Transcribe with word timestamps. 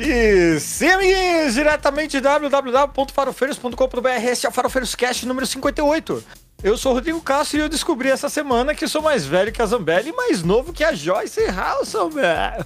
E 0.00 0.60
sim, 0.60 0.86
amiguinhos, 0.86 1.54
diretamente 1.54 2.20
www.farofeiros.com.br, 2.20 4.08
esse 4.30 4.46
é 4.46 4.48
o 4.48 4.52
Farofeiros 4.52 4.94
Cast 4.94 5.26
número 5.26 5.44
58. 5.44 6.24
Eu 6.62 6.78
sou 6.78 6.92
o 6.92 6.94
Rodrigo 6.94 7.20
Castro 7.20 7.58
e 7.58 7.62
eu 7.62 7.68
descobri 7.68 8.08
essa 8.08 8.28
semana 8.28 8.76
que 8.76 8.86
sou 8.86 9.02
mais 9.02 9.26
velho 9.26 9.50
que 9.50 9.60
a 9.60 9.66
Zambelli 9.66 10.10
e 10.10 10.12
mais 10.12 10.40
novo 10.44 10.72
que 10.72 10.84
a 10.84 10.94
Joyce 10.94 11.44
Halson, 11.46 12.10
velho. 12.10 12.64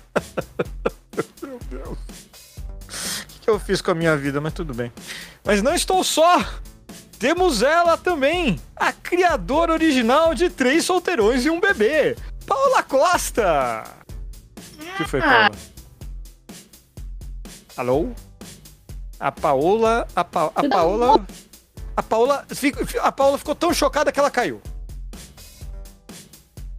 Meu 1.43 1.58
Deus. 1.71 1.98
O 1.98 3.40
que 3.40 3.49
eu 3.49 3.58
fiz 3.58 3.80
com 3.80 3.93
a 3.93 3.94
minha 3.94 4.14
vida, 4.14 4.39
mas 4.39 4.53
tudo 4.53 4.75
bem. 4.75 4.93
Mas 5.43 5.62
não 5.62 5.75
estou 5.75 6.04
só. 6.04 6.44
Temos 7.18 7.62
ela 7.62 7.96
também, 7.96 8.61
a 8.76 8.93
criadora 8.93 9.72
original 9.72 10.35
de 10.35 10.50
Três 10.50 10.85
Solteirões 10.85 11.46
e 11.46 11.50
um 11.50 11.61
Bebê, 11.61 12.14
Paula 12.46 12.82
Costa. 12.82 13.85
O 14.58 14.96
que 14.99 15.04
foi, 15.08 15.21
Paula? 15.21 15.50
Alô? 17.76 18.11
A 19.18 19.32
Paola. 19.32 20.07
A, 20.14 20.25
pa, 20.25 20.53
a 20.54 20.68
Paola. 20.68 21.26
A 21.96 22.03
Paola. 22.03 22.46
A 23.03 23.12
Paola 23.12 23.39
ficou 23.39 23.54
tão 23.54 23.72
chocada 23.72 24.12
que 24.12 24.18
ela 24.18 24.31
caiu. 24.31 24.61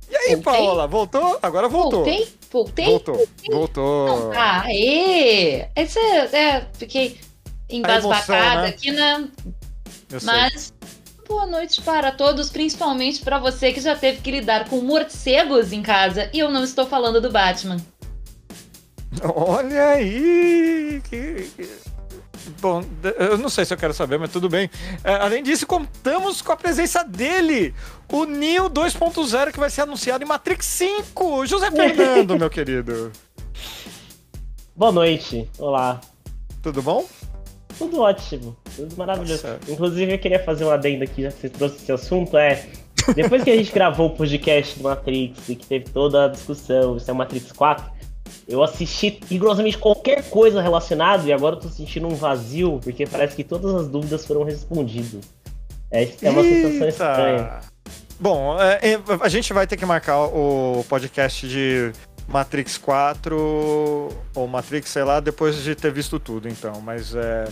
E 0.09 0.15
aí, 0.15 0.35
Voltei? 0.35 0.43
Paola? 0.43 0.87
Voltou? 0.87 1.39
Agora 1.41 1.67
voltou. 1.67 2.03
Voltei? 2.03 2.33
Voltei? 2.51 2.85
Voltou. 2.85 3.15
Voltei? 3.15 3.49
Voltou. 3.51 4.31
Ah, 4.33 4.61
aê! 4.65 5.67
Esse, 5.75 5.99
é, 5.99 6.67
fiquei 6.73 7.19
embasbacada 7.67 8.61
né? 8.61 8.67
aqui, 8.67 8.91
né? 8.91 9.27
Eu 10.11 10.19
Mas. 10.21 10.73
Sei. 10.79 10.83
Boa 11.27 11.47
noite 11.47 11.81
para 11.81 12.11
todos, 12.11 12.49
principalmente 12.49 13.21
para 13.21 13.39
você 13.39 13.71
que 13.71 13.79
já 13.79 13.95
teve 13.95 14.21
que 14.21 14.29
lidar 14.29 14.69
com 14.69 14.81
morcegos 14.81 15.71
em 15.71 15.81
casa. 15.81 16.29
E 16.33 16.39
eu 16.39 16.51
não 16.51 16.63
estou 16.63 16.85
falando 16.85 17.19
do 17.19 17.31
Batman. 17.31 17.77
Olha 19.21 19.89
aí! 19.89 21.01
Que, 21.09 21.49
Bom, 22.59 22.83
eu 23.17 23.37
não 23.37 23.49
sei 23.49 23.65
se 23.65 23.73
eu 23.73 23.77
quero 23.77 23.93
saber, 23.93 24.17
mas 24.17 24.31
tudo 24.31 24.49
bem. 24.49 24.69
É, 25.03 25.15
além 25.15 25.43
disso, 25.43 25.65
contamos 25.65 26.41
com 26.41 26.51
a 26.51 26.57
presença 26.57 27.03
dele, 27.03 27.73
o 28.11 28.25
Neo 28.25 28.69
2.0, 28.69 29.51
que 29.51 29.59
vai 29.59 29.69
ser 29.69 29.81
anunciado 29.81 30.23
em 30.23 30.27
Matrix 30.27 30.65
5. 30.65 31.45
José 31.45 31.71
Fernando, 31.71 32.37
meu 32.37 32.49
querido. 32.49 33.11
Boa 34.75 34.91
noite. 34.91 35.49
Olá. 35.57 36.01
Tudo 36.61 36.81
bom? 36.81 37.05
Tudo 37.77 38.01
ótimo. 38.01 38.55
Tudo 38.75 38.95
maravilhoso. 38.97 39.47
Nossa. 39.47 39.59
Inclusive, 39.69 40.13
eu 40.13 40.19
queria 40.19 40.43
fazer 40.43 40.65
um 40.65 40.71
adendo 40.71 41.03
aqui, 41.03 41.23
já 41.23 41.31
que 41.31 41.41
você 41.41 41.49
trouxe 41.49 41.75
esse 41.77 41.91
assunto. 41.91 42.37
É. 42.37 42.65
Depois 43.15 43.43
que 43.43 43.51
a 43.51 43.55
gente 43.55 43.71
gravou 43.71 44.07
o 44.07 44.09
podcast 44.15 44.77
do 44.77 44.83
Matrix 44.83 45.49
e 45.49 45.55
que 45.55 45.65
teve 45.65 45.85
toda 45.85 46.25
a 46.25 46.27
discussão, 46.29 46.97
se 46.97 47.09
é 47.09 47.13
o 47.13 47.15
Matrix 47.15 47.51
4, 47.51 47.85
eu 48.47 48.63
assisti 48.63 49.19
rigorosamente 49.29 49.77
qualquer 49.77 50.29
coisa 50.29 50.61
relacionada 50.61 51.27
e 51.27 51.33
agora 51.33 51.55
eu 51.55 51.59
tô 51.59 51.69
sentindo 51.69 52.07
um 52.07 52.15
vazio, 52.15 52.79
porque 52.83 53.05
parece 53.05 53.35
que 53.35 53.43
todas 53.43 53.73
as 53.73 53.87
dúvidas 53.87 54.25
foram 54.25 54.43
respondidas. 54.43 55.23
É, 55.89 56.09
é 56.21 56.29
uma 56.29 56.41
Eita. 56.41 56.67
sensação 56.69 56.87
estranha. 56.87 57.59
Bom, 58.19 58.59
é, 58.59 58.93
é, 58.93 58.99
a 59.21 59.29
gente 59.29 59.53
vai 59.53 59.67
ter 59.67 59.77
que 59.77 59.85
marcar 59.85 60.19
o 60.25 60.85
podcast 60.87 61.47
de 61.47 61.91
Matrix 62.27 62.77
4 62.77 64.09
ou 64.35 64.47
Matrix, 64.47 64.89
sei 64.89 65.03
lá, 65.03 65.19
depois 65.19 65.61
de 65.63 65.75
ter 65.75 65.91
visto 65.91 66.19
tudo, 66.19 66.47
então. 66.47 66.81
Mas 66.81 67.13
é. 67.15 67.45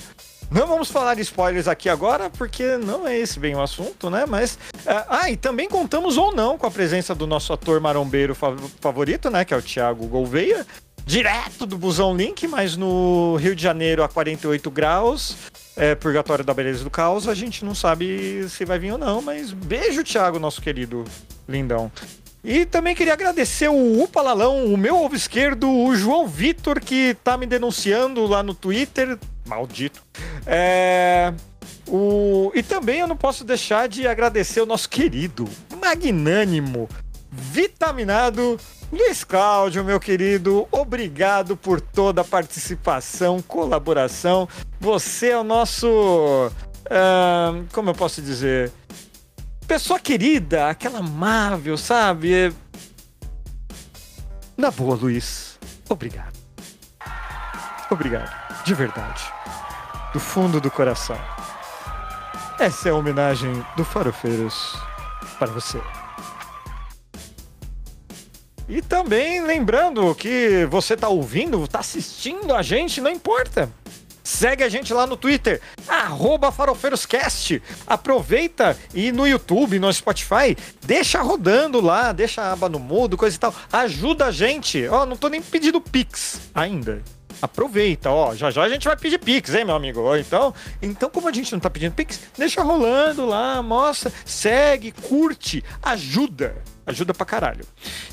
Não 0.51 0.67
vamos 0.67 0.91
falar 0.91 1.15
de 1.15 1.21
spoilers 1.21 1.65
aqui 1.65 1.87
agora, 1.87 2.29
porque 2.29 2.75
não 2.75 3.07
é 3.07 3.17
esse 3.17 3.39
bem 3.39 3.55
o 3.55 3.61
assunto, 3.61 4.09
né? 4.09 4.25
Mas. 4.27 4.59
É, 4.85 5.05
ah, 5.07 5.31
e 5.31 5.37
também 5.37 5.69
contamos 5.69 6.17
ou 6.17 6.35
não 6.35 6.57
com 6.57 6.67
a 6.67 6.71
presença 6.71 7.15
do 7.15 7.25
nosso 7.25 7.53
ator 7.53 7.79
marombeiro 7.79 8.35
favorito, 8.81 9.29
né? 9.29 9.45
Que 9.45 9.53
é 9.53 9.57
o 9.57 9.61
Thiago 9.61 10.05
Gouveia. 10.07 10.67
Direto 11.05 11.65
do 11.65 11.77
Busão 11.77 12.15
Link, 12.15 12.45
mas 12.49 12.75
no 12.75 13.37
Rio 13.37 13.55
de 13.55 13.63
Janeiro 13.63 14.03
a 14.03 14.09
48 14.09 14.69
graus. 14.69 15.37
É, 15.77 15.95
Purgatório 15.95 16.43
da 16.43 16.53
Beleza 16.53 16.83
do 16.83 16.89
Caos, 16.89 17.29
a 17.29 17.33
gente 17.33 17.63
não 17.63 17.73
sabe 17.73 18.45
se 18.49 18.65
vai 18.65 18.77
vir 18.77 18.91
ou 18.91 18.97
não, 18.97 19.21
mas 19.21 19.51
beijo, 19.51 20.03
Thiago, 20.03 20.37
nosso 20.37 20.61
querido 20.61 21.05
lindão. 21.47 21.89
E 22.43 22.65
também 22.65 22.95
queria 22.95 23.13
agradecer 23.13 23.69
o 23.69 24.03
Upalalão, 24.03 24.65
o 24.65 24.77
meu 24.77 24.95
ovo 24.97 25.15
esquerdo, 25.15 25.69
o 25.69 25.95
João 25.95 26.27
Vitor, 26.27 26.79
que 26.79 27.15
tá 27.23 27.37
me 27.37 27.45
denunciando 27.45 28.25
lá 28.25 28.41
no 28.41 28.53
Twitter. 28.53 29.17
Maldito. 29.45 30.01
É. 30.45 31.33
O... 31.87 32.51
E 32.55 32.63
também 32.63 32.99
eu 32.99 33.07
não 33.07 33.17
posso 33.17 33.43
deixar 33.43 33.87
de 33.87 34.07
agradecer 34.07 34.61
o 34.61 34.65
nosso 34.65 34.89
querido, 34.89 35.47
magnânimo, 35.79 36.87
vitaminado 37.31 38.57
Luiz 38.91 39.23
Cláudio, 39.23 39.85
meu 39.85 40.01
querido. 40.01 40.67
Obrigado 40.69 41.55
por 41.55 41.79
toda 41.79 42.21
a 42.21 42.25
participação, 42.25 43.41
colaboração. 43.41 44.49
Você 44.81 45.29
é 45.29 45.37
o 45.37 45.43
nosso. 45.43 45.87
Uh, 46.87 47.65
como 47.71 47.89
eu 47.89 47.93
posso 47.93 48.21
dizer? 48.21 48.69
Pessoa 49.67 49.99
querida, 49.99 50.69
aquela 50.69 50.99
amável, 50.99 51.77
sabe? 51.77 52.53
Na 54.57 54.69
boa, 54.69 54.95
Luiz. 54.95 55.57
Obrigado. 55.89 56.37
Obrigado. 57.89 58.63
De 58.63 58.73
verdade. 58.73 59.23
Do 60.13 60.19
fundo 60.19 60.61
do 60.61 60.69
coração. 60.69 61.17
Essa 62.59 62.89
é 62.89 62.91
a 62.91 62.95
homenagem 62.95 63.65
do 63.75 63.83
Farofeiros 63.83 64.75
para 65.39 65.51
você. 65.51 65.81
E 68.69 68.81
também 68.81 69.41
lembrando 69.41 70.13
que 70.15 70.65
você 70.67 70.93
está 70.93 71.09
ouvindo, 71.09 71.61
está 71.63 71.79
assistindo 71.79 72.53
a 72.53 72.61
gente, 72.61 73.01
não 73.01 73.11
importa. 73.11 73.69
Segue 74.23 74.63
a 74.63 74.69
gente 74.69 74.93
lá 74.93 75.07
no 75.07 75.17
Twitter, 75.17 75.61
farofeiroscast. 76.51 77.61
Aproveita 77.87 78.77
e 78.93 79.11
no 79.11 79.27
YouTube, 79.27 79.79
no 79.79 79.91
Spotify, 79.91 80.57
deixa 80.85 81.21
rodando 81.21 81.81
lá, 81.81 82.11
deixa 82.11 82.41
a 82.41 82.53
aba 82.53 82.69
no 82.69 82.79
mudo, 82.79 83.17
coisa 83.17 83.35
e 83.35 83.39
tal. 83.39 83.53
Ajuda 83.71 84.27
a 84.27 84.31
gente. 84.31 84.87
Ó, 84.87 85.05
não 85.05 85.15
tô 85.15 85.27
nem 85.27 85.41
pedindo 85.41 85.81
Pix 85.81 86.41
ainda 86.53 87.01
aproveita, 87.41 88.11
ó, 88.11 88.35
já 88.35 88.51
já 88.51 88.61
a 88.61 88.69
gente 88.69 88.87
vai 88.87 88.95
pedir 88.95 89.17
Pix, 89.17 89.53
hein, 89.55 89.65
meu 89.65 89.75
amigo? 89.75 90.15
Então, 90.15 90.53
então 90.81 91.09
como 91.09 91.27
a 91.27 91.33
gente 91.33 91.51
não 91.51 91.59
tá 91.59 91.69
pedindo 91.69 91.93
Pix, 91.93 92.19
deixa 92.37 92.61
rolando 92.61 93.25
lá, 93.25 93.61
mostra, 93.63 94.11
segue, 94.23 94.91
curte, 94.91 95.63
ajuda. 95.81 96.55
Ajuda 96.83 97.13
pra 97.13 97.25
caralho. 97.25 97.63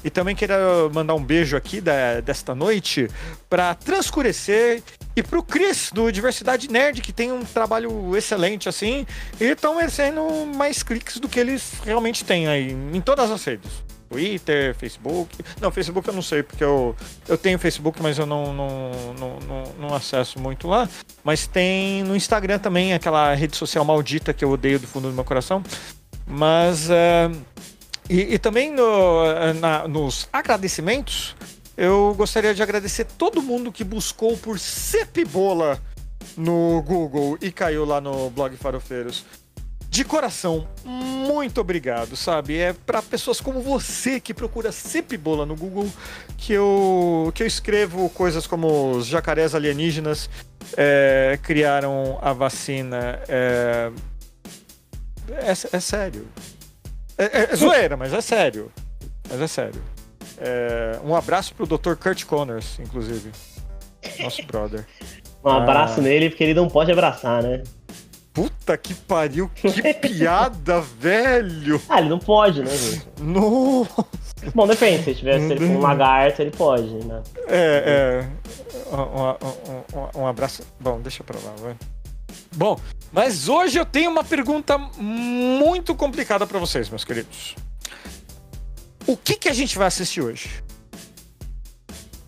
E 0.04 0.10
também 0.10 0.36
queria 0.36 0.58
mandar 0.92 1.14
um 1.14 1.24
beijo 1.24 1.56
aqui 1.56 1.80
da, 1.80 2.20
desta 2.20 2.54
noite 2.54 3.08
pra 3.48 3.74
Transcurecer 3.74 4.82
e 5.16 5.22
pro 5.22 5.42
Cris, 5.42 5.90
do 5.92 6.10
Diversidade 6.12 6.70
Nerd, 6.70 7.00
que 7.00 7.12
tem 7.12 7.32
um 7.32 7.44
trabalho 7.44 8.16
excelente, 8.16 8.68
assim, 8.68 9.06
e 9.40 9.44
estão 9.44 9.76
merecendo 9.76 10.22
mais 10.54 10.82
cliques 10.82 11.18
do 11.18 11.28
que 11.28 11.40
eles 11.40 11.72
realmente 11.84 12.24
têm 12.24 12.46
aí, 12.46 12.70
em 12.70 13.00
todas 13.00 13.30
as 13.30 13.44
redes. 13.44 13.88
Twitter, 14.08 14.74
Facebook. 14.74 15.44
Não, 15.60 15.70
Facebook 15.70 16.08
eu 16.08 16.14
não 16.14 16.22
sei, 16.22 16.42
porque 16.42 16.64
eu, 16.64 16.96
eu 17.28 17.36
tenho 17.36 17.58
Facebook, 17.58 18.02
mas 18.02 18.18
eu 18.18 18.26
não, 18.26 18.52
não, 18.54 18.90
não, 19.18 19.38
não, 19.40 19.62
não 19.78 19.94
acesso 19.94 20.40
muito 20.40 20.66
lá. 20.66 20.88
Mas 21.22 21.46
tem 21.46 22.02
no 22.04 22.16
Instagram 22.16 22.58
também, 22.58 22.94
aquela 22.94 23.34
rede 23.34 23.56
social 23.56 23.84
maldita 23.84 24.32
que 24.32 24.44
eu 24.44 24.50
odeio 24.50 24.78
do 24.78 24.86
fundo 24.86 25.08
do 25.08 25.14
meu 25.14 25.24
coração. 25.24 25.62
Mas. 26.26 26.88
É, 26.90 27.30
e, 28.08 28.34
e, 28.34 28.38
também 28.38 28.72
no, 28.72 29.52
na, 29.60 29.86
nos 29.86 30.26
agradecimentos, 30.32 31.36
eu 31.78 32.12
gostaria 32.16 32.52
de 32.52 32.60
agradecer 32.60 33.04
todo 33.04 33.40
mundo 33.40 33.70
que 33.70 33.84
buscou 33.84 34.36
por 34.36 34.58
Cepbola 34.58 35.80
no 36.36 36.82
Google 36.82 37.38
e 37.40 37.52
caiu 37.52 37.84
lá 37.84 38.00
no 38.00 38.28
blog 38.30 38.56
Farofeiros. 38.56 39.24
De 39.88 40.04
coração, 40.04 40.66
muito 40.84 41.60
obrigado, 41.60 42.16
sabe? 42.16 42.58
É 42.58 42.72
para 42.72 43.00
pessoas 43.00 43.40
como 43.40 43.60
você 43.60 44.18
que 44.18 44.34
procura 44.34 44.72
Cepbola 44.72 45.46
no 45.46 45.54
Google 45.54 45.88
que 46.36 46.52
eu, 46.52 47.30
que 47.32 47.44
eu 47.44 47.46
escrevo 47.46 48.10
coisas 48.10 48.44
como 48.44 48.96
os 48.96 49.06
jacarés 49.06 49.54
alienígenas 49.54 50.28
é, 50.76 51.38
criaram 51.44 52.18
a 52.20 52.32
vacina. 52.32 53.20
É, 53.28 53.92
é, 55.30 55.76
é 55.76 55.80
sério. 55.80 56.26
É, 57.16 57.24
é, 57.24 57.52
é 57.52 57.56
zoeira, 57.56 57.96
mas 57.96 58.12
é 58.12 58.20
sério. 58.20 58.72
Mas 59.30 59.40
é 59.40 59.46
sério. 59.46 59.97
É, 60.40 60.98
um 61.04 61.14
abraço 61.14 61.54
pro 61.54 61.66
Dr. 61.66 61.94
Kurt 61.94 62.24
Connors, 62.24 62.78
inclusive. 62.78 63.30
Nosso 64.20 64.42
brother. 64.44 64.86
Um 65.44 65.50
abraço 65.50 66.00
ah. 66.00 66.02
nele, 66.02 66.30
porque 66.30 66.42
ele 66.42 66.52
não 66.52 66.68
pode 66.68 66.90
abraçar, 66.90 67.42
né? 67.42 67.62
Puta 68.32 68.76
que 68.76 68.92
pariu, 68.92 69.50
que 69.54 69.68
piada, 69.94 70.80
velho! 70.80 71.80
Ah, 71.88 72.00
ele 72.00 72.08
não 72.08 72.18
pode, 72.18 72.62
né, 72.62 72.76
gente? 72.76 73.06
Nossa! 73.20 74.04
Bom, 74.54 74.66
depende, 74.66 75.04
se 75.04 75.14
tivesse 75.14 75.52
ele 75.52 75.66
com 75.66 75.76
um 75.76 75.80
lagarto, 75.80 76.42
ele 76.42 76.50
pode, 76.50 76.88
né? 77.04 77.22
É, 77.48 78.24
é. 78.24 78.94
Um, 78.94 80.18
um, 80.18 80.22
um, 80.22 80.26
abraço. 80.26 80.62
Bom, 80.78 81.00
deixa 81.00 81.24
pra 81.24 81.38
lá, 81.38 81.52
vai. 81.60 81.76
Bom, 82.54 82.78
mas 83.12 83.48
hoje 83.48 83.78
eu 83.78 83.84
tenho 83.84 84.10
uma 84.10 84.24
pergunta 84.24 84.78
muito 84.96 85.94
complicada 85.94 86.46
para 86.46 86.58
vocês, 86.58 86.88
meus 86.88 87.04
queridos. 87.04 87.56
O 89.08 89.16
que, 89.16 89.36
que 89.36 89.48
a 89.48 89.54
gente 89.54 89.78
vai 89.78 89.86
assistir 89.86 90.20
hoje? 90.20 90.62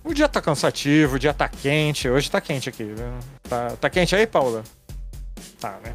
O 0.03 0.15
dia 0.15 0.27
tá 0.27 0.41
cansativo, 0.41 1.17
o 1.17 1.19
dia 1.19 1.35
tá 1.35 1.47
quente. 1.47 2.09
Hoje 2.09 2.31
tá 2.31 2.41
quente 2.41 2.71
aqui. 2.71 2.95
Tá, 3.43 3.77
tá 3.79 3.91
quente 3.91 4.17
aí, 4.17 4.27
Paula? 4.27 4.65
Tá, 5.61 5.79
né? 5.85 5.95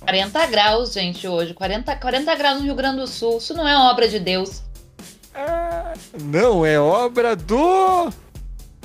40 0.00 0.46
graus, 0.46 0.92
gente, 0.92 1.28
hoje. 1.28 1.54
40, 1.54 1.94
40 1.94 2.34
graus 2.34 2.58
no 2.58 2.64
Rio 2.64 2.74
Grande 2.74 2.96
do 2.96 3.06
Sul. 3.06 3.38
Isso 3.38 3.54
não 3.54 3.68
é 3.68 3.76
obra 3.76 4.08
de 4.08 4.18
Deus. 4.18 4.60
É, 5.32 6.20
não, 6.20 6.66
é 6.66 6.80
obra 6.80 7.36
do 7.36 8.12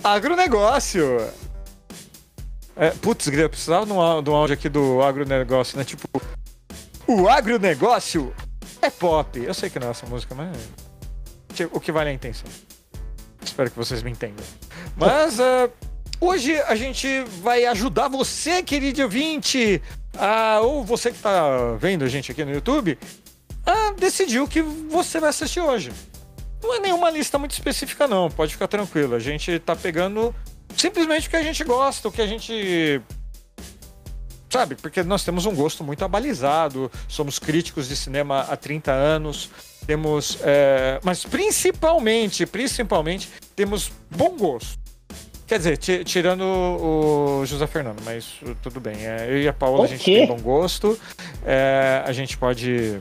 agronegócio. 0.03 1.17
É, 2.75 2.91
putz, 2.91 3.25
eu 3.25 3.49
precisava 3.49 3.87
de 3.87 3.91
um, 3.91 4.21
de 4.21 4.29
um 4.29 4.35
áudio 4.35 4.53
aqui 4.53 4.69
do 4.69 5.01
agronegócio, 5.01 5.79
né? 5.79 5.83
Tipo, 5.83 6.07
o 7.07 7.27
agronegócio 7.27 8.31
é 8.85 8.89
pop. 8.89 9.43
Eu 9.43 9.53
sei 9.53 9.69
que 9.69 9.79
não 9.79 9.87
é 9.87 9.91
essa 9.91 10.05
música, 10.05 10.33
mas. 10.35 10.55
Tipo, 11.53 11.77
o 11.77 11.79
que 11.79 11.91
vale 11.91 12.09
é 12.09 12.11
a 12.11 12.15
intenção. 12.15 12.47
Espero 13.43 13.69
que 13.69 13.77
vocês 13.77 14.01
me 14.01 14.11
entendam. 14.11 14.43
Mas 14.95 15.39
uh, 15.39 15.71
hoje 16.19 16.59
a 16.61 16.75
gente 16.75 17.23
vai 17.41 17.65
ajudar 17.65 18.07
você, 18.07 18.63
querido 18.63 19.03
ouvinte, 19.03 19.81
a, 20.17 20.59
ou 20.61 20.83
você 20.83 21.11
que 21.11 21.17
está 21.17 21.73
vendo 21.79 22.03
a 22.03 22.07
gente 22.07 22.31
aqui 22.31 22.43
no 22.43 22.51
YouTube, 22.51 22.97
a 23.65 23.91
decidir 23.91 24.39
o 24.39 24.47
que 24.47 24.61
você 24.61 25.19
vai 25.19 25.29
assistir 25.29 25.61
hoje. 25.61 25.91
Não 26.61 26.73
é 26.73 26.79
nenhuma 26.79 27.09
lista 27.09 27.37
muito 27.37 27.51
específica, 27.51 28.07
não. 28.07 28.29
Pode 28.29 28.53
ficar 28.53 28.67
tranquilo. 28.67 29.15
A 29.15 29.19
gente 29.19 29.51
está 29.51 29.75
pegando 29.75 30.33
simplesmente 30.75 31.27
o 31.27 31.29
que 31.29 31.35
a 31.35 31.43
gente 31.43 31.63
gosta, 31.63 32.07
o 32.07 32.11
que 32.11 32.21
a 32.21 32.27
gente 32.27 33.01
sabe? 34.49 34.75
Porque 34.75 35.03
nós 35.03 35.23
temos 35.23 35.45
um 35.45 35.53
gosto 35.53 35.83
muito 35.83 36.03
abalizado, 36.03 36.91
somos 37.07 37.39
críticos 37.39 37.87
de 37.87 37.95
cinema 37.95 38.41
há 38.41 38.55
30 38.55 38.91
anos, 38.91 39.49
temos. 39.85 40.37
É, 40.41 40.99
mas 41.03 41.23
principalmente, 41.25 42.45
principalmente, 42.45 43.29
temos 43.55 43.91
bom 44.09 44.37
gosto. 44.37 44.85
Quer 45.47 45.59
dizer, 45.59 45.77
tirando 45.77 46.41
o 46.41 47.45
José 47.45 47.67
Fernando, 47.67 48.01
mas 48.03 48.33
tudo 48.63 48.79
bem. 48.79 49.05
É, 49.05 49.27
eu 49.29 49.41
e 49.41 49.47
a 49.47 49.53
Paula, 49.53 49.85
a 49.85 49.87
gente 49.87 50.03
tem 50.03 50.25
bom 50.25 50.39
gosto. 50.39 50.99
É, 51.45 52.03
a 52.03 52.11
gente 52.11 52.35
pode. 52.35 52.99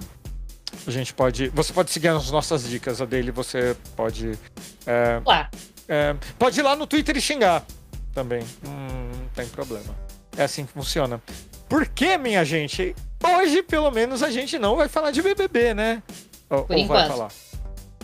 A 0.87 0.91
gente 0.91 1.15
pode. 1.15 1.49
Você 1.49 1.73
pode 1.73 1.91
seguir 1.91 2.09
as 2.09 2.31
nossas 2.31 2.69
dicas, 2.69 3.01
a 3.01 3.07
dele 3.07 3.31
você 3.31 3.75
pode. 3.97 4.39
É, 4.87 5.23
é, 5.89 6.17
pode 6.39 6.61
ir 6.61 6.63
lá 6.63 6.77
no 6.77 6.87
Twitter 6.87 7.17
e 7.17 7.21
xingar 7.21 7.65
também. 8.13 8.43
Hum, 8.67 9.11
não 9.21 9.29
tem 9.35 9.47
problema. 9.49 9.95
É 10.37 10.45
assim 10.45 10.67
que 10.67 10.73
funciona. 10.73 11.23
Por 11.69 11.87
que, 11.87 12.19
minha 12.19 12.45
gente? 12.45 12.95
Hoje, 13.23 13.63
pelo 13.63 13.91
menos, 13.91 14.23
a 14.23 14.31
gente 14.31 14.59
não 14.59 14.77
vai 14.77 14.89
falar 14.89 15.11
de 15.11 15.23
BBB, 15.23 15.75
né? 15.75 16.03
Ou, 16.51 16.65
Por 16.65 16.77
ou 16.77 16.87
vai 16.87 17.09
falar? 17.09 17.33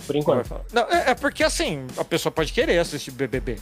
Por 0.07 0.17
enquanto. 0.17 0.61
Não, 0.73 0.83
é, 0.91 1.11
é, 1.11 1.15
porque 1.15 1.45
assim, 1.45 1.87
a 1.97 2.05
pessoa 2.05 2.33
pode 2.33 2.53
querer 2.53 2.79
assistir 2.79 3.11
BBB. 3.11 3.59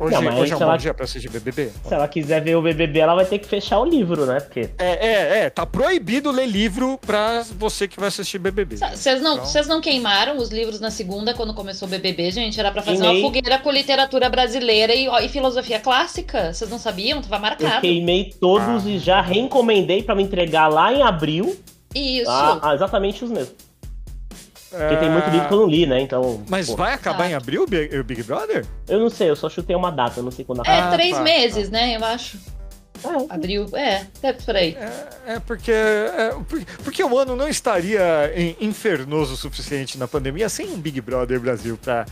Hoje, 0.00 0.14
não, 0.20 0.38
hoje 0.38 0.52
é 0.52 0.56
um 0.56 0.62
ela, 0.62 0.72
bom 0.72 0.78
dia 0.78 0.94
pra 0.94 1.04
assistir 1.04 1.28
BBB. 1.28 1.72
Se 1.84 1.92
ela 1.92 2.06
quiser 2.06 2.40
ver 2.40 2.54
o 2.54 2.62
BBB, 2.62 3.00
ela 3.00 3.16
vai 3.16 3.24
ter 3.24 3.40
que 3.40 3.48
fechar 3.48 3.80
o 3.80 3.84
livro, 3.84 4.26
né? 4.26 4.38
Porque... 4.38 4.70
É, 4.78 5.06
é, 5.06 5.38
é. 5.40 5.50
Tá 5.50 5.66
proibido 5.66 6.30
ler 6.30 6.46
livro 6.46 6.96
pra 7.04 7.44
você 7.58 7.88
que 7.88 7.98
vai 7.98 8.06
assistir 8.06 8.38
BBB. 8.38 8.76
Vocês 8.76 9.20
não, 9.20 9.44
então... 9.44 9.64
não 9.66 9.80
queimaram 9.80 10.36
os 10.36 10.50
livros 10.50 10.78
na 10.78 10.92
segunda, 10.92 11.34
quando 11.34 11.52
começou 11.52 11.88
o 11.88 11.90
BBB, 11.90 12.30
gente? 12.30 12.60
Era 12.60 12.70
pra 12.70 12.80
fazer 12.80 13.00
queimei... 13.00 13.20
uma 13.20 13.26
fogueira 13.26 13.58
com 13.58 13.72
literatura 13.72 14.28
brasileira 14.28 14.94
e, 14.94 15.08
e 15.08 15.28
filosofia 15.28 15.80
clássica? 15.80 16.52
Vocês 16.52 16.70
não 16.70 16.78
sabiam? 16.78 17.20
Tava 17.20 17.40
marcado. 17.40 17.74
Eu 17.74 17.80
queimei 17.80 18.32
todos 18.40 18.86
ah. 18.86 18.88
e 18.88 19.00
já 19.00 19.20
reencomendei 19.20 20.04
pra 20.04 20.14
me 20.14 20.22
entregar 20.22 20.68
lá 20.68 20.92
em 20.92 21.02
abril. 21.02 21.58
Isso. 21.92 22.30
Ah 22.30 22.72
exatamente 22.72 23.24
os 23.24 23.30
mesmos. 23.30 23.67
Porque 24.70 24.96
tem 24.96 25.10
muito 25.10 25.30
livro 25.30 25.48
que 25.48 25.54
eu 25.54 25.58
não 25.58 25.66
li, 25.66 25.86
né? 25.86 26.00
Então. 26.00 26.42
Mas 26.48 26.68
pô. 26.68 26.76
vai 26.76 26.92
acabar 26.92 27.24
ah. 27.24 27.30
em 27.30 27.34
abril 27.34 27.64
o 27.64 28.04
Big 28.04 28.22
Brother? 28.22 28.66
Eu 28.86 29.00
não 29.00 29.08
sei, 29.08 29.30
eu 29.30 29.36
só 29.36 29.48
chutei 29.48 29.74
uma 29.74 29.90
data, 29.90 30.20
eu 30.20 30.24
não 30.24 30.30
sei 30.30 30.44
quando 30.44 30.60
acaba. 30.60 30.76
É, 30.76 30.80
ah, 30.80 30.90
três 30.92 31.16
tá, 31.16 31.22
meses, 31.22 31.66
tá. 31.66 31.72
né? 31.72 31.96
Eu 31.96 32.04
acho. 32.04 32.38
É. 33.04 33.32
Abril, 33.32 33.68
é, 33.74 34.06
deve 34.20 34.42
por 34.42 34.56
aí. 34.56 34.76
É, 34.76 35.34
é 35.34 35.40
porque, 35.40 35.70
é, 35.70 36.34
porque 36.82 37.02
o 37.02 37.16
ano 37.16 37.36
não 37.36 37.48
estaria 37.48 38.32
infernoso 38.60 39.34
o 39.34 39.36
suficiente 39.36 39.96
na 39.96 40.08
pandemia 40.08 40.48
sem 40.48 40.68
um 40.68 40.76
Big 40.76 41.00
Brother 41.00 41.38
Brasil 41.38 41.78
pra 41.80 42.04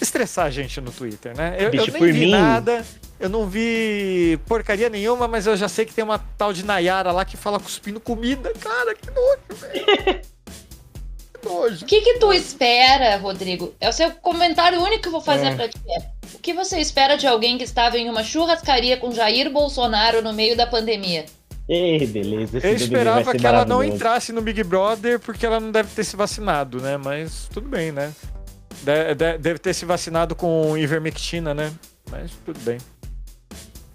estressar 0.00 0.46
a 0.46 0.50
gente 0.50 0.80
no 0.80 0.90
Twitter, 0.90 1.36
né? 1.36 1.56
Eu, 1.58 1.70
Bicho, 1.70 1.88
eu 1.88 2.00
nem 2.00 2.12
vi 2.12 2.20
mim... 2.26 2.30
nada, 2.32 2.84
eu 3.20 3.28
não 3.28 3.46
vi 3.46 4.38
porcaria 4.46 4.88
nenhuma, 4.88 5.28
mas 5.28 5.46
eu 5.46 5.56
já 5.56 5.68
sei 5.68 5.84
que 5.84 5.94
tem 5.94 6.02
uma 6.02 6.18
tal 6.18 6.52
de 6.52 6.64
Nayara 6.64 7.12
lá 7.12 7.24
que 7.24 7.36
fala 7.36 7.60
cuspindo 7.60 8.00
comida. 8.00 8.52
Cara, 8.60 8.94
que 8.94 9.08
nojo, 9.10 9.60
velho. 9.60 10.20
O 11.82 11.86
que 11.86 12.00
que 12.00 12.18
tu 12.18 12.32
espera, 12.32 13.16
Rodrigo? 13.16 13.74
É 13.80 13.88
o 13.88 13.92
seu 13.92 14.10
comentário 14.10 14.80
único 14.80 15.02
que 15.02 15.08
eu 15.08 15.12
vou 15.12 15.20
fazer 15.20 15.48
é. 15.48 15.54
pra 15.54 15.68
ti. 15.68 15.78
O 16.34 16.38
que 16.38 16.52
você 16.52 16.78
espera 16.78 17.16
de 17.16 17.26
alguém 17.26 17.56
que 17.58 17.64
estava 17.64 17.98
em 17.98 18.08
uma 18.08 18.22
churrascaria 18.22 18.96
com 18.96 19.12
Jair 19.12 19.50
Bolsonaro 19.50 20.22
no 20.22 20.32
meio 20.32 20.56
da 20.56 20.66
pandemia? 20.66 21.24
Ei, 21.68 22.06
beleza. 22.06 22.58
eu 22.62 22.74
esperava 22.74 23.34
que 23.34 23.46
ela 23.46 23.64
não 23.64 23.82
entrasse 23.82 24.32
no 24.32 24.42
Big 24.42 24.62
Brother 24.62 25.18
porque 25.18 25.46
ela 25.46 25.58
não 25.58 25.72
deve 25.72 25.88
ter 25.94 26.04
se 26.04 26.14
vacinado, 26.14 26.80
né? 26.80 26.98
Mas 26.98 27.48
tudo 27.52 27.68
bem, 27.68 27.90
né? 27.90 28.12
Deve 29.40 29.58
ter 29.58 29.72
se 29.72 29.86
vacinado 29.86 30.34
com 30.34 30.76
ivermectina, 30.76 31.54
né? 31.54 31.72
Mas 32.10 32.32
tudo 32.44 32.58
bem. 32.60 32.78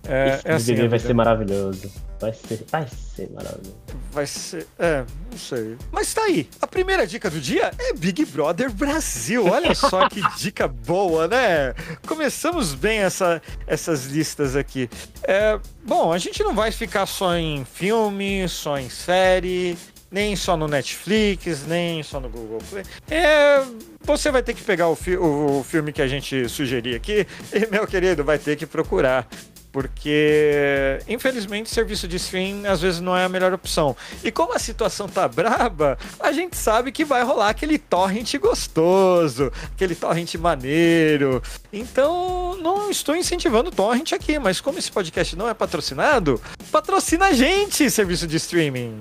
É, 0.08 0.36
Esse 0.36 0.48
é 0.48 0.54
assim, 0.54 0.88
vai 0.88 0.98
ser 0.98 1.14
maravilhoso. 1.14 1.92
Vai 2.20 2.34
ser, 2.34 2.66
vai 2.72 2.88
ser 2.88 3.09
maravilhoso. 3.28 3.76
Vai 4.12 4.26
ser. 4.26 4.66
É, 4.78 5.06
não 5.32 5.38
sei. 5.38 5.78
Mas 5.92 6.14
tá 6.14 6.24
aí. 6.24 6.50
A 6.62 6.68
primeira 6.68 7.06
dica 7.06 7.30
do 7.30 7.40
dia 7.40 7.72
é 7.78 7.94
Big 7.94 8.26
Brother 8.26 8.72
Brasil. 8.72 9.46
Olha 9.46 9.76
só 9.76 10.08
que 10.10 10.22
dica 10.38 10.68
boa, 10.68 11.28
né? 11.28 11.74
Começamos 12.08 12.74
bem 12.74 13.00
essa, 13.00 13.42
essas 13.68 14.06
listas 14.06 14.56
aqui. 14.56 14.90
É, 15.24 15.60
bom, 15.84 16.12
a 16.12 16.18
gente 16.18 16.44
não 16.44 16.56
vai 16.56 16.72
ficar 16.72 17.06
só 17.06 17.36
em 17.36 17.66
filme, 17.66 18.48
só 18.48 18.80
em 18.80 18.90
série 18.90 19.78
nem 20.12 20.36
só 20.36 20.58
no 20.58 20.68
Netflix, 20.68 21.66
nem 21.68 22.02
só 22.02 22.20
no 22.20 22.30
Google 22.30 22.60
Play. 22.70 22.84
É, 23.10 23.64
você 24.02 24.32
vai 24.32 24.42
ter 24.42 24.54
que 24.54 24.64
pegar 24.64 24.88
o, 24.88 24.96
fi 24.96 25.16
o, 25.18 25.64
filme 25.64 25.94
que 25.94 26.02
a 26.02 26.08
gente 26.08 26.50
sugerir 26.50 26.96
aqui 26.96 27.28
e, 27.54 27.68
meu 27.72 27.86
querido, 27.86 28.24
vai 28.24 28.40
ter 28.40 28.56
que 28.56 28.66
procurar 28.66 29.28
porque 29.72 31.00
infelizmente 31.08 31.70
serviço 31.70 32.08
de 32.08 32.16
stream 32.18 32.64
às 32.66 32.82
vezes 32.82 33.00
não 33.00 33.16
é 33.16 33.26
a 33.26 33.30
melhor 33.30 33.54
opção. 33.54 33.96
E 34.24 34.32
como 34.32 34.54
a 34.54 34.60
situação 34.60 35.08
tá 35.08 35.28
braba, 35.28 35.98
a 36.20 36.32
gente 36.32 36.58
sabe 36.58 36.92
que 36.92 37.06
vai 37.06 37.24
rolar 37.24 37.50
aquele 37.50 37.78
torrent 37.78 38.36
gostoso, 38.38 39.52
aquele 39.74 39.96
torrent 39.96 40.36
maneiro. 40.36 41.42
Então, 41.72 42.58
não 42.62 42.90
estou 42.90 43.16
incentivando 43.16 43.72
torrent 43.72 44.14
aqui, 44.14 44.40
mas 44.40 44.60
como 44.62 44.80
esse 44.80 44.92
podcast 44.92 45.36
não 45.36 45.48
é 45.48 45.54
patrocinado, 45.54 46.42
patrocina 46.72 47.28
a 47.28 47.34
gente, 47.34 47.90
serviço 47.90 48.28
de 48.28 48.38
streaming. 48.38 48.98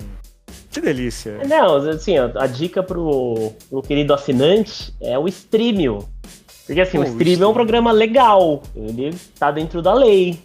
Que 0.71 0.79
delícia. 0.79 1.39
Não, 1.47 1.77
assim, 1.89 2.15
a 2.17 2.45
dica 2.45 2.83
pro, 2.83 3.51
pro 3.69 3.81
querido 3.81 4.13
assinante 4.13 4.93
é 5.01 5.17
o 5.17 5.27
Streamio. 5.27 6.07
Porque 6.65 6.81
assim, 6.81 6.99
Pô, 6.99 7.03
o 7.03 7.07
Streamio 7.07 7.45
é 7.45 7.47
um 7.47 7.53
programa 7.53 7.91
legal, 7.91 8.61
ele 8.75 9.15
tá 9.39 9.49
dentro 9.49 9.81
da 9.81 9.91
lei. 9.91 10.39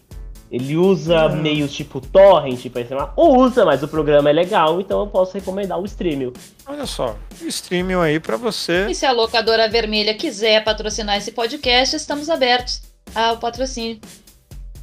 Ele 0.51 0.77
usa 0.77 1.27
hum. 1.27 1.43
meios 1.43 1.73
tipo 1.73 2.01
torrent 2.01 2.69
para 2.71 2.83
ensinar, 2.83 3.13
ou 3.17 3.39
usa, 3.39 3.65
mas 3.65 3.83
o 3.83 3.89
programa 3.89 4.31
é 4.31 4.33
legal, 4.33 4.81
então 4.81 5.01
eu 5.01 5.07
posso 5.07 5.35
recomendar 5.35 5.79
o 5.79 5.85
Streamio. 5.85 6.33
Olha 6.67 6.87
só, 6.87 7.17
o 7.43 7.47
Streamio 7.47 8.01
aí 8.01 8.21
para 8.21 8.37
você. 8.37 8.87
E 8.89 8.95
se 8.95 9.05
a 9.05 9.13
locadora 9.13 9.69
vermelha 9.69 10.15
quiser 10.15 10.63
patrocinar 10.63 11.17
esse 11.17 11.33
podcast, 11.33 11.97
estamos 11.97 12.31
abertos 12.31 12.83
ao 13.15 13.39
patrocínio. 13.39 14.01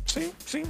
Sim, 0.06 0.32
sim. 0.46 0.64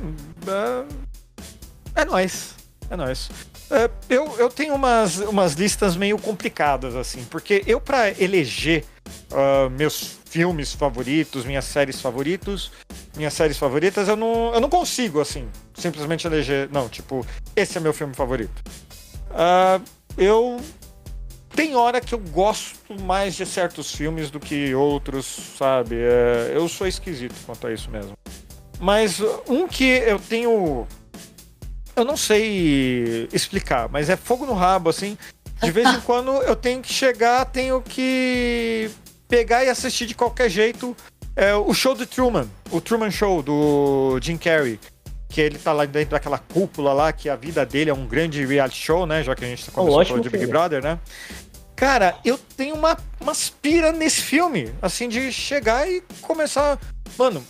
É, 1.95 2.01
é 2.01 2.05
nóis. 2.05 2.55
É 2.89 2.95
nóis. 2.95 3.29
É, 3.71 3.89
eu, 4.09 4.35
eu 4.37 4.49
tenho 4.49 4.75
umas, 4.75 5.17
umas 5.19 5.53
listas 5.53 5.95
meio 5.95 6.17
complicadas, 6.19 6.93
assim, 6.93 7.23
porque 7.23 7.63
eu, 7.65 7.79
para 7.79 8.09
eleger 8.21 8.83
uh, 9.31 9.69
meus 9.69 10.19
filmes 10.25 10.73
favoritos, 10.73 11.45
minhas 11.45 11.65
séries 11.65 12.01
favoritos, 12.01 12.71
minhas 13.15 13.33
séries 13.33 13.57
favoritas, 13.57 14.07
eu 14.07 14.15
não, 14.15 14.53
eu 14.53 14.59
não 14.59 14.69
consigo, 14.69 15.19
assim, 15.19 15.49
simplesmente 15.73 16.25
eleger. 16.25 16.69
Não, 16.71 16.87
tipo, 16.87 17.25
esse 17.55 17.77
é 17.77 17.81
meu 17.81 17.93
filme 17.93 18.13
favorito. 18.13 18.61
Uh, 19.29 19.83
eu. 20.17 20.59
Tem 21.53 21.75
hora 21.75 21.99
que 21.99 22.15
eu 22.15 22.19
gosto 22.19 22.97
mais 23.01 23.35
de 23.35 23.45
certos 23.45 23.93
filmes 23.93 24.31
do 24.31 24.39
que 24.39 24.73
outros, 24.73 25.25
sabe? 25.57 25.97
É, 25.97 26.53
eu 26.55 26.69
sou 26.69 26.87
esquisito 26.87 27.35
quanto 27.45 27.67
a 27.67 27.73
isso 27.73 27.91
mesmo. 27.91 28.13
Mas 28.79 29.19
um 29.47 29.67
que 29.67 29.83
eu 29.83 30.17
tenho. 30.17 30.87
Eu 31.93 32.05
não 32.05 32.15
sei 32.15 33.27
explicar, 33.33 33.89
mas 33.89 34.09
é 34.09 34.15
fogo 34.15 34.45
no 34.45 34.53
rabo, 34.53 34.89
assim. 34.89 35.17
De 35.61 35.71
vez 35.71 35.87
em 35.89 35.99
quando 36.01 36.31
eu 36.43 36.55
tenho 36.55 36.81
que 36.81 36.91
chegar, 36.91 37.43
tenho 37.45 37.81
que 37.81 38.89
pegar 39.27 39.63
e 39.63 39.69
assistir 39.69 40.05
de 40.05 40.15
qualquer 40.15 40.49
jeito 40.49 40.95
é, 41.35 41.55
o 41.55 41.73
show 41.73 41.95
do 41.95 42.05
Truman, 42.05 42.47
o 42.71 42.81
Truman 42.81 43.11
Show 43.11 43.41
do 43.41 44.19
Jim 44.21 44.37
Carrey. 44.37 44.79
Que 45.29 45.39
ele 45.39 45.57
tá 45.57 45.71
lá 45.71 45.85
dentro 45.85 46.11
daquela 46.11 46.37
cúpula 46.37 46.91
lá, 46.91 47.13
que 47.13 47.29
a 47.29 47.37
vida 47.37 47.65
dele 47.65 47.89
é 47.89 47.93
um 47.93 48.05
grande 48.05 48.45
reality 48.45 48.77
show, 48.77 49.05
né? 49.05 49.23
Já 49.23 49.33
que 49.33 49.45
a 49.45 49.47
gente 49.47 49.65
tá 49.65 49.71
começando 49.71 50.01
a 50.01 50.05
falar 50.05 50.19
de 50.19 50.29
Big 50.29 50.45
Brother, 50.45 50.83
né? 50.83 50.99
Cara, 51.73 52.17
eu 52.25 52.37
tenho 52.37 52.75
uma, 52.75 52.97
uma 53.19 53.31
aspira 53.31 53.93
nesse 53.93 54.21
filme, 54.21 54.73
assim, 54.81 55.07
de 55.07 55.31
chegar 55.31 55.89
e 55.89 56.03
começar. 56.21 56.77
Mano, 57.17 57.41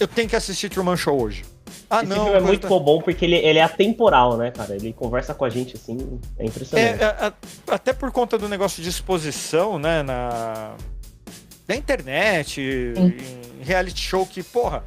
eu 0.00 0.08
tenho 0.08 0.28
que 0.28 0.34
assistir 0.34 0.70
Truman 0.70 0.96
Show 0.96 1.20
hoje. 1.20 1.44
Ah, 1.90 1.98
Esse 1.98 2.06
não. 2.06 2.24
Filme 2.24 2.38
é 2.38 2.40
muito 2.40 2.62
tá... 2.62 2.78
bom 2.78 3.00
porque 3.00 3.24
ele, 3.24 3.36
ele 3.36 3.58
é 3.58 3.62
atemporal, 3.62 4.36
né, 4.36 4.50
cara? 4.50 4.74
Ele 4.74 4.92
conversa 4.92 5.34
com 5.34 5.44
a 5.44 5.50
gente 5.50 5.76
assim, 5.76 6.18
é 6.38 6.46
impressionante. 6.46 7.02
É, 7.02 7.04
é, 7.04 7.32
até 7.68 7.92
por 7.92 8.10
conta 8.10 8.38
do 8.38 8.48
negócio 8.48 8.82
de 8.82 8.88
exposição, 8.88 9.78
né, 9.78 10.02
na, 10.02 10.74
na 11.66 11.74
internet, 11.74 12.60
em 12.60 13.62
reality 13.64 14.00
show 14.00 14.26
que, 14.26 14.42
porra. 14.42 14.84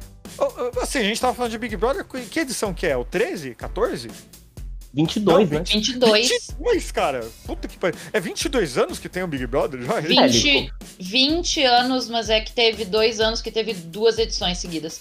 Assim, 0.80 0.98
a 0.98 1.02
gente 1.02 1.20
tava 1.20 1.34
falando 1.34 1.50
de 1.50 1.58
Big 1.58 1.76
Brother, 1.76 2.04
que 2.04 2.40
edição 2.40 2.72
que 2.72 2.86
é? 2.86 2.96
O 2.96 3.04
13? 3.04 3.54
14? 3.54 4.08
22, 4.92 5.50
não, 5.50 5.58
né? 5.58 5.64
22. 5.66 6.28
22, 6.28 6.92
cara. 6.92 7.26
Puta 7.44 7.68
que 7.68 7.76
pariu. 7.76 7.98
É 8.12 8.20
22 8.20 8.78
anos 8.78 8.98
que 8.98 9.08
tem 9.08 9.22
o 9.22 9.26
Big 9.26 9.46
Brother 9.46 9.82
já? 9.82 10.00
20, 10.00 10.72
20 10.98 11.62
anos, 11.64 12.08
mas 12.08 12.30
é 12.30 12.40
que 12.40 12.52
teve 12.52 12.84
dois 12.84 13.20
anos 13.20 13.42
que 13.42 13.50
teve 13.50 13.74
duas 13.74 14.18
edições 14.18 14.58
seguidas. 14.58 15.00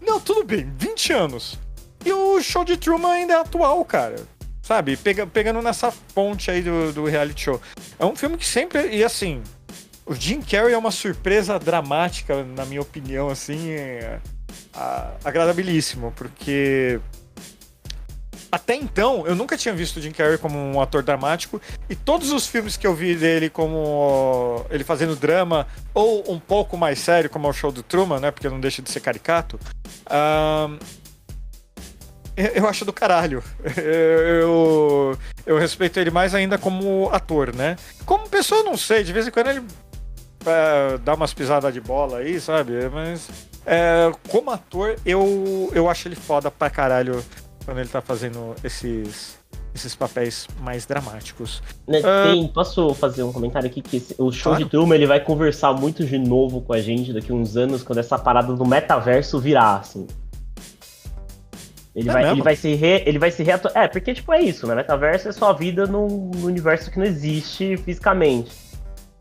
Não, 0.00 0.20
tudo 0.20 0.44
bem, 0.44 0.70
20 0.78 1.12
anos. 1.12 1.58
E 2.04 2.12
o 2.12 2.40
show 2.40 2.64
de 2.64 2.76
Truman 2.76 3.12
ainda 3.12 3.34
é 3.34 3.36
atual, 3.36 3.84
cara. 3.84 4.16
Sabe? 4.62 4.96
Pega, 4.96 5.26
pegando 5.26 5.60
nessa 5.60 5.92
ponte 6.14 6.50
aí 6.50 6.62
do, 6.62 6.92
do 6.92 7.04
reality 7.04 7.44
show. 7.44 7.60
É 7.98 8.04
um 8.04 8.16
filme 8.16 8.36
que 8.36 8.46
sempre. 8.46 8.96
E 8.96 9.04
assim. 9.04 9.42
O 10.06 10.14
Jim 10.14 10.40
Carrey 10.40 10.72
é 10.72 10.78
uma 10.78 10.92
surpresa 10.92 11.58
dramática, 11.58 12.44
na 12.44 12.64
minha 12.64 12.80
opinião, 12.80 13.28
assim. 13.28 13.70
É, 13.70 14.20
agradabilíssimo, 15.24 16.12
porque 16.14 17.00
até 18.50 18.74
então, 18.74 19.26
eu 19.26 19.34
nunca 19.34 19.56
tinha 19.56 19.74
visto 19.74 19.96
o 19.96 20.00
Jim 20.00 20.12
Carrey 20.12 20.38
como 20.38 20.58
um 20.58 20.80
ator 20.80 21.02
dramático 21.02 21.60
e 21.90 21.94
todos 21.94 22.30
os 22.30 22.46
filmes 22.46 22.76
que 22.76 22.86
eu 22.86 22.94
vi 22.94 23.14
dele 23.14 23.50
como 23.50 24.64
ele 24.70 24.84
fazendo 24.84 25.16
drama 25.16 25.66
ou 25.92 26.32
um 26.32 26.38
pouco 26.38 26.76
mais 26.76 26.98
sério, 26.98 27.28
como 27.28 27.46
é 27.46 27.50
o 27.50 27.52
show 27.52 27.72
do 27.72 27.82
Truman, 27.82 28.20
né? 28.20 28.30
Porque 28.30 28.48
não 28.48 28.60
deixa 28.60 28.80
de 28.80 28.90
ser 28.90 29.00
caricato. 29.00 29.58
Uh, 30.06 30.78
eu 32.54 32.68
acho 32.68 32.84
do 32.84 32.92
caralho. 32.92 33.42
Eu, 33.76 35.18
eu 35.44 35.58
respeito 35.58 35.98
ele 35.98 36.10
mais 36.10 36.34
ainda 36.34 36.56
como 36.56 37.08
ator, 37.12 37.54
né? 37.54 37.76
Como 38.04 38.28
pessoa, 38.28 38.62
não 38.62 38.76
sei. 38.76 39.02
De 39.02 39.12
vez 39.12 39.26
em 39.26 39.30
quando 39.30 39.48
ele 39.48 39.62
dá 41.04 41.14
umas 41.14 41.32
pisadas 41.34 41.72
de 41.72 41.80
bola 41.80 42.18
aí, 42.18 42.40
sabe? 42.40 42.72
Mas 42.88 43.28
é, 43.66 44.10
como 44.28 44.50
ator, 44.50 44.96
eu, 45.04 45.70
eu 45.74 45.90
acho 45.90 46.06
ele 46.06 46.14
foda 46.14 46.50
pra 46.50 46.70
caralho 46.70 47.22
quando 47.64 47.78
ele 47.78 47.88
tá 47.88 48.00
fazendo 48.00 48.54
esses, 48.62 49.38
esses 49.74 49.94
papéis 49.96 50.46
mais 50.60 50.86
dramáticos. 50.86 51.60
Né, 51.86 52.00
ah, 52.04 52.30
tem, 52.30 52.44
uh... 52.44 52.48
Posso 52.48 52.94
fazer 52.94 53.24
um 53.24 53.32
comentário 53.32 53.68
aqui? 53.68 53.82
Que 53.82 54.00
o 54.18 54.30
show 54.30 54.52
claro. 54.52 54.64
de 54.64 54.70
Truman 54.70 54.94
ele 54.94 55.06
vai 55.06 55.18
conversar 55.18 55.72
muito 55.72 56.04
de 56.04 56.16
novo 56.16 56.60
com 56.60 56.72
a 56.72 56.80
gente 56.80 57.12
daqui 57.12 57.32
uns 57.32 57.56
anos, 57.56 57.82
quando 57.82 57.98
essa 57.98 58.16
parada 58.16 58.54
do 58.54 58.64
metaverso 58.64 59.40
virar, 59.40 59.80
assim. 59.80 60.06
Ele, 61.92 62.10
é 62.10 62.12
vai, 62.12 62.30
ele 62.30 62.42
vai 62.42 62.54
se 62.54 62.74
re, 62.74 63.02
ele 63.06 63.18
vai 63.18 63.30
se 63.30 63.42
reatu... 63.42 63.68
É, 63.74 63.88
porque 63.88 64.12
tipo 64.14 64.32
é 64.32 64.42
isso, 64.42 64.66
né? 64.66 64.74
Metaverso 64.74 65.28
é 65.28 65.32
sua 65.32 65.52
vida 65.54 65.86
num, 65.86 66.30
num 66.34 66.44
universo 66.44 66.90
que 66.90 66.98
não 66.98 67.06
existe 67.06 67.76
fisicamente. 67.78 68.52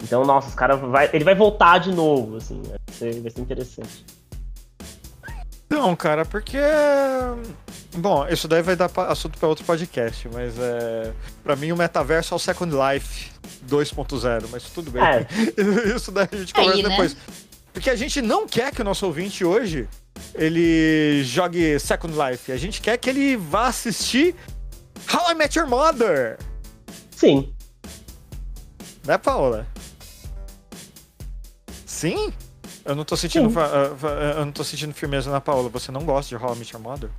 Então, 0.04 0.24
nossa, 0.24 0.50
os 0.50 0.56
caras 0.56 0.80
vai, 0.80 1.10
ele 1.14 1.24
vai 1.24 1.36
voltar 1.36 1.80
de 1.80 1.92
novo, 1.92 2.38
assim, 2.38 2.62
vai 2.62 2.78
ser, 2.92 3.22
vai 3.22 3.32
ser 3.32 3.42
interessante. 3.42 4.06
Não, 5.70 5.96
cara, 5.96 6.26
porque. 6.26 6.58
Bom, 7.98 8.28
isso 8.28 8.48
daí 8.48 8.62
vai 8.62 8.76
dar 8.76 8.90
assunto 9.10 9.38
para 9.38 9.50
outro 9.50 9.66
podcast, 9.66 10.30
mas 10.32 10.58
é. 10.60 11.12
Pra 11.44 11.56
mim, 11.56 11.72
o 11.72 11.78
metaverso 11.78 12.34
é 12.34 12.38
o 12.38 12.40
Second 12.40 12.74
Life 12.74 13.32
2.0, 13.68 14.48
mas 14.52 14.64
tudo 14.70 14.92
bem. 14.92 15.04
É. 15.04 15.28
Isso 15.96 16.12
daí 16.12 16.28
a 16.32 16.36
gente 16.36 16.54
conversa 16.54 16.78
Aí, 16.78 16.84
né? 16.84 16.90
depois. 16.90 17.18
Porque 17.74 17.90
a 17.90 17.96
gente 17.96 18.22
não 18.22 18.48
quer 18.48 18.74
que 18.74 18.82
o 18.82 18.86
nosso 18.86 19.06
ouvinte 19.06 19.44
hoje 19.44 19.88
ele 20.34 21.24
jogue 21.24 21.78
Second 21.80 22.14
Life. 22.18 22.52
A 22.52 22.58
gente 22.58 22.80
quer 22.80 22.98
que 22.98 23.10
ele 23.10 23.36
vá 23.36 23.68
assistir 23.68 24.36
How 25.14 25.32
I 25.32 25.34
Met 25.34 25.58
Your 25.58 25.68
Mother. 25.68 26.38
Sim. 27.12 27.54
Né, 29.06 29.18
Paola? 29.18 29.68
Sim? 31.96 32.34
Eu 32.84 32.94
não 32.94 33.06
tô 33.06 33.16
sentindo, 33.16 33.48
uh, 33.48 34.08
eu 34.38 34.46
não 34.46 34.52
tô 34.52 34.66
sentindo 34.66 34.94
firmeza 34.94 35.32
na 35.32 35.40
Paola. 35.40 35.70
Você 35.70 35.94
não 35.94 36.04
gosta 36.04 36.38
de 36.38 36.44
How 36.44 36.54
I 36.54 36.58
Met 36.58 36.74
Your 36.74 36.84
Mother? 36.84 37.10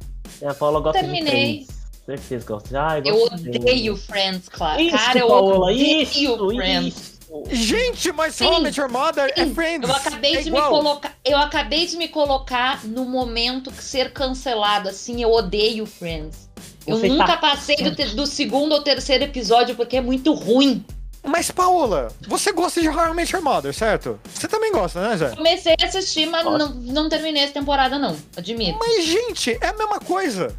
É, 0.42 0.48
a 0.48 0.54
Paola 0.54 0.80
gosta 0.80 1.00
Terminei. 1.00 1.60
de 1.60 1.64
Friends. 1.64 1.86
Certeza 2.04 2.44
que 2.44 2.52
gosta. 2.52 2.86
Ah, 2.86 2.98
eu, 2.98 3.04
eu 3.04 3.22
odeio 3.24 3.96
Friends, 3.96 4.48
claro. 4.50 4.80
Isso, 4.80 4.96
Cara, 4.96 5.18
eu 5.18 5.28
Paola, 5.28 5.72
odeio 5.72 6.02
isso, 6.02 6.48
Friends. 6.54 6.86
Isso. 6.86 7.16
Gente, 7.50 8.12
mas 8.12 8.34
Sim. 8.34 8.44
How 8.44 8.60
I 8.60 8.62
Met 8.64 8.78
Your 8.78 8.90
Mother 8.90 9.32
é 9.34 9.44
Sim. 9.44 9.50
é 9.50 9.54
Friends. 9.54 9.88
Eu 9.88 9.96
acabei 9.96 10.36
é 10.36 10.42
de 10.42 10.48
igual. 10.48 10.70
me 10.70 10.76
colocar, 10.76 11.16
eu 11.24 11.38
acabei 11.38 11.86
de 11.86 11.96
me 11.96 12.08
colocar 12.08 12.84
no 12.84 13.06
momento 13.06 13.72
que 13.72 13.82
ser 13.82 14.12
cancelado 14.12 14.90
assim, 14.90 15.22
eu 15.22 15.32
odeio 15.32 15.86
Friends. 15.86 16.50
Eu 16.86 16.98
Você 16.98 17.08
nunca 17.08 17.26
tá... 17.26 17.36
passei 17.38 17.76
do, 17.76 17.90
do 18.14 18.26
segundo 18.26 18.72
ou 18.72 18.82
terceiro 18.82 19.24
episódio 19.24 19.74
porque 19.74 19.96
é 19.96 20.00
muito 20.02 20.34
ruim. 20.34 20.84
Mas, 21.26 21.50
Paola, 21.50 22.08
você 22.26 22.52
gosta 22.52 22.80
de 22.80 22.88
How 22.88 23.12
I 23.12 23.14
Met 23.14 23.34
Your 23.34 23.42
Mother, 23.42 23.74
certo? 23.74 24.18
Você 24.32 24.46
também 24.46 24.70
gosta, 24.70 25.00
né, 25.06 25.16
Zé? 25.16 25.34
Comecei 25.34 25.74
a 25.80 25.84
assistir, 25.84 26.26
mas 26.26 26.44
não, 26.44 26.68
não 26.68 27.08
terminei 27.08 27.42
essa 27.42 27.54
temporada, 27.54 27.98
não. 27.98 28.16
Admito. 28.36 28.78
Mas, 28.78 29.04
gente, 29.04 29.58
é 29.60 29.68
a 29.68 29.72
mesma 29.72 29.98
coisa. 29.98 30.54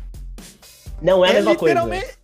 Não 1.02 1.24
é, 1.24 1.30
a 1.30 1.34
mesma 1.34 1.56
coisa. 1.56 1.80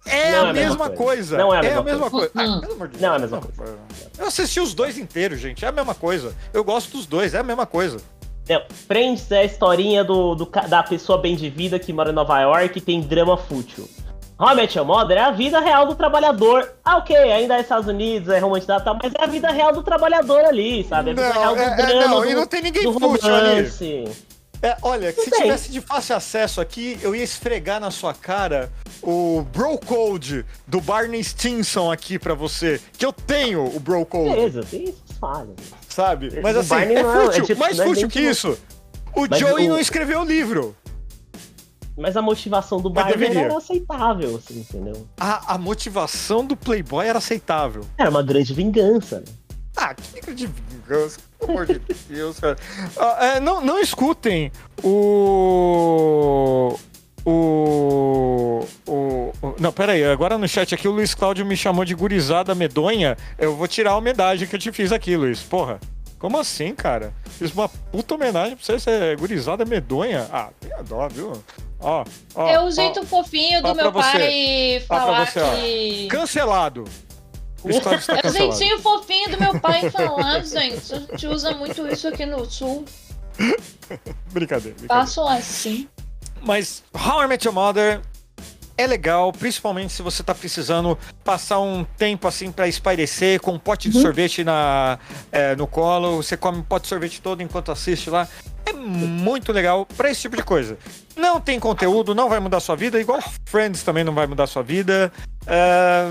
É 0.06 0.32
não 0.32 0.46
a, 0.46 0.50
é 0.50 0.54
mesma 0.54 0.90
coisa. 0.90 0.96
coisa. 0.96 1.38
Não 1.38 1.54
é 1.54 1.60
a 1.60 1.62
mesma, 1.62 1.78
é 1.78 1.80
a 1.80 1.84
mesma 1.84 2.10
coisa. 2.10 2.30
coisa. 2.30 2.54
Ah, 2.56 2.60
pelo 2.60 2.74
amor 2.74 2.88
de 2.88 2.98
Deus. 2.98 3.02
Não 3.02 3.14
é 3.14 3.16
a 3.16 3.20
mesma 3.20 3.42
coisa. 3.42 3.78
Eu 4.18 4.28
assisti 4.28 4.60
os 4.60 4.74
dois 4.74 4.98
inteiros, 4.98 5.40
gente. 5.40 5.64
É 5.64 5.68
a 5.68 5.72
mesma 5.72 5.94
coisa. 5.94 6.36
Eu 6.52 6.64
gosto 6.64 6.92
dos 6.92 7.06
dois, 7.06 7.34
é 7.34 7.40
a 7.40 7.44
mesma 7.44 7.66
coisa. 7.66 7.98
Não, 8.50 8.62
Friends 8.88 9.32
é 9.32 9.40
a 9.40 9.44
historinha 9.46 10.04
do, 10.04 10.36
do, 10.36 10.46
da 10.68 10.84
pessoa 10.84 11.18
bem 11.18 11.36
de 11.36 11.50
vida 11.50 11.80
que 11.80 11.94
mora 11.94 12.10
em 12.10 12.14
Nova 12.14 12.42
York 12.42 12.78
e 12.78 12.82
tem 12.82 13.00
drama 13.00 13.38
fútil. 13.38 13.88
Met 14.56 14.78
Your 14.78 14.86
Mother 14.86 15.18
é 15.18 15.22
a 15.22 15.32
vida 15.32 15.60
real 15.60 15.88
do 15.88 15.96
trabalhador. 15.96 16.74
Ah, 16.84 16.98
ok, 16.98 17.16
ainda 17.16 17.56
é 17.56 17.62
Estados 17.62 17.88
Unidos, 17.88 18.30
é 18.30 18.40
romantizado, 18.40 18.84
tal, 18.84 18.98
mas 19.02 19.14
é 19.18 19.24
a 19.24 19.28
vida 19.28 19.50
real 19.50 19.74
do 19.74 19.82
trabalhador 19.82 20.44
ali, 20.44 20.84
sabe? 20.84 21.12
É 21.12 21.14
a 21.14 21.16
vida 21.16 21.34
não, 21.34 21.42
real 21.42 21.56
do 21.56 21.62
é, 21.62 21.76
drama, 21.76 21.92
é, 21.92 22.08
não, 22.08 22.22
do, 22.22 22.30
e 22.30 22.34
não 22.34 22.48
tem 22.48 22.62
ninguém 22.62 22.84
fútil 22.92 23.36
ali. 23.36 23.68
É, 24.62 24.78
olha, 24.82 25.12
se 25.12 25.30
tivesse 25.30 25.72
de 25.72 25.82
fácil 25.82 26.16
acesso 26.16 26.62
aqui, 26.62 26.98
eu 27.02 27.14
ia 27.14 27.24
esfregar 27.24 27.82
na 27.82 27.92
sua 27.92 28.14
cara 28.14 28.72
o 29.02 29.46
Bro 29.52 29.78
Code 29.80 30.46
do 30.66 30.80
Barney 30.80 31.22
Stinson 31.22 31.92
aqui 31.92 32.18
para 32.18 32.34
você. 32.34 32.80
Que 32.98 33.06
eu 33.06 33.12
tenho 33.12 33.66
o 33.66 33.80
Bro 33.80 34.06
Code. 34.06 34.30
Beleza, 34.30 34.64
tem 34.64 34.86
isso 34.86 35.04
falhas. 35.20 35.56
Sabe? 35.88 36.40
Mas 36.42 36.58
assim, 36.58 36.76
é, 36.76 36.94
é 36.94 37.04
fútil, 37.04 37.44
é 37.44 37.46
tipo, 37.46 37.60
mais 37.60 37.78
fútil 37.78 38.10
que 38.10 38.20
isso. 38.20 38.58
O 39.16 39.28
Mas 39.30 39.40
Joey 39.40 39.68
o... 39.68 39.70
não 39.70 39.80
escreveu 39.80 40.22
o 40.22 40.26
livro. 40.26 40.76
Mas 41.98 42.18
a 42.18 42.22
motivação 42.22 42.82
do 42.82 42.90
Barney 42.90 43.38
era 43.38 43.56
aceitável, 43.56 44.36
assim, 44.36 44.60
entendeu? 44.60 45.08
A, 45.20 45.54
a 45.54 45.58
motivação 45.58 46.46
do 46.46 46.56
Playboy 46.56 47.06
era 47.06 47.20
aceitável. 47.20 47.86
Era 47.98 48.10
uma 48.10 48.24
grande 48.24 48.54
vingança, 48.54 49.20
né? 49.20 49.26
Ah, 49.76 49.94
que 49.94 50.22
grande 50.22 50.48
vingança. 50.48 51.20
Pelo 51.40 51.52
amor 51.52 51.66
de 51.66 51.82
Deus, 52.10 52.40
cara. 52.40 52.58
Ah, 52.98 53.26
é, 53.26 53.40
não, 53.40 53.62
não 53.62 53.80
escutem 53.80 54.52
o. 54.84 56.78
O, 57.26 58.66
o, 58.86 59.32
o. 59.42 59.56
Não, 59.60 59.72
pera 59.72 59.94
aí. 59.94 60.04
Agora 60.04 60.38
no 60.38 60.48
chat 60.48 60.76
aqui 60.76 60.88
o 60.88 60.92
Luiz 60.92 61.14
Cláudio 61.14 61.46
me 61.46 61.56
chamou 61.56 61.86
de 61.86 61.96
gurizada 61.96 62.54
medonha. 62.54 63.18
Eu 63.38 63.56
vou 63.56 63.68
tirar 63.68 63.92
a 63.92 63.98
homenagem 63.98 64.48
que 64.48 64.56
eu 64.56 64.60
te 64.60 64.72
fiz 64.72 64.92
aqui, 64.92 65.16
Luiz. 65.16 65.42
Porra. 65.42 65.80
Como 66.24 66.40
assim, 66.40 66.74
cara? 66.74 67.14
Fiz 67.32 67.52
uma 67.52 67.68
puta 67.68 68.16
homenagem 68.16 68.56
pra 68.56 68.66
você 68.66 68.80
ser 68.80 69.18
gurizada 69.18 69.66
medonha. 69.66 70.26
Ah, 70.32 70.52
tem 70.58 70.72
a 70.72 70.82
dó, 70.82 71.06
viu? 71.10 71.34
Ó, 71.82 72.06
ó, 72.34 72.48
é 72.48 72.64
o 72.64 72.72
jeito 72.72 73.02
ó, 73.02 73.04
fofinho 73.04 73.62
do 73.62 73.76
meu 73.76 73.92
pai 73.92 74.82
falar 74.88 75.26
você, 75.26 75.42
que. 75.42 76.08
Cancelado. 76.08 76.86
O 77.62 77.70
é 77.70 78.28
o 78.30 78.32
jeitinho 78.32 78.80
fofinho 78.80 79.32
do 79.32 79.38
meu 79.38 79.60
pai 79.60 79.90
falar, 79.92 80.42
gente. 80.46 80.94
A 80.94 81.00
gente 81.00 81.28
usa 81.28 81.52
muito 81.56 81.86
isso 81.90 82.08
aqui 82.08 82.26
no 82.26 82.50
sul. 82.50 82.86
brincadeira, 84.32 84.78
brincadeira. 84.78 85.34
Assim. 85.34 85.90
Mas 86.42 86.86
How 86.96 87.22
I 87.22 87.28
Met 87.28 87.46
Your 87.46 87.54
Mother 87.54 88.00
é 88.78 88.88
legal, 88.88 89.32
principalmente 89.32 89.94
se 89.94 90.02
você 90.02 90.24
tá 90.24 90.34
precisando 90.34 90.98
passar 91.24 91.60
um 91.60 91.84
tempo 91.84 92.28
assim 92.28 92.52
para 92.52 92.68
espairecer 92.68 93.40
com 93.40 93.54
um 93.54 93.60
pote 93.60 93.90
de 93.90 93.98
uhum. 93.98 94.02
sorvete 94.02 94.44
na, 94.44 94.98
é, 95.32 95.56
no 95.56 95.68
colo. 95.68 96.18
Você 96.18 96.36
come 96.36 96.60
um 96.60 96.64
pote 96.64 96.84
de 96.84 96.90
sorvete 96.90 97.22
todo 97.22 97.42
enquanto 97.42 97.72
assiste 97.72 98.10
lá. 98.10 98.28
É 98.66 98.74
muito 98.74 99.52
legal 99.52 99.86
para 99.86 100.10
esse 100.10 100.22
tipo 100.22 100.36
de 100.36 100.44
coisa. 100.44 100.78
Não 101.16 101.40
tem 101.40 101.60
conteúdo, 101.60 102.16
não 102.16 102.30
vai 102.30 102.40
mudar 102.40 102.60
sua 102.60 102.76
vida, 102.76 103.00
igual 103.00 103.22
Friends 103.46 103.84
também 103.84 104.04
não 104.04 104.14
vai 104.14 104.26
mudar 104.26 104.48
sua 104.48 104.64
vida. 104.64 105.12
É 105.46 106.08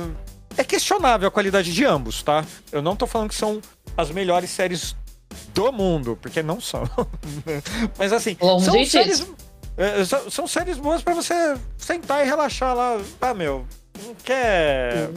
é 0.56 0.64
questionável 0.64 1.28
a 1.28 1.30
qualidade 1.30 1.72
de 1.72 1.84
ambos, 1.84 2.22
tá? 2.22 2.44
Eu 2.70 2.82
não 2.82 2.96
tô 2.96 3.06
falando 3.06 3.30
que 3.30 3.34
são 3.34 3.60
as 3.96 4.10
melhores 4.10 4.50
séries 4.50 4.96
do 5.54 5.72
mundo, 5.72 6.18
porque 6.20 6.42
não 6.42 6.60
são. 6.60 6.84
Mas 7.98 8.12
assim, 8.12 8.36
são 8.40 8.84
séries, 8.84 9.26
é, 9.76 10.04
são, 10.04 10.30
são, 10.30 10.46
séries 10.46 10.78
boas 10.78 11.02
para 11.02 11.14
você 11.14 11.56
sentar 11.78 12.24
e 12.24 12.28
relaxar 12.28 12.74
lá. 12.74 13.00
Ah, 13.20 13.34
meu, 13.34 13.64
não 14.04 14.14
quer. 14.14 15.10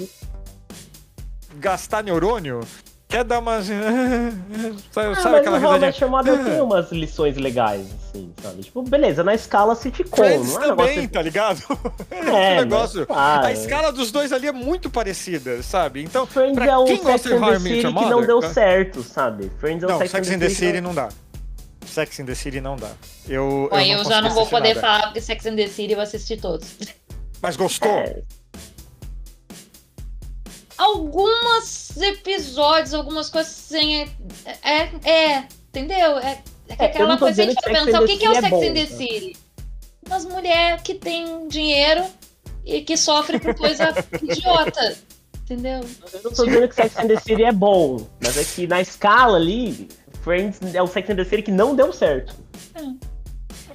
gastar 1.56 2.04
neurônio, 2.04 2.62
quer 3.08 3.24
dar 3.24 3.40
umas. 3.40 3.68
sabe, 4.92 5.12
ah, 5.12 5.16
sabe 5.16 5.38
aquela 5.38 5.58
risadinha? 5.58 5.92
chamada 5.92 6.38
tem 6.38 6.60
umas 6.62 6.90
lições 6.92 7.36
legais, 7.36 7.86
assim, 7.96 8.34
sabe? 8.42 8.64
Tipo, 8.64 8.82
beleza, 8.84 9.24
na 9.24 9.34
escala 9.34 9.76
sitcom, 9.76 10.16
Friends 10.16 10.54
não 10.54 10.64
é 10.64 10.68
também, 10.68 10.88
negócio... 10.88 11.10
tá 11.10 11.22
ligado? 11.22 11.62
É, 12.12 12.64
negócio. 12.64 13.06
Mas, 13.08 13.18
ah, 13.18 13.46
a 13.46 13.52
escala 13.52 13.92
dos 13.92 14.12
dois 14.12 14.32
ali 14.32 14.48
é 14.48 14.52
muito 14.52 14.90
parecida, 14.90 15.62
sabe? 15.62 16.02
Então, 16.04 16.26
Friends 16.26 16.56
pra 16.56 16.66
é 16.66 16.78
um 16.78 16.86
quem 16.86 17.04
gosta 17.04 17.30
de 17.30 17.70
I 17.70 17.82
que 17.82 17.92
não 17.92 18.26
deu 18.26 18.42
certo, 18.42 19.04
sabe? 19.04 19.52
Friends 19.60 19.84
é 19.84 19.88
um 19.88 19.90
não, 19.90 19.98
Sex, 20.00 20.12
Sex 20.12 20.32
and 20.32 20.40
the 20.40 20.50
City 20.50 20.82
não 20.82 20.94
dá. 20.94 21.10
Sex 21.96 22.20
and 22.20 22.26
the 22.26 22.36
City 22.36 22.62
não 22.62 22.76
dá. 22.76 22.92
Eu, 23.28 23.70
Bom, 23.72 23.80
eu, 23.80 24.00
eu 24.00 24.04
já 24.04 24.22
não 24.22 24.32
vou 24.32 24.46
poder 24.46 24.76
nada. 24.76 24.82
falar 24.82 25.04
porque 25.08 25.22
Sex 25.22 25.46
and 25.46 25.56
the 25.56 25.68
City 25.68 25.94
eu 25.94 26.02
assisti 26.02 26.38
todos. 26.38 26.68
Mas 27.42 27.56
gostou? 27.56 27.90
É 27.90 28.22
alguns 30.78 31.96
episódios, 31.98 32.94
algumas 32.94 33.30
coisas 33.30 33.52
assim. 33.54 34.08
É, 34.46 34.72
é, 34.72 35.10
é 35.10 35.48
entendeu? 35.70 36.18
É, 36.20 36.42
é 36.68 36.86
aquela 36.86 37.18
coisa 37.18 37.44
que 37.44 37.50
a 37.50 37.54
gente 37.54 37.64
vai 37.64 37.86
pensar: 37.86 38.02
o 38.02 38.06
que, 38.06 38.18
que 38.18 38.26
é 38.26 38.30
o 38.30 38.36
Sex 38.36 38.54
and 38.54 38.60
the 38.60 38.70
né? 38.70 38.86
City? 38.86 39.38
Umas 40.06 40.26
mulheres 40.26 40.82
que 40.84 40.94
tem 40.94 41.48
dinheiro 41.48 42.06
e 42.64 42.82
que 42.82 42.96
sofrem 42.96 43.40
por 43.40 43.56
coisa 43.56 43.94
idiota. 44.22 44.98
Entendeu? 45.44 45.82
Eu 46.12 46.22
não 46.24 46.32
tô 46.32 46.46
dizendo 46.46 46.68
que 46.68 46.76
Sex 46.76 46.98
and 46.98 47.08
the 47.08 47.20
City 47.20 47.44
é 47.44 47.52
bom, 47.52 48.08
mas 48.22 48.38
é 48.38 48.44
que 48.44 48.66
na 48.68 48.82
escala 48.82 49.38
ali, 49.38 49.88
Friends 50.26 50.60
é 50.74 50.82
o 50.82 50.88
Sex 50.88 51.08
and 51.08 51.18
the 51.18 51.24
City 51.24 51.44
que 51.44 51.52
não 51.52 51.76
deu 51.76 51.94
certo. 51.94 52.36
É. 52.74 52.82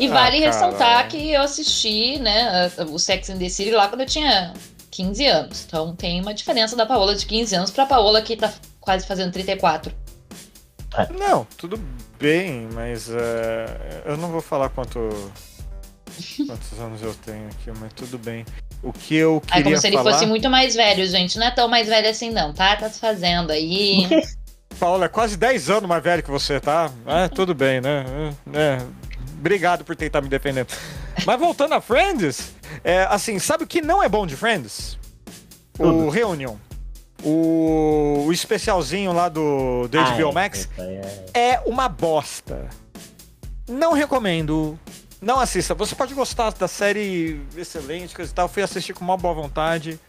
E 0.00 0.08
vale 0.08 0.38
ah, 0.44 0.48
ressaltar 0.48 1.08
que 1.08 1.30
eu 1.30 1.42
assisti, 1.42 2.18
né, 2.18 2.70
o 2.90 2.98
Sex 2.98 3.30
and 3.30 3.38
the 3.38 3.48
City 3.48 3.70
lá 3.70 3.86
quando 3.86 4.00
eu 4.00 4.06
tinha 4.06 4.52
15 4.90 5.26
anos. 5.26 5.64
Então 5.64 5.94
tem 5.94 6.20
uma 6.20 6.34
diferença 6.34 6.74
da 6.74 6.84
Paola 6.84 7.14
de 7.14 7.24
15 7.24 7.54
anos 7.54 7.70
pra 7.70 7.86
Paola 7.86 8.20
que 8.20 8.36
tá 8.36 8.52
quase 8.80 9.06
fazendo 9.06 9.32
34. 9.32 9.94
É. 10.96 11.12
Não, 11.12 11.46
tudo 11.56 11.80
bem, 12.18 12.68
mas 12.74 13.08
uh, 13.08 13.12
eu 14.04 14.16
não 14.16 14.28
vou 14.28 14.40
falar 14.40 14.70
quanto, 14.70 14.98
quantos 16.48 16.80
anos 16.80 17.00
eu 17.00 17.14
tenho 17.24 17.46
aqui, 17.46 17.70
mas 17.78 17.92
tudo 17.92 18.18
bem. 18.18 18.44
O 18.82 18.92
que 18.92 19.14
eu 19.14 19.40
queria 19.42 19.60
É 19.60 19.62
como 19.62 19.76
se 19.76 19.86
ele 19.86 19.96
falar... 19.98 20.12
fosse 20.12 20.26
muito 20.26 20.50
mais 20.50 20.74
velho, 20.74 21.06
gente. 21.06 21.38
Não 21.38 21.46
é 21.46 21.50
tão 21.52 21.68
mais 21.68 21.86
velho 21.86 22.08
assim, 22.08 22.30
não, 22.30 22.52
tá? 22.52 22.74
Tá 22.74 22.90
se 22.90 22.98
fazendo 22.98 23.52
aí. 23.52 24.08
Paola, 24.78 25.06
é 25.06 25.08
quase 25.08 25.36
10 25.36 25.70
anos 25.70 25.88
mais 25.88 26.02
velho 26.02 26.22
que 26.22 26.30
você, 26.30 26.58
tá? 26.60 26.90
É, 27.06 27.28
tudo 27.28 27.54
bem, 27.54 27.80
né? 27.80 28.04
É, 28.52 28.78
obrigado 29.38 29.84
por 29.84 29.94
tentar 29.94 30.20
me 30.20 30.28
defender. 30.28 30.66
Mas 31.26 31.38
voltando 31.38 31.74
a 31.74 31.80
Friends, 31.80 32.54
é, 32.82 33.02
assim, 33.10 33.38
sabe 33.38 33.64
o 33.64 33.66
que 33.66 33.82
não 33.82 34.02
é 34.02 34.08
bom 34.08 34.26
de 34.26 34.36
Friends? 34.36 34.98
O 35.78 36.08
Reunion. 36.08 36.56
O, 37.22 38.24
o 38.26 38.32
especialzinho 38.32 39.12
lá 39.12 39.28
do, 39.28 39.86
do 39.88 39.98
ah, 39.98 40.16
HBO 40.16 40.32
Max 40.32 40.68
é, 41.34 41.52
é 41.52 41.62
uma 41.66 41.88
bosta. 41.88 42.68
Não 43.68 43.92
recomendo. 43.92 44.78
Não 45.20 45.38
assista. 45.38 45.74
Você 45.74 45.94
pode 45.94 46.14
gostar 46.14 46.52
da 46.52 46.66
série 46.66 47.40
excelente, 47.56 48.14
coisa 48.14 48.30
e 48.30 48.34
tal. 48.34 48.48
Fui 48.48 48.62
assistir 48.62 48.94
com 48.94 49.04
uma 49.04 49.18
boa 49.18 49.34
vontade. 49.34 50.00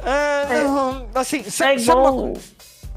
É, 0.00 0.56
é, 0.56 1.18
assim, 1.18 1.42
é 1.62 1.76
igual, 1.76 2.18
uma... 2.18 2.32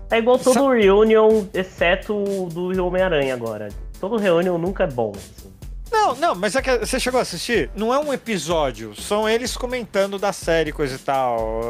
é 0.09 0.17
igual 0.17 0.37
todo 0.39 0.53
sabe... 0.53 0.81
Reunion, 0.81 1.45
exceto 1.53 2.15
o 2.15 2.49
do 2.49 2.85
Homem-Aranha 2.85 3.33
agora. 3.33 3.69
Todo 3.99 4.17
Reunion 4.17 4.57
nunca 4.57 4.83
é 4.83 4.87
bom. 4.87 5.11
Assim. 5.15 5.53
Não, 5.91 6.15
não, 6.15 6.35
mas 6.35 6.55
é 6.55 6.61
que 6.61 6.77
você 6.77 6.99
chegou 6.99 7.19
a 7.19 7.23
assistir? 7.23 7.69
Não 7.75 7.93
é 7.93 7.99
um 7.99 8.13
episódio, 8.13 8.95
são 8.95 9.27
eles 9.27 9.55
comentando 9.55 10.19
da 10.19 10.31
série, 10.31 10.71
coisa 10.71 10.95
e 10.95 10.99
tal. 10.99 11.61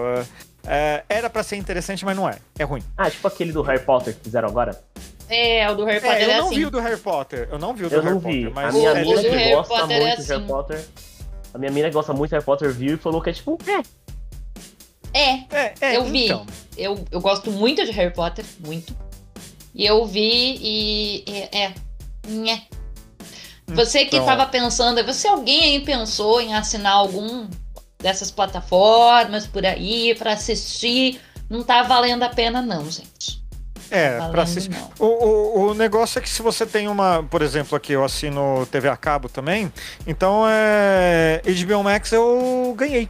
É, 0.66 1.04
era 1.08 1.30
para 1.30 1.44
ser 1.44 1.56
interessante, 1.56 2.04
mas 2.04 2.16
não 2.16 2.28
é. 2.28 2.38
É 2.60 2.64
ruim. 2.64 2.84
Ah, 2.98 3.10
tipo 3.10 3.28
aquele 3.28 3.52
do 3.52 3.62
Harry 3.62 3.80
Potter 3.80 4.14
que 4.16 4.24
fizeram 4.24 4.50
agora? 4.50 4.80
É, 5.30 5.70
o 5.70 5.76
do 5.76 5.86
Harry 5.86 6.02
Potter 6.02 6.18
é, 6.18 6.26
eu 6.26 6.32
é 6.32 6.38
não 6.38 6.46
assim. 6.48 6.56
vi 6.56 6.66
o 6.66 6.72
do 6.72 6.80
Harry 6.80 6.98
Potter. 6.98 7.48
Eu 7.52 7.60
não 7.60 7.74
vi 7.74 7.86
o 7.86 7.90
do 7.90 7.96
eu 7.96 8.02
Harry 8.02 8.20
Potter. 8.20 8.52
Mas 8.54 8.68
a 8.68 8.78
minha 8.78 8.90
é 8.90 8.92
amiga 8.92 9.22
que 9.22 9.56
gosta 9.56 9.74
Potter 9.74 9.88
muito 9.88 9.94
é 9.94 9.98
de 9.98 10.04
Harry 10.04 10.34
assim. 10.34 10.48
Potter. 10.48 10.86
A 11.54 11.58
minha 11.58 11.72
amiga 11.72 11.88
que 11.88 11.94
gosta 11.94 12.14
muito 12.14 12.30
de 12.30 12.36
Harry 12.36 12.46
Potter 12.46 12.72
viu 12.72 12.94
e 12.96 12.98
falou 12.98 13.22
que 13.22 13.30
é 13.30 13.34
tipo. 13.34 13.58
É. 13.68 13.82
É, 15.18 15.46
é, 15.52 15.74
é 15.82 15.98
eu 15.98 16.06
vi. 16.06 16.26
Então. 16.26 16.46
Eu, 16.78 17.04
eu 17.12 17.20
gosto 17.20 17.52
muito 17.52 17.84
de 17.84 17.92
Harry 17.92 18.14
Potter, 18.14 18.46
muito. 18.60 18.96
E 19.74 19.86
eu 19.86 20.06
vi 20.06 20.60
e. 20.62 21.24
É. 21.52 21.66
é. 21.66 21.74
Você 23.70 24.06
que 24.06 24.16
estava 24.16 24.44
então... 24.44 24.52
pensando, 24.52 25.04
você 25.04 25.28
alguém 25.28 25.64
aí 25.64 25.80
pensou 25.82 26.40
em 26.40 26.54
assinar 26.54 26.94
algum 26.94 27.48
dessas 28.00 28.32
plataformas 28.32 29.48
por 29.48 29.66
aí 29.66 30.16
para 30.16 30.34
assistir? 30.34 31.20
Não 31.50 31.64
tá 31.64 31.84
valendo 31.84 32.24
a 32.24 32.30
pena 32.30 32.62
não, 32.62 32.90
gente. 32.90 33.44
É, 33.90 34.18
tá 34.18 34.30
para 34.30 34.44
assistir. 34.44 34.72
O, 35.00 35.06
o, 35.06 35.68
o, 35.68 35.74
negócio 35.74 36.20
é 36.20 36.22
que 36.22 36.30
se 36.30 36.42
você 36.42 36.66
tem 36.66 36.88
uma, 36.88 37.24
por 37.24 37.42
exemplo, 37.42 37.76
aqui 37.76 37.94
eu 37.94 38.04
assino 38.04 38.66
TV 38.68 38.90
a 38.90 38.98
cabo 38.98 39.30
também, 39.30 39.72
então 40.06 40.44
é 40.48 41.42
HBO 41.46 41.84
Max 41.84 42.12
eu 42.12 42.74
ganhei. 42.78 43.10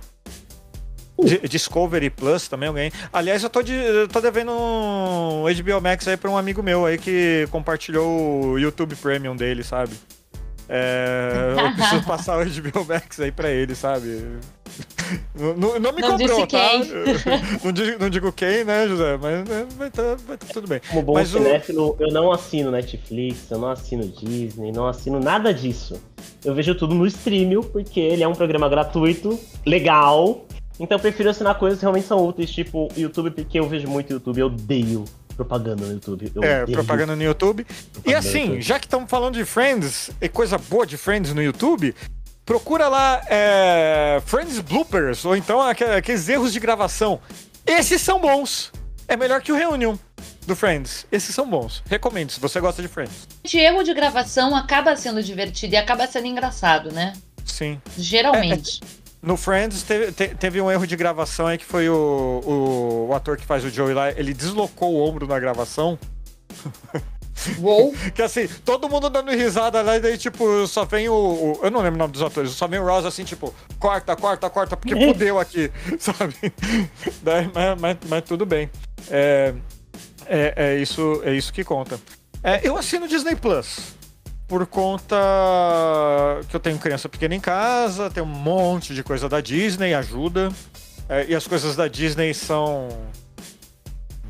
Uh. 1.18 1.48
Discovery 1.48 2.10
Plus 2.10 2.48
também 2.48 2.72
ganhei. 2.72 2.92
Aliás, 3.12 3.42
eu 3.44 3.50
tô, 3.50 3.62
de, 3.62 3.74
eu 3.74 4.08
tô 4.08 4.22
devendo 4.22 4.52
um 4.52 5.44
HBO 5.44 5.82
Max 5.82 6.08
aí 6.08 6.16
pra 6.16 6.30
um 6.30 6.38
amigo 6.38 6.62
meu 6.62 6.86
aí 6.86 6.98
que 6.98 7.48
compartilhou 7.50 8.52
o 8.52 8.60
YouTube 8.60 8.96
Premium 8.96 9.36
dele, 9.36 9.64
sabe? 9.64 9.94
É, 10.70 11.56
eu 11.58 11.76
preciso 11.76 12.04
passar 12.06 12.38
o 12.38 12.46
HBO 12.46 12.86
Max 12.86 13.20
aí 13.20 13.32
pra 13.32 13.50
ele, 13.50 13.74
sabe? 13.74 14.24
Não, 15.34 15.56
não, 15.56 15.80
não 15.80 15.94
me 15.94 16.02
não 16.02 16.18
comprou, 16.18 16.46
tá? 16.46 16.72
não, 17.64 17.72
digo, 17.72 18.00
não, 18.00 18.10
digo, 18.10 18.32
quem, 18.34 18.66
né, 18.66 18.88
José? 18.88 19.18
Mas 19.18 19.48
né, 19.48 19.66
vai, 19.78 19.90
tá, 19.90 20.16
vai 20.28 20.38
tá 20.38 20.46
tudo 20.52 20.68
bem. 20.68 20.82
Como 20.90 21.02
bom 21.02 21.14
Mas 21.14 21.30
cinéfilo, 21.30 21.96
o... 21.98 22.04
eu 22.04 22.12
não 22.12 22.32
assino 22.32 22.70
Netflix, 22.70 23.50
eu 23.50 23.60
não 23.60 23.70
assino 23.70 24.06
Disney, 24.08 24.72
não 24.72 24.88
assino 24.88 25.20
nada 25.20 25.54
disso. 25.54 26.02
Eu 26.44 26.54
vejo 26.54 26.76
tudo 26.76 26.94
no 26.94 27.08
Streamio, 27.08 27.64
porque 27.64 28.00
ele 28.00 28.24
é 28.24 28.28
um 28.28 28.36
programa 28.36 28.68
gratuito, 28.68 29.40
legal. 29.66 30.46
Então 30.80 30.98
eu 30.98 31.02
prefiro 31.02 31.30
assinar 31.30 31.58
coisas 31.58 31.80
que 31.80 31.84
realmente 31.84 32.08
são 32.08 32.26
úteis, 32.26 32.52
tipo 32.52 32.88
YouTube, 32.96 33.32
porque 33.32 33.60
eu 33.60 33.68
vejo 33.68 33.88
muito 33.88 34.14
YouTube, 34.14 34.40
eu 34.40 34.48
odeio 34.48 35.06
propaganda 35.36 35.86
no 35.86 35.94
YouTube. 35.94 36.32
Eu 36.36 36.44
é, 36.44 36.66
propaganda 36.66 37.16
no 37.16 37.24
YouTube. 37.24 37.64
Propaganda 37.64 38.10
e 38.10 38.14
assim, 38.14 38.62
já 38.62 38.80
que 38.80 38.86
estamos 38.86 39.10
falando 39.10 39.36
de 39.36 39.46
Friends 39.46 40.12
e 40.20 40.28
coisa 40.28 40.58
boa 40.58 40.86
de 40.86 40.98
Friends 40.98 41.34
no 41.34 41.42
YouTube, 41.42 41.96
procura 42.46 42.88
lá 42.88 43.22
é, 43.30 44.22
Friends 44.26 44.60
Bloopers, 44.60 45.26
ou 45.26 45.36
então 45.36 45.62
aqueles 45.62 46.28
erros 46.28 46.52
de 46.52 46.60
gravação. 46.60 47.20
Esses 47.66 48.02
são 48.02 48.20
bons. 48.20 48.72
É 49.08 49.16
melhor 49.16 49.42
que 49.42 49.52
o 49.52 49.56
Reunion 49.56 49.96
do 50.46 50.56
Friends. 50.56 51.06
Esses 51.12 51.36
são 51.36 51.48
bons. 51.48 51.84
Recomendo, 51.90 52.32
se 52.32 52.40
você 52.40 52.60
gosta 52.60 52.82
de 52.82 52.88
Friends. 52.88 53.28
De 53.44 53.58
erro 53.58 53.84
de 53.84 53.94
gravação 53.94 54.56
acaba 54.56 54.96
sendo 54.96 55.22
divertido 55.22 55.74
e 55.74 55.78
acaba 55.78 56.08
sendo 56.08 56.28
engraçado, 56.28 56.92
né? 56.92 57.14
Sim. 57.46 57.80
Geralmente. 57.98 58.82
É, 58.82 58.86
é 58.86 59.07
no 59.28 59.36
Friends 59.36 59.84
teve, 59.84 60.12
teve, 60.14 60.62
um 60.62 60.72
erro 60.72 60.88
de 60.88 60.96
gravação 60.96 61.48
aí 61.48 61.58
que 61.58 61.66
foi 61.66 61.90
o, 61.90 61.94
o, 62.46 63.08
o, 63.10 63.14
ator 63.14 63.36
que 63.36 63.46
faz 63.46 63.64
o 63.66 63.70
Joey 63.70 63.94
lá, 63.94 64.10
ele 64.12 64.34
deslocou 64.34 64.94
o 64.94 65.06
ombro 65.06 65.28
na 65.28 65.38
gravação. 65.38 66.00
Uou. 67.60 67.94
que 68.16 68.22
assim, 68.22 68.48
todo 68.64 68.88
mundo 68.88 69.10
dando 69.10 69.30
risada 69.32 69.82
lá, 69.82 69.98
e 69.98 70.00
daí, 70.00 70.18
tipo, 70.18 70.66
só 70.66 70.86
vem 70.86 71.10
o, 71.10 71.14
o, 71.14 71.60
Eu 71.62 71.70
não 71.70 71.82
lembro 71.82 71.96
o 71.96 72.00
nome 72.00 72.14
dos 72.14 72.22
atores, 72.22 72.52
só 72.52 72.68
vem 72.68 72.80
o 72.80 72.86
Ross 72.86 73.06
assim, 73.06 73.26
tipo, 73.26 73.54
corta, 73.78 74.16
corta, 74.16 74.50
corta, 74.50 74.78
porque 74.78 74.96
fudeu 74.96 75.38
aqui, 75.38 75.70
sabe? 76.00 76.34
daí, 77.22 77.52
mas, 77.54 77.82
mas, 77.82 77.98
mas, 78.08 78.24
tudo 78.24 78.46
bem. 78.46 78.70
É, 79.10 79.54
é, 80.26 80.54
é, 80.56 80.78
isso, 80.78 81.22
é 81.26 81.34
isso 81.34 81.52
que 81.52 81.66
conta. 81.66 82.00
É, 82.42 82.66
eu 82.66 82.78
assino 82.78 83.08
Disney 83.10 83.36
Plus 83.36 83.97
por 84.48 84.66
conta 84.66 85.16
que 86.48 86.56
eu 86.56 86.60
tenho 86.60 86.78
criança 86.78 87.10
pequena 87.10 87.36
em 87.36 87.40
casa, 87.40 88.10
tem 88.10 88.24
um 88.24 88.28
monte 88.28 88.96
de 88.96 89.04
coisa 89.04 89.28
da 89.28 89.42
Disney, 89.42 89.94
ajuda. 89.94 90.52
É, 91.10 91.26
e 91.28 91.36
as 91.36 91.46
coisas 91.48 91.76
da 91.76 91.88
Disney 91.88 92.34
são 92.34 92.88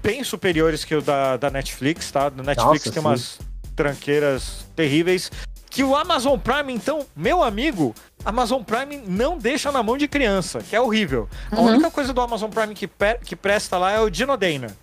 bem 0.01 0.23
superiores 0.23 0.84
que 0.84 0.95
o 0.95 1.01
da, 1.01 1.38
da 1.38 1.49
Netflix, 1.49 2.10
tá? 2.12 2.32
Na 2.36 2.43
Netflix 2.43 2.86
Nossa, 2.86 2.91
tem 2.91 2.93
sim. 2.93 2.99
umas 2.99 3.39
tranqueiras 3.75 4.65
terríveis. 4.75 5.32
Que 5.69 5.84
o 5.84 5.95
Amazon 5.95 6.39
Prime, 6.39 6.73
então, 6.73 7.06
meu 7.15 7.43
amigo, 7.43 7.93
Amazon 8.25 8.63
Prime 8.63 9.03
não 9.08 9.38
deixa 9.38 9.71
na 9.71 9.84
mão 9.84 9.97
de 9.97 10.08
criança, 10.08 10.60
que 10.60 10.75
é 10.75 10.82
horrível. 10.82 11.30
Uhum. 11.51 11.60
A 11.60 11.62
única 11.62 11.91
coisa 11.91 12.12
do 12.13 12.21
Amazon 12.21 12.49
Prime 12.49 12.73
que, 12.73 12.89
que 13.23 13.36
presta 13.36 13.77
lá 13.77 13.91
é 13.91 13.99
o 13.99 14.10
Dinodana. 14.10 14.75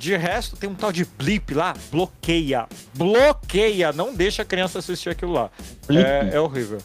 De 0.00 0.16
resto, 0.16 0.56
tem 0.56 0.70
um 0.70 0.74
tal 0.74 0.90
de 0.90 1.04
blip 1.04 1.52
lá, 1.52 1.74
bloqueia. 1.92 2.66
Bloqueia, 2.94 3.92
não 3.92 4.14
deixa 4.14 4.40
a 4.40 4.44
criança 4.46 4.78
assistir 4.78 5.10
aquilo 5.10 5.32
lá. 5.32 5.50
É, 5.90 6.36
é, 6.36 6.40
horrível. 6.40 6.78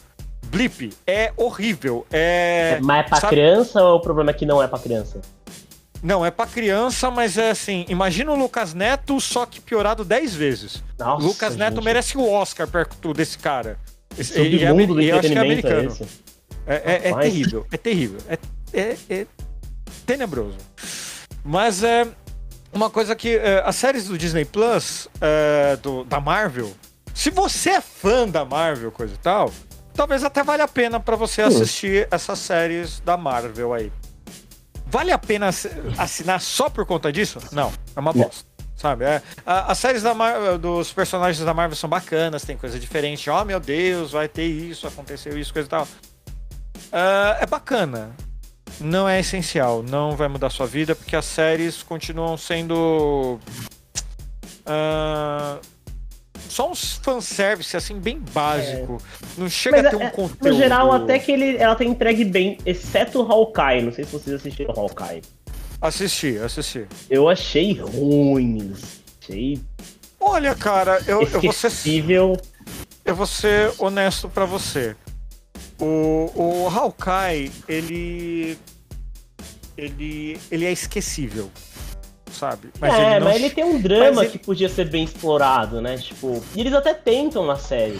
Blip 0.48 0.92
é 1.06 1.32
horrível. 1.34 2.06
É, 2.12 2.78
mas 2.82 3.06
é 3.06 3.08
pra 3.08 3.18
sabe... 3.18 3.36
criança 3.36 3.82
ou 3.82 3.96
o 3.96 4.00
problema 4.00 4.32
é 4.32 4.34
que 4.34 4.44
não 4.44 4.62
é 4.62 4.68
pra 4.68 4.78
criança? 4.78 5.22
Não, 6.02 6.26
é 6.26 6.30
pra 6.30 6.46
criança, 6.46 7.10
mas 7.10 7.38
é 7.38 7.52
assim, 7.52 7.86
imagina 7.88 8.30
o 8.32 8.36
Lucas 8.36 8.74
Neto, 8.74 9.18
só 9.18 9.46
que 9.46 9.62
piorado 9.62 10.04
10 10.04 10.34
vezes. 10.34 10.84
Nossa, 10.98 11.26
Lucas 11.26 11.56
Neto 11.56 11.80
merece 11.80 12.18
o 12.18 12.30
Oscar 12.30 12.68
perto 12.68 13.14
desse 13.14 13.38
cara. 13.38 13.78
Esse, 14.18 14.38
e, 14.38 14.62
é, 14.62 14.70
e 14.74 15.08
eu 15.08 15.18
acho 15.18 15.28
que 15.30 15.38
é 15.38 15.40
americano. 15.40 15.96
É, 16.66 16.74
é, 16.74 17.08
é 17.08 17.14
terrível, 17.18 17.66
é 17.72 17.76
terrível. 17.78 18.18
É, 18.28 18.38
é, 18.78 18.96
é 19.08 19.26
tenebroso. 20.04 20.58
Mas 21.42 21.82
é 21.82 22.06
uma 22.72 22.90
coisa 22.90 23.14
que. 23.14 23.36
É, 23.36 23.62
as 23.64 23.76
séries 23.76 24.06
do 24.06 24.18
Disney 24.18 24.44
Plus, 24.44 25.08
é, 25.20 25.76
do, 25.76 26.04
da 26.04 26.20
Marvel, 26.20 26.72
se 27.14 27.30
você 27.30 27.70
é 27.70 27.80
fã 27.80 28.28
da 28.28 28.44
Marvel, 28.44 28.92
coisa 28.92 29.14
e 29.14 29.18
tal, 29.18 29.50
talvez 29.94 30.22
até 30.22 30.42
valha 30.42 30.64
a 30.64 30.68
pena 30.68 31.00
para 31.00 31.16
você 31.16 31.42
assistir 31.42 32.06
essas 32.10 32.38
séries 32.38 33.00
da 33.00 33.16
Marvel 33.16 33.72
aí. 33.72 33.90
Vale 34.86 35.10
a 35.10 35.18
pena 35.18 35.48
assinar 35.98 36.40
só 36.40 36.68
por 36.68 36.86
conta 36.86 37.10
disso? 37.12 37.38
Não, 37.50 37.72
é 37.94 38.00
uma 38.00 38.12
bosta. 38.12 38.44
Sabe? 38.76 39.04
É, 39.04 39.22
a, 39.44 39.72
as 39.72 39.78
séries 39.78 40.02
da 40.02 40.14
Marvel, 40.14 40.58
dos 40.58 40.92
personagens 40.92 41.44
da 41.44 41.54
Marvel 41.54 41.74
são 41.74 41.88
bacanas, 41.88 42.44
tem 42.44 42.56
coisa 42.56 42.78
diferente. 42.78 43.30
Oh, 43.30 43.44
meu 43.44 43.58
Deus, 43.58 44.12
vai 44.12 44.28
ter 44.28 44.44
isso, 44.44 44.86
aconteceu 44.86 45.38
isso, 45.38 45.52
coisa 45.52 45.66
e 45.66 45.70
tal. 45.70 45.84
Uh, 45.84 47.40
é 47.40 47.46
bacana. 47.46 48.14
Não 48.80 49.08
é 49.08 49.20
essencial, 49.20 49.82
não 49.82 50.16
vai 50.16 50.28
mudar 50.28 50.50
sua 50.50 50.66
vida, 50.66 50.94
porque 50.94 51.16
as 51.16 51.24
séries 51.24 51.82
continuam 51.82 52.36
sendo. 52.36 53.38
Uh, 54.66 55.60
só 56.48 56.70
uns 56.70 56.94
fanservice, 57.02 57.76
assim, 57.76 57.98
bem 57.98 58.18
básico. 58.32 59.00
É. 59.00 59.40
Não 59.40 59.48
chega 59.48 59.76
Mas, 59.78 59.86
a 59.86 59.90
ter 59.90 59.96
um 59.96 60.02
é, 60.02 60.10
conteúdo. 60.10 60.48
No 60.48 60.54
geral, 60.56 60.92
até 60.92 61.18
que 61.18 61.32
ele, 61.32 61.56
ela 61.56 61.74
tem 61.74 61.90
entregue 61.90 62.24
bem, 62.24 62.58
exceto 62.64 63.22
o 63.22 63.30
Hawkeye. 63.30 63.82
Não 63.82 63.92
sei 63.92 64.04
se 64.04 64.12
vocês 64.12 64.36
assistiram 64.36 64.74
Hawkeye. 64.76 65.22
Assisti, 65.80 66.38
assisti. 66.38 66.86
Eu 67.10 67.28
achei 67.28 67.74
ruins. 67.74 69.02
Achei. 69.22 69.60
Olha, 70.18 70.54
cara, 70.54 71.02
eu, 71.06 71.22
eu 71.22 71.40
vou 71.40 71.52
ser. 71.52 71.72
Eu 73.04 73.14
vou 73.14 73.26
ser 73.26 73.72
honesto 73.78 74.28
para 74.28 74.44
você. 74.44 74.96
O, 75.80 76.30
o 76.34 76.68
Hawkeye, 76.68 77.52
ele. 77.68 78.58
Ele. 79.76 80.38
Ele 80.50 80.64
é 80.64 80.72
esquecível 80.72 81.50
sabe? 82.36 82.68
Mas 82.78 82.94
é, 82.94 83.12
ele 83.12 83.20
não... 83.20 83.26
mas 83.26 83.36
ele 83.36 83.50
tem 83.50 83.64
um 83.64 83.80
drama 83.80 84.22
ele... 84.22 84.30
que 84.30 84.38
podia 84.38 84.68
ser 84.68 84.88
bem 84.88 85.04
explorado, 85.04 85.80
né? 85.80 85.96
Tipo, 85.96 86.42
e 86.54 86.60
eles 86.60 86.72
até 86.74 86.94
tentam 86.94 87.46
na 87.46 87.56
série. 87.56 87.98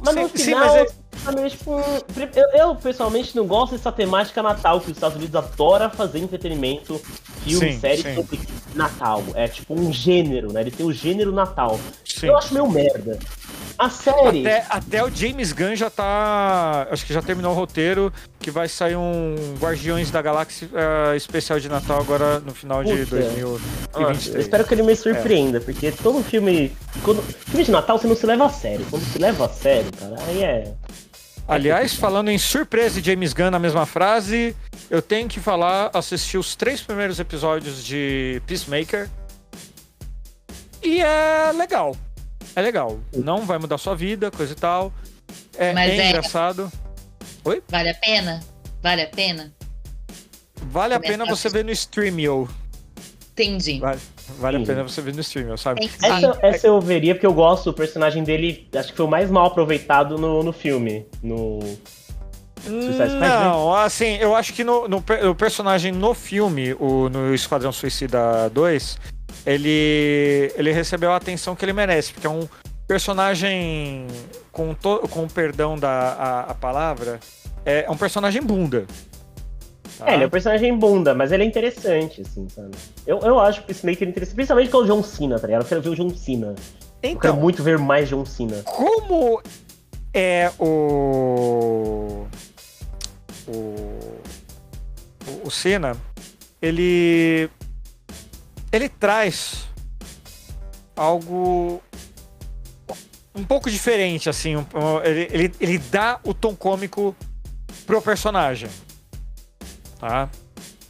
Mas 0.00 0.14
sim, 0.14 0.22
no 0.22 0.28
final, 0.28 0.86
sim, 0.86 0.94
mas 1.24 1.36
é... 1.36 1.48
tipo, 1.48 1.70
eu, 2.34 2.48
eu, 2.52 2.76
pessoalmente 2.76 3.34
não 3.34 3.46
gosto 3.46 3.72
dessa 3.72 3.90
temática 3.90 4.42
natal 4.42 4.80
que 4.80 4.90
os 4.90 4.96
Estados 4.96 5.16
Unidos 5.16 5.34
adora 5.34 5.88
fazer 5.88 6.18
entretenimento, 6.18 7.00
filme, 7.42 7.78
série 7.78 8.14
sobre 8.14 8.40
Natal. 8.74 9.22
É 9.34 9.48
tipo 9.48 9.72
um 9.74 9.92
gênero, 9.92 10.52
né? 10.52 10.60
Ele 10.60 10.70
tem 10.70 10.84
o 10.84 10.92
gênero 10.92 11.32
Natal. 11.32 11.80
Eu 12.22 12.36
acho 12.36 12.52
meio 12.52 12.68
merda. 12.68 13.18
A 13.78 13.90
série. 13.90 14.40
Até, 14.46 14.66
até, 14.68 15.04
o 15.04 15.10
James 15.10 15.52
Gunn 15.52 15.74
já 15.74 15.90
tá. 15.90 16.86
Acho 16.90 17.04
que 17.04 17.12
já 17.12 17.20
terminou 17.20 17.52
o 17.52 17.54
roteiro. 17.54 18.12
Que 18.38 18.50
vai 18.50 18.68
sair 18.68 18.96
um 18.96 19.34
Guardiões 19.58 20.10
da 20.10 20.20
Galáxia 20.20 20.68
uh, 20.68 21.16
especial 21.16 21.58
de 21.58 21.68
Natal 21.68 21.98
agora 21.98 22.40
no 22.40 22.54
final 22.54 22.82
Puta. 22.82 22.94
de 22.94 23.04
2023. 23.06 24.34
eu 24.34 24.40
espero 24.40 24.64
que 24.64 24.74
ele 24.74 24.82
me 24.82 24.94
surpreenda, 24.94 25.58
é. 25.58 25.60
porque 25.60 25.90
todo 25.90 26.22
filme. 26.22 26.72
Quando, 27.02 27.22
filme 27.22 27.64
de 27.64 27.70
Natal 27.70 27.98
você 27.98 28.06
não 28.06 28.16
se 28.16 28.26
leva 28.26 28.46
a 28.46 28.50
sério. 28.50 28.86
Quando 28.90 29.02
se 29.04 29.18
leva 29.18 29.46
a 29.46 29.48
sério, 29.48 29.90
cara, 29.98 30.16
aí 30.28 30.42
é. 30.42 30.72
Aliás, 31.46 31.94
falando 31.94 32.30
em 32.30 32.38
surpresa 32.38 33.00
e 33.00 33.02
James 33.02 33.34
Gunn 33.34 33.50
na 33.50 33.58
mesma 33.58 33.84
frase, 33.84 34.56
eu 34.88 35.02
tenho 35.02 35.28
que 35.28 35.40
falar, 35.40 35.90
assistir 35.92 36.38
os 36.38 36.56
três 36.56 36.80
primeiros 36.80 37.18
episódios 37.18 37.84
de 37.84 38.40
Peacemaker. 38.46 39.10
E 40.82 41.00
é 41.00 41.52
legal 41.52 41.94
é 42.56 42.60
legal. 42.60 43.00
Não 43.14 43.42
vai 43.44 43.58
mudar 43.58 43.78
sua 43.78 43.94
vida, 43.94 44.30
coisa 44.30 44.52
e 44.52 44.56
tal. 44.56 44.92
É, 45.56 45.72
Mas 45.72 45.90
é, 45.92 45.96
é 45.96 46.08
engraçado. 46.10 46.70
Oi? 47.44 47.62
Vale 47.68 47.90
a 47.90 47.94
pena? 47.94 48.40
Vale 48.82 49.02
a 49.02 49.08
pena? 49.08 49.52
Vale 50.62 50.94
a 50.94 51.00
pena 51.00 51.24
você 51.26 51.48
ver 51.48 51.64
no 51.64 51.70
Streamio. 51.72 52.48
Entendi. 53.32 53.80
Vale, 53.80 54.00
vale 54.38 54.56
a 54.58 54.66
pena 54.66 54.82
você 54.82 55.00
ver 55.00 55.14
no 55.14 55.20
Streamio, 55.20 55.58
sabe? 55.58 55.90
Essa, 56.02 56.38
essa, 56.40 56.66
eu 56.66 56.80
veria 56.80 57.14
porque 57.14 57.26
eu 57.26 57.34
gosto 57.34 57.64
do 57.64 57.74
personagem 57.74 58.22
dele. 58.22 58.68
Acho 58.74 58.90
que 58.90 58.96
foi 58.96 59.06
o 59.06 59.08
mais 59.08 59.30
mal 59.30 59.46
aproveitado 59.46 60.16
no, 60.16 60.42
no 60.42 60.52
filme. 60.52 61.06
No. 61.22 61.58
Não, 62.66 63.74
assim, 63.74 64.16
eu 64.16 64.34
acho 64.34 64.54
que 64.54 64.64
no, 64.64 64.88
no, 64.88 65.04
no 65.22 65.34
personagem 65.34 65.92
no 65.92 66.14
filme, 66.14 66.72
o, 66.74 67.10
no 67.10 67.34
Esquadrão 67.34 67.70
Suicida 67.70 68.48
2, 68.48 68.98
ele, 69.46 70.52
ele 70.56 70.72
recebeu 70.72 71.12
a 71.12 71.16
atenção 71.16 71.54
que 71.54 71.64
ele 71.64 71.72
merece, 71.72 72.12
porque 72.12 72.26
é 72.26 72.30
um 72.30 72.48
personagem, 72.86 74.06
com, 74.50 74.74
to, 74.74 75.00
com 75.10 75.26
perdão 75.26 75.78
da 75.78 75.90
a, 75.90 76.40
a 76.50 76.54
palavra, 76.54 77.20
é, 77.64 77.84
é, 77.86 77.90
um 77.90 77.96
personagem 77.96 78.42
bunda. 78.42 78.86
Tá? 79.98 80.10
É, 80.10 80.14
ele 80.14 80.24
é 80.24 80.26
um 80.26 80.30
personagem 80.30 80.76
bunda, 80.76 81.14
mas 81.14 81.32
ele 81.32 81.44
é 81.44 81.46
interessante, 81.46 82.22
assim, 82.22 82.48
sabe? 82.48 82.70
Eu, 83.06 83.20
eu 83.20 83.38
acho 83.38 83.62
que 83.64 83.72
esse 83.72 83.86
Maker 83.86 84.08
é 84.08 84.10
interessante, 84.10 84.34
principalmente 84.34 84.70
com 84.70 84.78
o 84.78 84.86
John 84.86 85.02
Cena, 85.02 85.38
tá 85.38 85.46
ligado? 85.46 85.62
Eu 85.62 85.68
quero 85.68 85.82
ver 85.82 85.90
o 85.90 85.94
John 85.94 86.10
Cena. 86.10 86.54
Então, 87.02 87.12
eu 87.12 87.18
quero 87.18 87.36
muito 87.36 87.62
ver 87.62 87.78
mais 87.78 88.08
John 88.08 88.24
Cena. 88.24 88.62
Como 88.64 89.42
é 90.12 90.50
o. 90.58 92.26
O. 93.46 93.94
O 95.44 95.50
Cena, 95.50 95.96
ele 96.60 97.50
ele 98.74 98.88
traz 98.88 99.68
algo 100.96 101.80
um 103.32 103.44
pouco 103.44 103.70
diferente, 103.70 104.28
assim. 104.28 104.54
ele, 105.04 105.28
ele, 105.30 105.54
ele 105.60 105.78
dá 105.78 106.18
o 106.24 106.34
tom 106.34 106.56
cômico 106.56 107.14
pro 107.86 108.02
personagem. 108.02 108.68
Tá? 109.98 110.28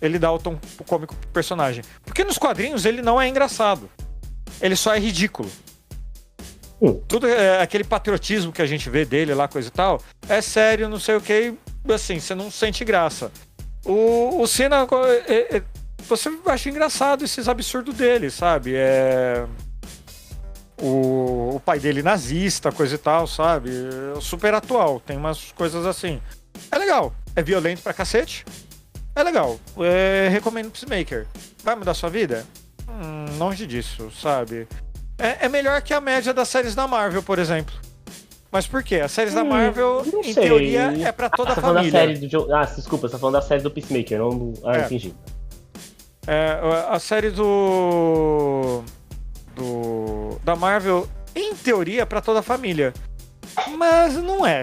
Ele 0.00 0.18
dá 0.18 0.32
o 0.32 0.38
tom 0.38 0.58
cômico 0.86 1.14
pro 1.14 1.28
personagem. 1.28 1.84
Porque 2.04 2.24
nos 2.24 2.38
quadrinhos 2.38 2.86
ele 2.86 3.02
não 3.02 3.20
é 3.20 3.28
engraçado. 3.28 3.90
Ele 4.62 4.76
só 4.76 4.94
é 4.94 4.98
ridículo. 4.98 5.50
Uh. 6.80 7.02
Tudo 7.06 7.28
é, 7.28 7.60
aquele 7.60 7.84
patriotismo 7.84 8.50
que 8.50 8.62
a 8.62 8.66
gente 8.66 8.88
vê 8.88 9.04
dele 9.04 9.34
lá, 9.34 9.46
coisa 9.46 9.68
e 9.68 9.70
tal, 9.70 10.02
é 10.26 10.40
sério, 10.40 10.88
não 10.88 10.98
sei 10.98 11.16
o 11.16 11.20
que, 11.20 11.54
assim, 11.92 12.18
você 12.18 12.34
não 12.34 12.50
sente 12.50 12.82
graça. 12.82 13.30
O, 13.84 14.40
o 14.40 14.46
Cena 14.46 14.86
é, 15.26 15.56
é, 15.56 15.62
você 16.08 16.30
acha 16.46 16.68
engraçado 16.68 17.24
esses 17.24 17.48
absurdos 17.48 17.94
dele, 17.94 18.30
sabe? 18.30 18.74
É. 18.74 19.46
O, 20.80 21.56
o 21.56 21.60
pai 21.64 21.78
dele 21.78 22.02
nazista, 22.02 22.72
coisa 22.72 22.96
e 22.96 22.98
tal, 22.98 23.26
sabe? 23.26 23.70
É 24.16 24.20
super 24.20 24.52
atual, 24.54 25.00
tem 25.00 25.16
umas 25.16 25.52
coisas 25.52 25.86
assim. 25.86 26.20
É 26.70 26.76
legal, 26.76 27.14
é 27.34 27.42
violento 27.42 27.82
pra 27.82 27.92
cacete. 27.92 28.44
É 29.14 29.22
legal, 29.22 29.58
é, 29.78 30.28
recomendo 30.28 30.70
Peacemaker. 30.70 31.26
Vai 31.62 31.76
mudar 31.76 31.94
sua 31.94 32.10
vida? 32.10 32.44
Hum, 32.88 33.38
longe 33.38 33.66
disso, 33.66 34.10
sabe? 34.20 34.66
É, 35.16 35.46
é, 35.46 35.48
melhor 35.48 35.80
que 35.82 35.94
a 35.94 36.00
média 36.00 36.34
das 36.34 36.48
séries 36.48 36.74
da 36.74 36.88
Marvel, 36.88 37.22
por 37.22 37.38
exemplo. 37.38 37.74
Mas 38.50 38.66
por 38.66 38.82
quê? 38.82 38.96
As 38.96 39.12
séries 39.12 39.32
hum, 39.32 39.36
da 39.36 39.44
Marvel, 39.44 40.04
em 40.24 40.32
sei. 40.32 40.44
teoria, 40.44 40.92
é 41.06 41.12
pra 41.12 41.30
toda 41.30 41.50
ah, 41.50 41.52
a 41.52 41.56
família. 41.56 41.92
Da 41.92 41.98
série 41.98 42.26
do... 42.26 42.54
Ah, 42.54 42.64
desculpa, 42.64 43.08
você 43.08 43.12
tá 43.12 43.18
falando 43.18 43.34
da 43.34 43.42
série 43.42 43.62
do 43.62 43.70
Peacemaker, 43.70 44.18
não 44.18 44.30
do... 44.30 44.52
Ah, 44.64 44.78
é. 44.78 44.84
entendi. 44.84 45.14
É, 46.26 46.58
a 46.88 46.98
série 46.98 47.30
do. 47.30 48.82
do. 49.54 50.38
da 50.42 50.56
Marvel, 50.56 51.08
em 51.34 51.54
teoria, 51.54 52.02
é 52.02 52.04
pra 52.04 52.20
toda 52.20 52.40
a 52.40 52.42
família. 52.42 52.92
Mas 53.76 54.14
não 54.14 54.46
é. 54.46 54.62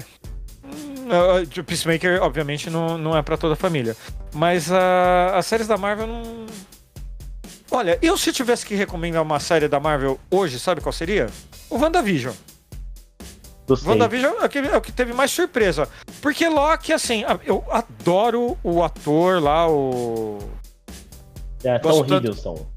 O 1.58 1.63
Peacemaker, 1.63 2.21
obviamente, 2.21 2.69
não, 2.69 2.97
não 2.97 3.17
é 3.17 3.21
para 3.21 3.38
toda 3.38 3.54
a 3.54 3.58
família. 3.58 3.95
Mas 4.34 4.71
a, 4.71 5.38
as 5.38 5.45
séries 5.45 5.67
da 5.67 5.78
Marvel 5.78 6.08
não. 6.08 6.45
Olha, 7.69 7.97
eu 8.02 8.17
se 8.17 8.34
tivesse 8.34 8.65
que 8.65 8.76
recomendar 8.76 9.21
uma 9.21 9.39
série 9.39 9.67
da 9.67 9.80
Marvel 9.80 10.19
hoje, 10.30 10.60
sabe 10.60 10.82
qual 10.82 10.91
seria? 10.91 11.30
O 11.69 11.78
WandaVision. 11.78 12.34
O 13.67 13.89
WandaVision 13.89 14.34
é 14.41 14.45
o, 14.45 14.50
que, 14.50 14.60
é 14.60 14.78
o 14.78 14.82
que 14.82 14.91
teve 14.91 15.13
mais 15.13 15.32
surpresa. 15.32 15.88
Porque 16.21 16.47
Loki, 16.50 16.91
assim, 16.91 17.24
eu 17.45 17.63
adoro 17.69 18.58
o 18.63 18.84
ator 18.84 19.41
lá, 19.41 19.69
o. 19.69 20.39
É, 21.63 21.80
Tom 21.80 22.06
Hiddleston. 22.06 22.67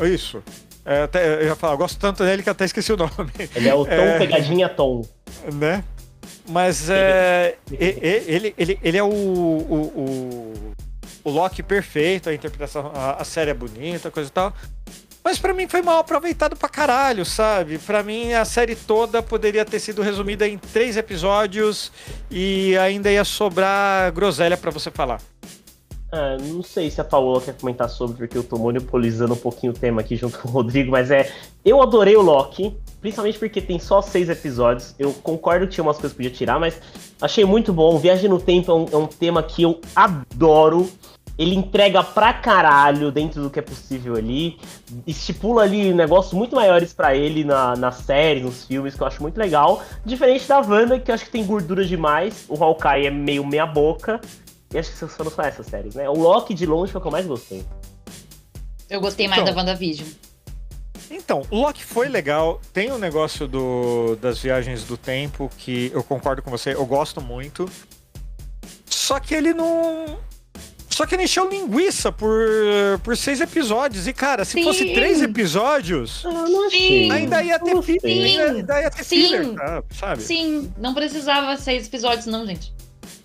Isso. 0.00 0.42
É, 0.84 1.02
até, 1.02 1.42
eu 1.42 1.46
ia 1.46 1.56
falar, 1.56 1.74
eu 1.74 1.78
gosto 1.78 1.98
tanto 1.98 2.24
dele 2.24 2.42
que 2.42 2.50
até 2.50 2.64
esqueci 2.64 2.92
o 2.92 2.96
nome. 2.96 3.32
Ele 3.54 3.68
é 3.68 3.74
o 3.74 3.84
Tom 3.84 3.92
é... 3.92 4.18
Pegadinha 4.18 4.68
Tom. 4.68 5.02
Né? 5.52 5.84
Mas 6.48 6.90
é, 6.90 7.56
ele, 7.70 8.54
ele, 8.58 8.78
ele 8.82 8.98
é 8.98 9.02
o, 9.02 9.08
o, 9.08 9.92
o, 9.94 10.74
o 11.24 11.30
Loki 11.30 11.62
perfeito, 11.62 12.28
a 12.28 12.34
interpretação, 12.34 12.90
a, 12.94 13.22
a 13.22 13.24
série 13.24 13.50
é 13.50 13.54
bonita, 13.54 14.10
coisa 14.10 14.28
e 14.28 14.32
tal. 14.32 14.52
Mas 15.24 15.38
para 15.38 15.54
mim 15.54 15.68
foi 15.68 15.82
mal 15.82 16.00
aproveitado 16.00 16.56
pra 16.56 16.68
caralho, 16.68 17.24
sabe? 17.24 17.78
Para 17.78 18.02
mim 18.02 18.32
a 18.32 18.44
série 18.44 18.74
toda 18.74 19.22
poderia 19.22 19.64
ter 19.64 19.78
sido 19.78 20.02
resumida 20.02 20.48
em 20.48 20.58
três 20.58 20.96
episódios 20.96 21.92
e 22.28 22.76
ainda 22.76 23.10
ia 23.10 23.24
sobrar 23.24 24.10
groselha 24.12 24.56
para 24.56 24.72
você 24.72 24.90
falar. 24.90 25.20
Ah, 26.14 26.36
não 26.38 26.62
sei 26.62 26.90
se 26.90 27.00
a 27.00 27.04
Paola 27.04 27.40
quer 27.40 27.54
comentar 27.56 27.88
sobre, 27.88 28.18
porque 28.18 28.36
eu 28.36 28.44
tô 28.44 28.58
monopolizando 28.58 29.32
um 29.32 29.36
pouquinho 29.36 29.72
o 29.72 29.74
tema 29.74 30.02
aqui 30.02 30.14
junto 30.14 30.36
com 30.40 30.48
o 30.48 30.50
Rodrigo, 30.50 30.90
mas 30.90 31.10
é. 31.10 31.32
Eu 31.64 31.80
adorei 31.80 32.14
o 32.16 32.20
Loki, 32.20 32.76
principalmente 33.00 33.38
porque 33.38 33.62
tem 33.62 33.78
só 33.78 34.02
seis 34.02 34.28
episódios. 34.28 34.94
Eu 34.98 35.14
concordo 35.14 35.66
que 35.66 35.72
tinha 35.72 35.82
umas 35.82 35.96
coisas 35.96 36.12
que 36.12 36.16
podia 36.16 36.30
tirar, 36.30 36.60
mas 36.60 36.78
achei 37.18 37.46
muito 37.46 37.72
bom. 37.72 37.98
Viagem 37.98 38.28
no 38.28 38.38
Tempo 38.38 38.70
é 38.70 38.74
um, 38.74 38.86
é 38.92 38.96
um 38.96 39.06
tema 39.06 39.42
que 39.42 39.62
eu 39.62 39.80
adoro. 39.96 40.86
ele 41.38 41.54
entrega 41.54 42.04
pra 42.04 42.34
caralho 42.34 43.10
dentro 43.10 43.42
do 43.42 43.48
que 43.48 43.58
é 43.58 43.62
possível 43.62 44.14
ali, 44.14 44.58
estipula 45.06 45.62
ali 45.62 45.94
negócios 45.94 46.34
muito 46.34 46.54
maiores 46.54 46.92
para 46.92 47.16
ele 47.16 47.42
na, 47.42 47.74
na 47.74 47.90
série, 47.90 48.40
nos 48.40 48.66
filmes, 48.66 48.94
que 48.94 49.02
eu 49.02 49.06
acho 49.06 49.22
muito 49.22 49.38
legal. 49.38 49.82
Diferente 50.04 50.46
da 50.46 50.60
Wanda, 50.60 50.98
que 50.98 51.10
eu 51.10 51.14
acho 51.14 51.24
que 51.24 51.30
tem 51.30 51.46
gordura 51.46 51.86
demais, 51.86 52.44
o 52.50 52.62
Hawkeye 52.62 53.06
é 53.06 53.10
meio 53.10 53.46
meia 53.46 53.64
boca, 53.64 54.20
e 54.72 54.78
acho 54.78 54.90
que 54.90 54.96
você 54.96 55.08
só 55.08 55.24
não 55.24 55.30
são 55.30 55.44
essas 55.44 55.66
séries, 55.66 55.94
né? 55.94 56.08
O 56.08 56.14
Loki 56.14 56.54
de 56.54 56.64
longe 56.64 56.92
foi 56.92 56.98
o 56.98 57.02
que 57.02 57.08
eu 57.08 57.12
mais 57.12 57.26
gostei. 57.26 57.64
Eu 58.88 59.00
gostei 59.00 59.28
mais 59.28 59.42
então, 59.42 59.54
da 59.54 59.60
WandaVision. 59.60 60.08
Então, 61.10 61.42
o 61.50 61.60
Loki 61.60 61.84
foi 61.84 62.08
legal. 62.08 62.60
Tem 62.72 62.90
o 62.90 62.94
um 62.94 62.98
negócio 62.98 63.46
do, 63.46 64.16
das 64.16 64.38
viagens 64.38 64.84
do 64.84 64.96
tempo 64.96 65.50
que 65.58 65.90
eu 65.92 66.02
concordo 66.02 66.42
com 66.42 66.50
você, 66.50 66.74
eu 66.74 66.86
gosto 66.86 67.20
muito. 67.20 67.68
Só 68.86 69.20
que 69.20 69.34
ele 69.34 69.52
não. 69.52 70.18
Só 70.88 71.06
que 71.06 71.14
ele 71.14 71.24
encheu 71.24 71.48
linguiça 71.48 72.12
por, 72.12 72.38
por 73.02 73.16
seis 73.16 73.40
episódios. 73.40 74.06
E, 74.06 74.12
cara, 74.12 74.44
se 74.44 74.52
Sim. 74.52 74.64
fosse 74.64 74.92
três 74.92 75.22
episódios, 75.22 76.22
ainda 77.10 77.42
ia 77.42 77.58
ter 77.58 77.82
filler. 77.82 78.50
Ainda 78.50 78.80
ia 78.80 78.90
ter 78.90 79.04
Sim. 79.04 79.16
filler, 79.16 79.54
tá, 79.54 79.82
sabe? 79.98 80.22
Sim, 80.22 80.72
não 80.76 80.92
precisava 80.92 81.56
seis 81.56 81.86
episódios, 81.86 82.26
não, 82.26 82.46
gente. 82.46 82.74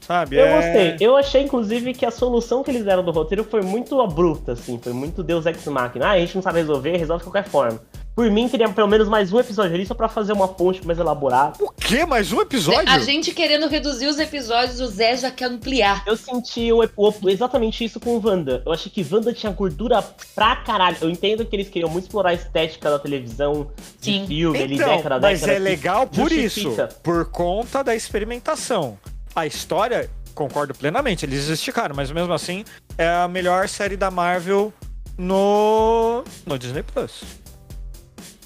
Sabe? 0.07 0.37
Eu 0.37 0.45
é... 0.45 0.55
gostei. 0.55 0.97
Eu 1.05 1.17
achei, 1.17 1.43
inclusive, 1.43 1.93
que 1.93 2.05
a 2.05 2.11
solução 2.11 2.63
que 2.63 2.71
eles 2.71 2.85
deram 2.85 3.03
do 3.03 3.11
roteiro 3.11 3.43
foi 3.43 3.61
muito 3.61 3.99
abrupta, 3.99 4.53
assim. 4.53 4.79
Foi 4.81 4.93
muito 4.93 5.21
Deus 5.21 5.45
Ex 5.45 5.65
Machina. 5.65 6.07
Ah, 6.07 6.11
a 6.11 6.19
gente 6.19 6.33
não 6.33 6.41
sabe 6.41 6.59
resolver, 6.59 6.95
resolve 6.95 7.25
de 7.25 7.29
qualquer 7.29 7.49
forma. 7.49 7.81
Por 8.15 8.31
mim, 8.31 8.47
teria 8.47 8.67
pelo 8.69 8.87
menos 8.87 9.07
mais 9.09 9.31
um 9.31 9.39
episódio 9.39 9.75
ali 9.75 9.85
só 9.85 9.93
pra 9.93 10.07
fazer 10.07 10.31
uma 10.31 10.47
ponte 10.47 10.83
mais 10.87 10.97
elaborada. 10.97 11.61
O 11.61 11.69
quê? 11.71 12.05
Mais 12.05 12.31
um 12.31 12.41
episódio? 12.41 12.89
A 12.89 12.97
gente 12.99 13.31
querendo 13.31 13.67
reduzir 13.67 14.07
os 14.07 14.17
episódios, 14.17 14.79
o 14.79 14.87
Zé 14.87 15.17
já 15.17 15.29
quer 15.29 15.45
ampliar. 15.45 16.03
Eu 16.07 16.15
senti 16.15 16.71
o, 16.71 16.89
o, 16.95 17.29
exatamente 17.29 17.83
isso 17.83 17.99
com 17.99 18.17
o 18.17 18.25
Wanda. 18.25 18.63
Eu 18.65 18.71
achei 18.71 18.91
que 18.91 19.05
Wanda 19.13 19.31
tinha 19.33 19.51
gordura 19.51 20.01
pra 20.33 20.55
caralho. 20.55 20.97
Eu 21.01 21.09
entendo 21.09 21.45
que 21.45 21.55
eles 21.55 21.69
queriam 21.69 21.91
muito 21.91 22.05
explorar 22.05 22.29
a 22.29 22.33
estética 22.33 22.89
da 22.89 22.97
televisão, 22.97 23.67
Sim. 23.99 24.21
de 24.21 24.27
filme, 24.27 24.57
então, 24.63 24.89
ali, 24.89 24.95
década, 24.97 25.19
Mas 25.19 25.43
é 25.43 25.59
legal 25.59 26.07
por 26.07 26.31
justifica. 26.31 26.85
isso. 26.89 26.99
Por 27.03 27.29
conta 27.29 27.83
da 27.83 27.93
experimentação. 27.93 28.97
A 29.37 29.45
história, 29.45 30.09
concordo 30.33 30.73
plenamente, 30.73 31.23
eles 31.23 31.47
esticaram, 31.47 31.95
mas 31.95 32.09
mesmo 32.09 32.33
assim, 32.33 32.65
é 32.97 33.07
a 33.07 33.27
melhor 33.27 33.69
série 33.69 33.95
da 33.95 34.09
Marvel 34.09 34.73
no, 35.15 36.23
no 36.43 36.57
Disney 36.57 36.81
Plus. 36.81 37.21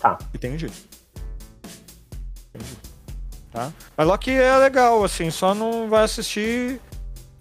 Tá. 0.01 0.17
Entendi. 0.35 0.69
Entendi. 2.53 2.77
Tá? 3.53 3.71
Mas 3.95 4.05
Loki 4.05 4.31
é 4.31 4.57
legal, 4.57 5.01
assim, 5.01 5.31
só 5.31 5.55
não 5.55 5.89
vai 5.89 6.03
assistir 6.03 6.81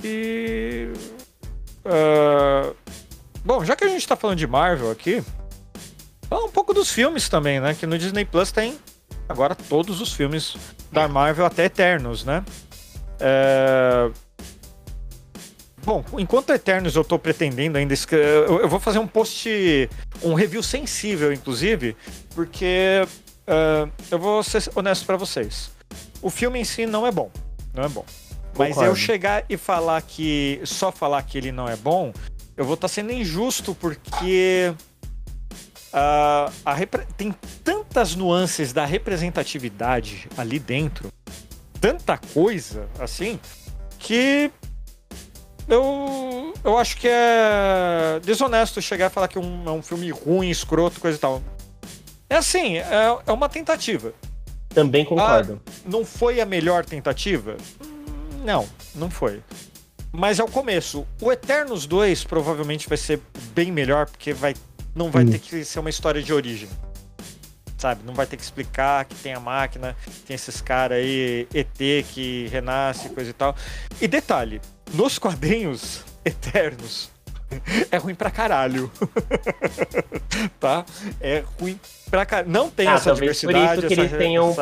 e. 0.04 0.92
Uh... 1.84 2.72
Bom, 3.44 3.64
já 3.64 3.74
que 3.74 3.82
a 3.82 3.88
gente 3.88 4.06
tá 4.06 4.14
falando 4.14 4.38
de 4.38 4.46
Marvel 4.46 4.92
aqui, 4.92 5.24
fala 6.28 6.44
um 6.44 6.52
pouco 6.52 6.72
dos 6.72 6.88
filmes 6.92 7.28
também, 7.28 7.58
né? 7.58 7.74
Que 7.74 7.84
no 7.84 7.98
Disney 7.98 8.24
Plus 8.24 8.52
tem 8.52 8.78
agora 9.28 9.56
todos 9.56 10.00
os 10.00 10.12
filmes 10.12 10.56
da 10.92 11.08
Marvel 11.08 11.44
até 11.44 11.64
Eternos, 11.64 12.24
né? 12.24 12.44
É... 13.20 14.10
Bom, 15.82 16.04
enquanto 16.18 16.50
Eternos 16.50 16.94
eu 16.94 17.04
tô 17.04 17.18
pretendendo 17.18 17.78
ainda. 17.78 17.94
Eu 18.12 18.68
vou 18.68 18.78
fazer 18.78 18.98
um 18.98 19.06
post, 19.06 19.48
um 20.22 20.34
review 20.34 20.62
sensível, 20.62 21.32
inclusive, 21.32 21.96
porque 22.34 23.02
uh, 23.46 23.90
eu 24.10 24.18
vou 24.18 24.42
ser 24.42 24.62
honesto 24.74 25.06
para 25.06 25.16
vocês. 25.16 25.70
O 26.20 26.28
filme 26.28 26.60
em 26.60 26.64
si 26.64 26.84
não 26.84 27.06
é 27.06 27.12
bom. 27.12 27.30
Não 27.74 27.84
é 27.84 27.88
bom. 27.88 28.04
Mas 28.58 28.74
Concordo. 28.74 28.90
eu 28.90 28.96
chegar 28.96 29.44
e 29.48 29.56
falar 29.56 30.02
que. 30.02 30.60
Só 30.64 30.92
falar 30.92 31.22
que 31.22 31.38
ele 31.38 31.50
não 31.50 31.68
é 31.68 31.76
bom, 31.76 32.12
eu 32.56 32.64
vou 32.64 32.74
estar 32.74 32.88
tá 32.88 32.92
sendo 32.92 33.12
injusto, 33.12 33.74
porque. 33.74 34.74
Uh, 35.92 36.70
repre... 36.72 37.04
Tem 37.16 37.34
tantas 37.64 38.14
nuances 38.14 38.72
da 38.72 38.84
representatividade 38.84 40.28
ali 40.36 40.58
dentro, 40.58 41.10
tanta 41.80 42.18
coisa, 42.18 42.88
assim, 42.98 43.40
que 43.98 44.50
eu, 45.68 46.52
eu 46.64 46.76
acho 46.78 46.96
que 46.96 47.08
é 47.08 48.20
desonesto 48.24 48.82
chegar 48.82 49.06
e 49.06 49.10
falar 49.10 49.28
que 49.28 49.38
um, 49.38 49.64
é 49.66 49.70
um 49.70 49.82
filme 49.82 50.10
ruim, 50.10 50.50
escroto, 50.50 51.00
coisa 51.00 51.16
e 51.16 51.20
tal. 51.20 51.42
É 52.28 52.36
assim, 52.36 52.78
é, 52.78 53.18
é 53.26 53.32
uma 53.32 53.48
tentativa. 53.48 54.12
Também 54.68 55.04
concordo. 55.04 55.60
Ah, 55.66 55.72
não 55.84 56.04
foi 56.04 56.40
a 56.40 56.46
melhor 56.46 56.84
tentativa? 56.84 57.56
Não, 58.44 58.68
não 58.94 59.10
foi. 59.10 59.42
Mas 60.12 60.38
é 60.38 60.44
o 60.44 60.48
começo. 60.48 61.06
O 61.20 61.30
Eternos 61.30 61.86
2 61.86 62.24
provavelmente 62.24 62.88
vai 62.88 62.98
ser 62.98 63.20
bem 63.54 63.70
melhor, 63.70 64.06
porque 64.06 64.32
vai, 64.32 64.54
não 64.94 65.10
vai 65.10 65.24
hum. 65.24 65.30
ter 65.30 65.38
que 65.38 65.64
ser 65.64 65.78
uma 65.78 65.90
história 65.90 66.22
de 66.22 66.32
origem. 66.32 66.68
Sabe? 67.80 68.02
Não 68.04 68.12
vai 68.12 68.26
ter 68.26 68.36
que 68.36 68.42
explicar 68.42 69.06
que 69.06 69.14
tem 69.14 69.32
a 69.32 69.40
máquina, 69.40 69.96
tem 70.26 70.34
esses 70.34 70.60
caras 70.60 70.98
aí, 70.98 71.48
ET 71.54 72.04
que 72.12 72.46
renasce, 72.48 73.08
coisa 73.08 73.30
e 73.30 73.32
tal. 73.32 73.56
E 73.98 74.06
detalhe, 74.06 74.60
nos 74.92 75.18
quadrinhos 75.18 76.04
eternos, 76.22 77.10
é 77.90 77.96
ruim 77.96 78.14
pra 78.14 78.30
caralho. 78.30 78.92
tá? 80.60 80.84
É 81.22 81.42
ruim 81.58 81.80
pra 82.10 82.26
caralho. 82.26 82.50
Não 82.50 82.68
tem 82.68 82.86
ah, 82.86 82.96
essa 82.96 83.14
diversidade. 83.14 83.80
Por 83.80 83.86
isso 83.86 83.94
que 83.94 84.00
eles 84.00 84.12
tenham 84.12 84.54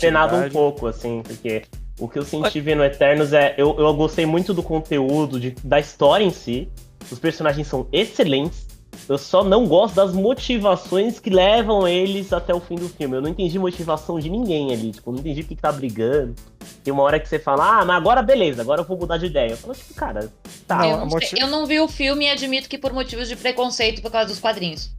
penado 0.00 0.34
um 0.34 0.50
pouco, 0.50 0.88
assim, 0.88 1.22
porque 1.24 1.62
o 2.00 2.08
que 2.08 2.18
eu 2.18 2.24
senti 2.24 2.60
vendo 2.60 2.82
Eternos 2.82 3.32
é. 3.32 3.54
Eu, 3.56 3.78
eu 3.78 3.94
gostei 3.94 4.26
muito 4.26 4.52
do 4.52 4.62
conteúdo, 4.62 5.38
de, 5.38 5.52
da 5.62 5.78
história 5.78 6.24
em 6.24 6.32
si. 6.32 6.68
Os 7.12 7.20
personagens 7.20 7.68
são 7.68 7.86
excelentes. 7.92 8.66
Eu 9.08 9.18
só 9.18 9.44
não 9.44 9.66
gosto 9.66 9.94
das 9.94 10.12
motivações 10.12 11.20
que 11.20 11.30
levam 11.30 11.86
eles 11.86 12.32
até 12.32 12.54
o 12.54 12.60
fim 12.60 12.74
do 12.76 12.88
filme. 12.88 13.16
Eu 13.16 13.22
não 13.22 13.30
entendi 13.30 13.58
motivação 13.58 14.18
de 14.18 14.28
ninguém 14.28 14.72
ali. 14.72 14.92
Tipo, 14.92 15.12
não 15.12 15.20
entendi 15.20 15.40
o 15.42 15.44
que, 15.44 15.54
que 15.54 15.62
tá 15.62 15.70
brigando. 15.70 16.34
Tem 16.82 16.92
uma 16.92 17.02
hora 17.02 17.20
que 17.20 17.28
você 17.28 17.38
fala, 17.38 17.80
ah, 17.80 17.84
mas 17.84 17.96
agora 17.96 18.22
beleza, 18.22 18.62
agora 18.62 18.80
eu 18.80 18.84
vou 18.84 18.98
mudar 18.98 19.18
de 19.18 19.26
ideia. 19.26 19.50
Eu 19.50 19.56
falo, 19.56 19.74
tipo, 19.74 19.94
cara, 19.94 20.32
tá. 20.66 20.86
Eu 20.86 20.98
não, 20.98 21.06
motiv... 21.06 21.38
eu 21.38 21.48
não 21.48 21.66
vi 21.66 21.80
o 21.80 21.88
filme 21.88 22.26
e 22.26 22.30
admito 22.30 22.68
que 22.68 22.78
por 22.78 22.92
motivos 22.92 23.28
de 23.28 23.36
preconceito 23.36 24.02
por 24.02 24.10
causa 24.10 24.28
dos 24.28 24.40
quadrinhos. 24.40 24.90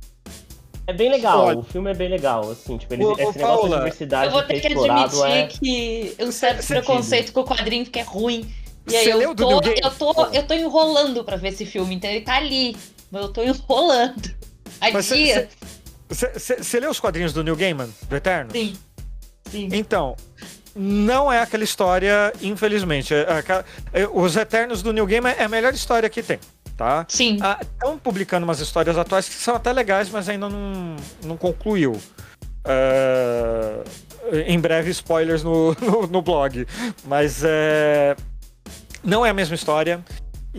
É 0.87 0.93
bem 0.93 1.09
legal, 1.09 1.57
o 1.57 1.63
filme 1.63 1.91
é 1.91 1.93
bem 1.93 2.07
legal, 2.07 2.49
assim, 2.49 2.77
tipo, 2.77 2.93
ele, 2.93 3.03
esse 3.03 3.19
negócio 3.19 3.41
Paula, 3.41 3.69
de 3.69 3.75
diversidade 3.75 4.25
Eu 4.27 4.31
vou 4.31 4.41
ter 4.43 4.61
que 4.61 4.67
admitir 4.67 5.25
é... 5.25 5.47
que 5.47 6.15
um 6.21 6.31
certo 6.31 6.65
preconceito 6.65 7.33
com 7.33 7.41
o 7.41 7.45
quadrinho 7.45 7.85
que 7.85 7.99
é 7.99 8.03
ruim. 8.03 8.49
E 8.89 8.95
aí 8.95 9.09
eu 9.09 9.35
tô, 9.35 9.51
eu, 9.51 9.91
tô, 9.91 10.25
eu 10.27 10.47
tô 10.47 10.53
enrolando 10.53 11.25
pra 11.25 11.35
ver 11.35 11.49
esse 11.49 11.65
filme, 11.65 11.95
então 11.95 12.09
ele 12.09 12.21
tá 12.21 12.37
ali. 12.37 12.77
Mas 13.11 13.21
eu 13.21 13.29
tô 13.29 13.43
enrolando. 13.43 14.35
Há 14.81 14.89
dias. 14.99 15.47
Você 16.09 16.79
leu 16.79 16.91
os 16.91 16.99
quadrinhos 16.99 17.33
do 17.33 17.43
Neil 17.43 17.55
Gaiman, 17.55 17.89
do 18.09 18.15
Eterno? 18.15 18.51
Sim. 18.51 18.75
Sim. 19.49 19.69
Então, 19.71 20.15
não 20.75 21.31
é 21.31 21.41
aquela 21.41 21.63
história, 21.63 22.33
infelizmente. 22.41 23.13
É, 23.13 23.21
é, 23.21 24.01
é, 24.01 24.07
os 24.07 24.35
Eternos 24.35 24.81
do 24.81 24.93
Neil 24.93 25.05
Gaiman 25.05 25.31
é 25.31 25.43
a 25.43 25.49
melhor 25.49 25.73
história 25.73 26.09
que 26.09 26.21
tem, 26.21 26.39
tá? 26.75 27.05
Sim. 27.09 27.35
Estão 27.35 27.93
ah, 27.93 27.99
publicando 28.01 28.45
umas 28.45 28.59
histórias 28.59 28.97
atuais 28.97 29.27
que 29.27 29.35
são 29.35 29.55
até 29.55 29.71
legais, 29.73 30.09
mas 30.09 30.29
ainda 30.29 30.49
não, 30.49 30.95
não 31.23 31.37
concluiu. 31.37 31.93
Uh, 32.63 33.83
em 34.45 34.59
breve, 34.59 34.91
spoilers 34.91 35.43
no, 35.43 35.75
no, 35.81 36.07
no 36.07 36.21
blog. 36.21 36.67
Mas 37.05 37.41
é, 37.43 38.15
não 39.03 39.25
é 39.25 39.29
a 39.29 39.33
mesma 39.33 39.55
história. 39.55 40.03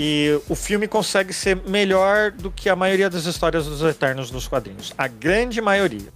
E 0.00 0.40
o 0.48 0.54
filme 0.54 0.86
consegue 0.86 1.32
ser 1.32 1.56
melhor 1.56 2.30
do 2.30 2.52
que 2.52 2.68
a 2.68 2.76
maioria 2.76 3.10
das 3.10 3.24
histórias 3.24 3.66
dos 3.66 3.82
Eternos 3.82 4.30
nos 4.30 4.46
quadrinhos. 4.46 4.94
A 4.96 5.08
grande 5.08 5.60
maioria. 5.60 6.12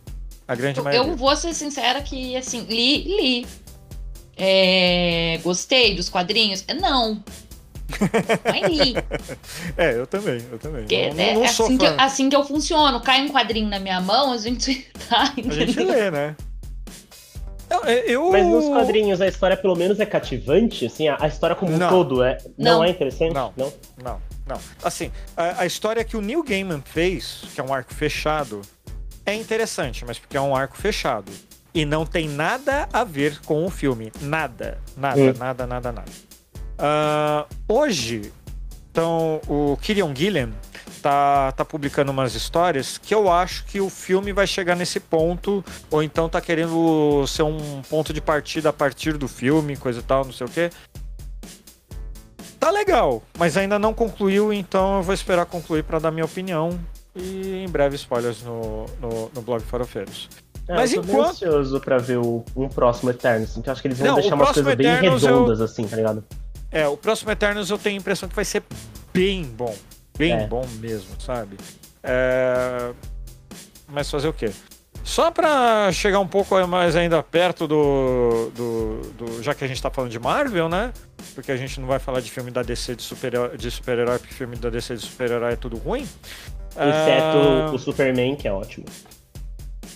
A 0.47 0.55
grande 0.55 0.79
eu, 0.79 0.85
maioria. 0.85 1.11
Eu 1.11 1.16
vou 1.16 1.35
ser 1.35 1.53
sincera 1.53 2.01
que, 2.01 2.37
assim, 2.37 2.64
li, 2.68 3.03
li. 3.03 3.47
É, 4.37 5.40
gostei 5.42 5.97
dos 5.97 6.09
quadrinhos? 6.09 6.64
Não. 6.81 7.25
Mas 8.45 8.71
li. 8.71 8.95
É, 9.77 9.99
eu 9.99 10.07
também, 10.07 10.40
eu 10.53 10.59
também. 10.61 10.87
não, 10.88 10.97
é, 10.97 11.09
não, 11.09 11.35
não 11.35 11.42
é 11.42 11.47
assim, 11.47 11.77
que, 11.77 11.87
assim, 11.87 12.29
que, 12.29 12.37
eu 12.37 12.45
funciono. 12.45 13.01
Cai 13.01 13.23
um 13.23 13.31
quadrinho 13.31 13.68
na 13.68 13.81
minha 13.81 14.01
mão, 14.01 14.33
a 14.33 14.38
gente 14.38 14.87
tá. 15.11 15.35
A 15.37 15.53
gente 15.53 15.81
lê, 15.81 16.09
né? 16.09 16.37
É, 17.85 18.11
eu... 18.11 18.31
Mas 18.31 18.47
nos 18.47 18.67
quadrinhos 18.67 19.21
a 19.21 19.27
história 19.27 19.57
pelo 19.57 19.75
menos 19.75 19.99
é 20.01 20.07
cativante, 20.07 20.87
assim, 20.87 21.09
a, 21.09 21.17
a 21.21 21.27
história 21.27 21.57
como 21.57 21.77
não. 21.77 21.87
um 21.87 21.91
todo 21.91 22.23
é, 22.23 22.39
não. 22.59 22.77
não 22.79 22.85
é 22.85 22.91
interessante? 22.91 23.33
Não, 23.33 23.53
não, 23.57 23.73
não. 24.03 24.21
não. 24.47 24.59
Assim, 24.83 25.11
a, 25.37 25.63
a, 25.63 25.67
história 25.67 26.05
que 26.05 26.17
o 26.17 26.21
Neil 26.21 26.43
Gaiman 26.43 26.83
fez, 26.85 27.45
que 27.55 27.61
é 27.61 27.65
um 27.65 27.73
arco 27.73 27.95
fechado, 27.95 28.61
é 29.25 29.35
interessante, 29.35 30.05
mas 30.05 30.19
porque 30.19 30.37
é 30.37 30.41
um 30.41 30.55
arco 30.55 30.77
fechado. 30.77 31.31
E 31.75 31.87
não 31.87 32.05
tem 32.05 32.29
nada 32.29 32.87
a 32.93 33.03
ver 33.03 33.41
com 33.47 33.65
o 33.65 33.71
filme. 33.71 34.13
Nada, 34.21 34.79
nada, 34.97 35.21
hum. 35.21 35.35
nada, 35.39 35.67
nada, 35.67 35.93
nada. 35.93 36.13
Uh, 36.79 37.73
hoje, 37.73 38.33
então, 38.91 39.41
o 39.49 39.79
Kirion 39.81 40.15
Gilliam 40.15 40.51
tá, 41.03 41.53
tá 41.53 41.65
publicando 41.65 42.12
umas 42.12 42.35
histórias 42.35 42.97
que 42.97 43.15
eu 43.15 43.31
acho 43.31 43.65
que 43.65 43.81
o 43.81 43.91
filme 43.91 44.33
vai 44.33 44.47
chegar 44.47 44.77
nesse 44.77 45.01
ponto, 45.01 45.65
ou 45.91 46.03
então 46.03 46.29
tá 46.29 46.41
querendo 46.41 47.27
ser 47.27 47.43
um 47.43 47.83
ponto 47.83 48.12
de 48.12 48.21
partida 48.21 48.69
a 48.69 48.73
partir 48.73 49.19
do 49.19 49.27
filme, 49.27 49.77
coisa 49.77 50.01
e 50.01 50.03
tal, 50.03 50.25
não 50.25 50.33
sei 50.33 50.47
o 50.47 50.51
quê. 50.51 50.71
tá 52.61 52.71
legal, 52.71 53.23
mas 53.37 53.57
ainda 53.57 53.79
não 53.79 53.93
concluiu, 53.93 54.53
então 54.53 54.99
eu 54.99 55.03
vou 55.03 55.12
esperar 55.12 55.45
concluir 55.47 55.83
para 55.83 55.99
dar 55.99 56.11
minha 56.12 56.25
opinião. 56.25 56.79
E 57.15 57.65
em 57.65 57.69
breve 57.69 57.97
spoilers 57.97 58.43
no, 58.43 58.87
no, 59.01 59.31
no 59.35 59.43
blog 59.43 59.62
Farofeiros. 59.62 60.31
É, 60.69 60.75
Mas 60.75 60.93
eu 60.93 61.03
tô 61.03 61.09
enquanto... 61.09 61.31
ansioso 61.31 61.81
pra 61.81 61.99
ver 61.99 62.19
o, 62.19 62.45
um 62.57 62.69
próximo 62.69 63.11
Eternos. 63.11 63.57
Então 63.57 63.73
acho 63.73 63.83
que 63.83 63.88
eles 63.88 63.99
vão 63.99 64.09
não, 64.09 64.15
deixar 64.15 64.35
umas 64.35 64.53
coisas 64.53 64.75
bem 64.75 65.01
redondas, 65.01 65.59
eu... 65.59 65.65
assim, 65.65 65.87
tá 65.87 65.97
ligado? 65.97 66.25
É, 66.71 66.88
o 66.88 66.97
próximo 66.97 67.31
Eternos 67.31 67.69
eu 67.69 67.77
tenho 67.77 67.97
a 67.97 68.01
impressão 68.01 68.29
que 68.29 68.35
vai 68.35 68.45
ser 68.45 68.62
bem 69.12 69.45
bom. 69.45 69.75
Bem 70.23 70.35
é. 70.35 70.47
bom 70.47 70.65
mesmo, 70.79 71.21
sabe? 71.21 71.57
É... 72.03 72.93
Mas 73.89 74.11
fazer 74.11 74.29
o 74.29 74.33
quê? 74.33 74.51
Só 75.03 75.33
pra 75.33 75.91
chegar 75.93 76.21
um 76.21 76.27
pouco 76.29 76.55
mais 76.67 76.95
ainda 76.95 77.21
perto 77.23 77.67
do, 77.67 78.53
do, 78.55 79.01
do, 79.19 79.43
Já 79.43 79.53
que 79.53 79.65
a 79.65 79.67
gente 79.67 79.83
tá 79.83 79.91
falando 79.91 80.13
de 80.13 80.19
Marvel, 80.19 80.69
né? 80.69 80.93
Porque 81.35 81.51
a 81.51 81.57
gente 81.57 81.81
não 81.81 81.89
vai 81.89 81.99
falar 81.99 82.21
de 82.21 82.31
filme 82.31 82.51
da 82.53 82.63
DC 82.63 82.95
de 82.95 83.03
super-herói, 83.03 83.57
de 83.57 83.71
super 83.71 84.07
porque 84.21 84.33
filme 84.33 84.55
da 84.57 84.71
DC 84.71 84.95
de 84.95 85.03
super-herói 85.03 85.55
é 85.55 85.57
tudo 85.57 85.77
ruim. 85.77 86.07
Exceto 86.71 87.73
uh... 87.73 87.75
o 87.75 87.79
Superman, 87.79 88.37
que 88.37 88.47
é 88.47 88.53
ótimo. 88.53 88.87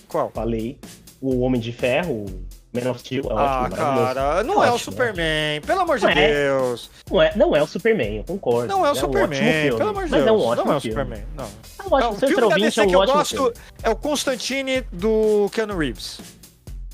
Qual? 0.09 0.31
Falei. 0.35 0.79
O 1.21 1.41
Homem 1.41 1.61
de 1.61 1.73
Ferro, 1.73 2.27
Man 2.72 2.90
of 2.90 3.00
Steel, 3.00 3.24
é 3.24 3.35
ah, 3.35 3.70
cara, 3.74 4.42
não 4.42 4.62
é, 4.62 4.68
é 4.68 4.70
o 4.70 4.79
Superman, 4.79 5.61
pelo 5.62 5.81
amor 5.81 5.98
de 5.98 6.07
é. 6.07 6.14
Deus. 6.14 6.90
Não 7.11 7.22
é, 7.22 7.37
não 7.37 7.57
é 7.57 7.62
o 7.62 7.66
Superman, 7.66 8.18
eu 8.18 8.24
concordo. 8.24 8.68
Não 8.68 8.85
é 8.85 8.90
o 8.90 8.92
é 8.92 8.94
Superman, 9.00 9.72
um 9.72 9.76
pelo 9.79 9.90
amor 9.90 10.05
de 10.05 10.11
Deus. 10.11 10.24
Mas 10.24 10.26
é 10.26 10.33
um 10.33 10.40
ótimo 10.40 10.66
não 10.66 10.72
é 10.72 10.76
o 10.76 10.81
Superman, 10.81 11.24
não. 11.35 11.44
É 11.44 11.83
um 11.83 11.87
ótimo, 11.87 12.00
não, 12.00 12.11
o 12.11 12.14
filme 12.16 12.48
da 12.48 12.57
DC 12.57 12.81
é 12.81 12.85
um 12.85 12.88
que 12.88 12.96
eu 12.96 13.07
gosto 13.07 13.37
filme. 13.37 13.55
é 13.83 13.90
o 13.90 13.96
Constantine 13.96 14.81
do 14.92 15.48
Keanu 15.52 15.79
Reeves. 15.79 16.20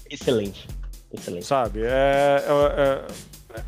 Excelente, 0.08 0.68
excelente. 1.12 1.46
Sabe, 1.46 1.80
é, 1.84 2.44
é, 2.46 3.04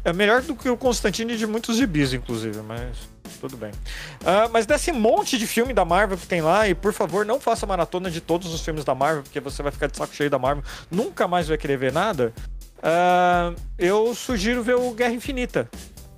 é 0.05 0.13
melhor 0.13 0.43
do 0.43 0.55
que 0.55 0.69
o 0.69 0.77
Constantine 0.77 1.37
de 1.37 1.47
muitos 1.47 1.77
gibis, 1.77 2.13
inclusive, 2.13 2.61
mas 2.63 3.14
tudo 3.49 3.59
bem. 3.59 3.71
Uh, 3.71 4.49
mas 4.51 4.65
desse 4.65 4.91
monte 4.91 5.37
de 5.37 5.47
filme 5.47 5.75
da 5.75 5.85
Marvel 5.85 6.17
que 6.17 6.27
tem 6.27 6.41
lá, 6.41 6.67
e 6.67 6.75
por 6.75 6.95
favor, 6.95 7.27
não 7.27 7.39
faça 7.39 7.67
maratona 7.67 8.11
de 8.11 8.21
todos 8.21 8.53
os 8.55 8.63
filmes 8.63 8.85
da 8.85 8.95
Marvel, 8.95 9.23
porque 9.23 9.39
você 9.39 9.63
vai 9.63 9.71
ficar 9.71 9.87
de 9.87 9.97
saco 9.97 10.15
cheio 10.15 10.31
da 10.31 10.39
Marvel, 10.39 10.65
nunca 10.91 11.29
mais 11.29 11.47
vai 11.47 11.59
querer 11.59 11.77
ver 11.77 11.93
nada. 11.93 12.33
Uh, 12.79 13.55
eu 13.79 14.15
sugiro 14.15 14.63
ver 14.63 14.77
o 14.77 14.93
Guerra 14.93 15.13
Infinita, 15.13 15.69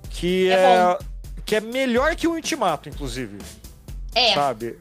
que 0.09 0.49
é, 0.49 0.53
é 0.53 0.97
que 1.45 1.55
é 1.55 1.59
melhor 1.59 2.15
que 2.15 2.27
o 2.27 2.31
Ultimato, 2.31 2.87
inclusive. 2.87 3.37
É. 4.15 4.33
Sabe? 4.33 4.77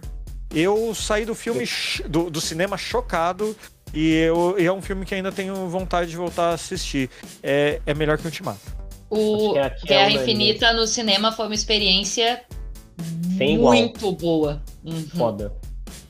Eu 0.54 0.94
saí 0.94 1.24
do 1.24 1.34
filme, 1.34 1.68
do, 2.08 2.30
do 2.30 2.40
cinema 2.40 2.78
chocado. 2.78 3.56
E, 3.94 4.12
eu, 4.14 4.56
e 4.58 4.66
é 4.66 4.72
um 4.72 4.82
filme 4.82 5.06
que 5.06 5.14
ainda 5.14 5.32
tenho 5.32 5.68
vontade 5.68 6.10
de 6.10 6.16
voltar 6.16 6.50
a 6.50 6.54
assistir. 6.54 7.08
É, 7.42 7.80
é 7.86 7.94
melhor 7.94 8.18
que 8.18 8.24
o 8.24 8.26
Ultimato. 8.26 8.85
O 9.08 9.56
é 9.56 9.74
Guerra 9.84 10.10
Infinita 10.10 10.72
no 10.72 10.86
cinema 10.86 11.32
foi 11.32 11.46
uma 11.46 11.54
experiência 11.54 12.42
muito 13.58 14.12
boa. 14.12 14.62
Uhum. 14.84 15.08
Foda. 15.16 15.52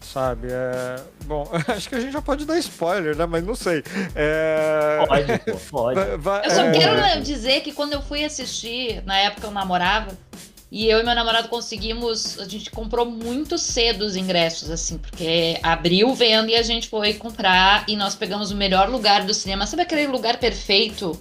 Sabe, 0.00 0.48
é. 0.50 0.96
Bom, 1.26 1.46
acho 1.68 1.88
que 1.88 1.94
a 1.94 2.00
gente 2.00 2.12
já 2.12 2.22
pode 2.22 2.46
dar 2.46 2.58
spoiler, 2.58 3.16
né? 3.16 3.26
Mas 3.26 3.44
não 3.44 3.54
sei. 3.54 3.82
É... 4.14 5.04
Pode, 5.06 5.38
pô, 5.38 5.58
pode. 6.22 6.46
eu 6.46 6.50
só 6.50 6.62
é... 6.62 6.72
quero 6.72 7.22
dizer 7.22 7.60
que 7.60 7.72
quando 7.72 7.92
eu 7.92 8.00
fui 8.00 8.24
assistir, 8.24 9.02
na 9.04 9.18
época 9.18 9.46
eu 9.48 9.50
namorava, 9.50 10.16
e 10.70 10.88
eu 10.88 11.00
e 11.00 11.02
meu 11.02 11.14
namorado 11.14 11.48
conseguimos. 11.48 12.38
A 12.38 12.48
gente 12.48 12.70
comprou 12.70 13.04
muito 13.04 13.58
cedo 13.58 14.02
os 14.02 14.16
ingressos, 14.16 14.70
assim, 14.70 14.98
porque 14.98 15.58
abriu 15.62 16.14
vendo 16.14 16.48
e 16.48 16.56
a 16.56 16.62
gente 16.62 16.88
foi 16.88 17.14
comprar 17.14 17.84
e 17.88 17.96
nós 17.96 18.14
pegamos 18.14 18.50
o 18.50 18.56
melhor 18.56 18.88
lugar 18.88 19.24
do 19.24 19.34
cinema. 19.34 19.66
Sabe 19.66 19.82
aquele 19.82 20.06
lugar 20.06 20.38
perfeito? 20.38 21.20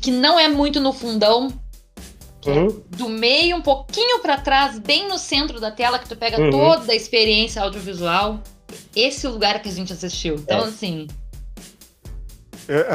Que 0.00 0.10
não 0.10 0.38
é 0.38 0.48
muito 0.48 0.80
no 0.80 0.92
fundão, 0.92 1.48
é 2.46 2.50
uhum. 2.50 2.82
do 2.90 3.08
meio 3.08 3.56
um 3.56 3.62
pouquinho 3.62 4.20
para 4.20 4.38
trás, 4.38 4.78
bem 4.78 5.08
no 5.08 5.18
centro 5.18 5.60
da 5.60 5.70
tela, 5.70 5.98
que 5.98 6.08
tu 6.08 6.16
pega 6.16 6.40
uhum. 6.40 6.50
toda 6.50 6.92
a 6.92 6.94
experiência 6.94 7.62
audiovisual. 7.62 8.40
Esse 8.94 9.26
lugar 9.26 9.60
que 9.60 9.68
a 9.68 9.72
gente 9.72 9.92
assistiu. 9.92 10.36
Então, 10.36 10.64
é. 10.64 10.68
assim. 10.68 11.08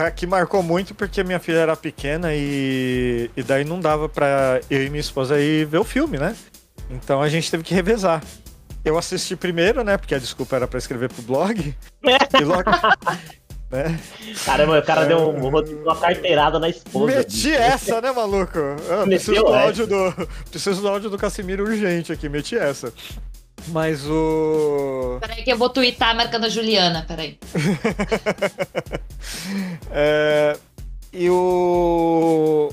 Aqui 0.06 0.26
marcou 0.26 0.64
muito 0.64 0.96
porque 0.96 1.22
minha 1.24 1.40
filha 1.40 1.58
era 1.58 1.76
pequena 1.76 2.30
e, 2.34 3.30
e 3.36 3.44
daí 3.44 3.66
não 3.66 3.80
dava 3.80 4.08
para 4.08 4.62
eu 4.70 4.86
e 4.86 4.90
minha 4.90 5.02
esposa 5.02 5.40
ir 5.40 5.66
ver 5.66 5.80
o 5.80 5.84
filme, 5.84 6.18
né? 6.18 6.36
Então 6.90 7.22
a 7.22 7.28
gente 7.28 7.52
teve 7.52 7.62
que 7.62 7.74
revezar. 7.74 8.24
Eu 8.86 8.98
assisti 8.98 9.36
primeiro, 9.36 9.84
né? 9.84 9.98
Porque 9.98 10.16
a 10.16 10.20
desculpa 10.20 10.56
era 10.56 10.68
para 10.68 10.78
escrever 10.78 11.10
pro 11.12 11.24
blog. 11.24 11.76
e 12.40 12.44
logo, 12.44 12.70
né? 13.72 14.00
Caramba, 14.46 14.80
o 14.80 14.84
cara 14.84 15.04
é... 15.04 15.08
deu 15.08 15.30
uma 15.30 15.96
carteirada 15.96 16.60
na 16.60 16.70
esposa. 16.70 17.18
Meti 17.18 17.50
bicho. 17.50 17.50
essa, 17.50 18.02
né, 18.02 18.12
maluco? 18.12 18.58
Eu 18.58 19.04
preciso, 19.06 19.44
do 19.44 19.54
áudio 19.54 19.88
do, 19.88 20.28
preciso 20.50 20.82
do 20.82 20.88
áudio 20.88 21.10
do 21.10 21.18
Casimiro 21.18 21.64
urgente 21.64 22.12
aqui, 22.12 22.30
meti 22.30 22.56
essa. 22.56 22.94
Mas 23.70 24.06
o. 24.06 25.18
Peraí, 25.22 25.44
que 25.44 25.52
eu 25.52 25.58
vou 25.58 25.70
twittar 25.70 26.16
marcando 26.16 26.46
a 26.46 26.50
Juliana, 26.50 27.04
peraí. 27.08 27.40
é, 29.92 30.58
e 31.12 31.30
o. 31.30 32.72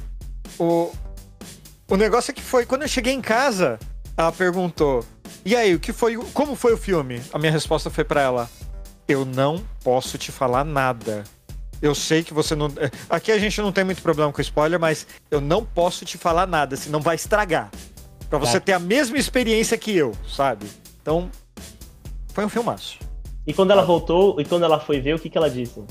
O. 0.59 0.92
O 1.88 1.96
negócio 1.96 2.31
é 2.31 2.35
que 2.35 2.42
foi. 2.42 2.66
Quando 2.66 2.83
eu 2.83 2.88
cheguei 2.88 3.14
em 3.14 3.22
casa, 3.22 3.78
ela 4.16 4.33
perguntou: 4.33 5.05
E 5.44 5.57
aí, 5.57 5.74
o 5.74 5.81
que 5.81 5.92
foi. 5.92 6.16
Como 6.35 6.55
foi 6.55 6.74
o 6.74 6.76
filme? 6.76 7.22
A 7.33 7.38
minha 7.38 7.52
resposta 7.52 7.88
foi 7.88 8.05
para 8.05 8.20
ela: 8.20 8.50
eu 9.06 9.24
não 9.24 9.62
posso 9.82 10.16
te 10.18 10.32
falar 10.32 10.64
nada. 10.64 11.24
Eu 11.80 11.94
sei 11.94 12.22
que 12.22 12.32
você 12.32 12.54
não. 12.54 12.66
É, 12.76 12.90
aqui 13.10 13.32
a 13.32 13.38
gente 13.38 13.60
não 13.60 13.72
tem 13.72 13.84
muito 13.84 14.02
problema 14.02 14.32
com 14.32 14.40
spoiler, 14.40 14.78
mas 14.78 15.06
eu 15.30 15.40
não 15.40 15.64
posso 15.64 16.04
te 16.04 16.16
falar 16.16 16.46
nada, 16.46 16.76
senão 16.76 17.00
vai 17.00 17.16
estragar. 17.16 17.70
Pra 18.30 18.38
você 18.38 18.56
é. 18.56 18.60
ter 18.60 18.72
a 18.72 18.78
mesma 18.78 19.18
experiência 19.18 19.76
que 19.76 19.94
eu, 19.94 20.12
sabe? 20.26 20.66
Então, 21.02 21.30
foi 22.32 22.44
um 22.44 22.48
filmaço. 22.48 22.98
E 23.46 23.52
quando 23.52 23.72
ela 23.72 23.82
voltou, 23.82 24.40
e 24.40 24.44
quando 24.44 24.64
ela 24.64 24.78
foi 24.78 25.00
ver, 25.00 25.14
o 25.14 25.18
que, 25.18 25.28
que 25.28 25.36
ela 25.36 25.50
disse? 25.50 25.82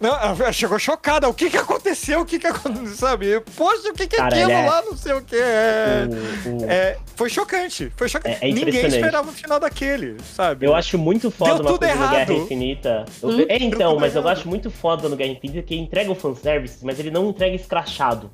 Não, 0.00 0.14
ela 0.14 0.52
chegou 0.52 0.78
chocada. 0.78 1.28
O 1.28 1.34
que 1.34 1.50
que 1.50 1.56
aconteceu? 1.56 2.20
O 2.20 2.24
que 2.24 2.38
que 2.38 2.46
aconteceu? 2.46 2.94
Sabe? 2.94 3.40
Poxa, 3.56 3.90
o 3.90 3.94
que 3.94 4.06
que 4.06 4.16
é 4.16 4.20
aquilo 4.20 4.50
é... 4.50 4.66
lá? 4.66 4.82
Não 4.82 4.96
sei 4.96 5.12
o 5.12 5.22
que. 5.22 5.36
É... 5.36 6.06
O, 6.46 6.64
o... 6.64 6.70
é... 6.70 6.98
Foi 7.16 7.28
chocante. 7.28 7.92
Foi 7.96 8.08
chocante. 8.08 8.38
É, 8.40 8.48
é 8.48 8.52
Ninguém 8.52 8.86
esperava 8.86 9.28
o 9.28 9.32
final 9.32 9.58
daquele, 9.58 10.16
sabe? 10.22 10.66
Eu 10.66 10.74
acho 10.74 10.96
muito 10.96 11.30
foda 11.30 11.54
Deu 11.54 11.62
uma 11.62 11.78
coisa 11.78 11.92
errado. 11.92 12.10
no 12.10 12.16
Guerra 12.16 12.32
Infinita. 12.32 13.04
Hum? 13.22 13.46
É, 13.48 13.56
então, 13.56 13.96
mas 13.98 14.12
errado. 14.12 14.24
eu 14.26 14.30
acho 14.30 14.48
muito 14.48 14.70
foda 14.70 15.08
no 15.08 15.16
Guerra 15.16 15.32
Infinita 15.32 15.62
que 15.62 15.76
entrega 15.76 16.12
o 16.12 16.14
fanservice, 16.14 16.84
mas 16.84 16.98
ele 17.00 17.10
não 17.10 17.30
entrega 17.30 17.56
escrachado. 17.56 18.30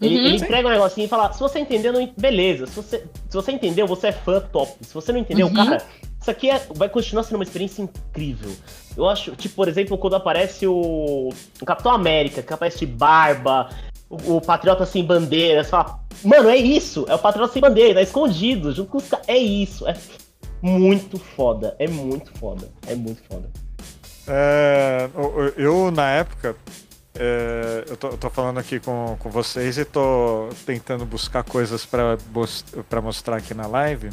Ele, 0.00 0.18
uhum, 0.18 0.24
ele 0.26 0.36
entrega 0.36 0.68
um 0.68 0.70
negocinho 0.70 1.06
e 1.06 1.08
fala: 1.08 1.32
se 1.32 1.40
você 1.40 1.58
entendeu, 1.58 1.92
não... 1.92 2.12
beleza. 2.16 2.66
Se 2.66 2.76
você, 2.76 2.98
se 2.98 3.34
você 3.34 3.52
entendeu, 3.52 3.86
você 3.86 4.08
é 4.08 4.12
fã 4.12 4.40
top. 4.40 4.72
Se 4.80 4.94
você 4.94 5.12
não 5.12 5.20
entendeu, 5.20 5.46
uhum. 5.48 5.54
cara, 5.54 5.84
isso 6.24 6.30
aqui 6.30 6.50
é, 6.50 6.66
vai 6.74 6.88
continuar 6.88 7.22
sendo 7.22 7.34
uma 7.34 7.44
experiência 7.44 7.82
incrível. 7.82 8.50
Eu 8.96 9.06
acho, 9.08 9.36
tipo, 9.36 9.54
por 9.54 9.68
exemplo, 9.68 9.98
quando 9.98 10.16
aparece 10.16 10.66
o, 10.66 11.28
o 11.60 11.64
Capitão 11.66 11.92
América, 11.92 12.42
que 12.42 12.52
aparece 12.52 12.78
de 12.78 12.86
barba, 12.86 13.68
o, 14.08 14.36
o 14.36 14.40
Patriota 14.40 14.86
Sem 14.86 15.04
Bandeira, 15.04 15.62
você 15.62 15.68
fala, 15.68 16.00
mano, 16.24 16.48
é 16.48 16.56
isso, 16.56 17.04
é 17.08 17.14
o 17.14 17.18
Patriota 17.18 17.52
Sem 17.52 17.60
Bandeira, 17.60 17.94
tá 17.94 18.02
escondido, 18.02 18.72
junto 18.72 18.90
com 18.90 18.98
os 18.98 19.06
caras. 19.06 19.28
É 19.28 19.36
isso, 19.36 19.86
é 19.86 19.94
muito 20.62 21.18
foda, 21.18 21.76
é 21.78 21.86
muito 21.86 22.32
foda, 22.38 22.70
é 22.86 22.94
muito 22.94 23.22
foda. 23.28 23.50
É, 24.26 25.10
eu, 25.58 25.90
na 25.90 26.08
época, 26.10 26.56
é, 27.18 27.84
eu, 27.86 27.96
tô, 27.98 28.08
eu, 28.08 28.16
tô, 28.16 28.30
falando 28.30 28.58
aqui 28.58 28.80
com, 28.80 29.14
com 29.18 29.28
vocês 29.28 29.76
e 29.76 29.84
tô 29.84 30.48
tentando 30.64 31.04
buscar 31.04 31.44
coisas 31.44 31.84
para 31.84 33.02
mostrar 33.02 33.36
aqui 33.36 33.52
na 33.52 33.66
live 33.66 34.08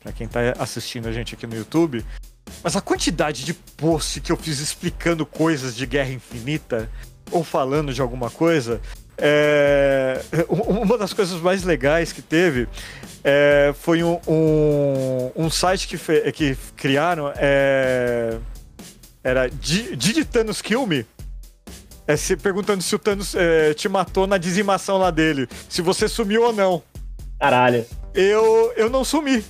para 0.00 0.12
quem 0.12 0.28
tá 0.28 0.40
assistindo 0.58 1.08
a 1.08 1.12
gente 1.12 1.34
aqui 1.34 1.46
no 1.46 1.56
YouTube. 1.56 2.04
Mas 2.62 2.76
a 2.76 2.80
quantidade 2.80 3.44
de 3.44 3.54
post 3.54 4.20
que 4.20 4.32
eu 4.32 4.36
fiz 4.36 4.60
explicando 4.60 5.26
coisas 5.26 5.74
de 5.76 5.86
Guerra 5.86 6.10
Infinita 6.10 6.88
ou 7.30 7.44
falando 7.44 7.92
de 7.92 8.00
alguma 8.00 8.30
coisa. 8.30 8.80
É... 9.16 10.20
Uma 10.48 10.96
das 10.96 11.12
coisas 11.12 11.40
mais 11.40 11.62
legais 11.62 12.12
que 12.12 12.22
teve 12.22 12.68
é... 13.22 13.74
foi 13.78 14.02
um, 14.02 14.18
um, 14.26 15.32
um, 15.36 15.50
site 15.50 15.88
que, 15.88 15.96
fe... 15.96 16.30
que 16.32 16.56
criaram. 16.76 17.32
É... 17.36 18.38
Era 19.22 19.48
Did 19.48 20.24
Thanos 20.24 20.62
Kill 20.62 20.86
Me? 20.86 21.04
É, 22.06 22.16
se, 22.16 22.36
perguntando 22.38 22.82
se 22.82 22.94
o 22.94 22.98
Thanos 22.98 23.34
é, 23.34 23.74
te 23.74 23.86
matou 23.86 24.26
na 24.26 24.38
dizimação 24.38 24.96
lá 24.96 25.10
dele. 25.10 25.46
Se 25.68 25.82
você 25.82 26.08
sumiu 26.08 26.44
ou 26.44 26.52
não. 26.54 26.82
Caralho. 27.38 27.84
Eu, 28.14 28.72
eu 28.76 28.88
não 28.88 29.04
sumi. 29.04 29.44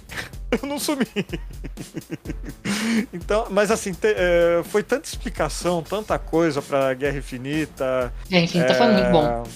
Eu 0.51 0.69
não 0.69 0.79
sumi. 0.79 1.07
então, 3.13 3.47
mas 3.51 3.71
assim, 3.71 3.93
te, 3.93 4.09
é, 4.09 4.63
foi 4.65 4.83
tanta 4.83 5.07
explicação, 5.07 5.83
tanta 5.83 6.19
coisa 6.19 6.63
pra 6.63 6.95
Guerra 6.95 7.19
Infinita. 7.19 8.13
Guerra 8.29 8.45
Infinita 8.45 8.73
é, 8.73 8.75
foi 8.75 8.87
muito 8.89 9.11
bom. 9.11 9.47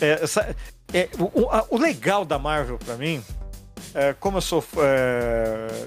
É, 0.00 0.10
essa, 0.22 0.56
é, 0.92 1.08
o, 1.18 1.48
a, 1.50 1.66
o, 1.68 1.76
legal 1.76 2.24
da 2.24 2.38
Marvel 2.38 2.78
pra 2.78 2.96
mim, 2.96 3.22
como 4.18 4.38
eu 4.38 4.42
sou 4.42 4.64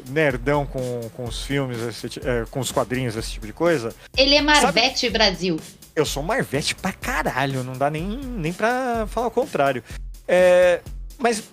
nerdão 0.09 0.65
com, 0.65 1.09
com 1.15 1.23
os 1.23 1.43
filmes, 1.43 1.79
esse, 1.79 2.19
com 2.51 2.59
os 2.59 2.71
quadrinhos, 2.71 3.15
esse 3.15 3.31
tipo 3.31 3.47
de 3.47 3.53
coisa. 3.53 3.93
Ele 4.15 4.35
é 4.35 4.41
Marvete 4.41 5.07
sabe... 5.07 5.13
Brasil. 5.13 5.59
Eu 5.95 6.05
sou 6.05 6.21
Marvete 6.21 6.75
pra 6.75 6.91
caralho, 6.91 7.63
não 7.63 7.73
dá 7.73 7.89
nem, 7.89 8.05
nem 8.07 8.53
pra 8.53 9.07
falar 9.07 9.27
o 9.27 9.31
contrário. 9.31 9.83
É, 10.27 10.81
mas 11.17 11.43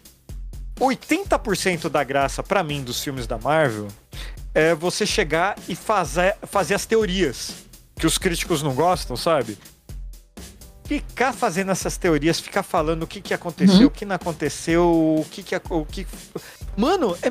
80% 0.80 1.88
da 1.88 2.02
graça, 2.02 2.42
para 2.42 2.62
mim, 2.62 2.82
dos 2.82 3.02
filmes 3.02 3.26
da 3.26 3.38
Marvel 3.38 3.88
é 4.54 4.74
você 4.74 5.06
chegar 5.06 5.56
e 5.68 5.76
fazer, 5.76 6.36
fazer 6.42 6.74
as 6.74 6.86
teorias 6.86 7.52
que 7.96 8.06
os 8.06 8.18
críticos 8.18 8.62
não 8.62 8.74
gostam, 8.74 9.16
sabe? 9.16 9.58
Ficar 10.84 11.32
fazendo 11.32 11.70
essas 11.70 11.96
teorias, 11.96 12.40
ficar 12.40 12.62
falando 12.62 13.04
o 13.04 13.06
que, 13.06 13.20
que 13.20 13.32
aconteceu, 13.32 13.80
uhum. 13.80 13.86
o 13.86 13.90
que 13.90 14.04
não 14.04 14.16
aconteceu, 14.16 14.84
o 14.84 15.24
que 15.30 15.42
que, 15.42 15.54
o 15.54 15.84
que. 15.84 16.06
Mano, 16.76 17.16
é 17.22 17.30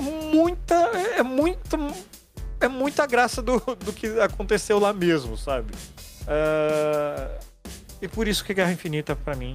muita. 0.00 0.74
É 1.16 1.22
muito. 1.22 1.76
É 2.58 2.68
muita 2.68 3.06
graça 3.06 3.42
do, 3.42 3.58
do 3.58 3.92
que 3.92 4.06
aconteceu 4.20 4.78
lá 4.78 4.92
mesmo, 4.92 5.36
sabe? 5.36 5.72
Uh, 6.22 7.44
e 8.00 8.08
por 8.08 8.26
isso 8.26 8.44
que 8.44 8.54
Guerra 8.54 8.72
Infinita, 8.72 9.14
para 9.14 9.34
mim, 9.34 9.54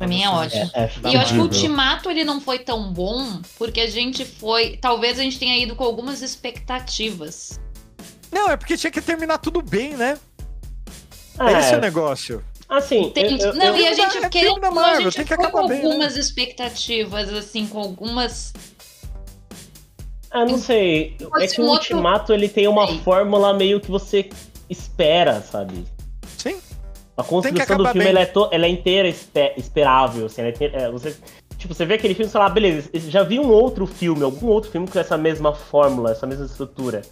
Pra 0.00 0.08
mim 0.08 0.22
é 0.22 0.30
ótimo. 0.30 0.70
É, 0.72 0.84
é 0.84 1.10
e 1.10 1.14
eu 1.14 1.20
acho 1.20 1.34
que 1.34 1.38
o 1.38 1.42
Ultimato 1.42 2.10
ele 2.10 2.24
não 2.24 2.40
foi 2.40 2.58
tão 2.58 2.90
bom 2.90 3.38
porque 3.58 3.82
a 3.82 3.90
gente 3.90 4.24
foi. 4.24 4.78
Talvez 4.80 5.18
a 5.18 5.22
gente 5.22 5.38
tenha 5.38 5.62
ido 5.62 5.76
com 5.76 5.84
algumas 5.84 6.22
expectativas. 6.22 7.60
Não, 8.32 8.48
é 8.48 8.56
porque 8.56 8.78
tinha 8.78 8.90
que 8.90 9.02
terminar 9.02 9.36
tudo 9.36 9.60
bem, 9.60 9.94
né? 9.98 10.18
É. 11.38 11.58
Esse 11.58 11.74
é 11.74 11.76
o 11.76 11.80
negócio. 11.82 12.42
Assim, 12.66 13.10
tem, 13.10 13.38
eu, 13.38 13.48
eu, 13.48 13.54
não, 13.54 13.66
eu, 13.66 13.76
e 13.76 13.88
a 13.88 13.92
gente 13.92 14.16
é 14.16 14.28
querendo 14.30 14.64
a 14.64 15.00
gente 15.00 15.16
tem 15.16 15.26
que 15.26 15.36
foi 15.36 15.50
com 15.50 15.68
bem, 15.68 15.80
né? 15.80 15.84
algumas 15.84 16.14
né? 16.14 16.20
expectativas, 16.20 17.30
assim, 17.34 17.66
com 17.66 17.78
algumas. 17.78 18.54
Ah, 20.30 20.46
não 20.46 20.56
sei. 20.56 21.14
É 21.38 21.46
que 21.46 21.60
o 21.60 21.66
Ultimato 21.66 22.32
ele 22.32 22.48
tem 22.48 22.66
uma 22.66 22.88
fórmula 23.00 23.52
meio 23.52 23.78
que 23.82 23.90
você 23.90 24.30
espera, 24.70 25.42
sabe? 25.42 25.84
A 27.20 27.24
construção 27.24 27.76
do 27.76 27.86
filme 27.88 28.06
ela 28.06 28.20
é, 28.20 28.26
to, 28.26 28.48
ela 28.50 28.66
é, 28.66 28.68
inteira 28.68 29.08
esperável, 29.08 30.26
assim, 30.26 30.42
é 30.42 30.48
inteira, 30.50 30.82
é, 30.82 30.90
você, 30.90 31.16
tipo, 31.56 31.74
você 31.74 31.84
vê 31.84 31.94
aquele 31.94 32.14
filme 32.14 32.28
e 32.28 32.32
fala, 32.32 32.46
ah, 32.46 32.50
beleza, 32.50 32.90
já 32.94 33.22
vi 33.22 33.38
um 33.38 33.50
outro 33.50 33.86
filme, 33.86 34.22
algum 34.22 34.46
outro 34.48 34.70
filme 34.70 34.88
com 34.88 34.98
essa 34.98 35.16
mesma 35.16 35.54
fórmula, 35.54 36.12
essa 36.12 36.26
mesma 36.26 36.46
estrutura. 36.46 37.02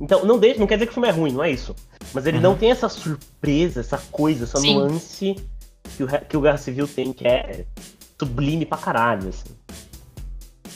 Então, 0.00 0.24
não, 0.24 0.38
deixa, 0.38 0.58
não 0.58 0.66
quer 0.66 0.74
dizer 0.74 0.86
que 0.86 0.92
o 0.92 0.94
filme 0.94 1.08
é 1.08 1.12
ruim, 1.12 1.32
não 1.32 1.42
é 1.42 1.50
isso. 1.50 1.74
Mas 2.12 2.26
ele 2.26 2.38
uhum. 2.38 2.42
não 2.42 2.56
tem 2.56 2.70
essa 2.70 2.88
surpresa, 2.88 3.80
essa 3.80 3.98
coisa, 4.10 4.44
essa 4.44 4.58
Sim. 4.58 4.74
nuance 4.74 5.36
que 5.96 6.02
o, 6.02 6.08
que 6.08 6.36
o 6.36 6.40
Guerra 6.40 6.56
Civil 6.56 6.88
tem, 6.88 7.12
que 7.12 7.26
é 7.26 7.64
sublime 8.18 8.66
pra 8.66 8.78
caralho, 8.78 9.28
assim. 9.28 9.54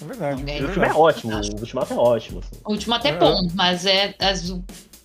É 0.01 0.05
verdade. 0.05 0.51
É, 0.51 0.63
o 0.63 0.69
filme 0.69 0.89
é 0.89 0.93
ótimo, 0.93 1.35
o 1.35 1.61
Ultimato 1.61 1.93
é 1.93 1.97
ótimo. 1.97 2.41
Assim. 2.41 2.61
O 2.65 2.73
Ultimato 2.73 3.09
é 3.09 3.17
bom, 3.17 3.49
mas 3.55 3.85
é 3.85 4.15
as, 4.21 4.55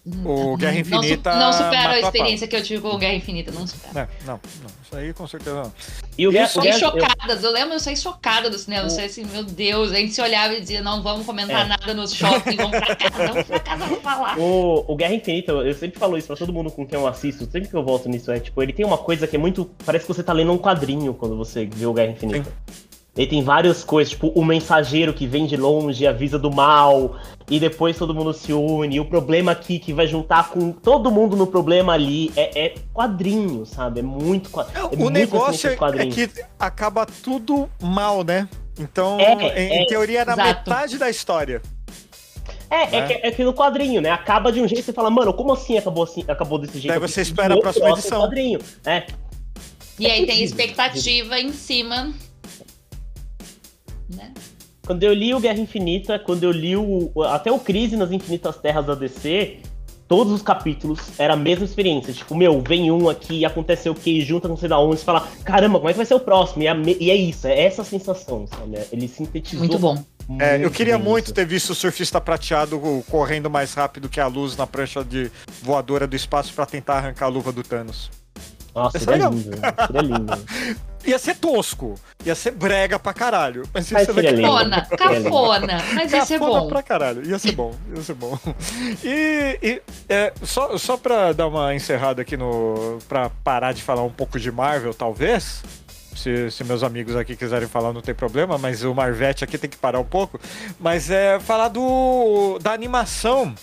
o 0.05 0.57
Guerra 0.57 0.79
Infinita. 0.79 1.31
Não, 1.33 1.39
não 1.39 1.53
supera 1.53 1.93
a 1.93 1.99
experiência 1.99 2.45
a 2.45 2.47
que 2.49 2.55
eu 2.57 2.63
tive 2.63 2.81
com 2.81 2.89
o 2.89 2.97
Guerra 2.97 3.13
Infinita, 3.15 3.51
não 3.51 3.65
supera. 3.65 4.01
É, 4.01 4.25
não, 4.25 4.39
não, 4.61 4.69
isso 4.83 4.95
aí 4.95 5.13
com 5.13 5.25
certeza 5.25 5.63
não. 5.63 5.73
E 6.17 6.27
o 6.27 6.31
Guerra, 6.31 6.45
eu 6.45 6.49
saí 6.49 6.63
Guerra, 6.63 6.79
chocada, 6.79 7.33
eu... 7.33 7.41
eu... 7.41 7.51
lembro, 7.51 7.73
eu 7.73 7.79
saí 7.79 7.95
chocada 7.95 8.49
do 8.49 8.57
cinema. 8.57 8.85
Eu 8.85 8.89
saí 8.89 9.05
assim, 9.05 9.23
meu 9.25 9.43
Deus, 9.45 9.93
a 9.93 9.95
gente 9.95 10.13
se 10.13 10.21
olhava 10.21 10.53
e 10.53 10.59
dizia, 10.59 10.81
não 10.81 11.01
vamos 11.01 11.25
comentar 11.25 11.65
é. 11.65 11.69
nada 11.69 11.93
no 11.93 12.05
shopping, 12.05 12.57
vamos 12.57 12.77
pra 12.77 12.95
casa, 12.95 13.27
vamos 13.27 13.43
pra 13.47 13.59
casa, 13.61 13.85
vamos 13.85 14.03
falar. 14.03 14.37
O, 14.37 14.83
o 14.87 14.95
Guerra 14.95 15.13
Infinita, 15.13 15.53
eu 15.53 15.73
sempre 15.73 15.97
falo 15.97 16.17
isso 16.17 16.27
pra 16.27 16.35
todo 16.35 16.51
mundo 16.51 16.69
com 16.69 16.85
quem 16.85 16.99
eu 16.99 17.07
assisto, 17.07 17.49
sempre 17.49 17.69
que 17.69 17.75
eu 17.75 17.83
volto 17.83 18.09
nisso, 18.09 18.29
é 18.29 18.39
tipo, 18.39 18.61
ele 18.61 18.73
tem 18.73 18.85
uma 18.85 18.97
coisa 18.97 19.25
que 19.25 19.37
é 19.37 19.39
muito. 19.39 19.71
Parece 19.85 20.05
que 20.05 20.13
você 20.13 20.21
tá 20.21 20.33
lendo 20.33 20.51
um 20.51 20.57
quadrinho 20.57 21.13
quando 21.13 21.37
você 21.37 21.65
vê 21.65 21.85
o 21.85 21.93
Guerra 21.93 22.11
Infinita. 22.11 22.43
Sim. 22.67 22.82
Ele 23.15 23.27
tem 23.27 23.43
várias 23.43 23.83
coisas, 23.83 24.11
tipo 24.11 24.29
o 24.29 24.43
mensageiro 24.43 25.13
que 25.13 25.27
vem 25.27 25.45
de 25.45 25.55
longe 25.55 26.07
avisa 26.07 26.39
do 26.39 26.51
mal, 26.51 27.15
e 27.47 27.59
depois 27.59 27.95
todo 27.95 28.13
mundo 28.13 28.33
se 28.33 28.51
une, 28.51 28.95
e 28.95 28.99
o 28.99 29.05
problema 29.05 29.51
aqui 29.51 29.77
que 29.77 29.93
vai 29.93 30.07
juntar 30.07 30.49
com 30.49 30.71
todo 30.71 31.11
mundo 31.11 31.35
no 31.35 31.45
problema 31.45 31.93
ali 31.93 32.31
é, 32.35 32.65
é 32.65 32.75
quadrinho, 32.91 33.67
sabe? 33.67 33.99
É 33.99 34.03
muito 34.03 34.49
quadrinho. 34.49 34.79
É 34.79 34.95
o 34.95 34.97
muito 34.97 35.11
negócio 35.11 35.69
é, 35.69 35.73
é 35.73 36.05
que 36.07 36.27
acaba 36.57 37.05
tudo 37.05 37.69
mal, 37.79 38.23
né? 38.23 38.49
Então, 38.79 39.19
é, 39.19 39.33
em, 39.33 39.73
em, 39.73 39.83
é, 39.83 39.85
teoria, 39.85 40.21
era 40.21 40.33
exato. 40.33 40.47
metade 40.47 40.97
da 40.97 41.07
história. 41.07 41.61
É, 42.67 42.87
né? 42.87 42.97
é, 42.97 43.01
que, 43.05 43.27
é 43.27 43.31
que 43.31 43.43
no 43.43 43.53
quadrinho, 43.53 44.01
né? 44.01 44.09
Acaba 44.09 44.51
de 44.51 44.59
um 44.59 44.67
jeito 44.67 44.81
e 44.81 44.83
você 44.83 44.91
fala, 44.91 45.11
mano, 45.11 45.31
como 45.35 45.53
assim 45.53 45.77
acabou 45.77 46.05
assim, 46.05 46.25
acabou 46.27 46.57
desse 46.57 46.79
jeito? 46.79 46.87
Daí 46.87 46.99
você 46.99 47.21
espera 47.21 47.53
a 47.53 47.59
próxima 47.59 47.91
edição. 47.91 48.21
Quadrinho, 48.21 48.59
é. 48.83 49.05
E 49.99 50.07
aí 50.07 50.25
tem 50.25 50.43
expectativa 50.43 51.39
em 51.39 51.53
cima 51.53 52.11
né? 54.13 54.31
Quando 54.85 55.03
eu 55.03 55.13
li 55.13 55.33
o 55.33 55.39
Guerra 55.39 55.59
Infinita, 55.59 56.19
quando 56.19 56.43
eu 56.43 56.51
li 56.51 56.75
o, 56.75 57.11
até 57.23 57.51
o 57.51 57.59
Crise 57.59 57.95
nas 57.95 58.11
Infinitas 58.11 58.57
Terras 58.57 58.85
da 58.85 58.93
DC, 58.93 59.59
todos 60.09 60.33
os 60.33 60.41
capítulos 60.41 60.99
era 61.17 61.33
a 61.33 61.37
mesma 61.37 61.63
experiência. 61.63 62.13
Tipo, 62.13 62.35
meu, 62.35 62.61
vem 62.61 62.91
um 62.91 63.07
aqui, 63.07 63.45
aconteceu 63.45 63.93
o 63.93 63.95
que, 63.95 64.21
junta 64.21 64.47
não 64.47 64.57
sei 64.57 64.67
da 64.67 64.77
onde, 64.77 64.99
você 64.99 65.05
fala, 65.05 65.27
caramba, 65.45 65.79
como 65.79 65.89
é 65.89 65.93
que 65.93 65.97
vai 65.97 66.05
ser 66.05 66.15
o 66.15 66.19
próximo? 66.19 66.63
E, 66.63 66.67
é, 66.67 66.75
e 66.99 67.09
é 67.09 67.15
isso, 67.15 67.47
é 67.47 67.63
essa 67.63 67.83
sensação, 67.83 68.45
sabe? 68.45 68.77
Ele 68.91 69.07
sintetizou. 69.07 69.59
Muito 69.59 69.79
bom. 69.79 70.03
Muito 70.27 70.41
é, 70.41 70.63
eu 70.63 70.71
queria 70.71 70.97
muito 70.97 71.25
isso. 71.25 71.33
ter 71.33 71.45
visto 71.45 71.71
o 71.71 71.75
surfista 71.75 72.19
prateado 72.19 72.79
correndo 73.09 73.49
mais 73.49 73.73
rápido 73.73 74.07
que 74.07 74.19
a 74.19 74.27
luz 74.27 74.55
na 74.55 74.65
prancha 74.67 75.03
de 75.03 75.31
voadora 75.61 76.07
do 76.07 76.15
espaço 76.15 76.53
para 76.53 76.65
tentar 76.65 76.95
arrancar 76.95 77.25
a 77.25 77.29
luva 77.29 77.51
do 77.51 77.63
Thanos. 77.63 78.09
Nossa, 78.73 78.99
seria 78.99 79.27
lindo. 79.27 79.57
Seria 79.87 80.01
lindo. 80.01 80.45
ia 81.05 81.19
ser 81.19 81.35
tosco. 81.35 81.95
Ia 82.25 82.33
ser 82.33 82.51
brega 82.51 82.97
pra 82.97 83.13
caralho. 83.13 83.63
Mas 83.73 83.91
ia 83.91 83.99
ser 83.99 84.13
cafona, 84.13 84.87
cafona. 84.97 85.83
Mas 85.93 86.11
ia 86.11 86.25
ser 86.25 86.39
bom. 86.39 86.67
pra 86.67 86.81
caralho. 86.81 87.25
Ia 87.25 87.37
ser 87.37 87.51
bom. 87.51 87.75
Ia 87.95 88.01
ser 88.01 88.15
bom. 88.15 88.37
E, 89.03 89.59
e 89.61 89.81
é, 90.07 90.33
só, 90.43 90.77
só 90.77 90.97
pra 90.97 91.33
dar 91.33 91.47
uma 91.47 91.73
encerrada 91.75 92.21
aqui 92.21 92.37
no. 92.37 92.99
pra 93.07 93.29
parar 93.29 93.73
de 93.73 93.81
falar 93.81 94.03
um 94.03 94.09
pouco 94.09 94.39
de 94.39 94.51
Marvel, 94.51 94.93
talvez. 94.93 95.63
Se, 96.15 96.49
se, 96.51 96.63
meus 96.63 96.83
amigos 96.83 97.15
aqui 97.15 97.35
quiserem 97.35 97.67
falar, 97.67 97.91
não 97.91 98.01
tem 98.01 98.13
problema, 98.13 98.57
mas 98.57 98.83
o 98.83 98.93
Marvete 98.93 99.43
aqui 99.43 99.57
tem 99.57 99.69
que 99.69 99.77
parar 99.77 99.99
um 99.99 100.05
pouco. 100.05 100.39
Mas 100.79 101.09
é 101.09 101.39
falar 101.39 101.69
do 101.69 102.59
da 102.59 102.71
animação, 102.71 103.53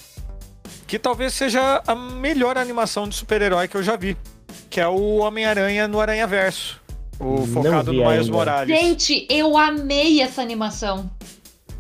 que 0.86 0.98
talvez 0.98 1.32
seja 1.32 1.82
a 1.86 1.94
melhor 1.94 2.58
animação 2.58 3.08
de 3.08 3.14
super-herói 3.14 3.68
que 3.68 3.76
eu 3.76 3.82
já 3.82 3.96
vi 3.96 4.16
que 4.70 4.80
é 4.80 4.86
o 4.86 5.16
Homem-Aranha 5.16 5.88
no 5.88 6.00
Aranha 6.00 6.26
Verso. 6.26 6.80
O 7.18 7.44
focado 7.46 7.92
no 7.92 8.08
Miles 8.08 8.28
Morales. 8.30 8.74
Gente, 8.74 9.26
eu 9.28 9.58
amei 9.58 10.22
essa 10.22 10.40
animação. 10.40 11.10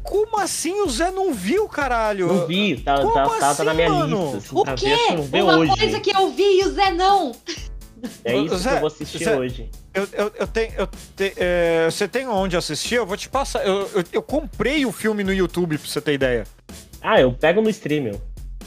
Como 0.02 0.38
assim 0.38 0.80
o 0.80 0.88
Zé 0.88 1.10
não 1.10 1.32
viu, 1.32 1.68
caralho? 1.68 2.26
Não 2.26 2.46
vi, 2.46 2.78
tá, 2.80 2.96
tá, 2.96 3.12
tá, 3.12 3.50
assim, 3.50 3.56
tá 3.58 3.64
na 3.64 3.74
minha 3.74 3.88
mano? 3.88 4.34
lista. 4.34 4.38
Assim, 4.38 4.56
o 4.56 4.64
quê? 4.74 5.40
Uma 5.40 5.58
hoje. 5.58 5.76
coisa 5.78 6.00
que 6.00 6.10
eu 6.10 6.30
vi 6.32 6.60
e 6.60 6.64
o 6.64 6.72
Zé 6.72 6.90
não. 6.90 7.32
É 8.24 8.36
isso 8.36 8.56
Zé, 8.56 8.70
que 8.70 8.76
eu 8.76 8.80
vou 8.80 8.86
assistir 8.88 9.24
Zé, 9.24 9.38
hoje. 9.38 9.70
Eu, 9.94 10.08
eu, 10.12 10.32
eu 10.40 10.46
tenho. 10.46 10.72
Eu 10.76 10.86
te, 10.86 11.32
é, 11.36 11.86
você 11.90 12.08
tem 12.08 12.26
onde 12.26 12.56
assistir? 12.56 12.96
Eu 12.96 13.06
vou 13.06 13.16
te 13.16 13.28
passar. 13.28 13.64
Eu, 13.64 13.88
eu, 13.94 14.04
eu, 14.12 14.22
comprei 14.22 14.84
o 14.84 14.92
filme 14.92 15.22
no 15.22 15.32
YouTube, 15.32 15.78
pra 15.78 15.86
você 15.86 16.00
ter 16.00 16.14
ideia. 16.14 16.46
Ah, 17.00 17.20
eu 17.20 17.32
pego 17.32 17.60
no 17.60 17.70
stream, 17.70 18.04
meu. 18.04 18.20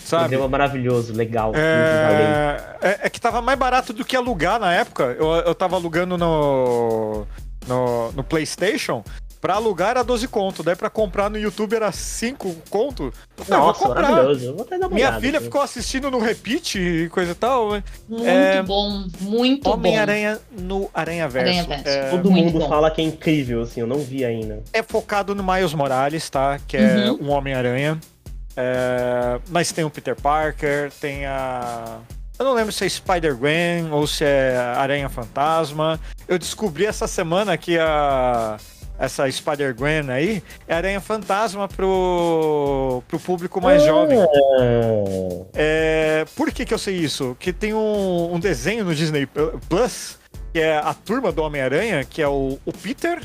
Sabe? 0.03 0.37
Um 0.37 0.47
maravilhoso, 0.47 1.13
legal. 1.13 1.53
É... 1.55 2.57
é... 2.81 2.99
É, 3.03 3.09
que 3.09 3.19
tava 3.19 3.41
mais 3.41 3.57
barato 3.57 3.93
do 3.93 4.03
que 4.03 4.15
alugar 4.15 4.59
na 4.59 4.73
época. 4.73 5.15
Eu, 5.17 5.27
eu 5.35 5.55
tava 5.55 5.75
alugando 5.75 6.17
no, 6.17 7.25
no, 7.67 8.11
no 8.11 8.23
PlayStation. 8.23 9.03
Pra 9.43 9.55
alugar 9.55 9.89
era 9.89 10.03
12 10.05 10.25
conto, 10.29 10.63
daí 10.63 10.73
pra 10.73 10.89
comprar 10.89 11.29
no 11.29 11.37
YouTube 11.37 11.75
era 11.75 11.91
5 11.91 12.55
conto. 12.69 13.13
Nossa, 13.37 13.53
eu 13.53 13.61
vou 13.61 13.73
comprar. 13.73 14.09
maravilhoso. 14.09 14.45
Eu 14.45 14.55
vou 14.55 14.65
até 14.65 14.79
dar 14.79 14.87
uma 14.87 14.95
Minha 14.95 15.07
olhada, 15.09 15.21
filha 15.21 15.41
ficou 15.41 15.59
assistindo 15.59 16.09
no 16.09 16.17
repeat 16.17 16.79
e 16.79 17.09
coisa 17.09 17.33
e 17.33 17.35
tal. 17.35 17.71
Muito 18.07 18.25
é... 18.25 18.63
bom, 18.63 19.05
muito 19.19 19.69
Homem 19.69 19.81
bom. 19.81 19.89
Homem-Aranha 19.89 20.39
no 20.57 20.89
Aranha 20.93 21.27
Verso. 21.27 21.49
Aranha 21.49 21.63
Verso. 21.65 21.89
É... 21.89 22.09
Todo 22.09 22.31
mundo 22.31 22.57
bom. 22.57 22.69
fala 22.69 22.89
que 22.89 23.01
é 23.01 23.03
incrível, 23.03 23.63
assim, 23.63 23.81
eu 23.81 23.87
não 23.87 23.99
vi 23.99 24.23
ainda. 24.23 24.63
É 24.71 24.81
focado 24.81 25.35
no 25.35 25.43
Miles 25.43 25.73
Morales, 25.73 26.29
tá? 26.29 26.57
Que 26.65 26.77
é 26.77 27.11
uhum. 27.11 27.23
um 27.23 27.31
Homem-Aranha. 27.31 27.99
É, 28.55 29.39
mas 29.49 29.71
tem 29.71 29.83
o 29.83 29.89
Peter 29.89 30.15
Parker, 30.15 30.91
tem 30.99 31.25
a. 31.25 31.99
Eu 32.37 32.45
não 32.45 32.53
lembro 32.53 32.71
se 32.71 32.85
é 32.85 32.89
Spider-Gwen 32.89 33.91
ou 33.91 34.07
se 34.07 34.23
é 34.23 34.57
Aranha 34.77 35.09
Fantasma. 35.09 35.99
Eu 36.27 36.37
descobri 36.39 36.85
essa 36.85 37.07
semana 37.07 37.57
que 37.57 37.77
a. 37.77 38.57
Essa 38.99 39.29
Spider-Gwen 39.29 40.11
aí 40.11 40.43
é 40.67 40.75
Aranha 40.75 41.01
Fantasma 41.01 41.67
pro, 41.67 43.01
pro 43.07 43.19
público 43.19 43.59
mais 43.59 43.81
ah. 43.81 43.85
jovem. 43.87 44.19
É, 45.55 46.25
por 46.35 46.51
que, 46.51 46.63
que 46.63 46.73
eu 46.73 46.77
sei 46.77 46.95
isso? 46.97 47.35
Que 47.39 47.51
tem 47.51 47.73
um, 47.73 48.35
um 48.35 48.39
desenho 48.39 48.85
no 48.85 48.93
Disney 48.93 49.27
Plus 49.67 50.19
que 50.53 50.59
é 50.59 50.77
a 50.77 50.93
turma 50.93 51.31
do 51.31 51.41
Homem-Aranha, 51.41 52.05
que 52.05 52.21
é 52.21 52.27
o, 52.27 52.59
o 52.63 52.71
Peter, 52.71 53.19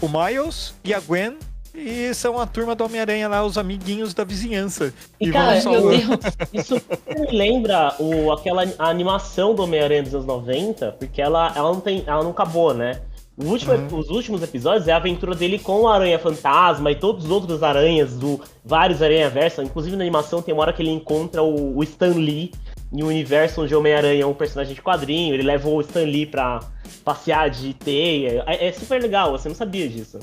o 0.00 0.08
Miles 0.08 0.74
e 0.82 0.94
a 0.94 0.98
Gwen 0.98 1.36
e 1.80 2.14
são 2.14 2.38
a 2.38 2.46
turma 2.46 2.74
do 2.74 2.84
Homem-Aranha 2.84 3.28
lá, 3.28 3.44
os 3.44 3.56
amiguinhos 3.56 4.12
da 4.12 4.24
vizinhança. 4.24 4.92
E, 5.20 5.28
e 5.28 5.32
cara, 5.32 5.62
meu 5.62 5.88
Deus, 5.88 6.20
isso 6.52 6.74
me 7.08 7.36
lembra 7.36 7.94
o, 7.98 8.30
aquela 8.32 8.64
animação 8.78 9.54
do 9.54 9.62
Homem-Aranha 9.62 10.02
dos 10.02 10.14
anos 10.14 10.26
90, 10.26 10.92
porque 10.92 11.20
ela, 11.20 11.52
ela, 11.56 11.72
não 11.72 11.80
tem, 11.80 12.04
ela 12.06 12.22
não 12.22 12.30
acabou, 12.30 12.74
né? 12.74 13.00
Último, 13.42 13.72
uhum. 13.72 13.98
Os 13.98 14.10
últimos 14.10 14.42
episódios 14.42 14.86
é 14.86 14.92
a 14.92 14.96
aventura 14.96 15.34
dele 15.34 15.58
com 15.58 15.80
o 15.80 15.88
Aranha 15.88 16.18
Fantasma 16.18 16.90
e 16.90 16.94
todos 16.94 17.24
os 17.24 17.30
outros 17.30 17.62
aranhas 17.62 18.18
do 18.18 18.38
vários 18.62 19.00
Aranha 19.00 19.30
Versa. 19.30 19.62
Inclusive 19.62 19.96
na 19.96 20.02
animação 20.02 20.42
tem 20.42 20.52
uma 20.52 20.62
hora 20.62 20.72
que 20.74 20.82
ele 20.82 20.90
encontra 20.90 21.42
o, 21.42 21.78
o 21.78 21.82
Stan 21.82 22.12
Lee 22.14 22.52
em 22.92 23.02
um 23.02 23.06
universo 23.06 23.62
onde 23.62 23.74
o 23.74 23.78
Homem-Aranha 23.78 24.24
é 24.24 24.26
um 24.26 24.34
personagem 24.34 24.74
de 24.74 24.82
quadrinho, 24.82 25.32
ele 25.32 25.44
leva 25.44 25.68
o 25.68 25.80
Stan 25.80 26.02
Lee 26.02 26.26
pra 26.26 26.60
passear 27.04 27.48
de 27.48 27.72
teia. 27.72 28.42
É, 28.46 28.66
é 28.66 28.72
super 28.72 29.00
legal, 29.00 29.30
você 29.30 29.48
não 29.48 29.56
sabia 29.56 29.88
disso. 29.88 30.18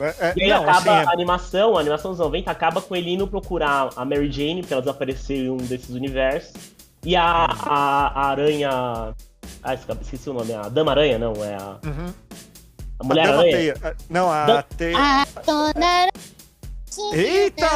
É, 0.00 0.32
e 0.36 0.42
aí 0.42 0.50
não, 0.50 0.62
acaba 0.62 0.98
assim, 0.98 1.08
a 1.08 1.12
animação, 1.12 1.76
a 1.76 1.80
animação 1.80 2.10
dos 2.10 2.20
90 2.20 2.50
acaba 2.50 2.80
com 2.80 2.96
ele 2.96 3.12
indo 3.12 3.26
procurar 3.26 3.90
a 3.96 4.04
Mary 4.04 4.30
Jane, 4.30 4.60
porque 4.60 4.72
ela 4.72 4.82
desapareceu 4.82 5.36
em 5.36 5.50
um 5.50 5.56
desses 5.56 5.90
universos. 5.90 6.52
E 7.04 7.14
a, 7.14 7.46
a, 7.46 8.06
a 8.08 8.26
aranha. 8.30 9.14
Ah, 9.62 9.74
esqueci 9.74 10.28
o 10.28 10.32
nome, 10.32 10.52
a 10.54 10.68
Dama 10.68 10.92
Aranha, 10.92 11.18
não, 11.18 11.32
é 11.44 11.54
a. 11.54 11.78
Uhum. 11.84 12.14
A 12.98 13.04
Mulher 13.04 13.28
a 13.28 13.38
Aranha. 13.38 13.74
Não, 14.08 14.30
a 14.30 14.46
da... 14.46 14.62
teia. 14.62 14.96
A 14.98 15.26
dona 15.44 16.08
Eita! 17.12 17.66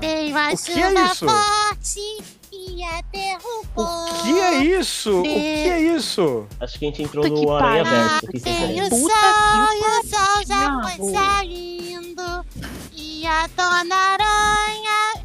Tem 0.00 0.32
uma 0.32 0.56
chuva 0.56 1.14
forte 1.14 2.31
e 2.72 3.02
derrubou. 3.12 3.84
O 3.84 4.22
que 4.22 4.40
é 4.40 4.64
isso? 4.64 5.20
O 5.20 5.22
que 5.22 5.28
é 5.28 5.80
isso? 5.80 6.46
Acho 6.60 6.78
que 6.78 6.84
a 6.84 6.88
gente 6.88 7.02
entrou 7.02 7.28
no 7.28 7.52
Aranha 7.52 7.84
Verso. 7.84 8.26
Tem 8.42 8.82
o 8.82 8.88
sol 8.88 9.72
e 9.72 9.80
o 9.80 10.08
sol 10.08 10.46
já 10.46 10.82
foi 10.82 11.12
saindo. 11.12 12.46
E 12.92 13.26
a 13.26 13.46
Dona 13.48 13.94
Aranha, 13.94 15.24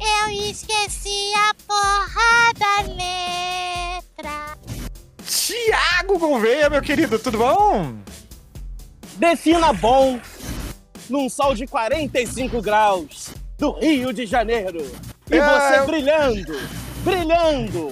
eu 0.00 0.30
esqueci 0.30 1.32
a 1.34 1.54
porra 1.66 2.52
da 2.58 2.82
letra. 2.92 4.58
Tiago 5.26 6.18
Gouveia, 6.18 6.68
meu 6.68 6.82
querido, 6.82 7.18
tudo 7.18 7.38
bom? 7.38 7.94
Defina 9.16 9.72
bom 9.72 10.20
num 11.08 11.28
sol 11.28 11.54
de 11.54 11.66
45 11.66 12.60
graus 12.62 13.30
do 13.58 13.72
Rio 13.72 14.12
de 14.12 14.26
Janeiro. 14.26 14.84
E 15.30 15.36
é... 15.36 15.44
você 15.44 15.86
brilhando, 15.86 16.60
brilhando. 17.04 17.90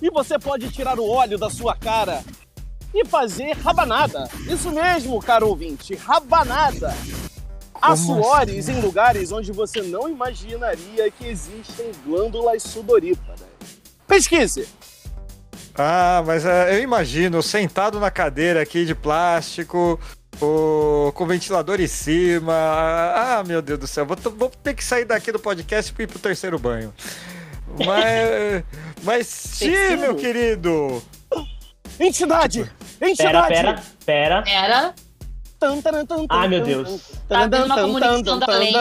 E 0.00 0.10
você 0.10 0.38
pode 0.38 0.70
tirar 0.70 0.98
o 0.98 1.08
óleo 1.08 1.38
da 1.38 1.48
sua 1.48 1.74
cara 1.74 2.22
e 2.94 3.04
fazer 3.04 3.52
rabanada. 3.52 4.28
Isso 4.48 4.70
mesmo, 4.70 5.20
caro 5.20 5.48
ouvinte, 5.48 5.94
rabanada. 5.94 6.94
Há 7.80 7.94
suores 7.94 8.68
assim? 8.68 8.78
em 8.78 8.82
lugares 8.82 9.32
onde 9.32 9.52
você 9.52 9.82
não 9.82 10.08
imaginaria 10.08 11.10
que 11.10 11.26
existem 11.26 11.92
glândulas 12.04 12.62
sudoríparas. 12.62 13.40
Pesquise. 14.06 14.66
Ah, 15.74 16.22
mas 16.26 16.44
uh, 16.44 16.70
eu 16.70 16.82
imagino, 16.82 17.42
sentado 17.42 18.00
na 18.00 18.10
cadeira 18.10 18.62
aqui 18.62 18.86
de 18.86 18.94
plástico, 18.94 20.00
o, 20.40 21.12
com 21.12 21.24
o 21.24 21.26
ventilador 21.26 21.80
em 21.80 21.86
cima. 21.86 22.52
Ah, 22.54 23.44
meu 23.46 23.62
Deus 23.62 23.78
do 23.78 23.86
céu. 23.86 24.06
Vou, 24.06 24.16
vou 24.32 24.50
ter 24.62 24.74
que 24.74 24.84
sair 24.84 25.04
daqui 25.04 25.32
do 25.32 25.38
podcast 25.38 25.94
e 25.96 26.02
ir 26.02 26.06
pro 26.06 26.18
terceiro 26.18 26.58
banho. 26.58 26.92
Mas, 27.84 28.64
mas 29.02 29.26
sim, 29.26 29.96
meu 29.98 30.14
querido. 30.14 31.02
Entidade! 31.98 32.70
Entidade! 33.00 33.48
Pera, 33.48 33.82
pera, 34.04 34.42
pera. 34.44 34.44
Pera. 34.44 34.94
Ai, 36.28 36.48
meu 36.48 36.62
Deus. 36.62 37.12
Tá 37.28 37.46
dando 37.46 37.66
uma 37.66 37.80
comunicação 37.80 38.38
da 38.38 38.46
lei. 38.46 38.72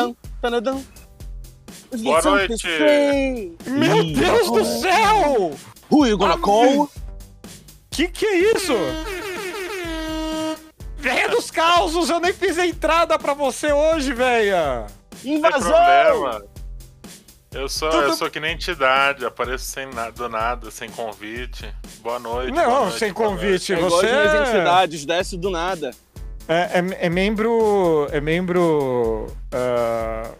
Boa 2.03 2.21
noite. 2.21 2.67
Meu 3.65 4.03
Deus 4.13 4.51
do 4.51 4.65
céu! 4.65 5.55
Who 5.89 6.07
you 6.07 6.17
gonna 6.17 6.37
call? 6.37 6.89
Que 7.89 8.09
que 8.09 8.25
é 8.25 8.55
isso? 8.55 8.73
Véia 11.05 11.29
dos 11.29 11.51
causos, 11.51 12.09
eu 12.09 12.19
nem 12.19 12.33
fiz 12.33 12.57
a 12.57 12.65
entrada 12.65 13.19
pra 13.19 13.35
você 13.35 13.71
hoje, 13.71 14.11
véia. 14.11 14.87
Invasão! 15.23 16.41
Eu 17.53 17.69
sou, 17.69 17.91
Tudo... 17.91 18.03
eu 18.05 18.13
sou 18.13 18.27
que 18.27 18.39
nem 18.39 18.55
entidade, 18.55 19.23
apareço 19.23 19.65
sem 19.65 19.85
nada, 19.85 20.11
do 20.13 20.27
nada, 20.27 20.71
sem 20.71 20.89
convite. 20.89 21.71
Boa 21.99 22.17
noite. 22.17 22.51
Não, 22.51 22.65
boa 22.65 22.79
noite, 22.85 22.97
sem 22.97 23.13
convite. 23.13 23.73
É 23.73 23.75
você 23.75 24.07
é... 24.07 24.41
entidades, 24.41 25.05
desce 25.05 25.37
do 25.37 25.51
nada. 25.51 25.91
É, 26.47 26.79
é, 26.79 27.05
é 27.05 27.09
membro. 27.09 28.07
É 28.11 28.19
membro. 28.19 29.27
Uh, 29.53 30.35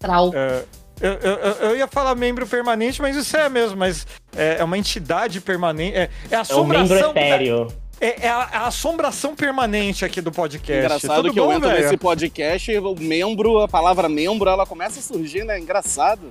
Trau. 0.00 0.30
Uh, 0.30 0.66
eu, 1.00 1.12
eu, 1.12 1.36
eu, 1.68 1.76
ia 1.76 1.86
falar 1.86 2.16
membro 2.16 2.48
permanente, 2.48 3.00
mas 3.00 3.14
isso 3.14 3.36
é 3.36 3.48
mesmo, 3.48 3.76
mas 3.76 4.08
é, 4.36 4.56
é 4.58 4.64
uma 4.64 4.76
entidade 4.76 5.40
permanente. 5.40 5.96
É, 5.96 6.10
é 6.28 6.34
assombração. 6.34 6.96
É 6.96 7.00
um 7.00 7.14
membro 7.14 7.20
etéreo. 7.20 7.89
É, 8.00 8.26
é, 8.26 8.30
a, 8.30 8.48
é, 8.50 8.56
a, 8.56 8.66
assombração 8.66 9.36
permanente 9.36 10.06
aqui 10.06 10.22
do 10.22 10.32
podcast. 10.32 10.86
Engraçado 10.86 11.16
Tudo 11.16 11.34
que 11.34 11.38
bom, 11.38 11.52
eu 11.52 11.56
entro 11.58 11.68
véio? 11.68 11.82
nesse 11.82 11.98
podcast, 11.98 12.78
o 12.78 12.94
membro, 12.98 13.60
a 13.60 13.68
palavra 13.68 14.08
membro, 14.08 14.48
ela 14.48 14.64
começa 14.64 14.98
a 14.98 15.02
surgir, 15.02 15.44
né? 15.44 15.58
Engraçado. 15.58 16.30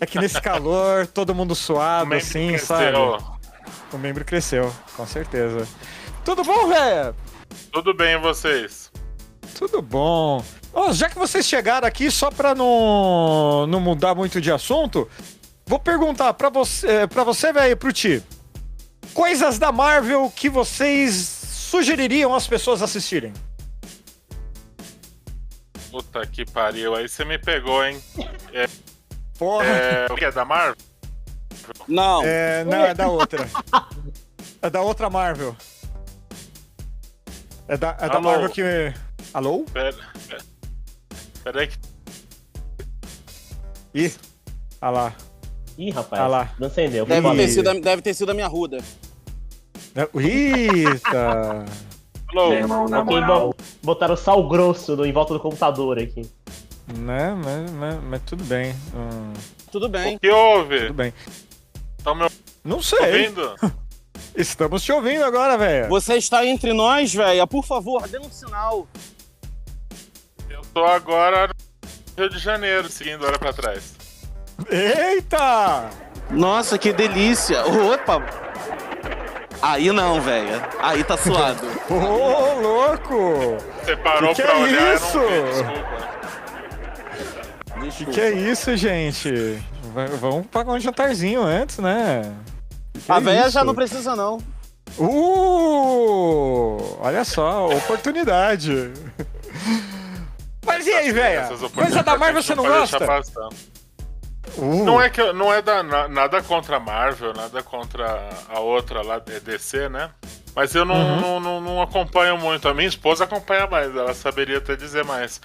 É 0.00 0.06
que 0.06 0.16
nesse 0.16 0.40
calor, 0.40 1.08
todo 1.08 1.34
mundo 1.34 1.56
suado, 1.56 2.14
assim, 2.14 2.50
cresceu. 2.50 2.66
sabe? 2.66 3.24
O 3.92 3.98
membro 3.98 4.24
cresceu, 4.24 4.72
com 4.96 5.04
certeza. 5.04 5.66
Tudo 6.24 6.44
bom, 6.44 6.68
velho? 6.68 7.16
Tudo 7.72 7.92
bem, 7.92 8.14
e 8.14 8.18
vocês? 8.18 8.90
Tudo 9.58 9.82
bom. 9.82 10.42
Oh, 10.72 10.92
já 10.92 11.08
que 11.08 11.18
vocês 11.18 11.44
chegaram 11.44 11.86
aqui, 11.86 12.12
só 12.12 12.30
pra 12.30 12.54
não, 12.54 13.66
não 13.66 13.80
mudar 13.80 14.14
muito 14.14 14.40
de 14.40 14.52
assunto, 14.52 15.08
vou 15.66 15.80
perguntar 15.80 16.32
pra 16.34 16.48
você, 16.48 17.08
pra 17.08 17.24
você 17.24 17.52
velho, 17.52 17.76
pro 17.76 17.92
Ti 17.92 18.22
coisas 19.12 19.58
da 19.58 19.70
Marvel 19.70 20.30
que 20.34 20.48
vocês 20.48 21.14
sugeririam 21.14 22.34
às 22.34 22.46
pessoas 22.46 22.82
assistirem? 22.82 23.32
Puta 25.90 26.26
que 26.26 26.44
pariu, 26.44 26.94
aí 26.94 27.08
você 27.08 27.24
me 27.24 27.38
pegou, 27.38 27.84
hein? 27.84 28.02
É, 28.52 28.66
Porra. 29.38 29.64
É, 29.64 30.06
o 30.10 30.14
que 30.14 30.24
é 30.24 30.30
da 30.32 30.44
Marvel? 30.44 30.76
Não. 31.88 32.22
É, 32.24 32.64
não, 32.64 32.84
é 32.84 32.94
da 32.94 33.08
outra. 33.08 33.48
É 34.60 34.70
da 34.70 34.80
outra 34.80 35.10
Marvel. 35.10 35.56
É 37.66 37.76
da, 37.76 37.96
é 38.00 38.08
da 38.08 38.20
Marvel 38.20 38.48
que. 38.50 38.62
Alô? 39.34 39.64
Pera, 39.72 39.92
pera, 40.28 40.44
pera 41.42 41.60
aí 41.60 41.66
que. 41.66 41.78
Ih, 43.94 44.14
olha 44.80 44.90
lá. 44.90 45.14
Ih, 45.76 45.90
rapaz. 45.90 46.22
Ah 46.22 46.26
lá. 46.26 46.54
Não 46.58 46.68
acendeu. 46.68 47.04
Deve 47.04 47.34
ter, 47.34 47.48
sido, 47.48 47.80
deve 47.80 48.02
ter 48.02 48.14
sido 48.14 48.30
a 48.30 48.34
minha 48.34 48.46
ruda. 48.46 48.78
Eita! 49.94 51.64
Alô, 52.34 52.48
ok, 52.48 53.54
botaram 53.82 54.16
sal 54.16 54.48
grosso 54.48 54.96
no, 54.96 55.04
em 55.04 55.12
volta 55.12 55.34
do 55.34 55.40
computador 55.40 55.98
aqui. 55.98 56.22
Né, 56.98 57.34
mas, 57.34 57.70
mas, 57.72 58.02
mas 58.02 58.22
tudo 58.22 58.42
bem. 58.44 58.74
Hum. 58.94 59.32
Tudo 59.70 59.88
bem. 59.88 60.16
O 60.16 60.18
que 60.18 60.30
houve? 60.30 60.80
Tudo 60.80 60.94
bem. 60.94 61.14
Tá 62.02 62.14
me 62.14 62.26
Não 62.64 62.82
sei. 62.82 63.26
ouvindo? 63.26 63.54
Estamos 64.34 64.82
te 64.82 64.90
ouvindo 64.92 65.24
agora, 65.24 65.58
velho. 65.58 65.88
Você 65.88 66.14
está 66.14 66.44
entre 66.46 66.72
nós, 66.72 67.14
velho. 67.14 67.46
Por 67.46 67.64
favor, 67.64 68.08
dê 68.08 68.18
um 68.18 68.30
sinal. 68.30 68.88
Eu 70.48 70.62
tô 70.72 70.84
agora 70.84 71.48
no 71.48 72.22
Rio 72.22 72.30
de 72.30 72.38
Janeiro, 72.38 72.88
seguindo 72.88 73.24
hora 73.24 73.38
pra 73.38 73.52
trás. 73.52 73.94
Eita! 74.70 75.90
Nossa, 76.30 76.78
que 76.78 76.92
delícia! 76.94 77.62
Opa! 77.66 78.51
Aí 79.62 79.92
não, 79.92 80.20
velho. 80.20 80.60
Aí 80.80 81.04
tá 81.04 81.16
suado. 81.16 81.64
Ô, 81.88 81.94
oh, 81.94 82.60
louco! 82.60 83.56
Você 83.84 83.96
parou 83.96 84.34
que 84.34 84.42
pra 84.42 84.52
que 84.52 84.58
é 84.58 84.62
olhar, 84.62 84.96
isso? 84.96 85.20
desculpa. 85.20 85.92
Que 87.90 88.06
que 88.06 88.20
é 88.20 88.32
isso, 88.32 88.76
gente? 88.76 89.62
vamos 90.20 90.46
pagar 90.46 90.72
um 90.72 90.80
jantarzinho 90.80 91.42
antes, 91.42 91.78
né? 91.78 92.32
Que 93.04 93.12
a 93.12 93.16
é 93.16 93.20
véia 93.20 93.50
já 93.50 93.62
não 93.62 93.74
precisa, 93.74 94.16
não. 94.16 94.38
Uh! 94.98 96.98
Olha 97.00 97.24
só, 97.24 97.68
oportunidade. 97.68 98.92
Mas 100.64 100.86
e 100.86 100.92
aí, 100.92 101.12
velho? 101.12 101.70
Coisa 101.70 102.02
da 102.02 102.16
Marvel 102.16 102.42
você 102.42 102.54
não 102.54 102.64
gosta? 102.64 102.98
Uh. 104.56 104.84
Não 104.84 105.00
é 105.00 105.08
que 105.08 105.32
não 105.32 105.52
é 105.52 105.62
da, 105.62 105.82
nada 106.08 106.42
contra 106.42 106.76
a 106.76 106.80
Marvel, 106.80 107.32
nada 107.32 107.62
contra 107.62 108.28
a 108.48 108.60
outra 108.60 109.02
lá, 109.02 109.18
DC, 109.18 109.88
né? 109.88 110.10
Mas 110.54 110.74
eu 110.74 110.84
não, 110.84 110.94
uhum. 110.94 111.20
não, 111.20 111.40
não, 111.40 111.60
não, 111.60 111.82
acompanho 111.82 112.36
muito. 112.36 112.68
A 112.68 112.74
minha 112.74 112.88
esposa 112.88 113.24
acompanha 113.24 113.66
mais, 113.66 113.94
ela 113.94 114.12
saberia 114.12 114.58
até 114.58 114.76
dizer 114.76 115.04
mais. 115.04 115.40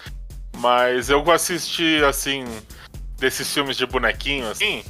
Mas 0.57 1.09
eu 1.09 1.29
assisti, 1.31 2.03
assim, 2.03 2.43
desses 3.17 3.53
filmes 3.53 3.77
de 3.77 3.85
bonequinho, 3.85 4.49
assim. 4.49 4.83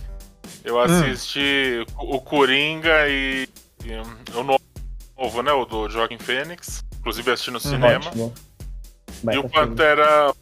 Eu 0.63 0.77
hum. 0.77 0.79
assisti 0.79 1.85
uhum. 1.99 2.15
o 2.15 2.21
Coringa 2.21 3.07
e, 3.07 3.47
e, 3.83 3.93
o 4.33 4.43
novo, 4.43 5.43
né? 5.43 5.51
O 5.51 5.65
do 5.65 5.89
Joaquim 5.89 6.17
Fênix. 6.17 6.83
Inclusive 6.99 7.31
assisti 7.31 7.51
no 7.51 7.59
cinema. 7.59 8.07
Ótimo. 8.07 8.33
E 9.31 9.37
o 9.37 9.47
Pantera. 9.47 10.33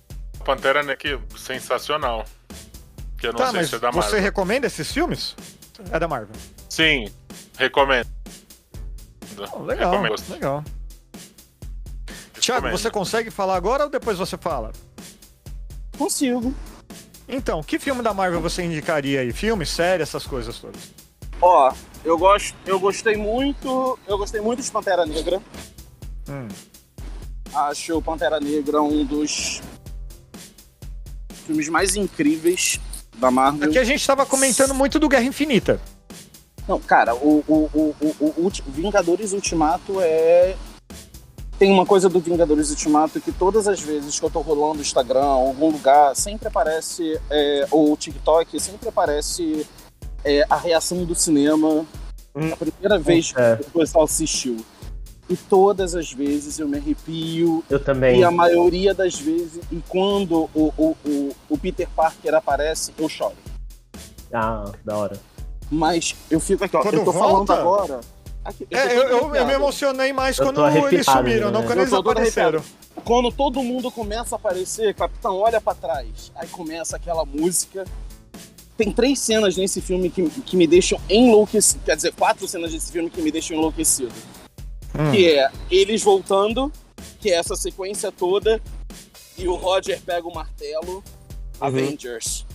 Pantera 0.45 0.83
Neck, 0.83 1.19
sensacional 1.35 2.23
que 3.17 3.27
eu 3.27 3.33
não 3.33 3.39
tá, 3.39 3.51
sei 3.51 3.63
se 3.63 3.75
é 3.75 3.79
da 3.79 3.91
Marvel. 3.91 4.09
Você 4.09 4.19
recomenda 4.19 4.67
esses 4.67 4.91
filmes? 4.91 5.35
É 5.91 5.99
da 5.99 6.07
Marvel. 6.07 6.35
Sim, 6.69 7.09
recomendo. 7.57 8.07
Oh, 9.53 9.63
legal, 9.63 9.91
recomendo. 9.91 10.29
legal. 10.29 10.63
Tiago, 12.39 12.69
você 12.69 12.91
consegue 12.91 13.31
falar 13.31 13.55
agora 13.55 13.85
ou 13.85 13.89
depois 13.89 14.17
você 14.17 14.37
fala? 14.37 14.71
Consigo. 15.97 16.53
Então, 17.27 17.63
que 17.63 17.79
filme 17.79 18.03
da 18.03 18.13
Marvel 18.13 18.39
você 18.39 18.63
indicaria 18.63 19.21
aí? 19.21 19.33
Filme, 19.33 19.65
série, 19.65 20.03
essas 20.03 20.27
coisas 20.27 20.59
todas? 20.59 20.91
Ó, 21.41 21.73
eu 22.03 22.17
gosto, 22.17 22.55
eu 22.65 22.79
gostei 22.79 23.17
muito, 23.17 23.97
eu 24.07 24.17
gostei 24.17 24.39
muito 24.41 24.61
de 24.61 24.71
Pantera 24.71 25.05
Negra. 25.05 25.41
Hum. 26.29 26.47
Acho 27.53 27.97
o 27.97 28.01
Pantera 28.01 28.39
Negra 28.39 28.81
um 28.81 29.03
dos 29.03 29.61
filmes 31.45 31.69
mais 31.69 31.95
incríveis 31.95 32.79
da 33.19 33.31
Marvel. 33.31 33.69
Aqui 33.69 33.77
a 33.77 33.83
gente 33.83 34.05
tava 34.05 34.25
comentando 34.25 34.73
muito 34.73 34.99
do 34.99 35.07
Guerra 35.09 35.25
Infinita. 35.25 35.79
Não, 36.67 36.79
cara, 36.79 37.13
o, 37.15 37.43
o, 37.47 37.69
o, 37.73 37.95
o, 38.19 38.47
o 38.47 38.51
Vingadores 38.71 39.33
Ultimato 39.33 39.99
é. 40.01 40.55
Tem 41.57 41.71
uma 41.71 41.85
coisa 41.85 42.09
do 42.09 42.19
Vingadores 42.19 42.69
Ultimato 42.69 43.21
que 43.21 43.31
todas 43.31 43.65
as 43.67 43.79
vezes 43.79 44.19
que 44.19 44.25
eu 44.25 44.29
tô 44.29 44.41
rolando 44.41 44.79
o 44.79 44.81
Instagram, 44.81 45.23
algum 45.23 45.71
lugar, 45.71 46.13
sempre 46.15 46.49
aparece, 46.49 47.17
é, 47.29 47.65
ou 47.71 47.93
o 47.93 47.95
TikTok, 47.97 48.59
sempre 48.59 48.89
aparece 48.89 49.65
é, 50.23 50.45
a 50.49 50.57
reação 50.57 51.05
do 51.05 51.15
cinema. 51.15 51.85
Hum. 52.35 52.51
A 52.51 52.57
primeira 52.57 52.99
vez 52.99 53.31
É. 53.37 53.55
que 53.55 53.67
o 53.69 53.79
pessoal 53.79 54.03
assistiu. 54.03 54.57
E 55.27 55.35
todas 55.35 55.95
as 55.95 56.11
vezes 56.11 56.59
eu 56.59 56.67
me 56.67 56.77
arrepio. 56.77 57.63
Eu 57.69 57.79
também. 57.83 58.19
E 58.19 58.23
a 58.23 58.29
maioria 58.29 58.93
das 58.93 59.15
vezes, 59.19 59.59
e 59.71 59.81
quando 59.89 60.49
o, 60.53 60.71
o, 60.77 60.95
o, 61.03 61.35
o 61.49 61.57
Peter 61.57 61.87
Parker 61.95 62.35
aparece, 62.35 62.93
eu 62.97 63.09
choro. 63.09 63.33
Ah, 64.31 64.71
da 64.83 64.97
hora. 64.97 65.19
Mas 65.71 66.15
eu 66.29 66.39
fico 66.39 66.63
aqui, 66.63 66.77
ó, 66.77 66.81
Quando 66.83 66.95
eu 66.95 67.05
tô 67.05 67.11
falando 67.13 67.45
volta? 67.47 67.53
agora. 67.53 67.99
Aqui, 68.43 68.67
tô 68.67 68.77
É, 68.77 68.95
eu, 68.95 69.01
eu- 69.03 69.35
eu 69.35 69.45
me 69.47 69.53
emocionei 69.53 70.13
mais 70.13 70.37
Eu 70.37 70.45
quando 70.45 70.67
eles 70.67 71.05
sumiram, 71.05 71.49
não 71.51 71.61
né? 71.61 71.65
quando 71.67 71.79
Eu 71.79 71.83
eles 71.85 71.93
apareceram. 71.93 72.61
Quando 73.03 73.31
todo 73.31 73.63
mundo 73.63 73.89
começa 73.91 74.35
a 74.35 74.37
aparecer, 74.37 74.93
Capitão 74.93 75.37
olha 75.37 75.59
pra 75.59 75.73
trás, 75.73 76.31
aí 76.35 76.47
começa 76.49 76.95
aquela 76.95 77.25
música. 77.25 77.83
Tem 78.77 78.91
três 78.91 79.19
cenas 79.19 79.57
nesse 79.57 79.81
filme 79.81 80.09
que, 80.11 80.29
que 80.29 80.55
me 80.55 80.67
deixam 80.67 80.99
enlouquecido. 81.09 81.81
Quer 81.83 81.95
dizer, 81.95 82.13
quatro 82.13 82.47
cenas 82.47 82.71
desse 82.71 82.91
filme 82.91 83.09
que 83.09 83.21
me 83.23 83.31
deixam 83.31 83.57
enlouquecido. 83.57 84.11
Hum. 84.97 85.11
Que 85.11 85.29
é 85.31 85.51
eles 85.69 86.01
voltando, 86.03 86.71
que 87.19 87.29
é 87.29 87.35
essa 87.35 87.55
sequência 87.55 88.11
toda, 88.11 88.61
e 89.37 89.47
o 89.47 89.55
Roger 89.55 90.01
pega 90.01 90.27
o 90.27 90.33
martelo. 90.33 91.03
Avengers. 91.59 92.45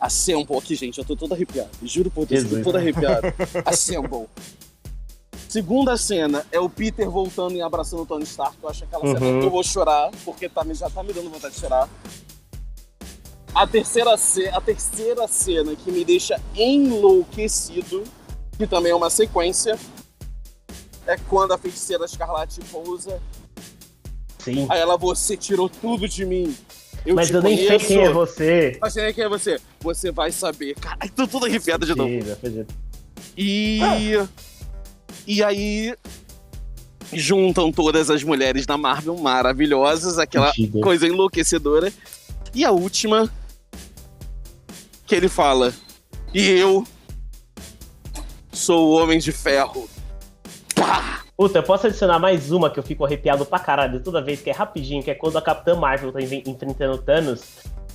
Assemble 0.00 0.56
aqui, 0.56 0.74
gente. 0.76 0.98
Eu 0.98 1.04
tô 1.04 1.16
todo 1.16 1.34
arrepiado. 1.34 1.70
Juro 1.82 2.10
por 2.10 2.24
Deus, 2.26 2.44
eu 2.44 2.58
tô 2.58 2.64
todo 2.64 2.76
arrepiado. 2.76 3.26
Assemble. 3.66 4.26
Segunda 5.48 5.96
cena 5.96 6.46
é 6.52 6.60
o 6.60 6.68
Peter 6.68 7.08
voltando 7.10 7.54
e 7.56 7.62
abraçando 7.62 8.02
o 8.02 8.06
Tony 8.06 8.22
Stark. 8.24 8.56
Eu 8.62 8.68
acho 8.68 8.84
aquela 8.84 9.02
cena 9.06 9.20
Uhum. 9.26 9.40
que 9.40 9.46
eu 9.46 9.50
vou 9.50 9.64
chorar, 9.64 10.10
porque 10.24 10.48
tá, 10.48 10.62
já 10.74 10.90
tá 10.90 11.02
me 11.02 11.12
dando 11.12 11.30
vontade 11.30 11.54
de 11.54 11.60
chorar. 11.60 11.88
A 13.54 13.66
terceira, 13.66 14.16
ce- 14.16 14.48
a 14.48 14.60
terceira 14.60 15.26
cena 15.26 15.74
que 15.74 15.90
me 15.90 16.04
deixa 16.04 16.40
enlouquecido, 16.54 18.04
que 18.56 18.66
também 18.66 18.92
é 18.92 18.94
uma 18.94 19.08
sequência, 19.10 19.76
é 21.08 21.16
quando 21.28 21.52
a 21.52 21.58
feiticeira 21.58 22.04
Escarlate 22.04 22.60
pousa. 22.70 23.20
Sim. 24.38 24.66
Aí 24.68 24.78
ela, 24.78 24.96
você 24.96 25.36
tirou 25.36 25.68
tudo 25.68 26.06
de 26.06 26.24
mim. 26.24 26.54
Eu 27.04 27.14
Mas 27.14 27.30
eu 27.30 27.42
nem 27.42 27.56
sei 27.56 27.78
quem 27.78 28.04
é 28.04 28.10
você. 28.10 28.78
Mas 28.80 28.92
sei 28.92 29.12
quem 29.14 29.24
é 29.24 29.28
você. 29.28 29.58
Você 29.80 30.12
vai 30.12 30.30
saber. 30.30 30.74
Caralho, 30.74 31.10
tô 31.12 31.26
tudo 31.26 31.46
arrepiado 31.46 31.86
de 31.86 31.94
novo. 31.94 32.10
Sim, 32.10 32.30
acredito. 32.30 32.74
E. 33.36 33.80
E 35.26 35.42
aí. 35.42 35.94
Juntam 37.10 37.72
todas 37.72 38.10
as 38.10 38.22
mulheres 38.22 38.66
da 38.66 38.76
Marvel 38.76 39.16
maravilhosas, 39.16 40.18
aquela 40.18 40.52
coisa 40.82 41.06
enlouquecedora. 41.06 41.90
E 42.54 42.66
a 42.66 42.70
última. 42.70 43.32
Que 45.06 45.14
ele 45.14 45.28
fala. 45.28 45.72
E 46.34 46.46
eu. 46.46 46.86
Sou 48.52 48.88
o 48.88 49.02
Homem 49.02 49.18
de 49.18 49.32
Ferro. 49.32 49.88
Pá! 50.78 51.22
Puta, 51.36 51.58
eu 51.58 51.62
posso 51.62 51.86
adicionar 51.86 52.18
mais 52.18 52.50
uma 52.50 52.68
que 52.68 52.78
eu 52.78 52.82
fico 52.82 53.04
arrepiado 53.04 53.46
pra 53.46 53.58
caralho 53.58 54.00
toda 54.00 54.20
vez, 54.20 54.40
que 54.40 54.50
é 54.50 54.52
rapidinho, 54.52 55.02
que 55.02 55.10
é 55.10 55.14
quando 55.14 55.36
a 55.38 55.42
Capitã 55.42 55.76
Marvel 55.76 56.12
tá 56.12 56.20
enfrentando 56.20 56.94
o 56.94 56.98
Thanos 56.98 57.42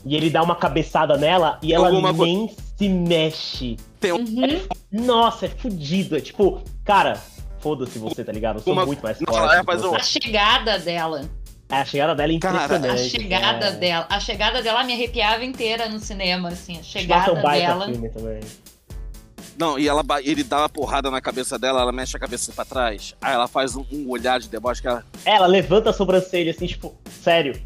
e 0.05 0.15
ele 0.15 0.29
dá 0.29 0.41
uma 0.41 0.55
cabeçada 0.55 1.17
nela 1.17 1.59
e 1.61 1.73
ela 1.73 1.87
Alguma 1.87 2.13
co- 2.13 2.23
nem 2.25 2.49
se 2.77 2.87
mexe. 2.89 3.77
Uhum. 4.03 4.61
Nossa, 4.91 5.45
é 5.45 5.49
fudido. 5.49 6.15
É 6.17 6.21
tipo, 6.21 6.61
cara, 6.85 7.17
foda-se 7.59 7.99
você, 7.99 8.23
tá 8.23 8.31
ligado? 8.31 8.57
Eu 8.57 8.61
sou 8.63 8.73
Uma- 8.73 8.85
muito 8.85 9.01
mais 9.03 9.17
forte. 9.17 9.85
um- 9.87 9.95
A 9.95 9.99
chegada 9.99 10.79
dela. 10.79 11.21
É, 11.69 11.75
A 11.77 11.85
chegada 11.85 12.13
dela 12.15 12.31
é 12.31 12.39
Cara, 12.39 12.59
a 12.59 12.63
impressionante. 12.65 13.01
A 13.01 13.09
chegada 13.21 13.65
é. 13.67 13.71
dela. 13.71 14.05
A 14.09 14.19
chegada 14.19 14.61
dela 14.61 14.83
me 14.83 14.93
arrepiava 14.93 15.43
inteira 15.43 15.89
no 15.89 15.99
cinema, 15.99 16.49
assim. 16.49 16.79
A 16.79 16.83
chegada 16.83 17.33
um 17.33 17.41
baita 17.41 17.67
dela. 17.67 17.85
filme 17.87 18.09
também. 18.09 18.39
Não, 19.57 19.77
e 19.77 19.87
ela, 19.87 20.03
ele 20.23 20.43
dá 20.43 20.59
uma 20.59 20.69
porrada 20.69 21.11
na 21.11 21.21
cabeça 21.21 21.59
dela, 21.59 21.81
ela 21.81 21.91
mexe 21.91 22.17
a 22.17 22.19
cabeça 22.19 22.51
pra 22.51 22.65
trás. 22.65 23.15
Aí 23.21 23.33
ela 23.33 23.47
faz 23.47 23.75
um, 23.75 23.85
um 23.91 24.09
olhar 24.09 24.39
de 24.39 24.49
deboche 24.49 24.81
que 24.81 24.87
ela. 24.87 25.05
Ela 25.25 25.45
levanta 25.47 25.91
a 25.91 25.93
sobrancelha 25.93 26.51
assim, 26.51 26.65
tipo, 26.65 26.95
sério. 27.21 27.61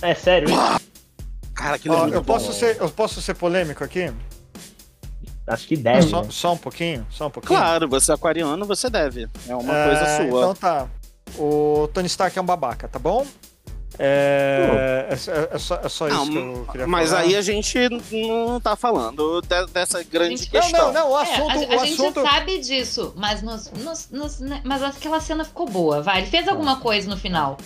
É 0.00 0.14
sério 0.14 0.48
isso? 0.48 0.86
Cara, 1.54 1.76
é 1.84 1.90
Ó, 1.90 1.98
muito 2.02 2.14
eu, 2.14 2.22
bom. 2.22 2.34
posso 2.34 2.52
ser, 2.52 2.76
eu 2.80 2.88
posso 2.90 3.20
ser 3.20 3.34
polêmico 3.34 3.82
aqui? 3.82 4.12
Acho 5.46 5.66
que 5.68 5.76
deve. 5.76 6.02
só, 6.08 6.22
né? 6.22 6.28
só 6.30 6.52
um 6.52 6.56
pouquinho? 6.58 7.06
Só 7.10 7.28
um 7.28 7.30
pouquinho? 7.30 7.58
Claro, 7.58 7.88
você 7.88 8.10
é 8.10 8.14
aquariano, 8.14 8.66
você 8.66 8.90
deve. 8.90 9.28
É 9.48 9.54
uma 9.54 9.74
É, 9.76 9.86
coisa 9.86 10.16
sua. 10.30 10.40
Então 10.40 10.54
tá. 10.54 10.88
O 11.38 11.88
Tony 11.92 12.06
Stark 12.06 12.36
é 12.38 12.42
um 12.42 12.46
babaca, 12.46 12.88
tá 12.88 12.98
bom? 12.98 13.26
É, 13.98 15.06
é, 15.10 15.12
é- 15.12 15.48
é 15.54 15.58
só, 15.58 15.74
é 15.82 15.88
só 15.88 16.08
isso 16.08 16.16
Não, 16.16 16.28
que 16.28 16.36
eu 16.38 16.66
queria 16.72 16.86
Mas 16.86 17.10
falar. 17.10 17.22
aí 17.22 17.36
a 17.36 17.40
gente 17.42 17.78
não 18.12 18.60
tá 18.60 18.76
falando 18.76 19.40
de- 19.42 19.66
dessa 19.72 20.02
grande 20.02 20.36
Gente, 20.36 20.52
Não, 20.54 20.60
questão. 20.60 20.92
não, 20.92 21.00
não, 21.00 21.10
o 21.12 21.18
É, 21.18 21.22
assunto. 21.22 21.50
a, 21.50 21.52
a 21.52 21.56
o 21.82 21.84
gente 21.86 21.92
assunto... 21.94 22.22
sabe 22.22 22.58
disso, 22.58 23.12
mas, 23.16 23.42
nos, 23.42 23.70
nos- 23.72 24.08
nos- 24.10 24.40
né, 24.40 24.60
mas 24.64 24.82
aquela 24.82 25.20
cena 25.20 25.44
ficou 25.44 25.66
boa, 25.68 26.02
vai. 26.02 26.18
Ele 26.20 26.26
fez 26.26 26.46
alguma 26.48 26.76
coisa 26.80 27.08
no 27.08 27.16
final. 27.16 27.56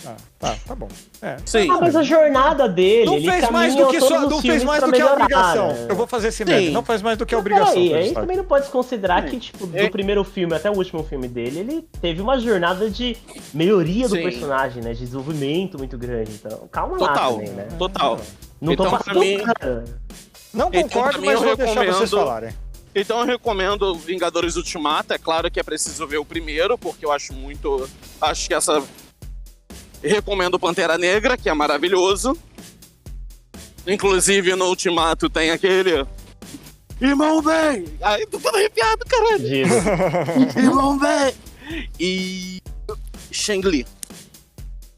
Ah, 0.43 0.47
tá, 0.49 0.57
tá 0.67 0.75
bom. 0.75 0.87
É. 1.21 1.37
Sim. 1.45 1.69
Ah, 1.69 1.77
mas 1.79 1.95
a 1.95 2.01
jornada 2.03 2.67
dele. 2.67 3.05
Não 3.05 3.15
ele 3.17 3.29
fez 3.29 3.49
mais 3.51 3.75
do 3.75 3.87
que, 3.89 3.99
só, 3.99 4.21
não 4.21 4.41
fez 4.41 4.63
mais 4.63 4.83
do 4.83 4.91
que 4.91 5.01
a 5.01 5.13
obrigação. 5.13 5.67
né? 5.73 5.85
Eu 5.89 5.95
vou 5.95 6.07
fazer 6.07 6.29
esse 6.29 6.39
Sim. 6.39 6.45
meme. 6.45 6.69
Não 6.71 6.83
faz 6.83 7.01
mais 7.01 7.17
do 7.17 7.25
que 7.25 7.35
a 7.35 7.37
Mas 7.37 7.41
obrigação. 7.45 7.73
aí 7.77 7.87
Stark. 8.07 8.13
também 8.13 8.37
não 8.37 8.45
pode 8.45 8.69
considerar 8.69 9.23
Sim. 9.23 9.29
que, 9.29 9.39
tipo, 9.39 9.67
do 9.67 9.77
É. 9.77 9.89
primeiro 9.89 10.23
filme 10.23 10.53
até 10.55 10.69
o 10.69 10.73
último 10.75 11.03
filme 11.03 11.27
dele, 11.27 11.59
ele 11.59 11.87
teve 12.01 12.21
uma 12.21 12.39
jornada 12.39 12.89
de 12.89 13.15
melhoria 13.53 14.07
do 14.09 14.15
Sim. 14.15 14.23
personagem, 14.23 14.81
né? 14.83 14.93
De 14.93 14.99
desenvolvimento 14.99 15.77
muito 15.77 15.97
grande. 15.97 16.31
Então, 16.33 16.67
calma 16.71 16.93
lá 16.99 17.07
Total, 17.09 17.33
também, 17.33 17.49
né? 17.49 17.67
total. 17.77 18.19
Não 18.59 18.75
tô 18.75 18.83
Então, 18.83 18.89
pra 18.89 18.97
passando, 18.99 19.19
mim-. 19.19 19.37
Não 20.53 20.67
Então, 20.73 20.83
concordo, 20.83 21.19
mim, 21.21 21.27
mas 21.27 21.35
eu 21.35 21.47
vou 21.47 21.55
deixar 21.55 21.73
recomendo- 21.81 21.97
vocês 21.97 22.09
falarem. 22.09 22.49
Então 22.93 23.19
eu 23.21 23.25
recomendo 23.25 23.95
Vingadores 23.95 24.57
Ultimato. 24.57 25.13
É 25.13 25.17
claro 25.17 25.49
que 25.49 25.57
é 25.59 25.63
preciso 25.63 26.05
ver 26.05 26.17
o 26.17 26.25
primeiro, 26.25 26.77
porque 26.77 27.05
eu 27.05 27.11
acho 27.11 27.31
muito. 27.33 27.87
Acho 28.19 28.47
que 28.49 28.53
essa. 28.53 28.83
Recomendo 30.01 30.57
Pantera 30.59 30.97
Negra, 30.97 31.37
que 31.37 31.49
é 31.49 31.53
maravilhoso. 31.53 32.37
Inclusive 33.85 34.55
no 34.55 34.65
Ultimato 34.67 35.29
tem 35.29 35.51
aquele. 35.51 36.05
Irmão 36.99 37.41
bem! 37.41 37.85
Ai, 38.01 38.25
tô 38.27 38.39
todo 38.39 38.55
arrepiado, 38.55 39.03
caralho! 39.07 39.47
Irmão 40.55 40.97
bem! 40.99 41.33
E. 41.99 42.61
Shang-Li. 43.31 43.87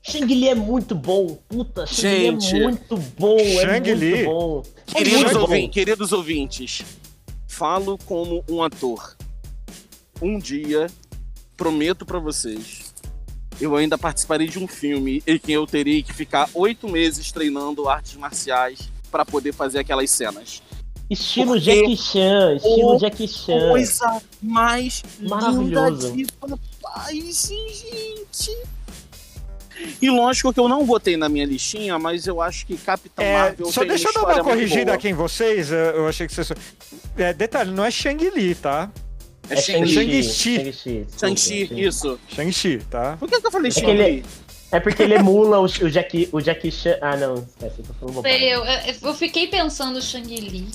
Shang-Li 0.02 0.50
é 0.50 0.56
muito 0.56 0.96
bom. 0.96 1.38
Puta, 1.48 1.86
Shang-Li 1.86 2.42
Gente. 2.42 2.56
é 2.58 2.64
muito 2.64 2.98
bom. 3.18 3.38
É 3.40 3.62
Shang-Li. 3.62 4.12
muito 4.16 4.26
bom. 4.26 4.64
É 4.88 4.92
Queridos, 4.98 5.22
muito 5.24 5.34
bom. 5.36 5.42
ouvin- 5.42 5.70
queridos 5.70 6.12
ouvintes, 6.12 6.84
falo 7.48 7.98
como 8.06 8.44
um 8.50 8.62
ator. 8.62 9.16
Um 10.22 10.38
dia, 10.38 10.88
prometo 11.56 12.06
pra 12.06 12.20
vocês, 12.20 12.93
eu 13.60 13.76
ainda 13.76 13.98
participarei 13.98 14.48
de 14.48 14.60
um 14.60 14.68
filme 14.68 15.24
em 15.26 15.38
que 15.38 15.52
eu 15.52 15.66
terei 15.66 16.04
que 16.04 16.14
ficar 16.14 16.50
oito 16.54 16.88
meses 16.90 17.32
treinando 17.32 17.88
artes 17.88 18.16
marciais 18.16 18.92
pra 19.12 19.26
poder 19.26 19.54
fazer 19.54 19.80
aquelas 19.80 20.10
cenas. 20.10 20.62
Estilo 21.10 21.54
Porque 21.54 21.76
Jackie 21.76 21.98
Chan, 21.98 22.56
estilo 22.56 22.96
o 22.96 23.00
Jackie 23.00 23.28
Chan. 23.28 23.70
Coisa 23.70 24.22
mais 24.42 25.04
linda 25.20 25.36
Maravilhoso. 25.36 26.12
de 26.14 26.26
papai, 26.40 27.14
gente. 27.14 28.58
E 30.02 30.10
lógico 30.10 30.54
que 30.54 30.60
eu 30.60 30.68
não 30.68 30.86
botei 30.86 31.18
na 31.18 31.28
minha 31.28 31.46
listinha, 31.46 31.98
mas 32.00 32.26
eu 32.26 32.42
acho 32.42 32.66
que 32.66 32.78
Capitão 32.78 33.24
É, 33.24 33.34
Marvel 33.34 33.72
só 33.72 33.82
tem 33.82 33.90
deixa 33.90 34.08
eu 34.10 34.14
dar 34.14 34.24
uma 34.24 34.44
corrigida 34.44 34.94
aqui 34.94 35.10
em 35.10 35.14
vocês. 35.14 35.72
Eu 35.72 35.78
eu 35.78 36.08
achei 36.08 36.28
que 36.28 36.34
vocês. 36.34 36.52
É, 37.18 37.34
detalhe, 37.34 37.72
não 37.72 37.84
é 37.84 37.92
Shang-Li, 37.92 38.56
tá? 38.56 38.90
É 39.50 39.54
É. 39.56 39.62
Shang-Chi. 39.62 40.24
Shang-Chi. 40.24 41.08
Shang-Chi, 41.20 41.70
isso. 41.86 42.20
Shang-Chi, 42.30 42.78
tá? 42.90 43.18
Por 43.20 43.30
que, 43.30 43.40
que 43.42 43.48
eu 43.48 43.52
falei 43.52 43.70
É 43.70 43.72
Shang-Li? 43.74 44.02
ele- 44.04 44.26
É 44.72 44.80
porque 44.80 45.04
ele 45.04 45.14
emula 45.16 45.60
o, 45.60 45.66
o, 45.66 45.68
Jackie, 45.90 46.28
o 46.32 46.42
Jackie 46.42 46.72
Chan. 46.72 46.98
Ah, 47.02 47.16
não, 47.16 47.36
esquece, 47.36 47.76
eu 47.80 47.86
tô 47.86 47.94
falando 47.94 48.16
bobagem. 48.16 48.40
Sei, 48.40 48.54
eu, 48.56 48.64
eu, 48.66 48.96
eu 49.04 49.14
fiquei 49.14 49.48
pensando 49.48 50.02
Shang-Li. 50.02 50.68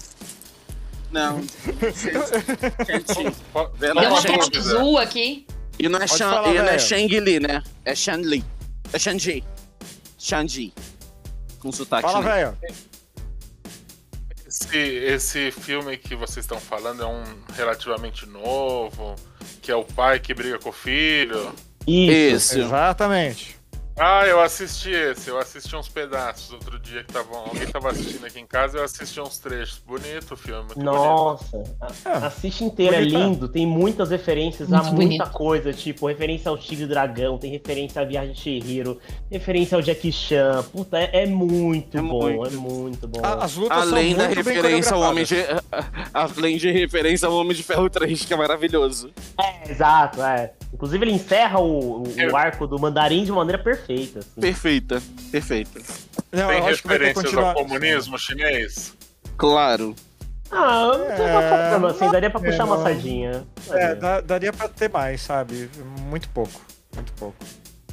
Não. 1.11 1.41
Shang-Chi. 2.87 3.35
Deu 3.81 3.93
uma 3.93 4.21
Shang- 4.21 4.51
tela 4.51 4.59
azul 4.59 4.99
aqui. 4.99 5.47
E 5.79 5.89
não 5.89 5.99
é, 5.99 6.07
Shang, 6.07 6.19
falar, 6.35 6.55
e 6.55 6.59
não 6.59 6.65
é. 6.69 6.79
Shang-Li, 6.79 7.41
né? 7.41 7.63
É 7.85 7.95
Shang-Li. 7.95 8.45
É 8.93 8.99
Shang-Chi. 8.99 9.43
Shang-Chi. 10.19 10.73
Com 11.61 11.73
sotaque 11.73 12.03
Fala, 12.03 12.21
velho. 12.23 12.57
Esse, 14.59 14.77
esse 14.77 15.51
filme 15.51 15.97
que 15.97 16.17
vocês 16.17 16.45
estão 16.45 16.59
falando 16.59 17.03
é 17.03 17.07
um 17.07 17.23
relativamente 17.55 18.27
novo, 18.27 19.15
que 19.63 19.71
é 19.71 19.77
o 19.77 19.85
pai 19.85 20.19
que 20.19 20.35
briga 20.35 20.59
com 20.59 20.71
o 20.71 20.73
filho. 20.73 21.53
Isso. 21.87 22.59
Exatamente. 22.59 23.58
Ah, 24.01 24.25
eu 24.27 24.41
assisti 24.41 24.91
esse, 24.91 25.29
eu 25.29 25.39
assisti 25.39 25.75
uns 25.75 25.89
pedaços 25.89 26.53
outro 26.53 26.79
dia 26.79 27.03
que 27.03 27.13
tava, 27.13 27.37
alguém 27.37 27.67
tava 27.67 27.91
assistindo 27.91 28.25
aqui 28.25 28.39
em 28.39 28.47
casa, 28.47 28.79
eu 28.79 28.85
assisti 28.85 29.21
uns 29.21 29.39
trechos. 29.39 29.83
Bonito 29.85 30.35
o 30.35 30.37
filme, 30.37 30.63
muito 30.63 30.81
Nossa, 30.81 31.57
bonito. 31.57 31.77
assiste 32.07 32.63
inteiro, 32.63 32.95
é 32.95 33.01
lindo, 33.01 33.49
tem 33.49 33.67
muitas 33.67 34.11
referências 34.11 34.69
muito 34.69 34.81
a 34.81 34.93
muita 34.93 35.25
bonito. 35.25 35.37
coisa, 35.37 35.73
tipo, 35.73 36.07
referência 36.07 36.49
ao 36.49 36.57
Tigre 36.57 36.87
Dragão, 36.87 37.39
tem 37.39 37.51
referência 37.51 38.01
à 38.01 38.05
Viagem 38.05 38.35
de 38.35 38.41
Chihiro, 38.41 39.01
referência 39.29 39.75
ao 39.75 39.83
Jackie 39.83 40.13
Chan, 40.13 40.65
puta, 40.73 40.97
é, 40.97 41.25
é 41.25 41.27
muito 41.27 41.99
é 41.99 42.01
bom, 42.01 42.31
muito. 42.31 42.47
é 42.47 42.51
muito 42.57 43.09
bom. 43.09 43.21
As 43.25 43.57
lutas 43.57 43.79
além 43.79 44.15
da 44.15 44.29
referência 44.29 44.95
ao 44.95 45.01
Homem 45.01 45.25
de, 45.25 45.37
além 46.15 46.57
de 46.57 46.71
referência 46.71 47.27
ao 47.27 47.35
Homem 47.35 47.57
de 47.57 47.65
Ferro 47.65 47.91
3, 47.91 48.25
que 48.25 48.33
é 48.33 48.37
maravilhoso. 48.37 49.11
É, 49.37 49.73
exato, 49.73 50.23
é. 50.23 50.53
Inclusive 50.73 51.05
ele 51.05 51.13
encerra 51.13 51.59
o, 51.61 52.03
o, 52.03 52.37
arco 52.37 52.67
do 52.67 52.79
Mandarim 52.79 53.25
de 53.25 53.33
maneira 53.33 53.61
perfeita. 53.63 53.88
Assim. 53.89 54.41
Perfeita, 54.41 55.03
perfeita. 55.31 55.81
Não, 56.31 56.49
Tem 56.49 56.63
referências 56.63 57.35
ao 57.35 57.55
comunismo 57.55 58.19
chinês? 58.19 58.95
Claro. 59.37 59.95
Ah, 60.51 60.93
não 60.97 61.17
tem 61.17 61.27
uma 61.27 61.43
problema, 61.43 61.91
assim, 61.91 62.11
daria 62.11 62.31
pra 62.31 62.41
puxar 62.41 62.63
é, 62.63 62.65
uma 62.65 62.83
sardinha. 62.83 63.47
É, 63.71 63.95
dá, 63.95 64.21
daria 64.21 64.53
pra 64.53 64.69
ter 64.69 64.91
mais, 64.91 65.21
sabe? 65.23 65.71
Muito 66.03 66.29
pouco, 66.31 66.61
muito 66.95 67.13
pouco. 67.13 67.37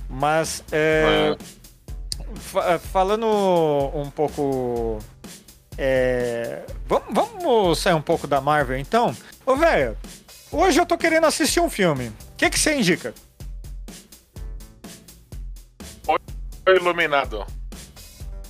Mas, 0.09 0.63
é, 0.71 1.35
fa 2.35 2.79
falando 2.79 3.27
um 3.93 4.09
pouco... 4.09 4.99
É, 5.77 6.61
vamos, 6.87 7.07
vamos 7.11 7.79
sair 7.79 7.93
um 7.93 8.01
pouco 8.01 8.25
da 8.27 8.39
Marvel, 8.39 8.77
então? 8.77 9.15
Ô, 9.45 9.57
velho, 9.57 9.97
hoje 10.51 10.79
eu 10.79 10.85
tô 10.85 10.97
querendo 10.97 11.25
assistir 11.25 11.59
um 11.59 11.69
filme. 11.69 12.07
O 12.07 12.13
que, 12.37 12.49
que 12.49 12.57
você 12.59 12.75
indica? 12.75 13.13
O 16.07 16.71
Iluminado. 16.71 17.45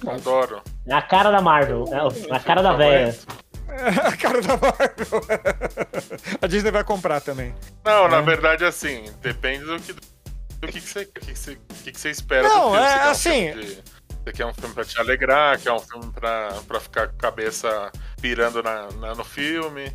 Adoro. 0.07 0.61
É 0.87 0.93
a 0.95 1.01
cara 1.01 1.31
da 1.31 1.41
Marvel. 1.41 1.85
É 1.91 2.35
a 2.35 2.39
cara 2.39 2.61
da 2.61 2.73
véia. 2.73 3.15
a 4.03 4.17
cara 4.17 4.41
da 4.41 4.57
Marvel. 4.57 5.21
a 6.41 6.47
Disney 6.47 6.71
vai 6.71 6.83
comprar 6.83 7.21
também. 7.21 7.53
Não, 7.83 8.05
é. 8.05 8.09
na 8.09 8.21
verdade, 8.21 8.63
assim, 8.63 9.05
depende 9.21 9.65
do 9.65 9.79
que, 9.79 9.93
do 9.93 10.01
que, 10.67 10.79
que, 10.79 10.81
você, 10.81 11.05
que, 11.05 11.19
que, 11.21 11.35
você, 11.35 11.57
que, 11.83 11.91
que 11.91 11.99
você 11.99 12.09
espera 12.09 12.47
Não, 12.47 12.71
do 12.71 12.77
filme. 12.77 12.87
é 12.87 13.03
assim. 13.03 13.51
Um 13.51 13.59
de, 13.59 13.83
você 14.25 14.33
quer 14.33 14.45
um 14.45 14.53
filme 14.53 14.73
pra 14.73 14.83
te 14.83 14.99
alegrar, 14.99 15.59
quer 15.59 15.71
um 15.71 15.79
filme 15.79 16.11
pra, 16.11 16.49
pra 16.67 16.79
ficar 16.79 17.07
com 17.09 17.15
a 17.15 17.19
cabeça 17.19 17.91
pirando 18.19 18.63
na, 18.63 18.91
na 18.93 19.13
no 19.13 19.23
filme. 19.23 19.91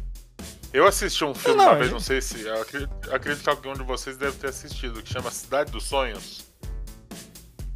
Eu 0.73 0.87
assisti 0.87 1.25
um 1.25 1.35
filme 1.35 1.59
não, 1.59 1.65
uma 1.65 1.75
vez, 1.75 1.87
gente... 1.87 1.95
não 1.95 2.01
sei 2.01 2.21
se. 2.21 2.49
Acredito, 2.49 3.13
acredito, 3.13 3.43
que 3.43 3.51
algum 3.51 3.73
de 3.73 3.83
vocês 3.83 4.17
deve 4.17 4.37
ter 4.37 4.49
assistido, 4.49 5.03
que 5.03 5.13
chama 5.13 5.31
Cidade 5.33 5.73
dos 5.73 5.85
Sonhos. 5.85 6.50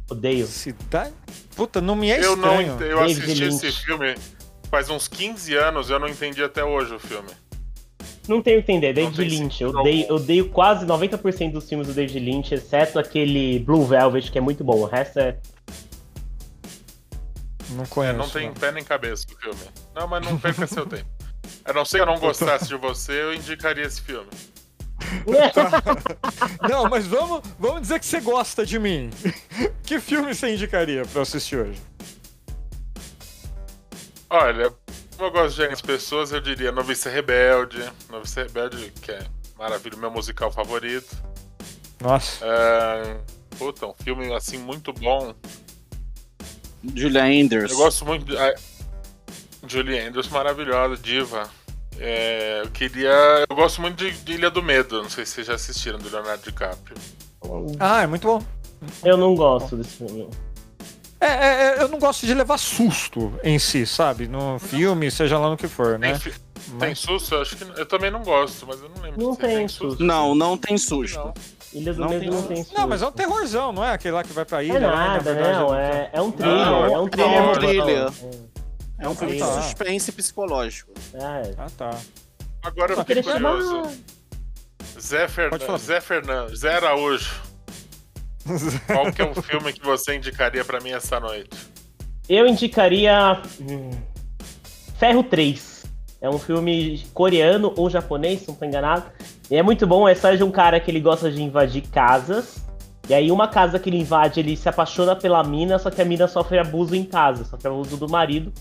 Odeio. 0.09 0.45
Cidade? 0.45 1.13
Puta, 1.55 1.81
não 1.81 1.95
me 1.95 2.11
é 2.11 2.23
eu 2.23 2.35
estranho. 2.35 2.75
Não, 2.75 2.85
eu 2.85 2.99
David 2.99 3.21
assisti 3.21 3.43
Lynch. 3.45 3.65
esse 3.65 3.85
filme 3.85 4.15
faz 4.69 4.89
uns 4.89 5.07
15 5.07 5.55
anos, 5.55 5.89
eu 5.89 5.99
não 5.99 6.07
entendi 6.07 6.43
até 6.43 6.63
hoje 6.63 6.93
o 6.93 6.99
filme. 6.99 7.29
Não 8.27 8.41
tenho 8.41 8.63
que 8.63 8.71
entender, 8.71 8.93
David 8.93 9.23
Lynch. 9.23 9.61
Eu 9.61 9.69
odeio, 9.69 10.05
eu 10.07 10.15
odeio 10.15 10.49
quase 10.49 10.85
90% 10.85 11.51
dos 11.51 11.69
filmes 11.69 11.87
do 11.87 11.93
David 11.93 12.19
Lynch, 12.19 12.53
exceto 12.53 12.99
aquele 12.99 13.59
Blue 13.59 13.85
Velvet, 13.85 14.31
que 14.31 14.37
é 14.37 14.41
muito 14.41 14.63
bom. 14.63 14.79
O 14.79 14.85
resto 14.85 15.19
é. 15.19 15.37
Não 17.71 17.85
conheço. 17.85 18.15
É, 18.15 18.17
não 18.17 18.29
tem 18.29 18.47
não. 18.47 18.53
pé 18.53 18.71
nem 18.71 18.83
cabeça 18.83 19.25
o 19.31 19.39
filme. 19.39 19.59
Não, 19.95 20.07
mas 20.07 20.25
não 20.25 20.37
perca 20.37 20.67
seu 20.67 20.85
tempo. 20.85 21.05
A 21.63 21.73
não 21.73 21.85
ser 21.85 21.97
que 21.97 22.03
eu 22.03 22.07
não 22.07 22.19
gostasse 22.19 22.67
de 22.67 22.75
você, 22.75 23.13
eu 23.13 23.33
indicaria 23.33 23.83
esse 23.83 24.01
filme. 24.01 24.29
não, 26.69 26.89
mas 26.89 27.05
vamos, 27.05 27.41
vamos 27.59 27.81
dizer 27.81 27.99
que 27.99 28.05
você 28.05 28.19
gosta 28.19 28.65
de 28.65 28.79
mim. 28.79 29.09
Que 29.83 29.99
filme 29.99 30.33
você 30.33 30.53
indicaria 30.53 31.05
pra 31.05 31.21
assistir 31.21 31.57
hoje? 31.57 31.81
Olha, 34.29 34.73
como 35.15 35.29
eu 35.29 35.31
gosto 35.31 35.55
de 35.55 35.61
algumas 35.61 35.81
pessoas, 35.81 36.31
eu 36.31 36.41
diria 36.41 36.71
Novice 36.71 37.07
Rebelde. 37.09 37.83
Novice 38.09 38.41
Rebelde, 38.41 38.91
que 39.01 39.11
é 39.11 39.25
maravilha, 39.57 39.97
meu 39.97 40.11
musical 40.11 40.51
favorito. 40.51 41.15
Nossa. 42.01 42.45
É, 42.45 43.17
puta, 43.57 43.87
um 43.87 43.93
filme 43.93 44.33
assim 44.33 44.57
muito 44.57 44.91
bom. 44.91 45.33
Julia 46.93 47.31
Enders. 47.31 47.71
Eu 47.71 47.77
gosto 47.77 48.05
muito 48.05 48.25
de. 48.25 48.35
Julie 49.67 49.99
Andrews, 49.99 50.27
maravilhosa, 50.29 50.97
diva. 50.97 51.49
É, 51.99 52.61
eu 52.63 52.69
queria. 52.71 53.45
Eu 53.49 53.55
gosto 53.55 53.81
muito 53.81 53.97
de, 53.97 54.11
de, 54.11 54.33
Ilha 54.33 54.49
do 54.49 54.61
Medo, 54.61 55.01
não 55.01 55.09
sei 55.09 55.25
se 55.25 55.33
vocês 55.33 55.47
já 55.47 55.53
assistiram, 55.53 55.97
do 55.97 56.09
Leonardo 56.09 56.43
DiCaprio. 56.43 56.97
Ah, 57.79 58.03
é 58.03 58.07
muito 58.07 58.27
bom. 58.27 58.43
Eu 59.03 59.17
não 59.17 59.35
gosto 59.35 59.77
desse 59.77 59.97
filme. 59.97 60.29
É, 61.19 61.27
é, 61.27 61.77
é, 61.77 61.81
eu 61.81 61.87
não 61.87 61.97
gosto 61.97 62.25
de 62.25 62.33
levar 62.33 62.57
susto 62.57 63.33
em 63.43 63.57
si, 63.57 63.85
sabe? 63.85 64.27
No 64.27 64.59
filme, 64.59 65.09
seja 65.09 65.39
lá 65.39 65.49
no 65.49 65.57
que 65.57 65.67
for, 65.67 65.97
né? 65.97 66.19
Tem, 66.19 66.33
mas... 66.73 66.79
tem 66.79 66.95
susto? 66.95 67.35
Eu 67.35 67.41
acho 67.41 67.55
que 67.55 67.63
eu 67.63 67.85
também 67.85 68.11
não 68.11 68.21
gosto, 68.21 68.67
mas 68.67 68.81
eu 68.81 68.89
não 68.89 69.01
lembro. 69.01 69.21
Não 69.21 69.35
tem, 69.35 69.57
tem 69.57 69.67
susto. 69.67 70.03
Não, 70.03 70.35
não 70.35 70.57
tem 70.57 70.77
susto. 70.77 71.17
Não. 71.17 71.33
Ilha 71.73 71.93
do 71.93 72.01
não 72.01 72.09
Medo 72.09 72.21
tem 72.21 72.29
não 72.29 72.43
tem 72.43 72.57
susto. 72.57 72.77
Não, 72.77 72.87
mas 72.87 73.01
é 73.01 73.07
um 73.07 73.11
terrorzão, 73.11 73.71
não 73.71 73.83
é? 73.83 73.93
Aquele 73.93 74.13
lá 74.13 74.23
que 74.23 74.33
vai 74.33 74.45
pra 74.45 74.63
ilha. 74.63 74.77
É 74.77 74.79
nada, 74.79 75.33
né? 75.33 75.53
não. 75.53 75.75
É, 75.75 76.09
é 76.13 76.21
um 76.21 76.31
thriller. 76.31 76.65
Não, 76.65 76.85
é 76.85 76.99
um 76.99 77.07
thriller. 77.07 77.35
É 77.35 77.41
um 77.41 77.53
thriller. 77.53 78.11
É 78.99 79.09
um 79.09 79.15
filme 79.15 79.35
de 79.35 79.43
suspense 79.43 80.11
psicológico. 80.11 80.91
É. 81.13 81.53
Ah, 81.57 81.67
tá. 81.77 81.99
Agora 82.63 82.93
eu 82.93 82.97
fiquei 82.99 83.21
curioso. 83.21 83.91
Zé, 84.99 85.27
Fern... 85.27 85.77
Zé 85.77 86.01
Fernandes, 86.01 86.59
Zé 86.59 86.75
Araújo. 86.75 87.41
Qual 88.87 89.11
que 89.11 89.21
é 89.21 89.25
um 89.25 89.35
filme 89.41 89.73
que 89.73 89.83
você 89.83 90.15
indicaria 90.15 90.63
para 90.63 90.79
mim 90.79 90.91
essa 90.91 91.19
noite? 91.19 91.49
Eu 92.29 92.47
indicaria 92.47 93.41
hum, 93.59 93.91
Ferro 94.97 95.23
3. 95.23 95.85
É 96.21 96.29
um 96.29 96.39
filme 96.39 97.05
coreano 97.13 97.73
ou 97.75 97.89
japonês, 97.89 98.41
se 98.41 98.47
não 98.47 98.53
estou 98.53 98.67
enganado. 98.67 99.05
E 99.49 99.55
é 99.55 99.61
muito 99.61 99.85
bom, 99.85 100.07
é 100.07 100.11
a 100.11 100.13
história 100.13 100.37
de 100.37 100.43
um 100.43 100.51
cara 100.51 100.79
que 100.79 100.89
ele 100.89 100.99
gosta 100.99 101.29
de 101.29 101.41
invadir 101.43 101.83
casas. 101.89 102.64
E 103.07 103.13
aí 103.13 103.31
uma 103.31 103.47
casa 103.47 103.77
que 103.77 103.89
ele 103.89 103.99
invade, 103.99 104.39
ele 104.39 104.55
se 104.57 104.67
apaixona 104.67 105.15
pela 105.15 105.43
mina, 105.43 105.77
só 105.77 105.91
que 105.91 106.01
a 106.01 106.05
mina 106.05 106.27
sofre 106.27 106.57
abuso 106.57 106.95
em 106.95 107.03
casa, 107.03 107.45
sofre 107.45 107.67
abuso 107.67 107.97
do 107.97 108.09
marido. 108.09 108.51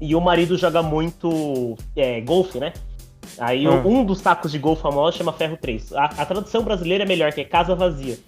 E 0.00 0.14
o 0.14 0.20
marido 0.20 0.56
joga 0.58 0.82
muito 0.82 1.76
é, 1.96 2.20
golfe, 2.20 2.58
né? 2.58 2.72
Aí 3.38 3.66
hum. 3.66 4.00
um 4.00 4.04
dos 4.04 4.20
tacos 4.20 4.52
de 4.52 4.58
golfe 4.58 4.82
famosos 4.82 5.16
chama 5.16 5.32
Ferro 5.32 5.56
3. 5.56 5.92
A, 5.94 6.04
a, 6.04 6.26
tradução 6.26 6.62
brasileira 6.62 7.04
é 7.04 7.06
melhor, 7.06 7.32
que 7.32 7.40
é 7.40 7.44
Casa 7.44 7.74
Vazia. 7.74 8.18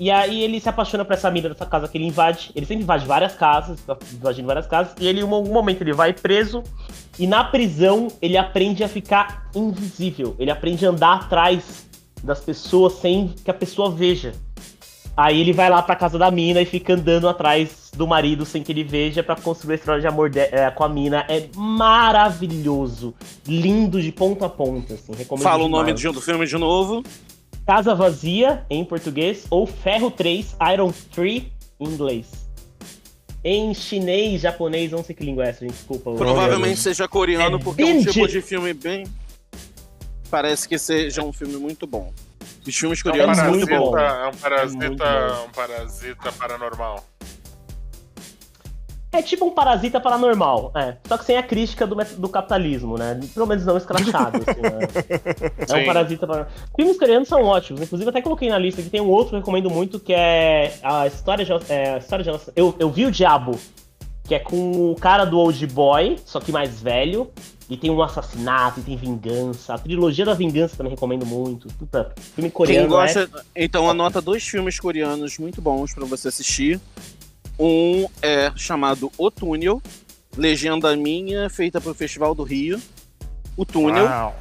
E 0.00 0.10
aí 0.10 0.42
ele 0.42 0.58
se 0.58 0.68
apaixona 0.68 1.04
por 1.04 1.12
essa 1.12 1.30
mina 1.30 1.48
dessa 1.48 1.66
casa 1.66 1.86
que 1.86 1.96
ele 1.96 2.06
invade. 2.06 2.50
Ele 2.56 2.66
sempre 2.66 2.82
invade 2.82 3.06
várias 3.06 3.34
casas, 3.34 3.78
fica 3.78 3.96
invadindo 4.14 4.48
várias 4.48 4.66
casas. 4.66 4.94
E 4.98 5.06
ele, 5.06 5.20
em 5.20 5.22
algum 5.22 5.52
momento, 5.52 5.82
ele 5.82 5.92
vai 5.92 6.12
preso. 6.12 6.62
E 7.18 7.26
na 7.26 7.44
prisão, 7.44 8.08
ele 8.20 8.36
aprende 8.36 8.82
a 8.82 8.88
ficar 8.88 9.48
invisível. 9.54 10.34
Ele 10.38 10.50
aprende 10.50 10.84
a 10.84 10.90
andar 10.90 11.14
atrás 11.14 11.86
das 12.22 12.40
pessoas 12.40 12.94
sem 12.94 13.28
que 13.28 13.50
a 13.50 13.54
pessoa 13.54 13.90
veja. 13.90 14.32
Aí 15.16 15.40
ele 15.40 15.52
vai 15.52 15.68
lá 15.68 15.82
pra 15.82 15.94
casa 15.94 16.18
da 16.18 16.30
mina 16.30 16.62
e 16.62 16.64
fica 16.64 16.94
andando 16.94 17.28
atrás 17.28 17.90
do 17.94 18.06
marido 18.06 18.46
sem 18.46 18.62
que 18.62 18.72
ele 18.72 18.82
veja 18.82 19.22
para 19.22 19.36
construir 19.36 19.74
a 19.74 19.76
história 19.76 20.00
de 20.00 20.06
amor 20.06 20.30
de, 20.30 20.40
é, 20.40 20.70
com 20.70 20.84
a 20.84 20.88
mina. 20.88 21.26
É 21.28 21.48
maravilhoso. 21.54 23.14
Lindo 23.46 24.00
de 24.00 24.10
ponta 24.10 24.46
a 24.46 24.48
ponta, 24.48 24.94
assim. 24.94 25.12
Recomendo 25.14 25.44
Fala 25.44 25.64
demais. 25.64 25.82
o 25.82 25.92
nome 25.92 26.14
do 26.14 26.20
filme 26.20 26.46
de 26.46 26.56
novo. 26.56 27.02
Casa 27.66 27.94
Vazia, 27.94 28.64
em 28.70 28.84
português, 28.84 29.46
ou 29.50 29.66
Ferro 29.66 30.10
3, 30.10 30.56
Iron 30.72 30.92
3, 31.12 31.42
em 31.78 31.84
inglês. 31.84 32.26
Em 33.44 33.74
chinês, 33.74 34.40
japonês, 34.40 34.90
não 34.90 35.04
sei 35.04 35.14
que 35.14 35.24
língua 35.24 35.44
é 35.44 35.50
essa, 35.50 35.60
gente, 35.60 35.74
desculpa. 35.74 36.12
Provavelmente 36.12 36.80
seja 36.80 37.06
coreano, 37.06 37.56
é 37.56 37.60
porque 37.60 37.82
é 37.82 37.86
um 37.86 38.04
tipo 38.04 38.26
de 38.26 38.40
filme 38.40 38.72
bem... 38.72 39.04
Parece 40.30 40.66
que 40.66 40.78
seja 40.78 41.22
um 41.22 41.32
filme 41.32 41.56
muito 41.56 41.86
bom. 41.86 42.10
Os 42.66 42.76
filmes 42.76 43.02
coreanos 43.02 43.38
é 43.38 43.42
um 43.44 43.50
muito 43.50 43.66
bom. 43.66 43.98
É 43.98 44.28
um 44.28 44.34
parasita, 44.34 45.04
é 45.04 45.32
um 45.32 45.50
parasita 45.50 46.32
paranormal. 46.32 47.04
É 49.14 49.20
tipo 49.20 49.44
um 49.44 49.50
parasita 49.50 50.00
paranormal, 50.00 50.72
é. 50.74 50.96
Só 51.06 51.18
que 51.18 51.26
sem 51.26 51.36
a 51.36 51.42
crítica 51.42 51.86
do, 51.86 51.94
do 52.16 52.28
capitalismo, 52.30 52.96
né? 52.96 53.20
Pelo 53.34 53.46
menos 53.46 53.66
não 53.66 53.76
escrachado, 53.76 54.38
assim, 54.38 54.60
né? 54.62 54.78
É 55.68 55.82
um 55.82 55.84
parasita 55.84 56.26
paranormal. 56.26 56.52
Filmes 56.74 56.98
coreanos 56.98 57.28
são 57.28 57.44
ótimos. 57.44 57.82
Inclusive, 57.82 58.08
até 58.08 58.22
coloquei 58.22 58.48
na 58.48 58.56
lista 58.56 58.80
que 58.80 58.88
tem 58.88 59.02
um 59.02 59.10
outro 59.10 59.30
que 59.30 59.34
eu 59.34 59.40
recomendo 59.40 59.68
muito, 59.68 60.00
que 60.00 60.14
é 60.14 60.72
a 60.82 61.06
história 61.06 61.44
de. 61.44 61.52
É, 61.68 61.94
a 61.94 61.98
história 61.98 62.24
de 62.24 62.30
eu, 62.56 62.74
eu 62.78 62.90
vi 62.90 63.04
o 63.04 63.10
Diabo, 63.10 63.58
que 64.24 64.34
é 64.34 64.38
com 64.38 64.92
o 64.92 64.94
cara 64.94 65.26
do 65.26 65.38
Old 65.38 65.66
Boy, 65.66 66.16
só 66.24 66.40
que 66.40 66.50
mais 66.50 66.80
velho. 66.80 67.30
E 67.72 67.76
tem 67.78 67.90
um 67.90 68.02
assassinato, 68.02 68.80
e 68.80 68.82
tem 68.82 68.98
vingança. 68.98 69.72
A 69.72 69.78
trilogia 69.78 70.26
da 70.26 70.34
vingança 70.34 70.76
também 70.76 70.90
recomendo 70.90 71.24
muito. 71.24 71.68
Puta, 71.78 72.12
filme 72.34 72.50
coreano. 72.50 72.86
Quem 72.86 72.86
gosta, 72.86 73.30
é... 73.54 73.64
então 73.64 73.88
anota 73.88 74.20
dois 74.20 74.46
filmes 74.46 74.78
coreanos 74.78 75.38
muito 75.38 75.62
bons 75.62 75.94
para 75.94 76.04
você 76.04 76.28
assistir. 76.28 76.78
Um 77.58 78.06
é 78.20 78.52
chamado 78.56 79.10
O 79.16 79.30
Túnel, 79.30 79.80
legenda 80.36 80.94
minha, 80.94 81.48
feita 81.48 81.80
pro 81.80 81.94
Festival 81.94 82.34
do 82.34 82.42
Rio. 82.42 82.78
O 83.56 83.64
Túnel. 83.64 84.04
Uau. 84.04 84.36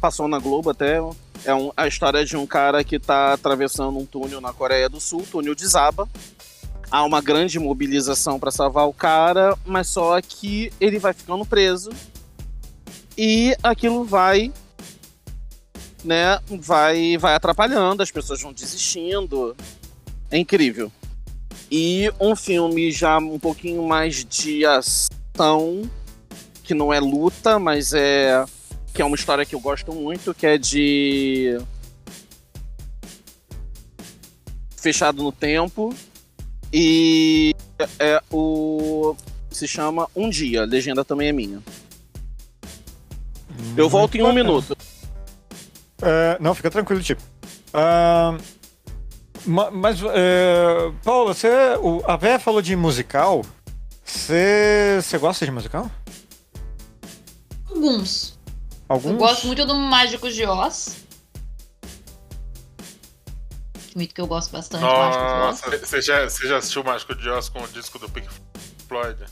Passou 0.00 0.26
na 0.26 0.40
Globo 0.40 0.70
até. 0.70 0.98
É 1.44 1.54
um, 1.54 1.70
a 1.76 1.86
história 1.86 2.24
de 2.24 2.36
um 2.36 2.48
cara 2.48 2.82
que 2.82 2.98
tá 2.98 3.34
atravessando 3.34 3.96
um 3.96 4.04
túnel 4.04 4.40
na 4.40 4.52
Coreia 4.52 4.88
do 4.88 4.98
Sul, 4.98 5.20
o 5.20 5.26
túnel 5.26 5.54
desaba. 5.54 6.08
Há 6.90 7.04
uma 7.04 7.20
grande 7.20 7.60
mobilização 7.60 8.40
para 8.40 8.50
salvar 8.50 8.88
o 8.88 8.92
cara, 8.92 9.56
mas 9.64 9.86
só 9.86 10.20
que 10.20 10.72
ele 10.80 10.98
vai 10.98 11.12
ficando 11.12 11.46
preso 11.46 11.90
e 13.22 13.54
aquilo 13.62 14.02
vai 14.02 14.50
né, 16.02 16.40
vai 16.48 17.18
vai 17.18 17.34
atrapalhando, 17.34 18.02
as 18.02 18.10
pessoas 18.10 18.40
vão 18.40 18.50
desistindo. 18.50 19.54
É 20.30 20.38
incrível. 20.38 20.90
E 21.70 22.10
um 22.18 22.34
filme 22.34 22.90
já 22.90 23.18
um 23.18 23.38
pouquinho 23.38 23.86
mais 23.86 24.24
de 24.24 24.64
ação, 24.64 25.82
que 26.64 26.72
não 26.72 26.94
é 26.94 26.98
luta, 26.98 27.58
mas 27.58 27.92
é 27.92 28.42
que 28.94 29.02
é 29.02 29.04
uma 29.04 29.16
história 29.16 29.44
que 29.44 29.54
eu 29.54 29.60
gosto 29.60 29.92
muito, 29.92 30.32
que 30.32 30.46
é 30.46 30.56
de 30.56 31.58
fechado 34.74 35.22
no 35.22 35.30
tempo 35.30 35.94
e 36.72 37.54
é 37.98 38.22
o 38.32 39.14
se 39.50 39.68
chama 39.68 40.08
Um 40.16 40.30
Dia, 40.30 40.62
a 40.62 40.64
legenda 40.64 41.04
também 41.04 41.28
é 41.28 41.32
minha. 41.32 41.62
Eu 43.76 43.88
volto 43.88 44.16
em 44.16 44.22
um 44.22 44.32
minuto. 44.32 44.76
É, 46.02 46.36
não, 46.40 46.54
fica 46.54 46.70
tranquilo, 46.70 47.02
tipo. 47.02 47.22
Uh, 47.74 48.40
mas, 49.72 50.02
uh, 50.02 50.94
Paula, 51.04 51.34
você, 51.34 51.48
o, 51.80 52.02
a 52.06 52.16
Véia 52.16 52.38
falou 52.38 52.60
de 52.60 52.74
musical. 52.76 53.44
Você, 54.04 54.98
você 55.02 55.18
gosta 55.18 55.44
de 55.44 55.50
musical? 55.50 55.90
Alguns. 57.68 58.38
Alguns? 58.88 59.12
Eu 59.12 59.18
gosto 59.18 59.46
muito 59.46 59.64
do 59.64 59.74
Mágico 59.74 60.30
de 60.30 60.44
Oz. 60.44 60.96
Filme 63.74 64.06
que 64.06 64.20
eu 64.20 64.26
gosto 64.26 64.50
bastante. 64.52 64.82
Nossa, 64.82 65.78
você 65.78 66.02
já, 66.02 66.28
você 66.28 66.46
já 66.46 66.58
assistiu 66.58 66.82
o 66.82 66.84
Mágico 66.84 67.14
de 67.14 67.28
Oz 67.28 67.48
com 67.48 67.62
o 67.62 67.68
disco 67.68 67.98
do 67.98 68.08
Pink 68.08 68.28
Floyd? 68.88 69.24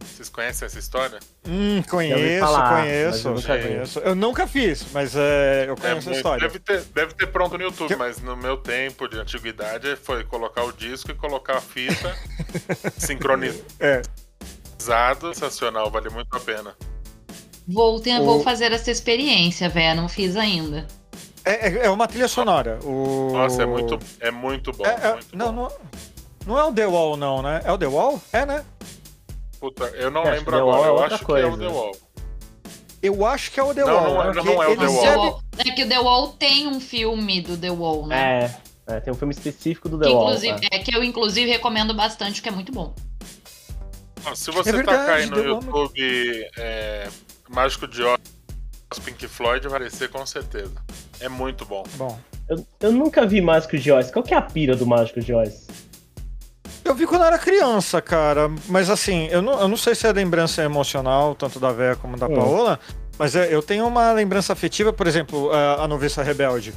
Vocês 0.00 0.28
conhecem 0.28 0.66
essa 0.66 0.78
história? 0.78 1.18
Hum, 1.46 1.82
conheço, 1.90 2.46
falar, 2.46 2.80
conheço. 2.80 3.28
Eu 3.28 3.34
nunca, 3.34 3.58
conheço. 3.58 3.98
eu 3.98 4.14
nunca 4.14 4.46
fiz, 4.46 4.86
mas 4.92 5.14
é, 5.14 5.66
eu 5.68 5.76
conheço 5.76 6.08
é, 6.08 6.12
a 6.12 6.16
história. 6.16 6.48
Deve 6.48 6.58
ter, 6.58 6.80
deve 6.94 7.14
ter 7.14 7.26
pronto 7.26 7.58
no 7.58 7.64
YouTube, 7.64 7.88
que... 7.88 7.96
mas 7.96 8.18
no 8.22 8.34
meu 8.34 8.56
tempo 8.56 9.06
de 9.06 9.18
antiguidade 9.18 9.94
foi 9.96 10.24
colocar 10.24 10.64
o 10.64 10.72
disco 10.72 11.10
e 11.10 11.14
colocar 11.14 11.58
a 11.58 11.60
fita 11.60 12.16
sincronizado. 12.96 13.62
É. 13.78 14.00
Sensacional, 15.34 15.90
vale 15.90 16.08
muito 16.08 16.34
a 16.34 16.40
pena. 16.40 16.74
Vou, 17.68 18.00
ter, 18.00 18.18
o... 18.20 18.24
vou 18.24 18.42
fazer 18.42 18.72
essa 18.72 18.90
experiência, 18.90 19.68
velho. 19.68 20.00
Não 20.00 20.08
fiz 20.08 20.36
ainda. 20.36 20.86
É, 21.44 21.68
é, 21.68 21.86
é 21.86 21.90
uma 21.90 22.06
trilha 22.08 22.28
sonora. 22.28 22.78
O... 22.82 23.32
Nossa, 23.32 23.62
é 23.62 23.66
muito, 23.66 23.98
é 24.20 24.30
muito 24.30 24.72
bom. 24.72 24.86
É, 24.86 25.08
é 25.08 25.12
muito 25.12 25.36
não, 25.36 25.52
bom. 25.52 25.62
não, 25.62 25.70
não 26.46 26.58
é 26.58 26.64
o 26.64 26.72
The 26.72 26.86
Wall, 26.86 27.16
não, 27.18 27.42
né? 27.42 27.60
É 27.64 27.72
o 27.72 27.76
The 27.76 27.86
Wall? 27.86 28.20
É, 28.32 28.46
né? 28.46 28.64
Puta, 29.64 29.84
eu 29.96 30.10
não 30.10 30.24
lembro 30.24 30.58
agora. 30.58 30.86
É 30.86 30.90
eu 30.90 31.02
acho 31.02 31.24
coisa. 31.24 31.48
que 31.48 31.54
é 31.54 31.56
o 31.56 31.58
The 31.58 31.74
Wall. 31.74 31.96
Eu 33.02 33.26
acho 33.26 33.50
que 33.50 33.60
é 33.60 33.62
o 33.62 33.74
The 33.74 33.80
não, 33.80 33.94
Wall. 33.94 34.24
Não, 34.24 34.34
não, 34.34 34.44
não 34.44 34.62
é 34.62 34.68
o 34.68 34.76
The 34.76 34.86
Wall. 34.86 35.42
É 35.56 35.64
que 35.70 35.84
o 35.84 35.88
The 35.88 35.98
Wall 36.00 36.28
tem 36.32 36.68
um 36.68 36.78
filme 36.78 37.40
do 37.40 37.56
The 37.56 37.70
Wall, 37.70 38.06
né? 38.06 38.54
É, 38.86 38.96
é 38.96 39.00
tem 39.00 39.10
um 39.10 39.16
filme 39.16 39.32
específico 39.32 39.88
do 39.88 39.98
The 39.98 40.04
que, 40.04 40.12
Wall. 40.12 40.24
Inclusive, 40.24 40.60
tá? 40.60 40.68
É 40.70 40.78
que 40.80 40.94
eu, 40.94 41.02
inclusive, 41.02 41.50
recomendo 41.50 41.94
bastante, 41.94 42.42
que 42.42 42.48
é 42.50 42.52
muito 42.52 42.72
bom. 42.72 42.94
se 44.34 44.50
você 44.50 44.68
é 44.68 44.72
verdade, 44.72 44.98
tacar 44.98 45.16
aí 45.16 45.26
no 45.30 45.42
YouTube 45.42 46.50
é, 46.58 47.08
Mágico 47.48 47.88
de 47.88 48.02
Oz, 48.02 48.18
Pink 49.02 49.26
Floyd, 49.28 49.66
vai 49.66 49.78
aparecer 49.78 50.10
com 50.10 50.26
certeza. 50.26 50.74
É 51.20 51.28
muito 51.30 51.64
bom. 51.64 51.84
Bom. 51.96 52.20
Eu, 52.50 52.66
eu 52.80 52.92
nunca 52.92 53.24
vi 53.24 53.40
Mágico 53.40 53.78
de 53.78 53.90
Oz. 53.90 54.10
Qual 54.10 54.22
que 54.22 54.34
é 54.34 54.36
a 54.36 54.42
pira 54.42 54.76
do 54.76 54.86
Mágico 54.86 55.20
de 55.20 55.32
Oz? 55.32 55.63
Eu 56.84 56.94
vi 56.94 57.06
quando 57.06 57.22
eu 57.22 57.28
era 57.28 57.38
criança, 57.38 58.02
cara. 58.02 58.50
Mas 58.68 58.90
assim, 58.90 59.26
eu 59.30 59.40
não, 59.40 59.58
eu 59.58 59.68
não 59.68 59.76
sei 59.76 59.94
se 59.94 60.06
é 60.06 60.12
lembrança 60.12 60.62
emocional, 60.62 61.34
tanto 61.34 61.58
da 61.58 61.72
Véia 61.72 61.96
como 61.96 62.16
da 62.16 62.26
hum. 62.26 62.34
Paola. 62.34 62.78
Mas 63.18 63.34
é, 63.34 63.54
eu 63.54 63.62
tenho 63.62 63.86
uma 63.86 64.12
lembrança 64.12 64.52
afetiva, 64.52 64.92
por 64.92 65.06
exemplo, 65.06 65.50
a, 65.50 65.84
a 65.84 65.88
Noviça 65.88 66.22
Rebelde. 66.22 66.74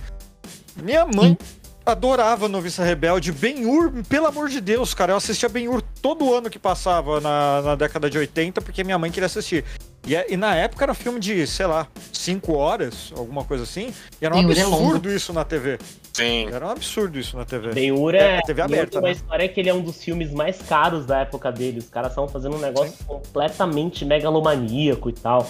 Minha 0.82 1.06
mãe 1.06 1.32
hum. 1.32 1.38
adorava 1.86 2.48
Noviça 2.48 2.84
Rebelde. 2.84 3.34
Ben-Hur, 3.34 3.92
pelo 4.08 4.28
amor 4.28 4.48
de 4.48 4.62
Deus, 4.62 4.94
cara. 4.94 5.12
Eu 5.12 5.18
assistia 5.18 5.50
Ben-Hur 5.50 5.82
todo 6.02 6.34
ano 6.34 6.50
que 6.50 6.60
passava 6.60 7.20
na, 7.20 7.62
na 7.62 7.76
década 7.76 8.10
de 8.10 8.18
80, 8.18 8.62
porque 8.62 8.84
minha 8.84 8.98
mãe 8.98 9.12
queria 9.12 9.26
assistir. 9.26 9.66
E, 10.08 10.16
é, 10.16 10.26
e, 10.30 10.38
na 10.38 10.56
época 10.56 10.86
era 10.86 10.94
filme 10.94 11.20
de, 11.20 11.46
sei 11.46 11.66
lá, 11.66 11.86
5 12.14 12.54
horas, 12.54 13.12
alguma 13.16 13.44
coisa 13.44 13.64
assim. 13.64 13.94
E 14.22 14.26
era 14.26 14.34
um 14.34 14.40
é 14.40 14.46
absurdo 14.46 15.10
é 15.10 15.16
isso 15.16 15.34
na 15.34 15.44
TV. 15.44 15.78
Sim. 16.14 16.48
Era 16.48 16.66
um 16.66 16.70
absurdo 16.70 17.20
isso 17.20 17.36
na 17.36 17.44
TV. 17.44 17.74
Ben-Hur 17.74 18.16
é, 18.16 18.38
é 18.38 18.42
TV 18.42 18.62
aberta, 18.62 19.02
né? 19.02 19.12
história 19.12 19.44
é 19.44 19.48
que 19.50 19.60
ele 19.60 19.70
é 19.70 19.74
um 19.74 19.82
dos 19.82 20.02
filmes 20.02 20.32
mais 20.32 20.62
caros 20.62 21.06
da 21.06 21.20
época 21.20 21.52
dele. 21.52 21.80
Os 21.80 21.90
caras 21.90 22.12
estavam 22.12 22.30
fazendo 22.30 22.56
um 22.56 22.60
negócio 22.60 22.94
sim. 22.98 23.04
completamente 23.06 24.06
megalomaníaco 24.06 25.10
e 25.10 25.14
tal. 25.14 25.46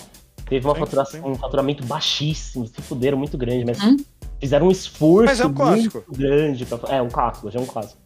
Teve 0.50 0.66
uma 0.66 0.74
sim, 0.74 0.80
faturação, 0.80 1.22
sim. 1.22 1.30
um 1.30 1.36
faturamento 1.36 1.86
baixíssimo, 1.86 2.66
se 2.66 2.82
fuderam 2.82 3.18
muito 3.18 3.38
grande, 3.38 3.64
mas 3.64 3.80
hum? 3.80 3.98
fizeram 4.40 4.68
um 4.68 4.72
esforço 4.72 5.44
é 5.44 5.46
um 5.46 5.50
muito 5.50 6.04
grande. 6.10 6.66
Pra... 6.66 6.96
É, 6.96 7.02
um 7.02 7.10
clássico, 7.10 7.52
já 7.52 7.60
é 7.60 7.62
um 7.62 7.66
clássico. 7.66 8.00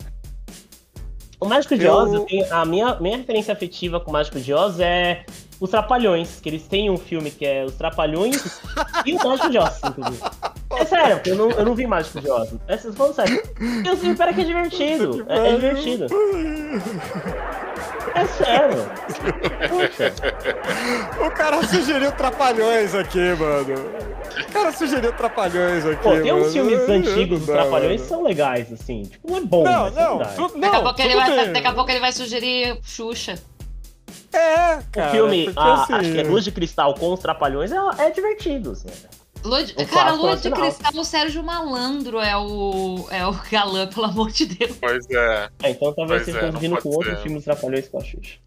O 1.40 1.48
Mágico 1.48 1.78
de 1.78 1.88
Oz, 1.88 2.14
eu 2.14 2.26
tenho, 2.26 2.54
a 2.54 2.66
minha, 2.66 3.00
minha 3.00 3.18
referência 3.18 3.54
afetiva 3.54 4.00
com 4.00 4.12
o 4.12 4.14
Mágico 4.14 4.40
de 4.40 4.54
Oz 4.54 4.80
é 4.80 5.26
os 5.62 5.70
Trapalhões, 5.70 6.40
que 6.42 6.50
eles 6.50 6.64
têm 6.64 6.90
um 6.90 6.98
filme 6.98 7.30
que 7.30 7.46
é 7.46 7.64
Os 7.64 7.76
Trapalhões 7.76 8.60
e 9.06 9.14
o 9.14 9.24
Mágico 9.24 9.50
de 9.52 9.60
Oz, 9.60 9.80
inclusive. 9.86 10.24
É 10.72 10.86
sério, 10.86 11.16
porque 11.18 11.30
eu 11.30 11.36
não, 11.36 11.52
eu 11.52 11.64
não 11.64 11.76
vi 11.76 11.86
Mágico 11.86 12.20
de 12.20 12.32
Oz. 12.32 12.56
É, 12.68 12.78
vocês 12.78 12.96
falam 12.96 13.14
sério. 13.14 13.44
Eu 13.86 13.96
sei, 13.96 14.16
pera 14.16 14.34
que 14.34 14.42
é 14.42 14.44
divertido. 14.44 15.24
É, 15.30 15.50
é 15.50 15.56
divertido. 15.56 16.08
É 18.16 18.26
sério. 18.26 18.92
Puxa. 19.70 20.14
O 21.26 21.32
cara 21.32 21.64
sugeriu 21.68 22.12
Trapalhões 22.12 22.96
aqui, 22.96 23.36
mano. 23.36 23.76
O 24.50 24.52
cara 24.52 24.72
sugeriu 24.72 25.14
Trapalhões 25.14 25.86
aqui, 25.86 26.02
Pô, 26.02 26.20
tem 26.20 26.34
uns 26.34 26.52
filmes 26.52 26.90
antigos 26.90 27.40
dos 27.42 27.48
Trapalhões 27.48 28.02
que 28.02 28.08
são 28.08 28.24
legais, 28.24 28.74
assim. 28.74 29.04
Tipo, 29.04 29.30
não 29.30 29.38
é 29.38 29.42
bom, 29.42 29.64
não, 29.64 29.92
não, 29.92 30.18
tu, 30.36 30.58
não, 30.58 30.60
daqui, 30.60 30.76
a 30.76 30.82
pouco 30.82 31.02
ele 31.02 31.16
vai, 31.16 31.48
daqui 31.50 31.68
a 31.68 31.74
pouco 31.74 31.92
ele 31.92 32.00
vai 32.00 32.12
sugerir 32.12 32.80
Xuxa. 32.82 33.36
É, 34.34 34.80
cara. 34.92 35.10
O 35.10 35.12
filme, 35.12 35.52
a, 35.56 35.74
assim... 35.74 35.94
acho 35.94 36.12
que 36.12 36.20
é 36.20 36.24
Luz 36.24 36.44
de 36.44 36.52
Cristal 36.52 36.94
com 36.96 37.14
os 37.14 37.20
Trapalhões 37.20 37.72
é, 37.72 37.78
é 38.00 38.10
divertido, 38.12 38.72
assim. 38.72 38.90
Luz, 39.44 39.74
cara, 39.92 40.14
Luz 40.14 40.42
de 40.42 40.52
Cristal, 40.52 40.92
o 40.96 41.04
Sérgio 41.04 41.44
Malandro 41.44 42.20
é 42.20 42.38
o, 42.38 43.08
é 43.10 43.26
o 43.26 43.34
galã, 43.52 43.88
pelo 43.88 44.06
amor 44.06 44.32
de 44.32 44.46
Deus. 44.46 44.78
Pois 44.80 45.10
é. 45.10 45.50
é 45.64 45.70
então 45.72 45.94
talvez 45.94 46.24
vocês 46.24 46.36
estão 46.36 46.60
vindo 46.60 46.78
com 46.82 46.90
outros 46.90 47.20
filmes 47.22 47.44
Trapalhões 47.44 47.88
com 47.88 47.98
a 47.98 48.04
Xuxa. 48.04 48.38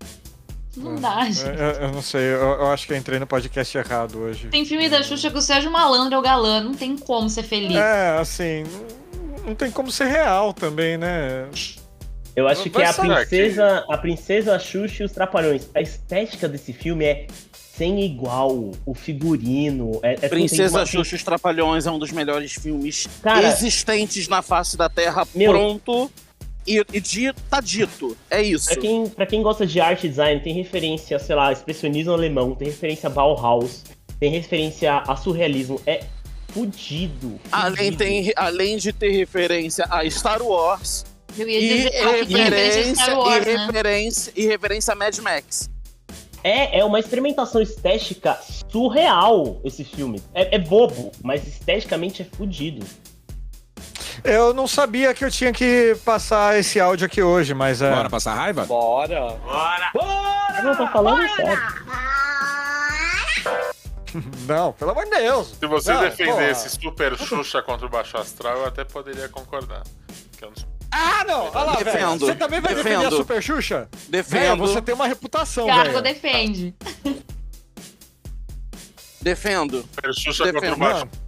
Não 0.76 0.96
dá, 0.96 1.24
gente. 1.30 1.46
Eu, 1.46 1.70
eu 1.86 1.92
não 1.92 2.02
sei, 2.02 2.22
eu, 2.22 2.40
eu, 2.40 2.66
acho 2.66 2.86
que 2.86 2.92
eu 2.92 2.96
entrei 2.96 3.18
no 3.18 3.26
podcast 3.26 3.76
errado 3.78 4.18
hoje. 4.18 4.48
Tem 4.48 4.64
filme 4.64 4.88
da 4.88 5.02
Xuxa 5.02 5.30
que 5.30 5.38
o 5.38 5.42
Sérgio 5.42 5.70
Malandro 5.70 6.14
é 6.14 6.18
o 6.18 6.22
galã, 6.22 6.60
não 6.60 6.74
tem 6.74 6.96
como 6.96 7.28
ser 7.28 7.44
feliz. 7.44 7.76
É, 7.76 8.18
assim, 8.18 8.64
não 9.44 9.54
tem 9.54 9.70
como 9.70 9.90
ser 9.90 10.06
real 10.06 10.52
também, 10.52 10.96
né? 10.96 11.48
Eu 12.36 12.48
acho 12.48 12.68
que 12.68 12.82
é 12.82 12.86
a 12.86 12.92
princesa, 12.92 13.84
a 13.88 13.98
princesa 13.98 14.58
Xuxa 14.58 15.02
e 15.02 15.06
os 15.06 15.12
Trapalhões. 15.12 15.68
A 15.74 15.80
estética 15.80 16.48
desse 16.48 16.72
filme 16.72 17.04
é 17.04 17.26
sem 17.52 18.04
igual. 18.04 18.72
O 18.84 18.94
figurino. 18.94 20.00
É, 20.02 20.14
é 20.22 20.28
Princesa 20.28 20.78
uma... 20.78 20.86
Xuxa 20.86 21.14
e 21.14 21.16
os 21.16 21.22
Trapalhões 21.22 21.86
é 21.86 21.90
um 21.90 21.98
dos 21.98 22.10
melhores 22.10 22.52
filmes 22.52 23.06
Cara, 23.22 23.46
existentes 23.48 24.26
na 24.26 24.42
face 24.42 24.76
da 24.76 24.88
Terra. 24.88 25.26
Meu, 25.34 25.52
pronto. 25.52 26.10
E, 26.66 26.84
e 26.92 27.00
dito, 27.00 27.40
tá 27.48 27.60
dito. 27.60 28.16
É 28.30 28.42
isso. 28.42 28.66
Pra 28.66 28.76
quem, 28.76 29.08
pra 29.08 29.26
quem 29.26 29.42
gosta 29.42 29.66
de 29.66 29.80
arte 29.80 30.08
design, 30.08 30.40
tem 30.40 30.54
referência, 30.54 31.18
sei 31.18 31.36
lá, 31.36 31.52
expressionismo 31.52 32.12
alemão, 32.12 32.54
tem 32.54 32.68
referência 32.68 33.06
a 33.08 33.10
Bauhaus, 33.10 33.84
tem 34.18 34.30
referência 34.30 34.96
a 34.96 35.14
surrealismo. 35.14 35.80
É 35.86 36.04
fudido. 36.48 37.28
fudido. 37.28 37.40
Além, 37.52 37.92
tem, 37.92 38.32
além 38.34 38.76
de 38.78 38.92
ter 38.92 39.10
referência 39.10 39.86
a 39.90 40.08
Star 40.08 40.42
Wars 40.42 41.04
eu 41.38 41.48
ia 41.48 41.60
dizer, 41.60 41.94
e, 41.94 42.34
referência, 42.34 43.16
Wars, 43.16 43.46
e, 43.46 43.54
né? 43.54 43.66
referência, 43.66 44.32
e 44.36 44.46
referência 44.46 44.92
a 44.92 44.96
Mad 44.96 45.18
Max. 45.18 45.70
É, 46.42 46.80
é 46.80 46.84
uma 46.84 47.00
experimentação 47.00 47.60
estética 47.62 48.38
surreal 48.70 49.60
esse 49.64 49.82
filme. 49.82 50.22
É, 50.34 50.56
é 50.56 50.58
bobo, 50.58 51.10
mas 51.22 51.46
esteticamente 51.46 52.20
é 52.22 52.24
fodido. 52.24 52.84
Eu 54.22 54.54
não 54.54 54.66
sabia 54.66 55.12
que 55.14 55.24
eu 55.24 55.30
tinha 55.30 55.52
que 55.52 55.96
passar 56.04 56.58
esse 56.58 56.78
áudio 56.78 57.06
aqui 57.06 57.22
hoje, 57.22 57.54
mas 57.54 57.82
é. 57.82 57.90
Bora 57.90 58.10
passar 58.10 58.34
raiva? 58.34 58.64
Bora! 58.66 59.20
Bora! 59.44 59.90
Bora! 59.92 60.58
Eu 60.58 60.64
não 60.64 60.76
tô 60.76 60.86
falando 60.88 61.26
Bora! 61.26 61.36
sério. 61.36 61.62
Não, 64.46 64.72
pelo 64.72 64.92
amor 64.92 65.04
de 65.04 65.10
Deus. 65.10 65.56
Se 65.58 65.66
você 65.66 65.92
não, 65.92 66.02
defendesse 66.02 66.70
Super 66.70 67.16
Xuxa 67.18 67.60
contra 67.62 67.84
o 67.84 67.88
Baixo 67.90 68.16
Astral, 68.16 68.58
eu 68.58 68.66
até 68.66 68.84
poderia 68.84 69.28
concordar. 69.28 69.82
Que 70.38 70.44
eu 70.44 70.50
não 70.50 70.73
Ah, 70.96 71.24
não! 71.26 71.46
Olha 71.46 71.64
lá, 71.64 71.72
velho. 71.74 72.18
Você 72.20 72.36
também 72.36 72.60
vai 72.60 72.72
defendo. 72.72 73.00
defender 73.00 73.06
a 73.06 73.10
Super 73.10 73.42
Xuxa? 73.42 73.88
Defendo. 74.08 74.58
você 74.58 74.80
tem 74.80 74.94
uma 74.94 75.08
reputação, 75.08 75.66
velho. 75.66 75.82
Thiago 75.82 76.00
defende. 76.00 76.74
Defendo. 79.20 79.82
Super 79.82 80.14
Xuxa 80.14 80.44
Defendo. 80.44 80.76
contra 80.76 81.04
o 81.04 81.24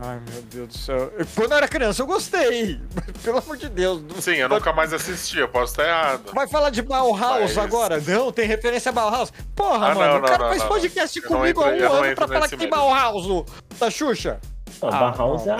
Ai, 0.00 0.20
meu 0.30 0.42
Deus 0.42 0.68
do 0.68 0.78
céu. 0.78 1.12
Quando 1.34 1.50
eu 1.50 1.56
era 1.58 1.68
criança 1.68 2.02
eu 2.02 2.06
gostei. 2.06 2.80
Pelo 3.22 3.38
amor 3.38 3.56
de 3.56 3.68
Deus. 3.68 4.00
Sim, 4.20 4.36
eu 4.36 4.48
nunca 4.48 4.72
mais 4.72 4.92
assisti, 4.92 5.38
eu 5.38 5.48
posso 5.48 5.72
estar 5.72 5.86
errado. 5.86 6.32
Vai 6.32 6.46
falar 6.46 6.70
de 6.70 6.80
Bauhaus 6.80 7.54
Mas... 7.54 7.58
agora? 7.58 8.00
Não, 8.00 8.30
tem 8.30 8.46
referência 8.46 8.90
a 8.90 8.92
Bauhaus. 8.92 9.32
Porra, 9.56 9.90
ah, 9.90 9.94
mano, 9.94 10.12
não, 10.12 10.20
o 10.20 10.22
cara 10.22 10.38
não, 10.38 10.48
faz 10.50 10.62
não, 10.62 10.68
podcast 10.68 11.20
comigo 11.20 11.62
há 11.62 11.66
um 11.66 12.04
ano 12.04 12.14
pra 12.14 12.28
falar 12.28 12.48
que 12.48 12.56
tem 12.56 12.70
Bauhaus 12.70 13.44
da 13.78 13.90
Xuxa. 13.90 14.40
Ah, 14.80 15.10
Bauhaus 15.10 15.46
é 15.48 15.56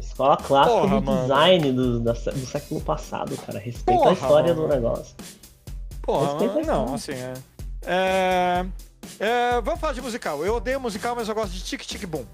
escola 0.00 0.36
clássica 0.36 0.80
Porra, 0.80 1.00
do 1.00 1.22
design 1.22 1.72
do, 1.72 2.00
do, 2.00 2.12
do, 2.12 2.46
século 2.46 2.80
passado, 2.80 3.36
cara. 3.38 3.58
Respeita 3.58 4.00
Porra, 4.00 4.10
a 4.10 4.12
história 4.14 4.54
mano. 4.54 4.68
do 4.68 4.74
negócio. 4.74 5.16
Porra, 6.02 6.38
Respeita 6.38 6.66
não, 6.66 6.94
assim, 6.94 7.12
é... 7.12 7.34
é... 7.86 8.66
é... 9.18 9.60
Vamos 9.60 9.80
falar 9.80 9.92
de 9.92 10.00
musical. 10.00 10.44
Eu 10.44 10.54
odeio 10.56 10.80
musical, 10.80 11.14
mas 11.16 11.28
eu 11.28 11.34
gosto 11.34 11.52
de 11.52 11.62
Tic 11.62 11.82
Tic 11.82 12.06
Boom. 12.06 12.24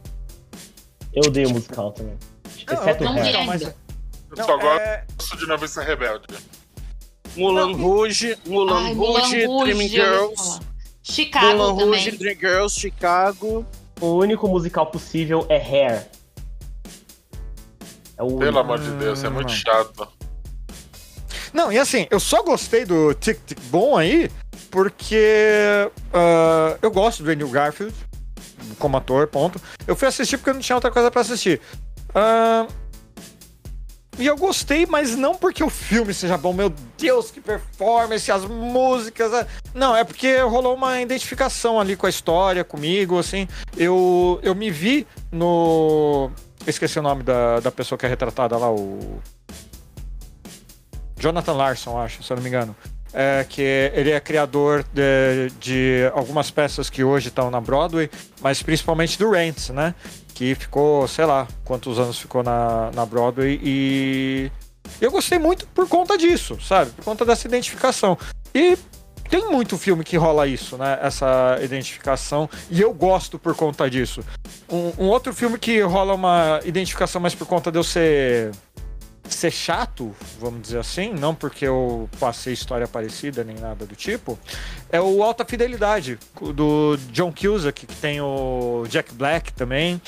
Eu 1.12 1.24
odeio 1.26 1.50
musical 1.50 1.92
também. 1.92 2.16
Exceto 2.46 3.04
não, 3.04 3.14
não 3.14 3.44
mas... 3.44 3.62
Eu 3.62 4.44
só 4.44 4.58
é... 4.58 5.04
gosto 5.16 5.36
de 5.36 5.46
Noviça 5.46 5.82
Rebelde. 5.82 6.26
Mulan 7.36 7.68
não. 7.68 7.82
Rouge, 7.82 8.38
Mulan 8.46 8.86
Ai, 8.86 8.94
Rouge, 8.94 9.46
Dream 9.46 9.88
Girls. 9.88 10.60
Chicago 11.02 11.46
Mulan 11.46 11.76
também. 11.76 11.86
Rouge, 11.86 12.10
Dream 12.12 12.36
Girls, 12.38 12.80
Chicago. 12.80 13.66
O 14.00 14.06
único 14.14 14.48
musical 14.48 14.86
possível 14.86 15.46
é 15.48 15.56
Hair. 15.56 16.08
É 18.16 18.22
o 18.22 18.36
Pelo 18.36 18.58
amor 18.58 18.78
de 18.78 18.90
Deus, 18.92 19.24
é 19.24 19.28
muito 19.28 19.50
chato. 19.50 20.08
Não, 21.52 21.72
e 21.72 21.78
assim, 21.78 22.06
eu 22.10 22.18
só 22.18 22.42
gostei 22.42 22.84
do 22.84 23.14
Tic 23.14 23.38
Tic 23.46 23.60
Bom 23.70 23.96
aí 23.96 24.30
porque 24.70 25.88
uh, 26.12 26.78
eu 26.82 26.90
gosto 26.90 27.22
do 27.22 27.30
Andrew 27.30 27.48
Garfield 27.48 27.94
como 28.78 28.96
ator, 28.96 29.26
ponto. 29.28 29.60
Eu 29.86 29.94
fui 29.94 30.08
assistir 30.08 30.36
porque 30.36 30.50
eu 30.50 30.54
não 30.54 30.60
tinha 30.60 30.76
outra 30.76 30.90
coisa 30.90 31.10
para 31.10 31.20
assistir. 31.20 31.60
Uh, 32.10 32.66
e 34.18 34.26
eu 34.26 34.36
gostei, 34.36 34.86
mas 34.86 35.16
não 35.16 35.34
porque 35.34 35.62
o 35.62 35.70
filme 35.70 36.14
seja 36.14 36.36
bom. 36.36 36.52
Meu 36.52 36.72
Deus, 36.96 37.30
que 37.30 37.40
performance, 37.40 38.30
as 38.30 38.44
músicas. 38.44 39.46
Não, 39.74 39.96
é 39.96 40.04
porque 40.04 40.38
rolou 40.38 40.74
uma 40.74 41.00
identificação 41.00 41.80
ali 41.80 41.96
com 41.96 42.06
a 42.06 42.10
história, 42.10 42.62
comigo, 42.62 43.18
assim. 43.18 43.48
Eu, 43.76 44.38
eu 44.42 44.54
me 44.54 44.70
vi 44.70 45.06
no. 45.32 46.30
Esqueci 46.66 46.98
o 46.98 47.02
nome 47.02 47.22
da, 47.22 47.60
da 47.60 47.70
pessoa 47.70 47.98
que 47.98 48.06
é 48.06 48.08
retratada 48.08 48.56
lá, 48.56 48.70
o. 48.70 49.20
Jonathan 51.18 51.52
Larson, 51.52 51.98
acho, 51.98 52.22
se 52.22 52.32
eu 52.32 52.36
não 52.36 52.42
me 52.42 52.48
engano 52.48 52.76
é, 53.14 53.46
que 53.48 53.62
ele 53.62 54.10
é 54.10 54.18
criador 54.18 54.84
de, 54.92 55.48
de, 55.60 56.10
algumas 56.12 56.50
peças 56.50 56.90
que 56.90 57.04
hoje 57.04 57.28
estão 57.28 57.50
na 57.50 57.60
Broadway, 57.60 58.10
mas 58.42 58.60
principalmente 58.60 59.16
do 59.16 59.30
Rents, 59.30 59.70
né? 59.70 59.94
Que 60.34 60.54
ficou, 60.56 61.06
sei 61.06 61.24
lá, 61.24 61.46
quantos 61.64 61.98
anos 62.00 62.18
ficou 62.18 62.42
na, 62.42 62.90
na 62.92 63.06
Broadway 63.06 63.60
e 63.62 64.50
eu 65.00 65.12
gostei 65.12 65.38
muito 65.38 65.64
por 65.68 65.88
conta 65.88 66.18
disso, 66.18 66.58
sabe? 66.60 66.90
Por 66.90 67.04
conta 67.04 67.24
dessa 67.24 67.46
identificação. 67.46 68.18
E 68.52 68.76
tem 69.28 69.50
muito 69.50 69.76
filme 69.78 70.04
que 70.04 70.16
rola 70.16 70.46
isso, 70.46 70.76
né? 70.76 70.98
Essa 71.00 71.58
identificação. 71.62 72.48
E 72.70 72.80
eu 72.80 72.92
gosto 72.92 73.38
por 73.38 73.54
conta 73.54 73.88
disso. 73.88 74.22
Um, 74.68 75.04
um 75.04 75.08
outro 75.08 75.32
filme 75.34 75.58
que 75.58 75.80
rola 75.80 76.14
uma 76.14 76.60
identificação 76.64 77.20
mais 77.20 77.34
por 77.34 77.46
conta 77.46 77.70
de 77.70 77.78
eu 77.78 77.84
ser 77.84 78.52
ser 79.28 79.50
chato, 79.50 80.14
vamos 80.38 80.62
dizer 80.62 80.78
assim, 80.78 81.12
não 81.12 81.34
porque 81.34 81.66
eu 81.66 82.08
passei 82.20 82.52
história 82.52 82.86
parecida 82.86 83.42
nem 83.42 83.56
nada 83.56 83.86
do 83.86 83.96
tipo, 83.96 84.38
é 84.90 85.00
o 85.00 85.22
Alta 85.22 85.44
Fidelidade, 85.44 86.18
do 86.54 86.96
John 87.10 87.32
Cusack, 87.32 87.86
que 87.86 87.96
tem 87.96 88.20
o 88.20 88.84
Jack 88.88 89.12
Black 89.14 89.52
também. 89.52 90.00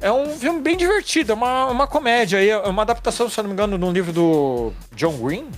É 0.00 0.10
um 0.10 0.36
filme 0.36 0.60
bem 0.60 0.76
divertido, 0.76 1.32
é 1.32 1.34
uma, 1.34 1.66
uma 1.66 1.86
comédia, 1.86 2.42
é 2.42 2.58
uma 2.66 2.82
adaptação, 2.82 3.28
se 3.28 3.38
eu 3.38 3.44
não 3.44 3.50
me 3.50 3.54
engano, 3.54 3.78
de 3.78 3.84
um 3.84 3.92
livro 3.92 4.12
do 4.12 4.72
John 4.96 5.16
Green. 5.18 5.48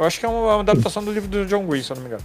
Eu 0.00 0.06
acho 0.06 0.18
que 0.18 0.24
é 0.24 0.28
uma 0.30 0.60
adaptação 0.60 1.04
do 1.04 1.12
livro 1.12 1.28
do 1.28 1.44
John 1.44 1.66
Green, 1.66 1.82
se 1.82 1.92
eu 1.92 1.96
não 1.96 2.02
me 2.02 2.08
engano. 2.08 2.24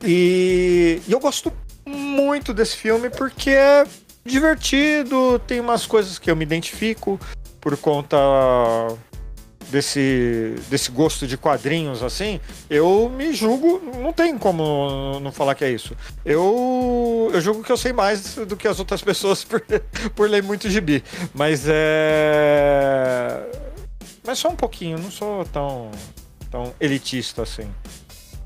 E, 0.00 1.02
e 1.08 1.10
eu 1.10 1.18
gosto 1.18 1.52
muito 1.84 2.54
desse 2.54 2.76
filme 2.76 3.10
porque 3.10 3.50
é 3.50 3.84
divertido, 4.24 5.40
tem 5.40 5.58
umas 5.58 5.84
coisas 5.84 6.16
que 6.16 6.30
eu 6.30 6.36
me 6.36 6.44
identifico 6.44 7.18
por 7.60 7.76
conta 7.76 8.16
desse, 9.68 10.54
desse 10.70 10.92
gosto 10.92 11.26
de 11.26 11.36
quadrinhos 11.36 12.04
assim, 12.04 12.40
eu 12.70 13.08
me 13.08 13.32
julgo, 13.32 13.82
não 14.00 14.12
tem 14.12 14.38
como 14.38 15.18
não 15.18 15.32
falar 15.32 15.56
que 15.56 15.64
é 15.64 15.72
isso. 15.72 15.96
Eu, 16.24 17.32
eu 17.34 17.40
julgo 17.40 17.64
que 17.64 17.72
eu 17.72 17.76
sei 17.76 17.92
mais 17.92 18.36
do 18.36 18.56
que 18.56 18.68
as 18.68 18.78
outras 18.78 19.02
pessoas 19.02 19.42
por, 19.44 19.60
por 20.14 20.30
ler 20.30 20.44
muito 20.44 20.70
gibi. 20.70 21.02
Mas 21.34 21.64
é. 21.66 23.44
Mas 24.24 24.38
só 24.38 24.50
um 24.50 24.56
pouquinho, 24.56 24.98
não 24.98 25.10
sou 25.10 25.44
tão, 25.46 25.90
tão 26.50 26.74
elitista 26.80 27.42
assim. 27.42 27.68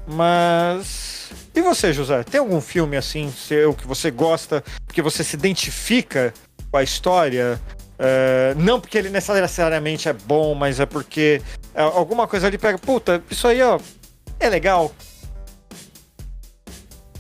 Mas. 0.07 1.31
E 1.55 1.61
você, 1.61 1.93
José? 1.93 2.23
Tem 2.25 2.41
algum 2.41 2.61
filme 2.61 2.97
assim, 2.97 3.31
seu, 3.31 3.75
que 3.75 3.87
você 3.87 4.11
gosta, 4.11 4.63
porque 4.87 5.03
você 5.03 5.23
se 5.23 5.37
identifica 5.37 6.33
com 6.71 6.77
a 6.77 6.83
história? 6.83 7.61
Uh, 7.95 8.59
não 8.61 8.81
porque 8.81 8.99
ele 8.99 9.11
necessariamente 9.11 10.09
é 10.09 10.13
bom, 10.13 10.55
mas 10.55 10.81
é 10.81 10.87
porque 10.87 11.41
é, 11.75 11.83
alguma 11.83 12.27
coisa 12.27 12.47
ali 12.47 12.59
pega. 12.59 12.79
Puta, 12.79 13.23
isso 13.31 13.47
aí, 13.47 13.63
ó, 13.63 13.79
é 14.41 14.49
legal. 14.49 14.91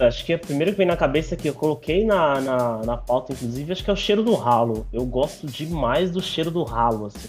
Acho 0.00 0.24
que 0.24 0.32
a 0.32 0.38
primeira 0.38 0.72
que 0.72 0.78
vem 0.78 0.86
na 0.86 0.96
cabeça 0.96 1.36
que 1.36 1.48
eu 1.48 1.54
coloquei 1.54 2.04
na, 2.04 2.40
na, 2.40 2.78
na 2.78 2.96
pauta, 2.96 3.32
inclusive, 3.32 3.70
acho 3.70 3.84
que 3.84 3.90
é 3.90 3.92
o 3.92 3.96
cheiro 3.96 4.22
do 4.22 4.34
ralo. 4.34 4.86
Eu 4.92 5.04
gosto 5.04 5.46
demais 5.46 6.10
do 6.10 6.20
cheiro 6.20 6.50
do 6.50 6.64
ralo, 6.64 7.06
assim. 7.06 7.28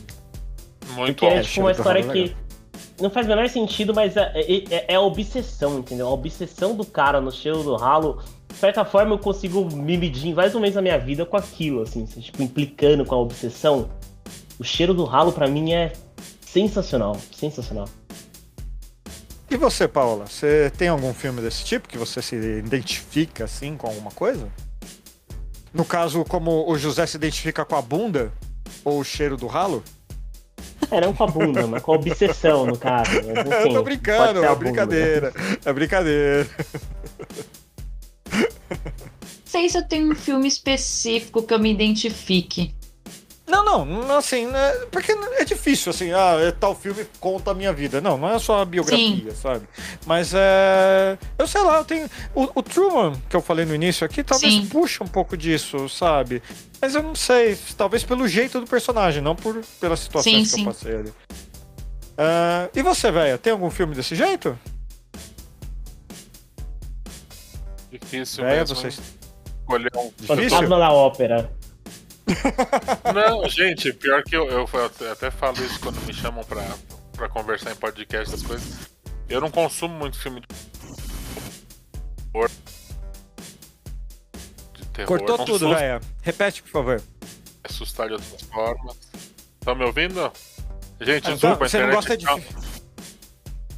Muito 0.95 1.19
Porque 1.19 1.25
é 1.25 1.41
tipo 1.41 1.61
uma 1.61 1.71
história 1.71 1.99
é 1.99 2.03
que 2.03 2.35
não 3.03 3.09
faz 3.09 3.25
o 3.25 3.29
menor 3.29 3.49
sentido, 3.49 3.93
mas 3.93 4.15
é, 4.15 4.31
é, 4.33 4.75
é, 4.75 4.85
é, 4.87 4.95
a 4.95 5.01
obsessão, 5.01 5.79
entendeu? 5.79 6.07
A 6.07 6.11
obsessão 6.11 6.73
do 6.73 6.85
cara 6.85 7.19
no 7.19 7.33
cheiro 7.33 7.61
do 7.61 7.75
ralo 7.75 8.23
de 8.47 8.55
certa 8.55 8.85
forma 8.85 9.15
eu 9.15 9.19
consigo 9.19 9.65
me 9.75 9.97
medir 9.97 10.33
mais 10.33 10.55
ou 10.55 10.61
menos 10.61 10.75
na 10.75 10.81
minha 10.81 10.97
vida 10.97 11.25
com 11.25 11.35
aquilo, 11.35 11.81
assim, 11.81 12.05
tipo, 12.05 12.41
implicando 12.41 13.03
com 13.03 13.13
a 13.13 13.17
obsessão. 13.17 13.89
O 14.57 14.63
cheiro 14.63 14.93
do 14.93 15.03
ralo 15.03 15.33
para 15.33 15.47
mim 15.47 15.73
é 15.73 15.91
sensacional, 16.39 17.17
sensacional. 17.35 17.89
E 19.51 19.57
você, 19.57 19.85
Paula? 19.85 20.25
Você 20.25 20.71
tem 20.77 20.87
algum 20.87 21.13
filme 21.13 21.41
desse 21.41 21.65
tipo 21.65 21.89
que 21.89 21.97
você 21.97 22.21
se 22.21 22.35
identifica 22.35 23.43
assim 23.43 23.75
com 23.75 23.87
alguma 23.87 24.11
coisa? 24.11 24.47
No 25.73 25.83
caso, 25.83 26.23
como 26.23 26.71
o 26.71 26.77
José 26.77 27.05
se 27.05 27.17
identifica 27.17 27.65
com 27.65 27.75
a 27.75 27.81
bunda 27.81 28.31
ou 28.85 28.99
o 28.99 29.03
cheiro 29.03 29.35
do 29.35 29.47
ralo? 29.47 29.83
É, 30.91 31.01
não 31.01 31.13
com 31.13 31.23
a 31.23 31.27
bunda, 31.27 31.65
mas 31.67 31.81
com 31.81 31.93
a 31.93 31.95
obsessão, 31.95 32.65
no 32.65 32.77
caso. 32.77 33.11
Mas, 33.25 33.51
assim, 33.51 33.69
Eu 33.69 33.73
tô 33.73 33.83
brincando, 33.83 34.43
é 34.43 34.55
brincadeira. 34.55 35.33
É 35.65 35.73
brincadeira 35.73 36.47
sei 39.53 39.69
se 39.69 39.77
eu 39.77 39.83
tenho 39.83 40.11
um 40.11 40.15
filme 40.15 40.47
específico 40.47 41.43
que 41.43 41.53
eu 41.53 41.59
me 41.59 41.71
identifique. 41.71 42.73
Não, 43.45 43.83
não, 43.83 44.17
assim, 44.17 44.47
né, 44.47 44.71
porque 44.89 45.11
é 45.11 45.43
difícil, 45.43 45.89
assim, 45.89 46.13
ah, 46.13 46.37
é 46.39 46.51
tal 46.51 46.73
filme 46.73 47.05
conta 47.19 47.51
a 47.51 47.53
minha 47.53 47.73
vida. 47.73 47.99
Não, 47.99 48.17
não 48.17 48.29
é 48.29 48.39
só 48.39 48.61
a 48.61 48.65
biografia, 48.65 49.31
Sim. 49.31 49.35
sabe? 49.35 49.67
Mas 50.05 50.33
é. 50.33 51.17
Eu 51.37 51.45
sei 51.45 51.61
lá, 51.61 51.77
eu 51.77 51.85
tenho. 51.85 52.09
O, 52.33 52.43
o 52.55 52.63
Truman, 52.63 53.13
que 53.29 53.35
eu 53.35 53.41
falei 53.41 53.65
no 53.65 53.75
início 53.75 54.05
aqui, 54.05 54.23
talvez 54.23 54.53
Sim. 54.53 54.67
puxa 54.67 55.03
um 55.03 55.07
pouco 55.07 55.35
disso, 55.35 55.89
sabe? 55.89 56.41
Mas 56.81 56.95
eu 56.95 57.03
não 57.03 57.15
sei, 57.15 57.57
talvez 57.77 58.03
pelo 58.03 58.27
jeito 58.27 58.61
do 58.61 58.67
personagem, 58.67 59.21
não 59.21 59.35
por 59.35 59.61
pela 59.79 59.97
situação 59.97 60.31
que 60.31 60.45
sim. 60.45 60.61
eu 60.61 60.65
passei 60.65 60.95
ali. 60.95 61.09
Uh, 61.09 62.69
e 62.73 62.81
você, 62.81 63.11
velho, 63.11 63.37
tem 63.37 63.51
algum 63.51 63.69
filme 63.69 63.93
desse 63.93 64.15
jeito? 64.15 64.57
Difícil 67.91 68.43
véia, 68.43 68.59
mesmo. 68.59 68.75
Vocês... 68.75 69.01
Escolher 69.59 69.91
um 69.95 70.11
Fantasma 70.25 70.79
da 70.79 70.91
ópera. 70.91 71.51
Não, 73.13 73.47
gente, 73.49 73.91
pior 73.93 74.23
que 74.23 74.35
eu, 74.35 74.47
eu, 74.49 74.69
eu, 75.01 75.11
até 75.11 75.29
falo 75.29 75.63
isso 75.63 75.79
quando 75.79 75.99
me 76.05 76.13
chamam 76.13 76.43
pra, 76.43 76.63
pra 77.13 77.29
conversar 77.29 77.71
em 77.71 77.75
podcast, 77.75 78.31
das 78.31 78.43
coisas. 78.43 78.89
Eu 79.27 79.41
não 79.41 79.51
consumo 79.51 79.93
muito 79.95 80.17
filme 80.17 80.41
de 80.41 80.47
terror. 82.31 82.49
De 84.73 84.85
terror. 84.87 85.07
Cortou 85.07 85.37
não 85.37 85.45
tudo, 85.45 85.69
velho. 85.69 86.01
Repete, 86.21 86.63
por 86.63 86.69
favor. 86.69 87.01
Assustar 87.63 88.07
de 88.07 88.13
outras 88.13 88.41
formas. 88.41 88.97
Estão 89.59 89.75
me 89.75 89.85
ouvindo? 89.85 90.31
Gente, 91.01 91.29
ah, 91.29 91.33
desculpa, 91.33 91.67
você 91.67 91.77
a 91.77 91.79
internet. 91.79 91.87
Não 91.87 91.95
gosta 91.95 92.17
de... 92.17 92.25
Tá... 92.25 92.63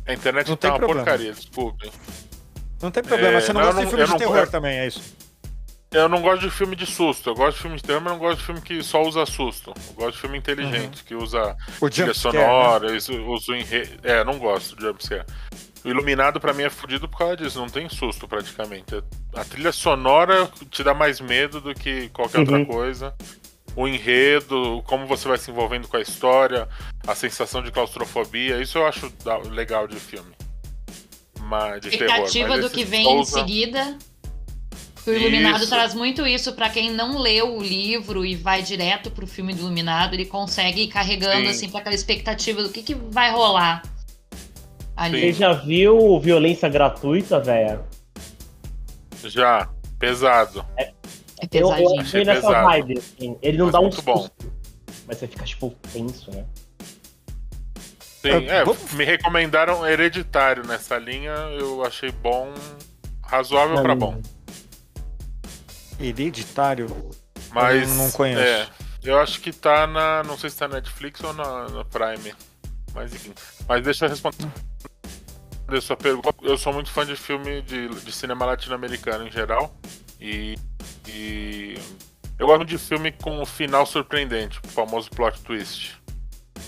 A 0.07 0.13
internet 0.13 0.49
não 0.49 0.57
tá 0.57 0.69
uma 0.69 0.77
problema. 0.77 1.03
porcaria, 1.03 1.33
desculpe. 1.33 1.91
Não 2.81 2.91
tem 2.91 3.03
problema, 3.03 3.37
é, 3.37 3.41
você 3.41 3.53
não, 3.53 3.61
não 3.61 3.67
gosta 3.67 3.81
de 3.85 3.89
filme 3.89 4.05
de 4.05 4.17
terror 4.17 4.37
eu... 4.37 4.51
também, 4.51 4.77
é 4.77 4.87
isso. 4.87 5.01
Eu 5.95 6.09
não 6.09 6.21
gosto 6.21 6.41
de 6.41 6.49
filme 6.49 6.75
de 6.75 6.85
susto. 6.85 7.29
Eu 7.29 7.35
gosto 7.35 7.55
de 7.55 7.61
filme 7.61 7.77
de 7.77 7.83
terror, 7.83 8.01
mas 8.01 8.13
não 8.13 8.19
gosto 8.19 8.39
de 8.39 8.45
filme 8.45 8.61
que 8.61 8.83
só 8.83 9.01
usa 9.01 9.25
susto. 9.25 9.73
Eu 9.87 9.93
gosto 9.93 10.15
de 10.15 10.21
filme 10.21 10.37
inteligente, 10.37 10.99
uhum. 10.99 11.05
que 11.05 11.15
usa 11.15 11.55
o 11.79 11.89
trilha 11.89 12.13
sonora, 12.13 12.91
né? 12.91 12.97
usa 12.97 13.51
o 13.51 13.55
enredo. 13.55 13.91
É, 14.03 14.23
não 14.23 14.37
gosto 14.37 14.75
de 14.75 14.81
jumpscare. 14.81 15.25
O 15.85 15.87
Iluminado 15.87 16.39
para 16.39 16.53
mim 16.53 16.63
é 16.63 16.69
fodido 16.69 17.07
por 17.07 17.19
causa 17.19 17.37
disso, 17.37 17.59
não 17.59 17.69
tem 17.69 17.87
susto 17.87 18.27
praticamente. 18.27 19.01
A 19.33 19.45
trilha 19.45 19.71
sonora 19.71 20.49
te 20.69 20.83
dá 20.83 20.93
mais 20.93 21.21
medo 21.21 21.61
do 21.61 21.73
que 21.73 22.09
qualquer 22.09 22.39
uhum. 22.39 22.43
outra 22.43 22.65
coisa. 22.65 23.15
O 23.75 23.87
enredo, 23.87 24.81
como 24.87 25.05
você 25.05 25.27
vai 25.27 25.37
se 25.37 25.51
envolvendo 25.51 25.87
com 25.87 25.95
a 25.95 26.01
história, 26.01 26.67
a 27.07 27.15
sensação 27.15 27.61
de 27.61 27.71
claustrofobia, 27.71 28.61
isso 28.61 28.77
eu 28.77 28.87
acho 28.87 29.11
legal 29.51 29.87
de 29.87 29.97
filme. 29.97 30.33
Mas, 31.41 31.81
de 31.81 31.89
Expectativa 31.89 32.49
terror. 32.49 32.61
do 32.61 32.69
que 32.69 32.83
vem 32.83 33.03
Souza... 33.03 33.39
em 33.39 33.41
seguida. 33.43 33.97
O 35.07 35.13
Iluminado 35.13 35.61
isso. 35.61 35.69
traz 35.69 35.93
muito 35.93 36.25
isso 36.25 36.53
para 36.53 36.69
quem 36.69 36.91
não 36.91 37.19
leu 37.19 37.57
o 37.57 37.61
livro 37.61 38.25
e 38.25 38.35
vai 38.35 38.63
direto 38.63 39.11
pro 39.11 39.27
filme 39.27 39.53
do 39.53 39.61
Iluminado, 39.61 40.15
ele 40.15 40.25
consegue 40.25 40.81
ir 40.81 40.87
carregando 40.87 41.45
Sim. 41.45 41.49
assim 41.49 41.69
para 41.69 41.81
aquela 41.81 41.95
expectativa 41.95 42.63
do 42.63 42.69
que, 42.69 42.81
que 42.81 42.95
vai 42.95 43.31
rolar. 43.31 43.83
Ali. 44.95 45.19
Você 45.19 45.33
já 45.33 45.53
viu 45.53 46.19
violência 46.19 46.69
gratuita, 46.69 47.39
velho? 47.39 47.83
Já. 49.23 49.69
Pesado. 49.99 50.65
É, 50.77 50.91
é 51.41 51.47
pesadinho. 51.47 51.89
Eu 51.89 51.99
achei 51.99 52.25
nessa 52.25 52.41
pesado. 52.41 52.65
vibe, 52.65 52.97
assim. 52.97 53.37
Ele 53.41 53.57
não 53.57 53.65
Mas 53.65 53.73
dá 53.73 53.79
um 53.79 53.91
susto. 53.91 54.05
Bom. 54.05 54.29
Mas 55.07 55.17
você 55.17 55.27
fica, 55.27 55.43
tipo, 55.45 55.73
tenso, 55.93 56.31
né? 56.31 56.45
Sim, 57.99 58.47
é, 58.47 58.63
me 58.95 59.05
recomendaram 59.05 59.87
Hereditário 59.87 60.65
nessa 60.65 60.97
linha, 60.97 61.31
eu 61.59 61.85
achei 61.85 62.11
bom, 62.11 62.51
razoável 63.21 63.81
para 63.83 63.93
bom. 63.93 64.19
Hereditário? 65.99 66.87
Mas 67.51 67.89
eu 67.89 67.95
não 67.95 68.11
conheço. 68.11 68.41
É, 68.41 68.67
eu 69.03 69.19
acho 69.19 69.39
que 69.41 69.51
tá 69.51 69.87
na, 69.87 70.23
não 70.23 70.37
sei 70.37 70.49
se 70.49 70.57
tá 70.57 70.67
na 70.67 70.75
Netflix 70.75 71.21
ou 71.23 71.33
na, 71.33 71.69
na 71.69 71.85
Prime. 71.85 72.33
Mas 72.93 73.13
enfim. 73.13 73.33
Mas 73.67 73.83
deixa 73.83 74.05
eu 74.05 74.09
responder 74.09 74.49
sua 75.81 75.97
pergunta. 75.97 76.33
Eu 76.41 76.57
sou 76.57 76.71
muito 76.73 76.91
fã 76.91 77.05
de 77.05 77.15
filme 77.15 77.61
de, 77.61 77.89
de 77.89 78.11
cinema 78.11 78.45
latino-americano 78.45 79.27
em 79.27 79.31
geral. 79.31 79.75
E, 80.19 80.57
e 81.07 81.75
eu 82.37 82.47
gosto 82.47 82.65
de 82.65 82.77
filme 82.77 83.11
com 83.11 83.41
um 83.41 83.45
final 83.45 83.85
surpreendente, 83.85 84.59
o 84.63 84.67
famoso 84.67 85.09
plot 85.09 85.41
twist. 85.41 85.99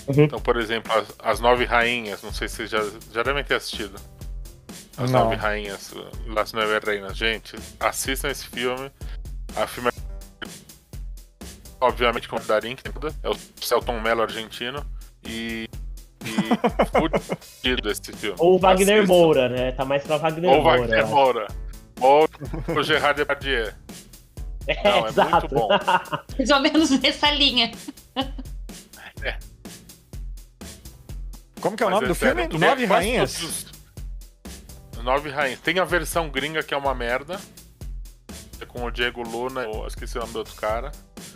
Uhum. 0.06 0.24
Então, 0.24 0.40
por 0.40 0.56
exemplo, 0.56 0.92
as, 0.92 1.14
as, 1.18 1.40
Nove 1.40 1.64
Rainhas, 1.64 2.22
não 2.22 2.32
sei 2.32 2.48
se 2.48 2.56
vocês 2.56 2.70
já, 2.70 2.80
já 3.12 3.22
devem 3.22 3.44
ter 3.44 3.54
assistido. 3.54 3.94
As 4.96 5.10
não. 5.10 5.24
Nove 5.24 5.36
Rainhas, 5.36 5.94
Las 6.26 6.52
Nove 6.52 6.78
Reinas. 6.78 7.16
Gente, 7.16 7.56
assistam 7.78 8.28
esse 8.28 8.46
filme. 8.46 8.90
A 9.56 9.66
filme 9.66 9.88
é, 9.90 10.48
obviamente 11.80 12.28
com 12.28 12.36
o 12.36 12.40
Darin, 12.40 12.76
que 12.76 12.82
é 13.22 13.28
o 13.28 13.36
Celton 13.60 14.00
Mello 14.00 14.22
argentino. 14.22 14.84
E 15.24 15.68
e 16.24 16.32
fudido 17.62 17.90
esse 17.90 18.12
filme. 18.12 18.36
Ou 18.38 18.58
Wagner 18.58 18.98
Assista. 18.98 19.12
Moura, 19.12 19.48
né? 19.48 19.72
Tá 19.72 19.84
mais 19.84 20.02
pra 20.02 20.16
Wagner 20.16 20.50
Ou 20.50 20.62
Moura. 20.62 20.70
Ou 20.70 20.80
Wagner 20.80 21.06
Moura. 21.06 21.46
Ou 22.00 22.28
o 22.76 22.82
Gerard 22.82 23.16
Depardieu. 23.18 23.72
É, 24.66 24.84
Não, 24.84 25.06
é 25.06 25.08
exato. 25.08 25.30
muito 25.30 25.54
bom. 25.54 25.68
Mais 26.36 26.50
ou 26.50 26.60
menos 26.60 26.90
nessa 26.90 27.30
linha. 27.30 27.72
É. 29.22 29.38
Como 31.60 31.76
que 31.76 31.82
é 31.82 31.86
o 31.86 31.90
nome 31.90 32.06
do 32.06 32.14
filme? 32.14 32.46
Nove 32.48 32.84
Rainhas? 32.84 33.66
Nove 35.02 35.30
Rainhas. 35.30 35.60
Tem 35.60 35.78
a 35.78 35.84
versão 35.84 36.28
gringa 36.28 36.62
que 36.62 36.74
é 36.74 36.76
uma 36.76 36.94
merda. 36.94 37.40
É 38.60 38.66
com 38.66 38.84
o 38.84 38.90
Diego 38.90 39.22
Luna, 39.22 39.62
eu 39.62 39.86
esqueci 39.86 40.16
o 40.16 40.20
nome 40.20 40.32
do 40.32 40.40
outro 40.40 40.54
cara. 40.54 40.90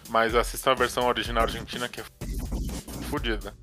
Mas 0.09 0.35
assista 0.35 0.73
a 0.73 0.75
versão 0.75 1.07
original 1.07 1.45
argentina 1.45 1.89
que 1.89 2.01
é 2.01 2.05
fodida. 3.09 3.55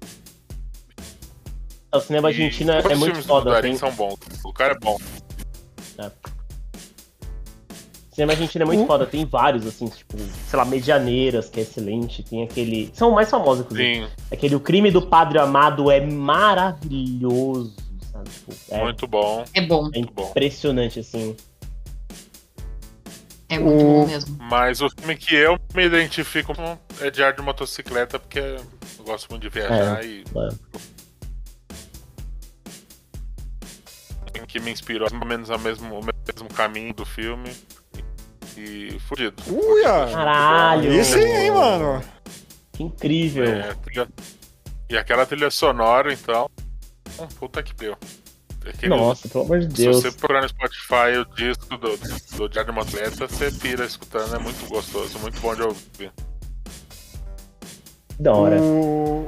O 1.93 1.99
cinema 1.99 2.27
argentino 2.27 2.71
é 2.71 2.95
muito 2.95 3.21
foda. 3.23 3.51
Os 3.51 3.61
tem... 3.61 3.75
são 3.75 3.91
bons. 3.91 4.19
O 4.43 4.53
cara 4.53 4.73
é 4.73 4.79
bom. 4.79 4.97
É. 5.97 6.05
O 8.11 8.15
cinema 8.15 8.33
argentino 8.33 8.63
é 8.63 8.65
muito 8.65 8.83
uh. 8.83 8.87
foda. 8.87 9.05
Tem 9.07 9.25
vários, 9.25 9.65
assim, 9.65 9.87
tipo, 9.87 10.17
sei 10.17 10.57
lá, 10.57 10.65
Medianeiras, 10.65 11.49
que 11.49 11.59
é 11.59 11.63
excelente. 11.63 12.23
Tem 12.23 12.43
aquele. 12.43 12.91
São 12.93 13.11
mais 13.11 13.29
famosos, 13.29 13.65
inclusive. 13.65 14.05
Sim. 14.05 14.11
Aquele 14.31 14.55
O 14.55 14.59
Crime 14.59 14.91
do 14.91 15.01
Padre 15.01 15.39
Amado 15.39 15.89
é 15.89 15.99
maravilhoso. 15.99 17.75
Sabe? 18.11 18.29
Tipo, 18.29 18.53
é... 18.69 18.83
Muito 18.83 19.07
bom. 19.07 19.43
É 19.53 19.61
bom. 19.61 19.89
É 19.93 19.99
impressionante, 19.99 20.99
assim. 20.99 21.35
É 23.49 23.57
muito 23.57 23.83
o... 23.83 23.87
bom 24.01 24.07
mesmo. 24.07 24.37
Mas 24.39 24.81
o 24.81 24.89
filme 24.89 25.15
que 25.15 25.35
eu 25.35 25.57
me 25.73 25.85
identifico 25.85 26.53
é 27.01 27.09
Diário 27.09 27.37
de 27.37 27.41
Motocicleta, 27.41 28.19
porque 28.19 28.39
eu 28.39 29.03
gosto 29.03 29.29
muito 29.29 29.41
de 29.41 29.49
viajar 29.49 30.03
é, 30.03 30.07
e. 30.07 30.23
É. 30.23 30.89
que 34.49 34.59
me 34.59 34.71
inspirou 34.71 35.07
mais 35.11 35.21
ou 35.21 35.27
menos 35.27 35.49
o 35.49 35.59
mesmo, 35.59 35.99
o 35.99 36.03
mesmo 36.03 36.49
caminho 36.55 36.93
do 36.93 37.05
filme. 37.05 37.55
E 38.57 38.99
fudido. 39.07 39.41
Uia! 39.47 40.11
Caralho! 40.11 40.91
Isso 40.91 41.15
aí, 41.15 41.51
mano! 41.51 42.03
Que 42.73 42.83
incrível! 42.83 43.45
É, 43.45 43.73
trilha... 43.75 44.07
E 44.89 44.97
aquela 44.97 45.25
trilha 45.25 45.51
sonora, 45.51 46.11
então. 46.11 46.49
Puta 47.39 47.61
que 47.61 47.73
deu. 47.75 47.95
Aquele... 48.69 48.95
Nossa, 48.95 49.27
pelo 49.27 49.43
amor 49.43 49.59
de 49.59 49.67
Deus. 49.67 49.97
Se 49.97 50.03
você 50.03 50.11
procurar 50.11 50.41
no 50.41 50.49
Spotify 50.49 51.17
o 51.19 51.35
disco 51.35 51.77
do, 51.77 51.97
do 52.37 52.49
Diário 52.49 52.73
de 52.73 52.79
Atleta, 52.79 53.27
você 53.27 53.51
pira 53.51 53.85
escutando, 53.85 54.35
é 54.35 54.39
muito 54.39 54.67
gostoso, 54.67 55.17
muito 55.19 55.39
bom 55.39 55.55
de 55.55 55.61
ouvir. 55.61 56.11
Da 58.19 58.33
hora. 58.33 58.61
O... 58.61 59.27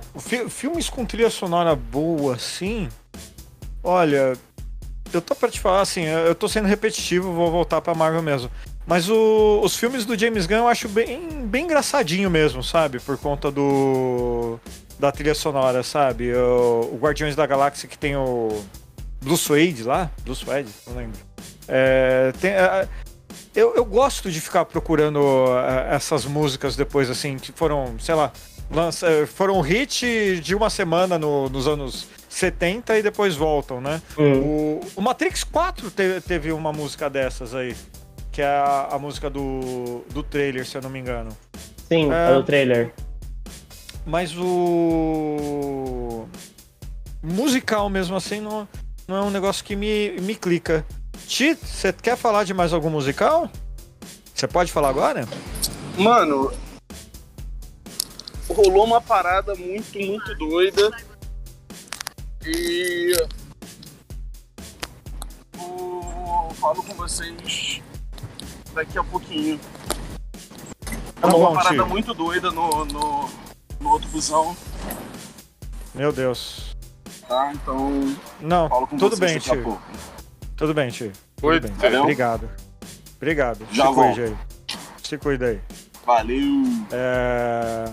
Filmes 0.50 0.89
com 0.89 1.06
trilha 1.06 1.30
sonora 1.30 1.76
boa, 1.76 2.36
assim. 2.36 2.89
Olha, 3.84 4.34
eu 5.14 5.22
tô 5.22 5.34
pra 5.34 5.50
te 5.50 5.60
falar 5.60 5.82
assim, 5.82 6.04
eu 6.04 6.36
tô 6.36 6.48
sendo 6.48 6.68
repetitivo, 6.68 7.34
vou 7.34 7.50
voltar 7.50 7.82
pra 7.82 7.96
Marvel 7.96 8.22
mesmo. 8.22 8.52
Mas 8.86 9.10
o, 9.10 9.62
os 9.64 9.78
filmes 9.78 10.06
do 10.06 10.18
James 10.18 10.46
Gunn 10.46 10.58
eu 10.58 10.68
acho 10.68 10.89
bem, 10.89 11.46
bem 11.46 11.66
engraçadinho 11.66 12.30
mesmo, 12.30 12.64
sabe? 12.64 13.00
Por 13.00 13.18
conta 13.18 13.52
do. 13.52 14.60
da 15.00 15.12
trilha 15.12 15.36
sonora, 15.36 15.84
sabe? 15.84 16.34
O, 16.34 16.89
o 16.94 16.98
Guardiões 17.00 17.36
da 17.36 17.46
Galáxia 17.46 17.88
que 17.88 17.98
tem 17.98 18.16
o. 18.16 18.50
Blue 19.22 19.38
Suede 19.38 19.84
lá? 19.84 20.11
Blue 20.24 20.36
Suede? 20.36 20.69
Não 20.88 20.95
lembro. 20.95 21.19
É, 21.67 22.34
tem, 22.39 22.51
é, 22.51 22.88
eu, 23.55 23.76
eu 23.76 23.86
gosto 23.86 24.32
de 24.32 24.41
ficar 24.41 24.65
procurando 24.65 25.19
é, 25.57 25.95
essas 25.95 26.26
músicas 26.26 26.76
depois, 26.76 27.09
assim, 27.09 27.38
que 27.38 27.51
foram, 27.51 27.95
sei 27.99 28.15
lá, 28.15 28.32
lança, 28.69 29.28
foram 29.28 29.59
hit 29.61 30.39
de 30.41 30.55
uma 30.55 30.69
semana 30.69 31.19
no, 31.19 31.49
nos 31.49 31.67
anos 31.67 32.07
70 32.30 32.97
e 32.97 33.03
depois 33.03 33.36
voltam, 33.36 33.82
né? 33.82 34.01
Hum. 34.17 34.39
O, 34.39 34.80
o, 34.95 35.01
Matrix 35.01 35.43
4 35.43 35.91
te, 35.91 36.22
teve 36.22 36.51
uma 36.51 36.72
música 36.72 37.09
dessas 37.09 37.53
aí, 37.53 37.76
que 38.31 38.41
é 38.41 38.45
a, 38.45 38.89
a, 38.91 38.99
música 38.99 39.30
do, 39.30 40.03
do 40.11 40.23
trailer, 40.23 40.65
se 40.65 40.77
eu 40.77 40.81
não 40.81 40.89
me 40.89 40.99
engano. 40.99 41.35
Sim, 41.89 42.11
é, 42.11 42.31
é 42.31 42.38
o 42.38 42.43
trailer. 42.43 42.93
Mas 44.06 44.35
o. 44.38 46.26
Musical 47.22 47.88
mesmo 47.88 48.15
assim 48.15 48.41
não, 48.41 48.68
não 49.07 49.15
é 49.18 49.22
um 49.22 49.30
negócio 49.30 49.64
que 49.64 49.76
me, 49.76 50.11
me 50.22 50.36
clica. 50.36 50.86
Ti, 51.28 51.56
você 51.56 51.94
quer 51.94 52.18
falar 52.18 52.44
de 52.44 52.53
mais 52.53 52.73
algum 52.73 52.90
musical? 52.90 53.49
Você 54.34 54.48
pode 54.48 54.72
falar 54.72 54.90
agora? 54.90 55.28
Mano, 55.98 56.52
rolou 58.49 58.86
uma 58.86 59.02
parada 59.02 59.56
muito, 59.56 59.99
muito 59.99 60.36
doida 60.36 60.91
e 62.45 63.15
eu 65.60 66.56
falo 66.56 66.84
com 66.84 66.94
vocês 66.95 67.82
daqui 68.73 68.98
a 68.98 69.03
pouquinho. 69.03 69.60
Tá 71.19 71.28
bom, 71.28 71.40
uma 71.40 71.53
parada 71.53 71.76
tio. 71.76 71.88
muito 71.88 72.14
doida 72.14 72.52
no, 72.52 72.86
no, 72.86 73.30
no 73.80 73.90
outro 73.90 74.10
busão. 74.10 74.56
Meu 75.94 76.11
Deus. 76.11 76.76
Tá, 77.32 77.53
então. 77.53 78.14
Não, 78.41 78.88
tudo 78.99 79.16
bem, 79.16 79.40
tio. 79.40 79.80
Tudo 80.58 80.74
bem, 80.74 80.90
tio. 80.90 81.14
Oi, 81.41 81.62
bem. 81.62 81.72
Obrigado. 82.02 82.49
Obrigado. 83.16 83.66
Já 83.72 83.88
Se 83.88 83.94
cuide 83.94 84.22
aí. 84.22 84.38
Se 85.02 85.18
cuida 85.18 85.45
aí. 85.45 85.62
Valeu. 86.06 86.64
É... 86.91 87.90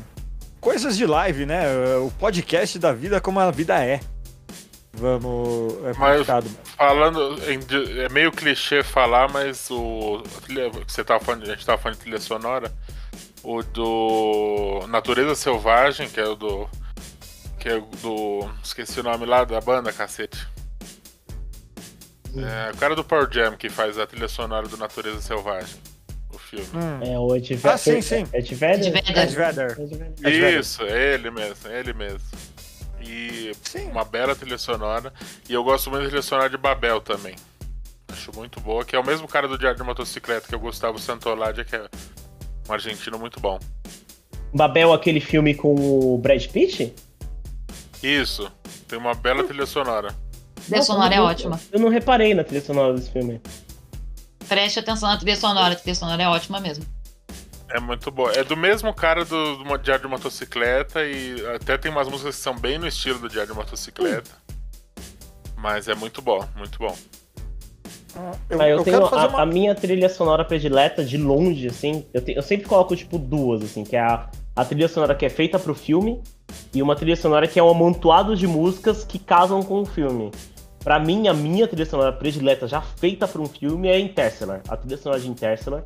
Coisas 0.61 0.97
de 0.97 1.07
live, 1.07 1.47
né? 1.47 1.67
O 1.99 2.11
podcast 2.19 2.81
da 2.81 2.93
vida 2.93 3.21
como 3.21 3.39
a 3.39 3.53
vida 3.53 3.81
é. 3.81 4.01
Vamos. 4.93 5.75
É 5.85 5.93
mas 5.97 6.27
falando. 6.77 7.39
É 8.05 8.09
meio 8.09 8.33
clichê 8.33 8.83
falar, 8.83 9.31
mas 9.31 9.71
o. 9.71 10.21
Você 10.85 11.05
tava 11.05 11.25
falando, 11.25 11.45
a 11.45 11.55
gente 11.55 11.65
tava 11.65 11.81
falando 11.81 11.97
de 11.97 12.03
trilha 12.03 12.19
sonora. 12.19 12.73
O 13.45 13.63
do. 13.63 14.85
Natureza 14.89 15.37
Selvagem, 15.37 16.09
que 16.09 16.19
é 16.19 16.27
o 16.27 16.35
do. 16.35 16.69
Que 17.69 17.75
é 17.75 17.81
do. 18.01 18.49
Esqueci 18.65 18.99
o 19.01 19.03
nome 19.03 19.27
lá 19.27 19.45
da 19.45 19.61
banda, 19.61 19.93
cacete. 19.93 20.39
É, 22.35 22.73
o 22.73 22.77
cara 22.79 22.97
do 22.97 23.05
Power 23.05 23.29
Jam 23.31 23.57
que 23.59 23.69
faz 23.69 23.99
a 23.99 24.07
trilha 24.07 24.27
sonora 24.27 24.67
do 24.67 24.79
Natureza 24.79 25.21
Selvagem. 25.21 25.79
o 26.33 26.39
filme. 26.39 26.67
Hum. 26.75 27.01
É 27.03 27.19
o 27.19 27.37
Ed 27.37 27.55
Vedder. 27.55 27.71
Ah, 27.71 27.77
sim, 27.77 28.01
sim. 28.01 28.27
Ed 28.33 28.55
Vedder? 28.55 28.97
Ed 28.97 29.35
Vedder. 29.35 30.59
Isso, 30.59 30.83
é 30.83 31.15
ele 31.15 31.31
mesmo, 31.31 31.69
é 31.69 31.79
ele 31.79 31.93
mesmo. 31.93 32.21
E 33.03 33.53
sim. 33.63 33.91
uma 33.91 34.05
bela 34.05 34.35
trilha 34.35 34.57
sonora. 34.57 35.13
E 35.47 35.53
eu 35.53 35.63
gosto 35.63 35.91
muito 35.91 36.05
da 36.05 36.09
trilha 36.09 36.23
sonora 36.23 36.49
de 36.49 36.57
Babel 36.57 37.03
também. 37.03 37.37
Acho 38.11 38.35
muito 38.35 38.61
boa, 38.61 38.83
que 38.83 38.97
é 38.97 38.99
o 38.99 39.05
mesmo 39.05 39.29
cara 39.29 39.47
do 39.47 39.59
Diário 39.59 39.77
de 39.77 39.85
Motocicleta, 39.85 40.49
que 40.49 40.55
é 40.55 40.57
o 40.57 40.61
Gustavo 40.61 40.99
Santoladi, 40.99 41.67
que 41.67 41.77
é 41.77 41.87
um 42.67 42.73
argentino 42.73 43.19
muito 43.19 43.39
bom. 43.39 43.59
Babel, 44.55 44.95
aquele 44.95 45.21
filme 45.21 45.55
com 45.55 45.75
o 45.75 46.17
Brad 46.17 46.47
Pitt? 46.47 46.95
Isso, 48.03 48.51
tem 48.87 48.99
uma 48.99 49.15
bela 49.15 49.45
trilha 49.45 49.67
sonora. 49.67 50.15
A 50.57 50.61
trilha 50.61 50.83
sonora 50.83 51.15
é 51.15 51.21
ótima. 51.21 51.61
Eu 51.73 51.81
não 51.81 51.89
reparei 51.89 52.35
na 52.35 52.45
trilha 52.45 52.65
sonora 52.65 52.95
desse 52.95 53.11
filme. 53.11 53.41
Preste 54.49 54.79
atenção 54.79 55.09
na 55.09 55.17
trilha 55.17 55.37
sonora, 55.37 55.75
a 55.75 55.77
trilha 55.77 55.95
sonora 55.95 56.23
é 56.23 56.29
ótima 56.29 56.61
mesmo. 56.61 56.85
É 57.71 57.81
muito 57.81 58.11
boa. 58.11 58.33
É 58.33 58.43
do 58.43 58.57
mesmo 58.57 58.95
cara 58.95 59.25
do, 59.25 59.57
do 59.57 59.79
Diário 59.79 60.05
de 60.05 60.09
Motocicleta 60.09 61.05
e 61.05 61.45
até 61.55 61.77
tem 61.77 61.91
umas 61.91 62.09
músicas 62.09 62.37
que 62.37 62.43
são 62.43 62.57
bem 62.57 62.79
no 62.79 62.87
estilo 62.87 63.19
do 63.19 63.29
Diário 63.29 63.53
de 63.53 63.59
Motocicleta. 63.59 64.31
Mas 65.57 65.89
é 65.89 65.95
muito 65.95 66.23
bom, 66.23 66.47
muito 66.57 66.79
bom. 66.79 66.97
Eu, 68.49 68.61
ah, 68.61 68.69
eu, 68.69 68.79
eu 68.79 68.85
tenho 68.85 69.05
a, 69.05 69.27
uma... 69.27 69.43
a, 69.43 69.47
minha 69.47 69.75
trilha 69.75 70.09
sonora 70.09 70.45
predileta 70.45 71.05
de 71.05 71.19
longe, 71.19 71.67
assim. 71.67 72.07
Eu, 72.15 72.23
te, 72.23 72.33
eu 72.33 72.43
sempre 72.43 72.67
coloco, 72.67 72.97
tipo, 72.97 73.19
duas, 73.19 73.63
assim, 73.63 73.85
que 73.85 73.97
é 73.97 74.01
a, 74.01 74.31
a 74.57 74.65
trilha 74.65 74.89
sonora 74.89 75.15
que 75.15 75.27
é 75.27 75.29
feita 75.29 75.59
pro 75.59 75.75
filme 75.75 76.23
e 76.75 76.83
uma 76.83 76.95
trilha 76.95 77.17
sonora 77.17 77.47
que 77.47 77.59
é 77.59 77.63
um 77.63 77.71
amontoado 77.71 78.37
de 78.37 78.47
músicas 78.47 79.05
que 79.05 79.19
casam 79.19 79.63
com 79.63 79.83
o 79.83 79.87
filme. 79.87 80.31
Pra 80.81 80.99
mim, 80.99 81.29
a 81.29 81.35
minha 81.35 81.67
trilha 81.67 81.85
sonora 81.85 82.13
predileta 82.13 82.67
já 82.67 82.81
feita 82.81 83.27
pra 83.27 83.43
um 83.43 83.47
filme 83.47 83.89
é 83.89 83.99
Interstellar. 83.99 84.63
A 84.69 84.77
trilha 84.77 84.97
sonora 84.97 85.21
de 85.21 85.29
Interstellar 85.29 85.83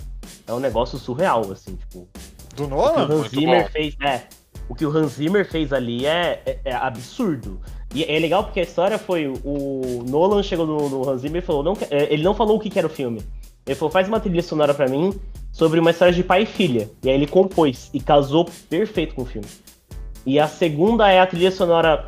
é 0.47 0.53
um 0.53 0.61
negócio 0.61 0.99
surreal, 0.99 1.51
assim, 1.51 1.77
tipo. 1.77 2.09
Do 2.55 2.69
Nolan? 2.69 3.05
O 3.05 3.09
que 3.09 3.13
o 3.13 3.21
Hans 3.21 3.31
Zimmer 3.31 3.73
fez, 3.73 3.97
é. 4.01 4.23
O 4.69 4.75
que 4.75 4.87
o 4.87 4.97
Hans 4.97 5.13
Zimmer 5.13 5.51
fez 5.51 5.73
ali 5.73 6.07
é, 6.07 6.43
é, 6.45 6.59
é 6.67 6.75
absurdo. 6.75 7.61
E 7.95 8.05
é 8.05 8.19
legal 8.19 8.45
porque 8.45 8.61
a 8.61 8.63
história 8.63 8.99
foi: 8.99 9.27
o 9.27 10.05
Nolan 10.07 10.43
chegou 10.43 10.67
no, 10.67 10.89
no 10.89 11.09
Hans 11.09 11.23
Zimmer 11.23 11.43
e 11.43 11.45
falou: 11.45 11.63
não, 11.63 11.77
é, 11.91 12.13
ele 12.13 12.23
não 12.23 12.35
falou 12.35 12.57
o 12.57 12.61
que 12.61 12.79
era 12.79 12.87
o 12.87 12.91
filme. 12.91 13.23
Ele 13.67 13.75
falou: 13.75 13.91
faz 13.91 14.09
uma 14.09 14.21
trilha 14.21 14.43
sonora 14.43 14.75
para 14.75 14.89
mim 14.89 15.19
sobre 15.51 15.81
uma 15.81 15.91
história 15.91 16.13
de 16.13 16.23
pai 16.23 16.43
e 16.43 16.47
filha. 16.47 16.91
E 17.03 17.09
aí 17.09 17.15
ele 17.15 17.27
compôs 17.27 17.91
e 17.93 18.01
casou 18.01 18.47
perfeito 18.69 19.15
com 19.15 19.23
o 19.23 19.27
filme. 19.27 19.49
E 20.25 20.39
a 20.39 20.47
segunda 20.47 21.11
é 21.11 21.21
a 21.21 21.27
trilha 21.27 21.51
sonora 21.51 22.05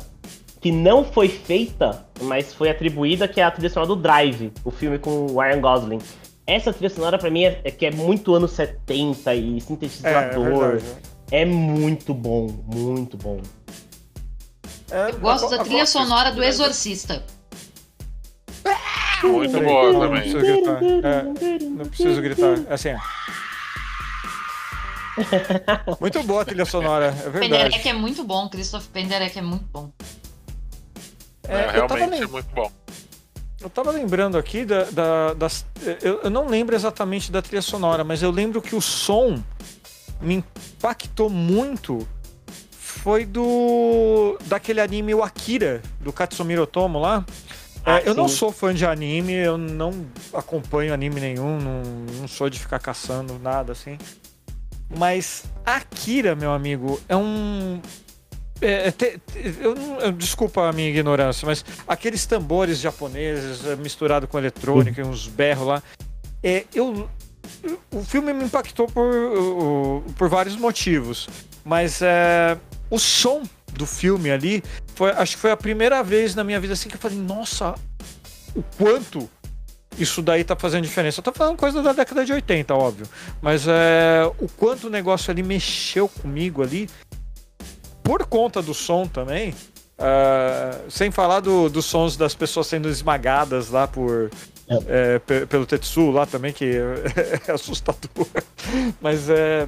que 0.61 0.71
não 0.71 1.03
foi 1.03 1.27
feita, 1.27 2.05
mas 2.21 2.53
foi 2.53 2.69
atribuída, 2.69 3.27
que 3.27 3.39
é 3.39 3.43
a 3.43 3.51
trilha 3.51 3.69
sonora 3.69 3.87
do 3.87 3.95
Drive, 3.95 4.51
o 4.63 4.71
filme 4.71 4.97
com 4.97 5.27
o 5.27 5.39
Ryan 5.39 5.61
Gosling. 5.61 5.99
Essa 6.47 6.71
trilha 6.71 6.89
sonora 6.89 7.17
pra 7.17 7.29
mim 7.29 7.43
é, 7.43 7.61
é 7.63 7.71
que 7.71 7.85
é 7.85 7.91
muito 7.91 8.33
anos 8.33 8.51
70 8.51 9.35
e 9.35 9.61
sintetizador. 9.61 10.81
É, 11.31 11.37
é, 11.37 11.41
é 11.41 11.45
muito 11.45 12.13
bom, 12.13 12.47
muito 12.65 13.17
bom. 13.17 13.41
É, 14.91 15.09
eu 15.09 15.19
gosto 15.19 15.49
da 15.49 15.63
trilha 15.63 15.85
sonora 15.85 16.31
do 16.31 16.43
Exorcista. 16.43 17.23
Muito 19.23 19.59
boa 19.59 19.93
não, 19.93 19.99
também. 19.99 20.31
Não 20.33 20.39
preciso 20.39 20.39
gritar. 20.39 20.83
É, 20.83 21.59
não 21.63 21.85
preciso 21.85 22.21
gritar. 22.21 22.59
É 22.69 22.73
assim. 22.73 22.95
muito 25.99 26.23
boa 26.23 26.41
a 26.41 26.45
trilha 26.45 26.65
sonora, 26.65 27.07
é 27.07 27.29
verdade. 27.29 27.39
Penderek 27.39 27.89
é 27.89 27.93
muito 27.93 28.23
bom, 28.23 28.49
Christoph 28.49 28.87
Penderek 28.87 29.37
é 29.37 29.41
muito 29.41 29.65
bom. 29.71 29.91
É, 31.47 31.55
é 31.55 31.71
realmente 31.71 32.23
é 32.23 32.27
muito 32.27 32.53
bom. 32.53 32.71
Eu 33.61 33.69
tava 33.69 33.91
lembrando 33.91 34.37
aqui 34.37 34.65
da, 34.65 34.83
da 34.83 35.33
das. 35.33 35.65
Eu, 36.01 36.21
eu, 36.23 36.29
não 36.29 36.47
lembro 36.47 36.75
exatamente 36.75 37.31
da 37.31 37.41
trilha 37.41 37.61
sonora, 37.61 38.03
mas 38.03 38.21
eu 38.21 38.29
lembro 38.29 38.61
que 38.61 38.75
o 38.75 38.81
som 38.81 39.41
me 40.21 40.35
impactou 40.35 41.29
muito 41.29 42.07
foi 42.69 43.25
do 43.25 44.37
daquele 44.45 44.81
anime 44.81 45.13
o 45.13 45.23
Akira, 45.23 45.81
do 45.99 46.11
Katsumiro 46.11 46.63
Otomo 46.63 46.99
lá. 46.99 47.25
Ah, 47.85 47.99
é, 47.99 48.09
eu 48.09 48.15
não 48.15 48.27
sou 48.27 48.51
fã 48.51 48.73
de 48.73 48.83
anime, 48.83 49.33
eu 49.33 49.59
não 49.59 50.07
acompanho 50.33 50.91
anime 50.91 51.21
nenhum, 51.21 51.59
não, 51.59 51.83
não 52.19 52.27
sou 52.27 52.49
de 52.49 52.59
ficar 52.59 52.79
caçando 52.79 53.37
nada 53.37 53.73
assim. 53.73 53.97
Mas 54.89 55.45
Akira, 55.65 56.35
meu 56.35 56.51
amigo, 56.51 56.99
é 57.07 57.15
um. 57.15 57.81
É, 58.61 58.87
é 58.87 58.91
te, 58.91 59.19
eu, 59.59 59.75
eu, 59.99 60.11
desculpa 60.11 60.69
a 60.69 60.71
minha 60.71 60.89
ignorância, 60.89 61.45
mas 61.45 61.65
aqueles 61.87 62.25
tambores 62.25 62.79
japoneses 62.79 63.65
é, 63.65 63.75
misturado 63.75 64.27
com 64.27 64.37
eletrônica 64.37 65.01
e 65.01 65.03
uns 65.03 65.27
berros 65.27 65.67
lá. 65.67 65.83
É, 66.41 66.65
eu, 66.73 67.09
o 67.91 68.03
filme 68.03 68.33
me 68.33 68.45
impactou 68.45 68.87
por, 68.87 70.03
por 70.17 70.29
vários 70.29 70.55
motivos. 70.55 71.27
Mas 71.63 72.01
é, 72.01 72.57
o 72.89 72.99
som 72.99 73.41
do 73.73 73.85
filme 73.85 74.31
ali, 74.31 74.63
foi, 74.93 75.11
acho 75.11 75.35
que 75.35 75.41
foi 75.41 75.51
a 75.51 75.57
primeira 75.57 76.03
vez 76.03 76.35
na 76.35 76.43
minha 76.43 76.59
vida 76.59 76.73
assim 76.73 76.87
que 76.87 76.95
eu 76.95 76.99
falei, 76.99 77.17
nossa, 77.17 77.75
o 78.55 78.63
quanto 78.77 79.29
isso 79.97 80.21
daí 80.21 80.43
tá 80.43 80.55
fazendo 80.55 80.83
diferença. 80.83 81.19
Eu 81.19 81.23
tô 81.23 81.31
falando 81.31 81.57
coisa 81.57 81.81
da 81.81 81.93
década 81.93 82.25
de 82.25 82.33
80, 82.33 82.73
óbvio. 82.73 83.07
Mas 83.41 83.67
é, 83.67 84.29
o 84.39 84.47
quanto 84.47 84.87
o 84.87 84.89
negócio 84.89 85.31
ali 85.31 85.43
mexeu 85.43 86.07
comigo 86.07 86.61
ali, 86.61 86.89
por 88.03 88.25
conta 88.25 88.61
do 88.61 88.73
som 88.73 89.07
também. 89.07 89.53
Uh, 89.97 90.91
sem 90.91 91.09
falar 91.09 91.39
do, 91.39 91.69
dos 91.69 91.85
sons 91.85 92.17
das 92.17 92.35
pessoas 92.35 92.67
sendo 92.67 92.89
esmagadas 92.89 93.69
lá 93.69 93.87
por. 93.87 94.29
É. 94.67 95.19
É, 95.27 95.45
pelo 95.45 95.65
Tetsu 95.65 96.09
lá 96.09 96.25
também, 96.25 96.51
que 96.51 96.65
é, 97.47 97.51
assustador. 97.51 98.27
Mas 98.99 99.29
é, 99.29 99.67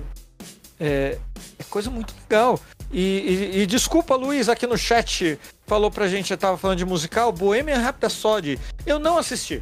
é, 0.79 1.17
é 1.59 1.63
coisa 1.69 1.89
muito 1.89 2.13
legal. 2.23 2.59
E, 2.91 3.01
e, 3.01 3.61
e, 3.61 3.65
desculpa, 3.65 4.15
Luiz, 4.15 4.49
aqui 4.49 4.65
no 4.65 4.77
chat 4.77 5.39
falou 5.65 5.91
pra 5.91 6.07
gente, 6.07 6.31
eu 6.31 6.37
tava 6.37 6.57
falando 6.57 6.77
de 6.77 6.85
musical, 6.85 7.31
Bohemian 7.31 7.79
Rhapsody. 7.79 8.59
Eu 8.85 8.97
não 8.97 9.17
assisti. 9.17 9.61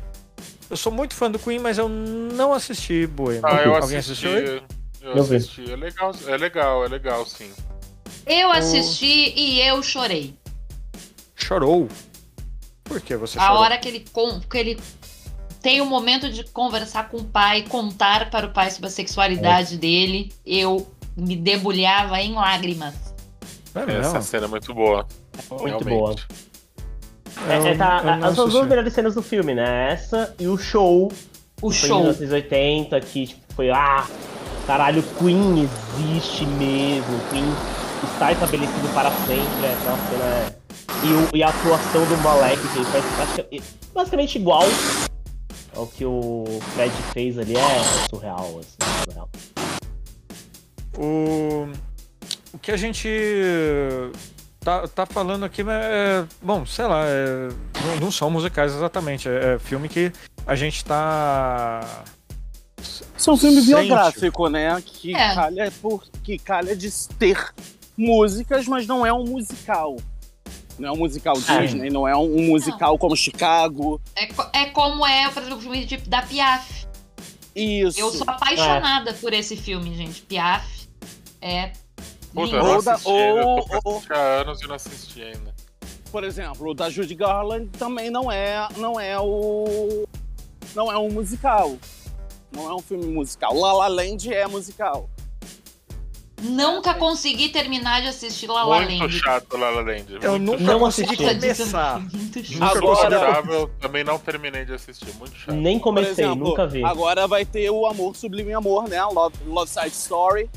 Eu 0.70 0.78
sou 0.78 0.92
muito 0.92 1.14
fã 1.14 1.30
do 1.30 1.38
Queen, 1.38 1.60
mas 1.60 1.78
eu 1.78 1.88
não 1.88 2.54
assisti 2.54 3.06
Bohemian. 3.06 3.42
Ah, 3.44 3.62
eu 3.64 3.76
Alguém 3.76 3.98
assisti, 3.98 4.28
assistiu? 4.28 4.64
Eu, 5.02 5.14
eu 5.14 5.22
assisti. 5.22 5.72
É 5.72 5.76
legal, 5.76 6.12
é 6.28 6.38
legal, 6.38 6.86
é 6.86 6.88
legal, 6.88 7.26
sim. 7.26 7.52
Eu 8.26 8.52
assisti 8.52 9.34
oh. 9.36 9.40
e 9.40 9.62
eu 9.62 9.84
chorei. 9.84 10.36
Chorou? 11.36 11.88
Por 12.84 13.00
que 13.00 13.16
você 13.16 13.38
A 13.38 13.44
chorou? 13.44 13.58
A 13.58 13.62
hora 13.62 13.78
que 13.78 13.88
ele, 13.88 14.06
que 14.50 14.58
ele 14.58 14.80
tem 15.62 15.82
o 15.82 15.86
momento 15.86 16.32
de 16.32 16.44
conversar 16.46 17.10
com 17.10 17.18
o 17.18 17.24
pai, 17.24 17.64
contar 17.64 18.30
para 18.32 18.48
o 18.48 18.52
pai 18.52 18.72
sobre 18.72 18.88
a 18.88 18.92
sexualidade 18.92 19.76
é. 19.76 19.78
dele, 19.78 20.34
eu 20.46 20.88
me 21.16 21.36
debulhava 21.36 22.20
em 22.22 22.34
lágrimas. 22.34 22.96
É 23.76 24.00
Essa 24.00 24.22
cena 24.22 24.46
é 24.46 24.48
muito 24.48 24.74
boa. 24.74 25.08
Muito 25.50 25.66
realmente. 25.66 25.90
boa. 25.90 26.16
É, 27.49 27.72
é, 27.72 27.76
tá, 27.76 28.20
as 28.24 28.36
duas 28.36 28.68
melhores 28.68 28.94
cenas 28.94 29.14
do 29.14 29.22
filme, 29.22 29.53
né? 29.53 29.91
Essa 29.91 30.34
e 30.40 30.48
o 30.48 30.57
show. 30.57 31.12
O 31.62 31.72
show. 31.72 31.99
Em 31.99 32.18
1980, 32.18 32.99
que 33.02 33.28
tipo, 33.28 33.41
foi, 33.53 33.70
ah, 33.70 34.06
caralho, 34.66 35.03
Queen 35.20 35.64
existe 35.64 36.45
mesmo. 36.45 37.20
Queen 37.30 37.45
está 38.03 38.32
estabelecido 38.32 38.94
para 38.94 39.12
sempre. 39.12 39.66
Aquela 39.66 39.98
cena 40.10 40.26
é. 40.26 40.56
E, 41.03 41.14
o, 41.14 41.38
e 41.38 41.44
a 41.44 41.49
atuação 41.49 42.06
do 42.06 42.18
moleque, 42.18 42.68
que 42.70 42.78
ele 42.80 42.86
faz 42.86 43.66
basicamente 43.94 44.38
igual 44.38 44.64
ao 45.76 45.88
que 45.88 46.06
o 46.06 46.45
Fred 46.74 46.91
fez 47.14 47.38
ali, 47.38 47.56
é 47.56 48.07
surreal, 48.10 48.60
assim, 48.60 49.03
surreal. 49.03 49.30
O, 50.98 51.68
o 52.53 52.60
que 52.60 52.72
a 52.72 52.78
gente 52.78 53.10
tá, 54.66 54.88
tá 54.88 55.06
falando 55.06 55.46
aqui 55.46 55.62
é. 55.62 56.26
Bom, 56.42 56.66
sei 56.66 56.86
lá, 56.86 57.06
é, 57.06 57.50
não, 57.86 58.00
não, 58.02 58.12
são 58.12 58.32
musicais 58.32 58.74
exatamente. 58.74 59.30
É, 59.30 59.54
é, 59.54 59.60
filme 59.60 59.88
que 59.88 60.12
a 60.46 60.56
gente 60.56 60.84
tá. 60.84 62.04
São 63.16 63.38
filme 63.38 63.62
Sente. 63.62 63.68
biográfico, 63.68 64.50
né? 64.50 64.82
Que, 64.84 65.16
é. 65.16 65.36
calha 65.36 65.72
por, 65.82 66.04
que 66.24 66.38
calha 66.38 66.76
de 66.76 66.90
ter 67.20 67.54
músicas, 67.96 68.68
mas 68.68 68.88
não 68.88 69.06
é 69.06 69.14
um 69.14 69.24
musical. 69.24 69.96
Não 70.78 70.90
é 70.90 70.92
um 70.92 70.98
musical 70.98 71.36
é. 71.48 71.62
Disney, 71.62 71.90
não 71.90 72.08
é 72.08 72.18
um, 72.18 72.48
musical 72.48 72.92
não. 72.92 72.98
como 72.98 73.16
Chicago. 73.16 74.02
É, 74.16 74.28
é 74.62 74.66
como 74.72 75.06
é, 75.06 75.30
por 75.30 75.42
exemplo, 75.42 75.60
o 75.60 75.62
filme 75.62 75.86
de, 75.86 75.98
da 75.98 76.22
Piaf. 76.24 76.86
Isso. 77.56 77.98
Eu 77.98 78.12
sou 78.12 78.26
apaixonada 78.28 79.14
por 79.14 79.32
esse 79.32 79.56
filme, 79.56 79.96
gente. 79.96 80.22
Piaf 80.24 80.90
é. 81.42 81.72
Puta, 82.36 82.62
ou, 82.62 82.82
da, 82.82 82.99
ou, 83.06 83.66
ou, 83.86 84.03
há 84.10 84.18
anos 84.41 84.62
e 84.62 84.68
não 84.68 84.76
assisti 84.76 85.24
ainda. 85.24 85.56
Por 86.12 86.26
exemplo, 86.26 86.70
o 86.70 86.74
da 86.74 86.90
Judy 86.90 87.16
Garland 87.16 87.70
também 87.80 88.10
não 88.10 88.30
é, 88.30 88.68
não 88.76 88.99
é 88.99 89.18
o. 89.18 90.06
Não 90.76 90.91
é 90.91 90.98
um 90.98 91.10
musical. 91.10 91.78
Não 92.52 92.70
é 92.70 92.76
um 92.76 92.80
filme 92.80 93.06
musical. 93.06 93.53
La 93.53 93.72
La 93.72 93.88
Land 93.88 94.34
é 94.34 94.45
musical. 94.48 95.10
Nunca 96.41 96.94
consegui 96.95 97.49
terminar 97.49 98.02
de 98.02 98.10
assistir 98.10 98.48
La 98.48 98.66
La 98.66 98.80
Land. 98.80 98.98
Muito 98.98 99.18
chato 99.24 99.57
La 99.57 99.70
La 99.70 99.82
Land. 99.82 100.20
Eu 100.22 100.38
nunca 100.38 100.66
chato. 100.66 100.80
consegui 100.80 101.18
começar. 101.18 101.99
muito 102.14 102.44
chato. 102.44 102.82
Nunca 102.82 103.07
Agora- 103.07 103.53
eu 103.53 103.68
também 103.80 104.03
não 104.03 104.20
terminei 104.20 104.66
de 104.66 104.74
assistir. 104.74 105.14
Muito 105.18 105.36
chato. 105.36 105.56
Nem 105.56 105.80
comecei, 105.80 106.26
exemplo, 106.26 106.49
nunca 106.49 106.68
vi. 106.68 106.84
Agora 106.84 107.28
vai 107.28 107.45
ter 107.45 107.70
o 107.70 107.86
Amor 107.86 108.16
Sublime 108.16 108.53
Amor, 108.53 108.90
né? 108.90 109.02
Love, 109.06 109.38
Love 109.48 109.72
Side 109.72 109.95
Story. 109.95 110.49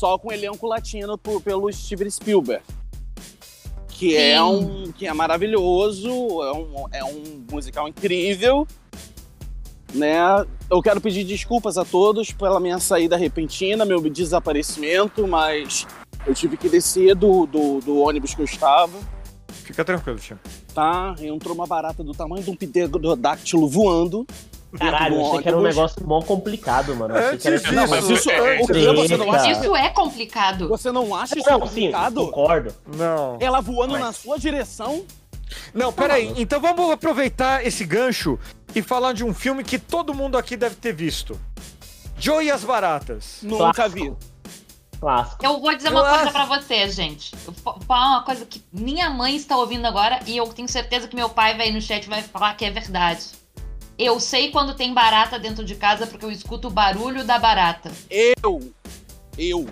Só 0.00 0.16
com 0.16 0.32
elenco 0.32 0.66
latino 0.66 1.18
por- 1.18 1.42
pelo 1.42 1.70
Steven 1.70 2.08
Spielberg. 2.08 2.64
Que 3.90 4.16
é, 4.16 4.38
Sim. 4.38 4.42
um, 4.42 4.92
que 4.92 5.06
é 5.06 5.12
maravilhoso, 5.12 6.08
é 6.42 6.52
um, 6.54 6.86
é 6.90 7.04
um 7.04 7.44
musical 7.52 7.86
incrível. 7.86 8.66
Né? 9.92 10.16
Eu 10.70 10.80
quero 10.80 11.02
pedir 11.02 11.22
desculpas 11.24 11.76
a 11.76 11.84
todos 11.84 12.32
pela 12.32 12.58
minha 12.58 12.78
saída 12.78 13.14
repentina, 13.14 13.84
meu 13.84 14.00
desaparecimento, 14.08 15.28
mas 15.28 15.86
eu 16.26 16.34
tive 16.34 16.56
que 16.56 16.70
descer 16.70 17.14
do, 17.14 17.44
do, 17.44 17.80
do 17.80 17.98
ônibus 17.98 18.34
que 18.34 18.40
eu 18.40 18.46
estava. 18.46 18.98
Fica 19.48 19.84
tranquilo, 19.84 20.18
tio. 20.18 20.38
Tá? 20.74 21.14
Entrou 21.20 21.54
uma 21.54 21.66
barata 21.66 22.02
do 22.02 22.12
tamanho 22.12 22.42
de 22.42 22.48
um 22.48 22.56
pterodáctilo 22.56 23.68
voando. 23.68 24.26
Caralho, 24.78 25.16
eu 25.16 25.26
achei 25.26 25.42
que 25.42 25.48
era 25.48 25.58
um 25.58 25.62
negócio 25.62 26.06
mó 26.06 26.22
complicado, 26.22 26.94
mano. 26.94 27.14
Eu 27.16 27.26
achei 27.26 27.38
que 27.38 27.46
era 27.48 27.56
Antes 27.56 27.72
Não, 27.72 27.88
mas 27.88 28.08
isso 28.08 28.30
é. 28.30 28.60
O 28.60 28.66
que 28.66 28.72
você 28.72 29.16
não 29.16 29.32
acha? 29.32 29.50
Isso 29.50 29.76
é 29.76 29.88
complicado. 29.88 30.68
Você 30.68 30.92
não 30.92 31.14
acha 31.14 31.38
isso 31.38 31.50
Não, 31.50 31.58
sim, 31.60 31.66
complicado? 31.66 32.14
concordo. 32.26 32.74
Não. 32.96 33.36
Ela 33.40 33.60
voando 33.60 33.92
Mas- 33.92 34.02
na 34.02 34.12
sua 34.12 34.38
direção? 34.38 35.04
Não, 35.74 35.92
peraí. 35.92 36.32
Então 36.36 36.60
vamos 36.60 36.90
aproveitar 36.90 37.66
esse 37.66 37.84
gancho 37.84 38.38
e 38.74 38.80
falar 38.82 39.12
de 39.12 39.24
um 39.24 39.34
filme 39.34 39.64
que 39.64 39.78
todo 39.78 40.14
mundo 40.14 40.38
aqui 40.38 40.56
deve 40.56 40.76
ter 40.76 40.92
visto. 40.92 41.38
Joe 42.18 42.44
e 42.44 42.50
as 42.50 42.62
Baratas. 42.62 43.38
Nunca 43.42 43.88
vi. 43.88 44.12
Clássico. 45.00 45.44
Eu 45.44 45.58
vou 45.58 45.74
dizer 45.74 45.88
uma 45.88 46.00
Eu 46.00 46.14
coisa 46.14 46.30
pra 46.30 46.44
vocês, 46.44 46.94
gente. 46.94 47.32
Eu 47.46 47.54
vou 47.64 47.80
falar 47.86 48.10
uma 48.18 48.22
coisa 48.22 48.44
que 48.44 48.62
minha 48.70 49.08
mãe 49.08 49.34
está 49.34 49.56
ouvindo 49.56 49.86
agora 49.86 50.20
e 50.26 50.36
eu 50.36 50.46
tenho 50.48 50.68
certeza 50.68 51.08
que 51.08 51.16
meu 51.16 51.30
pai 51.30 51.56
vai 51.56 51.68
ir 51.70 51.72
no 51.72 51.80
chat 51.80 52.04
e 52.04 52.08
vai 52.08 52.22
falar 52.22 52.54
que 52.54 52.66
é 52.66 52.70
verdade. 52.70 53.24
Eu 54.02 54.18
sei 54.18 54.50
quando 54.50 54.74
tem 54.74 54.94
barata 54.94 55.38
dentro 55.38 55.62
de 55.62 55.74
casa 55.74 56.06
porque 56.06 56.24
eu 56.24 56.30
escuto 56.30 56.68
o 56.68 56.70
barulho 56.70 57.22
da 57.22 57.38
barata. 57.38 57.92
Eu. 58.08 58.72
Eu. 59.36 59.66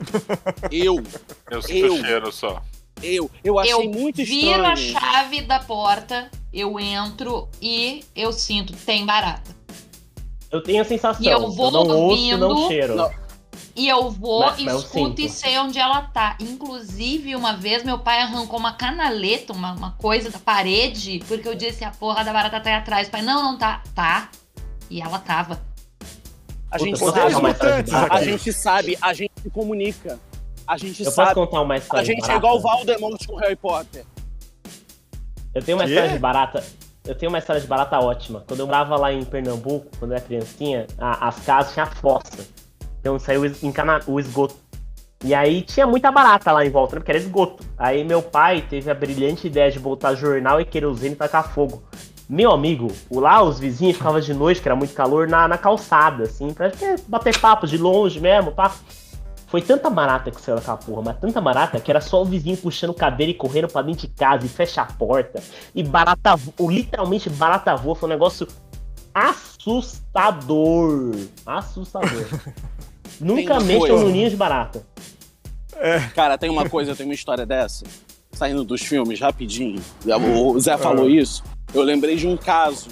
Eu. 0.71 1.03
Eu 1.51 1.63
sinto 1.63 1.87
Eu. 1.87 1.95
o 1.95 2.01
cheiro 2.01 2.31
só. 2.33 2.63
Eu. 3.03 3.31
Eu 3.43 3.59
achei 3.59 3.73
eu 3.73 3.85
muito 3.91 4.23
viro 4.23 4.65
a 4.67 4.75
estranho. 4.75 5.01
chave 5.01 5.41
da 5.43 5.61
porta, 5.61 6.31
eu 6.53 6.79
entro 6.79 7.49
e 7.63 8.05
eu 8.15 8.31
sinto, 8.33 8.75
tem 8.75 9.07
barata. 9.07 9.57
Eu 10.51 10.63
tenho 10.63 10.83
a 10.83 10.85
sensação. 10.85 11.25
E 11.25 11.29
eu 11.29 11.51
vou 11.51 11.71
não 11.71 11.81
ouço, 11.81 11.97
ouvindo- 11.97 12.49
não 12.49 12.69
cheiro. 12.69 12.97
Não. 12.97 13.11
E 13.79 13.89
eu 13.89 14.11
vou, 14.11 14.41
Mas- 14.41 14.61
mas 14.61 14.75
eu 14.75 14.81
escuto 14.81 15.21
e 15.21 15.29
sinto. 15.29 15.39
sei 15.41 15.59
onde 15.59 15.79
ela 15.79 16.03
tá. 16.03 16.37
Inclusive, 16.41 17.37
uma 17.37 17.57
vez 17.57 17.85
meu 17.85 17.99
pai 17.99 18.21
arrancou 18.21 18.59
uma 18.59 18.73
canaleta, 18.73 19.53
uma, 19.53 19.73
uma 19.73 19.93
coisa 19.93 20.31
da 20.31 20.39
parede, 20.41 21.23
porque 21.29 21.47
eu 21.49 21.55
disse 21.55 21.85
a 21.85 21.91
porra 21.93 22.25
da 22.25 22.33
barata 22.33 22.59
tá 22.61 22.71
aí 22.71 22.77
atrás. 22.77 23.09
Pai, 23.09 23.23
não, 23.23 23.41
não 23.43 23.57
tá. 23.57 23.83
Tá. 23.95 24.31
E 24.91 25.01
ela 25.01 25.19
tava. 25.21 25.61
A 26.71 26.77
gente 26.77 26.99
Puta, 26.99 27.31
sabe. 27.31 27.91
A, 27.93 28.15
a 28.17 28.23
gente 28.25 28.53
sabe. 28.53 28.99
A 29.01 29.13
gente 29.15 29.33
se 29.43 29.49
comunica. 29.51 30.19
A 30.67 30.77
gente 30.77 30.99
Eu 31.01 31.05
posso 31.07 31.17
sabe. 31.17 31.35
contar 31.35 31.61
uma 31.63 31.77
história 31.77 32.03
A 32.03 32.05
gente 32.05 32.23
de 32.25 32.31
é 32.31 32.35
igual 32.37 32.59
o 32.59 32.61
barata? 32.61 32.85
Voldemort 32.85 33.27
com 33.27 33.37
Harry 33.37 33.57
Potter. 33.57 34.05
Eu 35.55 35.63
tenho 35.63 35.79
uma 35.79 35.85
Quê? 35.85 35.91
história 35.93 36.13
de 36.13 36.19
barata. 36.19 36.65
Eu 37.07 37.15
tenho 37.15 37.31
uma 37.31 37.39
história 37.39 37.61
de 37.63 37.67
barata 37.67 37.99
ótima. 38.01 38.45
Quando 38.47 38.61
eu 38.61 38.67
morava 38.67 38.97
lá 38.97 39.13
em 39.13 39.25
Pernambuco, 39.25 39.87
quando 39.99 40.11
eu 40.11 40.17
era 40.19 40.27
criancinha, 40.27 40.87
a- 40.99 41.29
as 41.29 41.39
casas 41.41 41.73
tinham 41.73 41.87
fossa. 41.87 42.47
Então 43.01 43.19
saiu 43.19 43.45
encana- 43.63 44.01
o 44.07 44.19
esgoto. 44.19 44.55
E 45.25 45.35
aí 45.35 45.63
tinha 45.63 45.87
muita 45.87 46.13
barata 46.13 46.53
lá 46.53 46.65
em 46.65 46.71
volta, 46.71 46.95
né? 46.95 47.01
Porque 47.01 47.11
era 47.11 47.19
esgoto. 47.19 47.65
Aí 47.77 48.05
meu 48.05 48.23
pai 48.23 48.63
teve 48.69 48.91
a 48.91 48.95
brilhante 48.95 49.47
ideia 49.49 49.71
de 49.71 49.79
botar 49.81 50.15
jornal 50.15 50.61
e 50.61 50.65
querosene 50.65 51.15
e 51.15 51.17
tacar 51.17 51.53
fogo. 51.53 51.83
Meu 52.29 52.53
amigo, 52.53 52.89
lá 53.11 53.43
os 53.43 53.59
vizinhos 53.59 53.97
ficavam 53.97 54.21
de 54.21 54.35
noite, 54.35 54.61
que 54.61 54.69
era 54.69 54.77
muito 54.77 54.95
calor, 54.95 55.27
na, 55.27 55.49
na 55.49 55.57
calçada, 55.59 56.25
assim, 56.25 56.53
pra 56.53 56.71
bater 57.09 57.39
papo 57.41 57.67
de 57.67 57.79
longe 57.79 58.21
mesmo, 58.21 58.53
pá. 58.53 58.73
Foi 59.47 59.63
tanta 59.63 59.89
barata 59.89 60.31
que 60.31 60.39
saiu 60.43 60.57
daquela 60.57 60.77
porra, 60.77 61.03
mas 61.07 61.17
tanta 61.19 61.41
barata 61.41 61.81
que 61.81 61.91
era 61.91 62.03
só 62.03 62.21
o 62.21 62.25
vizinho 62.27 62.59
puxando 62.59 62.93
cadeira 62.93 63.31
e 63.31 63.35
correndo 63.35 63.67
pra 63.67 63.81
dentro 63.81 64.07
de 64.07 64.13
casa 64.13 64.45
e 64.45 64.49
fecha 64.49 64.83
a 64.83 64.85
porta. 64.85 65.43
E 65.75 65.83
barata, 65.83 66.37
vo- 66.37 66.53
literalmente 66.71 67.31
barata 67.31 67.75
voa, 67.75 67.95
foi 67.95 68.07
um 68.09 68.13
negócio 68.13 68.47
assustador. 69.27 71.15
Assustador. 71.45 72.27
Nunca 73.21 73.59
mexam 73.61 74.01
no 74.01 74.11
ninho 74.11 74.31
de 74.31 74.37
barata. 74.37 74.87
Cara, 76.15 76.37
tem 76.37 76.51
uma 76.51 76.69
coisa, 76.69 76.95
tem 76.95 77.07
uma 77.07 77.15
história 77.15 77.47
dessa. 77.47 77.85
Saindo 78.33 78.65
dos 78.65 78.83
filmes, 78.83 79.21
rapidinho. 79.21 79.83
O 80.05 80.61
Zé 80.61 80.77
falou 80.77 81.09
isso. 81.09 81.43
Eu 81.73 81.83
lembrei 81.83 82.17
de 82.17 82.27
um 82.27 82.37
caso. 82.37 82.89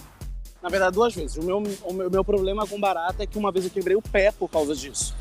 Na 0.62 0.68
verdade, 0.68 0.94
duas 0.94 1.14
vezes. 1.14 1.36
O 1.36 1.42
meu, 1.42 1.62
o 1.84 1.92
meu, 1.92 2.10
meu 2.10 2.24
problema 2.24 2.66
com 2.66 2.80
barata 2.80 3.22
é 3.22 3.26
que 3.26 3.38
uma 3.38 3.52
vez 3.52 3.64
eu 3.64 3.70
quebrei 3.70 3.96
o 3.96 4.02
pé 4.02 4.32
por 4.32 4.48
causa 4.48 4.74
disso. 4.74 5.14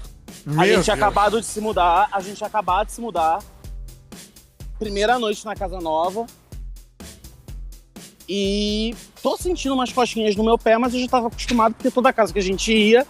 A 0.45 0.49
Meu 0.49 0.65
gente 0.65 0.73
Deus. 0.73 0.86
tinha 0.86 0.95
acabado 0.95 1.40
de 1.40 1.45
se 1.45 1.61
mudar, 1.61 2.07
a 2.11 2.19
gente 2.19 2.38
tinha 2.38 2.48
acabado 2.48 2.88
de 2.88 2.94
se 2.94 3.02
mudar. 3.02 3.44
Primeira 4.80 5.18
noite 5.19 5.45
na 5.45 5.56
casa 5.56 5.80
nova. 5.80 6.26
E 8.27 8.95
tô 9.22 9.38
sentindo 9.38 9.76
umas 9.76 9.91
cosquinhas 9.91 10.35
no 10.35 10.43
meu 10.43 10.57
pé, 10.57 10.77
mas 10.77 10.93
eu 10.93 10.99
já 10.99 11.07
tava 11.07 11.27
acostumado 11.27 11.76
porque 11.76 11.91
toda 11.91 12.11
casa 12.11 12.34
que 12.34 12.39
a 12.39 12.41
gente 12.41 12.73
ia 12.73 13.06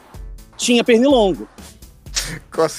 tinha 0.57 0.83
pernilongo. 0.83 1.47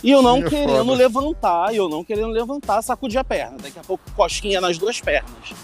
E 0.03 0.11
eu 0.11 0.23
não 0.23 0.43
Cosquinha 0.43 0.67
querendo 0.67 0.87
foda. 0.87 0.99
levantar, 0.99 1.73
e 1.73 1.77
eu 1.77 1.89
não 1.89 2.05
querendo 2.05 2.29
levantar, 2.29 2.83
sacudi 2.83 3.17
a 3.17 3.25
perna. 3.25 3.59
Daqui 3.59 3.79
a 3.79 3.83
pouco 3.83 4.11
cosquinha 4.13 4.61
nas 4.61 4.77
duas 4.77 5.01
pernas. 5.01 5.55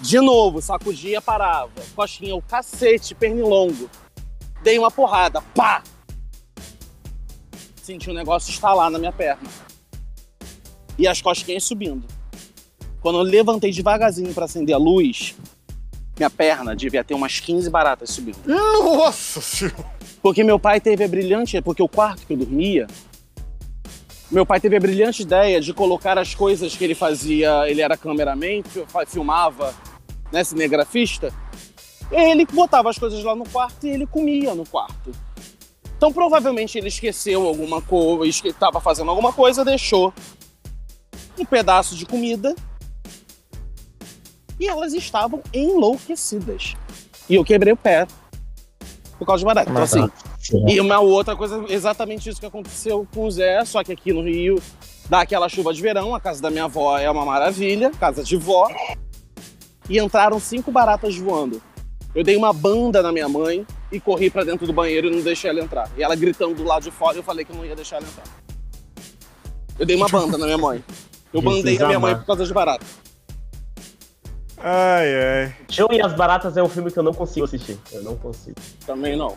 De 0.00 0.20
novo, 0.20 0.60
sacudia, 0.62 1.20
parava. 1.20 1.70
Cosquinha, 1.96 2.36
o 2.36 2.42
cacete, 2.42 3.14
pernilongo. 3.14 3.90
Dei 4.62 4.78
uma 4.78 4.90
porrada, 4.90 5.40
pá! 5.54 5.82
Senti 7.82 8.10
um 8.10 8.14
negócio 8.14 8.50
estalar 8.50 8.90
na 8.90 8.98
minha 8.98 9.12
perna. 9.12 9.48
E 10.98 11.08
as 11.08 11.22
cosquinhas 11.22 11.64
subindo. 11.64 12.06
Quando 13.00 13.18
eu 13.18 13.22
levantei 13.22 13.70
devagarzinho 13.70 14.32
pra 14.34 14.44
acender 14.46 14.74
a 14.74 14.78
luz, 14.78 15.34
minha 16.16 16.28
perna 16.30 16.74
devia 16.74 17.04
ter 17.04 17.14
umas 17.14 17.38
15 17.40 17.70
baratas 17.70 18.10
subindo. 18.10 18.38
Nossa 18.46 19.40
senhora. 19.40 19.98
Porque 20.20 20.42
meu 20.42 20.58
pai 20.58 20.80
teve 20.80 21.04
a 21.04 21.08
brilhante, 21.08 21.60
porque 21.62 21.82
o 21.82 21.88
quarto 21.88 22.26
que 22.26 22.32
eu 22.32 22.36
dormia, 22.36 22.88
meu 24.30 24.44
pai 24.44 24.58
teve 24.60 24.76
a 24.76 24.80
brilhante 24.80 25.22
ideia 25.22 25.60
de 25.60 25.72
colocar 25.72 26.18
as 26.18 26.34
coisas 26.34 26.76
que 26.76 26.82
ele 26.84 26.94
fazia, 26.94 27.68
ele 27.70 27.80
era 27.80 27.96
cameraman, 27.96 28.62
fi- 28.64 28.84
filmava, 29.06 29.72
né, 30.32 30.42
cinegrafista, 30.42 31.32
ele 32.10 32.44
botava 32.46 32.90
as 32.90 32.98
coisas 32.98 33.22
lá 33.22 33.34
no 33.36 33.48
quarto 33.48 33.86
e 33.86 33.90
ele 33.90 34.06
comia 34.06 34.54
no 34.54 34.66
quarto. 34.66 35.12
Então 35.96 36.12
provavelmente 36.12 36.76
ele 36.76 36.88
esqueceu 36.88 37.46
alguma 37.46 37.80
coisa, 37.80 38.48
estava 38.48 38.80
fazendo 38.80 39.08
alguma 39.10 39.32
coisa, 39.32 39.64
deixou 39.64 40.12
um 41.38 41.44
pedaço 41.44 41.94
de 41.94 42.04
comida 42.04 42.54
e 44.58 44.68
elas 44.68 44.92
estavam 44.92 45.42
enlouquecidas. 45.52 46.74
E 47.28 47.34
eu 47.34 47.44
quebrei 47.44 47.72
o 47.72 47.76
pé 47.76 48.06
por 49.18 49.26
causa 49.26 49.40
de 49.40 49.44
barata. 49.44 49.70
Então 49.70 49.82
assim, 49.82 50.08
e 50.66 50.80
uma 50.80 51.00
outra 51.00 51.36
coisa, 51.36 51.64
exatamente 51.68 52.28
isso 52.28 52.40
que 52.40 52.46
aconteceu 52.46 53.06
com 53.12 53.26
o 53.26 53.30
Zé, 53.30 53.64
só 53.64 53.82
que 53.82 53.92
aqui 53.92 54.12
no 54.12 54.22
Rio 54.22 54.62
dá 55.08 55.20
aquela 55.20 55.48
chuva 55.48 55.72
de 55.74 55.82
verão, 55.82 56.14
a 56.14 56.20
casa 56.20 56.40
da 56.40 56.50
minha 56.50 56.64
avó 56.64 56.96
é 56.98 57.10
uma 57.10 57.24
maravilha, 57.24 57.90
casa 57.90 58.22
de 58.22 58.36
vó. 58.36 58.68
E 59.88 59.98
entraram 59.98 60.38
cinco 60.38 60.70
baratas 60.70 61.16
voando. 61.16 61.62
Eu 62.14 62.22
dei 62.22 62.36
uma 62.36 62.52
banda 62.52 63.02
na 63.02 63.10
minha 63.10 63.28
mãe 63.28 63.66
e 63.90 63.98
corri 63.98 64.28
pra 64.30 64.44
dentro 64.44 64.66
do 64.66 64.72
banheiro 64.72 65.08
e 65.08 65.10
não 65.10 65.22
deixei 65.22 65.50
ela 65.50 65.60
entrar. 65.60 65.90
E 65.96 66.02
ela 66.02 66.14
gritando 66.14 66.54
do 66.54 66.64
lado 66.64 66.82
de 66.82 66.90
fora, 66.90 67.16
eu 67.16 67.22
falei 67.22 67.44
que 67.44 67.52
eu 67.52 67.56
não 67.56 67.64
ia 67.64 67.74
deixar 67.74 67.96
ela 67.96 68.06
entrar. 68.06 68.24
Eu 69.78 69.86
dei 69.86 69.96
uma 69.96 70.08
banda 70.08 70.36
na 70.36 70.44
minha 70.44 70.58
mãe. 70.58 70.84
Eu 71.32 71.40
bandei 71.40 71.80
a 71.80 71.86
minha 71.86 72.00
mãe 72.00 72.14
por 72.16 72.26
causa 72.26 72.44
de 72.44 72.52
barata. 72.52 72.84
Ai, 74.60 75.14
ai. 75.44 75.56
Joe 75.68 75.88
e 75.96 76.00
as 76.02 76.12
Baratas 76.14 76.56
é 76.56 76.62
um 76.62 76.68
filme 76.68 76.90
que 76.90 76.98
eu 76.98 77.02
não 77.02 77.14
consigo 77.14 77.44
assistir. 77.46 77.78
Eu 77.92 78.02
não 78.02 78.16
consigo. 78.16 78.56
Também 78.86 79.16
não. 79.16 79.36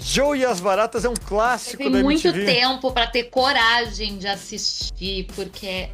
Joe 0.00 0.38
e 0.38 0.44
as 0.44 0.58
Baratas 0.60 1.04
é 1.04 1.08
um 1.08 1.14
clássico 1.14 1.88
da 1.88 2.02
muito 2.02 2.26
MTV. 2.28 2.44
tempo 2.44 2.90
pra 2.92 3.06
ter 3.06 3.24
coragem 3.24 4.18
de 4.18 4.26
assistir, 4.26 5.26
porque. 5.34 5.88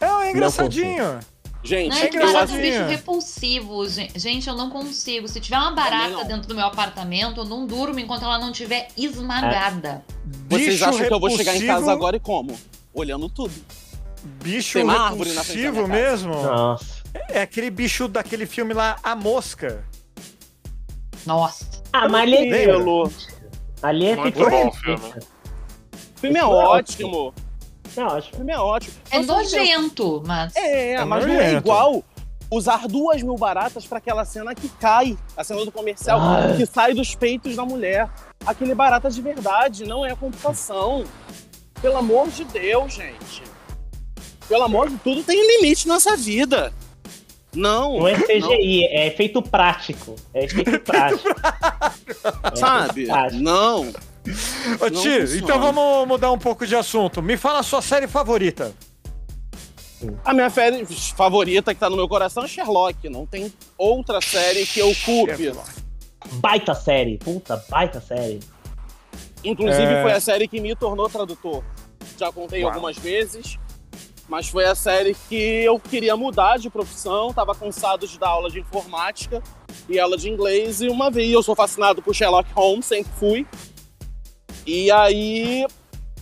É, 0.00 0.06
é 0.06 0.30
engraçadinho. 0.30 1.20
Gente, 1.62 1.90
Não, 1.90 1.96
é 1.98 2.04
é 2.04 2.08
que 2.08 2.18
barata 2.18 2.36
é 2.38 2.38
um 2.38 2.42
engraçadinho. 2.58 2.72
bicho 2.72 2.84
repulsivo. 2.90 3.88
gen- 3.88 4.10
Gente, 4.14 4.48
eu 4.48 4.54
não 4.54 4.70
consigo. 4.70 5.26
Se 5.26 5.40
tiver 5.40 5.56
uma 5.58 5.72
barata 5.72 6.24
dentro 6.24 6.48
do 6.48 6.54
meu 6.54 6.64
apartamento, 6.66 7.40
eu 7.40 7.44
não 7.44 7.66
durmo 7.66 7.98
enquanto 7.98 8.22
ela 8.24 8.38
não 8.38 8.52
estiver 8.52 8.88
esmagada. 8.96 10.04
Vocês 10.48 10.70
Bicho 10.74 10.84
acham 10.84 11.06
que 11.06 11.12
eu 11.12 11.18
vou 11.20 11.30
chegar 11.30 11.54
em 11.56 11.60
casa 11.60 11.72
repulsivo- 11.72 11.90
agora 11.90 12.16
e 12.16 12.20
como? 12.20 12.56
Olhando 12.94 13.28
tudo. 13.28 13.52
Bicho 14.42 14.74
Tem 14.74 14.84
uma 14.84 14.98
árvore 15.08 15.32
na 15.32 15.42
frente 15.44 15.62
da 15.62 15.68
repulsivo 15.70 15.88
mesmo. 15.88 16.32
Nossa. 16.34 16.97
É 17.28 17.42
aquele 17.42 17.70
bicho 17.70 18.08
daquele 18.08 18.46
filme 18.46 18.74
lá, 18.74 18.98
A 19.02 19.14
Mosca. 19.14 19.84
Nossa. 21.26 21.66
Ah, 21.92 22.08
mas 22.08 22.22
ali 22.22 22.52
é? 22.52 22.66
Pelo... 22.66 23.10
ali 23.82 24.06
é 24.06 24.16
Muito 24.16 24.38
bom 24.38 24.68
o 24.68 24.72
científica. 24.72 25.20
O 26.16 26.20
filme 26.20 26.38
é, 26.38 26.42
é 26.42 26.44
ótimo. 26.44 27.34
Não, 27.96 28.06
acho. 28.08 28.32
O 28.32 28.36
filme 28.36 28.52
é 28.52 28.58
ótimo. 28.58 28.94
É 29.10 29.20
nojento, 29.20 30.22
mas. 30.26 30.54
É, 30.56 30.92
é 30.92 31.04
mas 31.04 31.24
nojento. 31.24 31.42
não 31.42 31.48
é 31.48 31.54
igual 31.54 32.04
usar 32.50 32.86
duas 32.88 33.22
mil 33.22 33.36
baratas 33.36 33.86
para 33.86 33.98
aquela 33.98 34.24
cena 34.24 34.54
que 34.54 34.68
cai, 34.68 35.18
a 35.36 35.44
cena 35.44 35.64
do 35.64 35.72
comercial, 35.72 36.18
ah. 36.20 36.54
que 36.56 36.64
sai 36.64 36.94
dos 36.94 37.14
peitos 37.14 37.56
da 37.56 37.64
mulher. 37.64 38.08
Aquele 38.46 38.74
barata 38.74 39.10
de 39.10 39.20
verdade, 39.20 39.84
não 39.84 40.04
é 40.04 40.14
computação. 40.14 41.04
Pelo 41.80 41.96
amor 41.96 42.28
de 42.28 42.44
Deus, 42.44 42.94
gente. 42.94 43.42
Pelo 44.48 44.64
amor 44.64 44.88
de 44.88 44.96
tudo, 44.98 45.22
tem 45.22 45.58
limite 45.58 45.86
nessa 45.86 46.16
vida. 46.16 46.72
Não. 47.54 47.98
Não 47.98 48.08
é 48.08 48.14
CGI, 48.14 48.40
não. 48.40 48.50
é 48.50 49.06
efeito 49.06 49.42
prático. 49.42 50.16
É 50.34 50.44
efeito 50.44 50.78
prático. 50.80 51.28
é 52.52 52.56
Sabe? 52.56 53.06
Prático. 53.06 53.42
Não. 53.42 53.92
Ô, 54.80 54.90
Tio, 54.90 55.36
então 55.36 55.58
vamos 55.58 56.06
mudar 56.06 56.30
um 56.30 56.38
pouco 56.38 56.66
de 56.66 56.76
assunto. 56.76 57.22
Me 57.22 57.36
fala 57.36 57.60
a 57.60 57.62
sua 57.62 57.80
série 57.80 58.06
favorita. 58.06 58.74
A 60.24 60.32
minha 60.32 60.50
série 60.50 60.84
favorita 61.16 61.74
que 61.74 61.80
tá 61.80 61.90
no 61.90 61.96
meu 61.96 62.08
coração 62.08 62.44
é 62.44 62.48
Sherlock. 62.48 63.08
Não 63.08 63.26
tem 63.26 63.52
outra 63.76 64.20
série 64.20 64.64
que 64.66 64.80
eu 64.80 64.92
culpe. 65.04 65.52
Baita 66.34 66.74
série. 66.74 67.18
Puta, 67.18 67.62
baita 67.68 68.00
série. 68.00 68.40
Inclusive, 69.42 69.82
é... 69.82 70.02
foi 70.02 70.12
a 70.12 70.20
série 70.20 70.46
que 70.46 70.60
me 70.60 70.74
tornou 70.76 71.08
tradutor. 71.08 71.64
Já 72.18 72.30
contei 72.30 72.62
Uau. 72.62 72.72
algumas 72.72 72.96
vezes. 72.98 73.58
Mas 74.28 74.48
foi 74.48 74.66
a 74.66 74.74
série 74.74 75.16
que 75.28 75.34
eu 75.64 75.80
queria 75.80 76.16
mudar 76.16 76.58
de 76.58 76.68
profissão, 76.68 77.32
tava 77.32 77.54
cansado 77.54 78.06
de 78.06 78.18
dar 78.18 78.28
aula 78.28 78.50
de 78.50 78.60
informática 78.60 79.42
e 79.88 79.98
aula 79.98 80.18
de 80.18 80.28
inglês. 80.28 80.82
E 80.82 80.88
uma 80.88 81.10
vez 81.10 81.32
eu 81.32 81.42
sou 81.42 81.54
fascinado 81.54 82.02
por 82.02 82.14
Sherlock 82.14 82.52
Holmes, 82.52 82.84
sempre 82.84 83.10
fui. 83.18 83.46
E 84.66 84.90
aí 84.90 85.66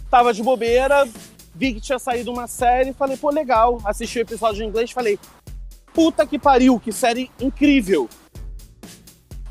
tava 0.09 0.33
de 0.33 0.41
bobeira, 0.41 1.05
vi 1.53 1.75
que 1.75 1.81
tinha 1.81 1.99
saído 1.99 2.33
uma 2.33 2.47
série, 2.47 2.93
falei, 2.93 3.17
pô, 3.17 3.29
legal. 3.29 3.81
Assisti 3.85 4.21
o 4.21 4.23
episódio 4.23 4.63
em 4.63 4.69
inglês, 4.69 4.93
falei, 4.93 5.19
puta 5.93 6.25
que 6.25 6.39
pariu, 6.39 6.79
que 6.79 6.93
série 6.93 7.29
incrível. 7.41 8.09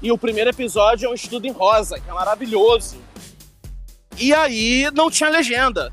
E 0.02 0.12
o 0.14 0.18
primeiro 0.18 0.50
episódio 0.50 1.08
é 1.08 1.10
um 1.10 1.14
estudo 1.14 1.46
em 1.46 1.52
rosa, 1.52 2.00
que 2.00 2.10
é 2.10 2.14
maravilhoso. 2.14 2.96
E 4.18 4.34
aí 4.34 4.90
não 4.94 5.12
tinha 5.12 5.30
legenda. 5.30 5.92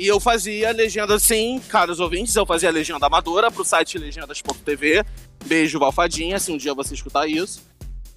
E 0.00 0.06
eu 0.06 0.18
fazia 0.18 0.72
legenda 0.72 1.14
assim, 1.14 1.60
caros 1.68 2.00
ouvintes, 2.00 2.34
eu 2.34 2.46
fazia 2.46 2.70
legenda 2.70 3.04
amadora 3.04 3.50
pro 3.50 3.62
site 3.62 3.98
legendas.tv. 3.98 5.04
Beijo, 5.44 5.78
Valfadinha, 5.78 6.38
se 6.38 6.50
um 6.50 6.56
dia 6.56 6.72
você 6.72 6.94
escutar 6.94 7.28
isso. 7.28 7.62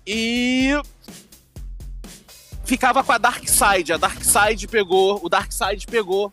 E 0.07 0.69
ficava 2.63 3.03
com 3.03 3.11
a 3.11 3.17
Dark 3.17 3.43
Side. 3.49 3.91
A 3.91 3.97
Dark 3.97 4.23
Side 4.23 4.65
pegou, 4.69 5.19
o 5.21 5.27
Dark 5.27 5.51
Side 5.51 5.85
pegou 5.85 6.31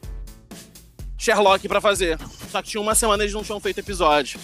Sherlock 1.18 1.66
para 1.66 1.81
fazer. 1.81 2.16
Só 2.48 2.62
que 2.62 2.68
tinha 2.68 2.81
uma 2.81 2.94
semana 2.94 3.24
eles 3.24 3.35
não 3.35 3.43
tinham 3.43 3.59
feito 3.59 3.81
episódio. 3.81 4.39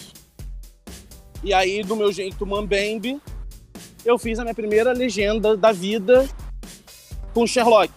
E 1.45 1.55
aí, 1.55 1.85
do 1.85 1.95
meu 1.95 2.13
jeito 2.13 2.45
mambembe, 2.45 3.21
eu 4.05 4.19
fiz 4.19 4.41
a 4.41 4.43
minha 4.43 4.57
primeira 4.57 4.93
legenda 4.93 5.57
da 5.57 5.71
vida 5.71 6.29
com 7.33 7.47
Sherlock. 7.47 7.93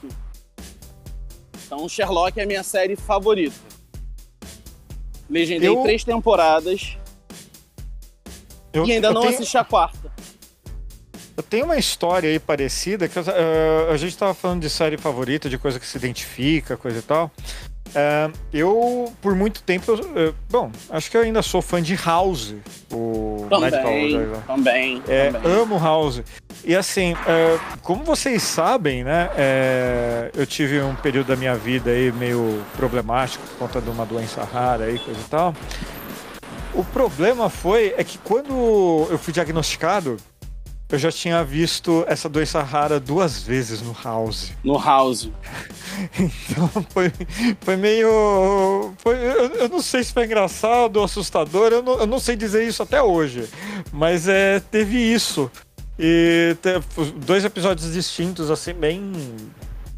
Então, 1.69 1.87
Sherlock 1.87 2.39
é 2.39 2.43
a 2.43 2.47
minha 2.47 2.63
série 2.63 2.95
favorita. 2.95 3.55
Legendei 5.29 5.69
eu... 5.69 5.83
três 5.83 6.03
temporadas. 6.03 6.97
Eu, 8.73 8.87
e 8.87 8.93
ainda 8.93 9.13
não 9.13 9.21
tenho... 9.21 9.35
assisti 9.35 9.55
a 9.55 9.63
quarta. 9.63 10.11
Eu 11.37 11.43
tenho 11.43 11.65
uma 11.65 11.77
história 11.77 12.27
aí 12.27 12.39
parecida, 12.39 13.07
que 13.07 13.19
uh, 13.19 13.91
a 13.91 13.97
gente 13.97 14.09
estava 14.09 14.33
falando 14.33 14.63
de 14.63 14.69
série 14.69 14.97
favorita, 14.97 15.47
de 15.47 15.59
coisa 15.59 15.79
que 15.79 15.85
se 15.85 15.95
identifica, 15.95 16.75
coisa 16.75 16.97
e 16.97 17.03
tal. 17.03 17.31
Uh, 17.89 18.31
eu, 18.53 19.11
por 19.21 19.35
muito 19.35 19.63
tempo, 19.63 19.99
eu, 20.15 20.35
bom, 20.49 20.71
acho 20.89 21.09
que 21.09 21.17
eu 21.17 21.21
ainda 21.21 21.41
sou 21.41 21.61
fã 21.61 21.81
de 21.81 21.95
House, 21.95 22.53
o 22.91 23.47
também, 23.49 24.17
Medical 24.17 24.41
Também, 24.47 25.03
é, 25.07 25.31
também. 25.31 25.51
Amo 25.51 25.79
House. 25.79 26.21
E 26.63 26.75
assim, 26.75 27.13
uh, 27.13 27.79
como 27.81 28.03
vocês 28.03 28.43
sabem, 28.43 29.03
né, 29.03 29.29
é, 29.35 30.31
eu 30.35 30.45
tive 30.45 30.81
um 30.81 30.93
período 30.95 31.27
da 31.27 31.35
minha 31.35 31.55
vida 31.55 31.89
aí 31.89 32.11
meio 32.11 32.63
problemático 32.75 33.43
por 33.47 33.57
conta 33.57 33.81
de 33.81 33.89
uma 33.89 34.05
doença 34.05 34.43
rara 34.43 34.85
aí, 34.85 34.99
coisa 34.99 35.19
e 35.19 35.29
tal. 35.29 35.55
O 36.73 36.83
problema 36.83 37.49
foi 37.49 37.93
é 37.97 38.03
que 38.03 38.17
quando 38.19 39.07
eu 39.09 39.17
fui 39.17 39.33
diagnosticado, 39.33 40.17
eu 40.91 40.97
já 40.97 41.11
tinha 41.11 41.43
visto 41.43 42.03
essa 42.07 42.27
doença 42.27 42.63
rara 42.63 42.99
duas 42.99 43.43
vezes 43.43 43.79
no 43.79 43.95
House. 44.03 44.51
No 44.63 44.75
House. 44.75 45.29
então 46.17 46.67
foi, 46.89 47.11
foi 47.61 47.75
meio. 47.75 48.93
Foi, 48.97 49.15
eu, 49.15 49.45
eu, 49.55 49.69
não 49.69 49.81
sei 49.81 50.03
se 50.03 50.11
foi 50.11 50.25
engraçado 50.25 50.97
ou 50.97 51.03
assustador, 51.03 51.71
eu 51.71 51.83
não, 51.83 51.99
eu 51.99 52.07
não 52.07 52.19
sei 52.19 52.35
dizer 52.35 52.67
isso 52.67 52.81
até 52.81 53.01
hoje. 53.01 53.47
Mas 53.91 54.27
é, 54.27 54.59
teve 54.59 54.97
isso. 54.97 55.51
E 55.97 56.55
teve 56.61 56.83
dois 57.17 57.45
episódios 57.45 57.93
distintos, 57.93 58.49
assim, 58.49 58.73
bem. 58.73 59.13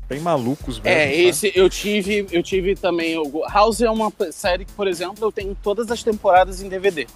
Bem 0.09 0.19
malucos 0.19 0.77
mesmo. 0.77 0.89
É, 0.89 1.15
esse 1.15 1.53
eu 1.55 1.69
tive, 1.69 2.27
eu 2.34 2.43
tive 2.43 2.76
também. 2.76 3.15
House 3.49 3.80
é 3.80 3.89
uma 3.89 4.11
série 4.31 4.65
que, 4.65 4.73
por 4.73 4.85
exemplo, 4.85 5.23
eu 5.26 5.31
tenho 5.31 5.55
todas 5.63 5.89
as 5.89 6.03
temporadas 6.03 6.61
em 6.61 6.68
DVD 6.68 7.07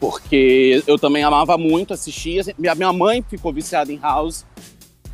porque 0.00 0.82
eu 0.86 0.98
também 0.98 1.24
amava 1.24 1.58
muito 1.58 1.92
assistir. 1.92 2.54
Minha, 2.58 2.74
minha 2.74 2.92
mãe 2.92 3.24
ficou 3.28 3.52
viciada 3.52 3.92
em 3.92 3.98
House, 3.98 4.44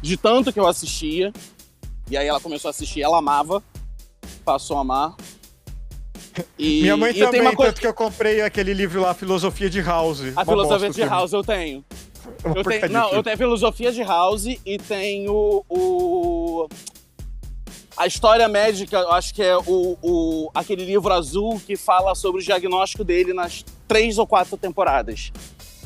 de 0.03 0.17
tanto 0.17 0.53
que 0.53 0.61
eu 0.61 0.67
assistia. 0.67 1.33
E 2.11 2.17
aí 2.17 2.27
ela 2.27 2.41
começou 2.41 2.69
a 2.69 2.71
assistir, 2.71 3.01
ela 3.01 3.19
amava, 3.19 3.63
passou 4.45 4.77
a 4.77 4.81
amar. 4.81 5.17
E, 6.59 6.83
Minha 6.83 6.97
mãe 6.97 7.15
também, 7.15 7.41
uma 7.41 7.55
coisa... 7.55 7.73
tanto 7.73 7.81
que 7.81 7.87
eu 7.87 7.95
comprei 7.95 8.43
aquele 8.43 8.75
livro 8.75 9.01
lá, 9.01 9.15
Filosofia 9.15 9.71
de 9.71 9.81
House. 9.81 10.21
A 10.37 10.45
Filosofia 10.45 10.91
de 10.91 11.05
House 11.05 11.33
eu 11.33 11.43
tenho. 11.43 11.85
Eu 12.43 12.65
tenho 12.65 12.89
não, 12.89 13.11
eu 13.11 13.23
tenho 13.23 13.35
a 13.35 13.37
Filosofia 13.37 13.93
de 13.93 14.03
House 14.03 14.47
e 14.47 14.79
tenho 14.79 15.63
o 15.69 16.67
a 17.97 18.07
história 18.07 18.49
médica, 18.49 18.97
eu 18.97 19.13
acho 19.13 19.35
que 19.35 19.43
é 19.43 19.57
o, 19.57 19.97
o, 20.03 20.51
aquele 20.55 20.85
livro 20.85 21.13
azul 21.13 21.61
que 21.65 21.77
fala 21.77 22.15
sobre 22.15 22.41
o 22.41 22.45
diagnóstico 22.45 23.05
dele 23.05 23.33
nas 23.33 23.65
três 23.87 24.19
ou 24.19 24.27
quatro 24.27 24.57
temporadas. 24.57 25.33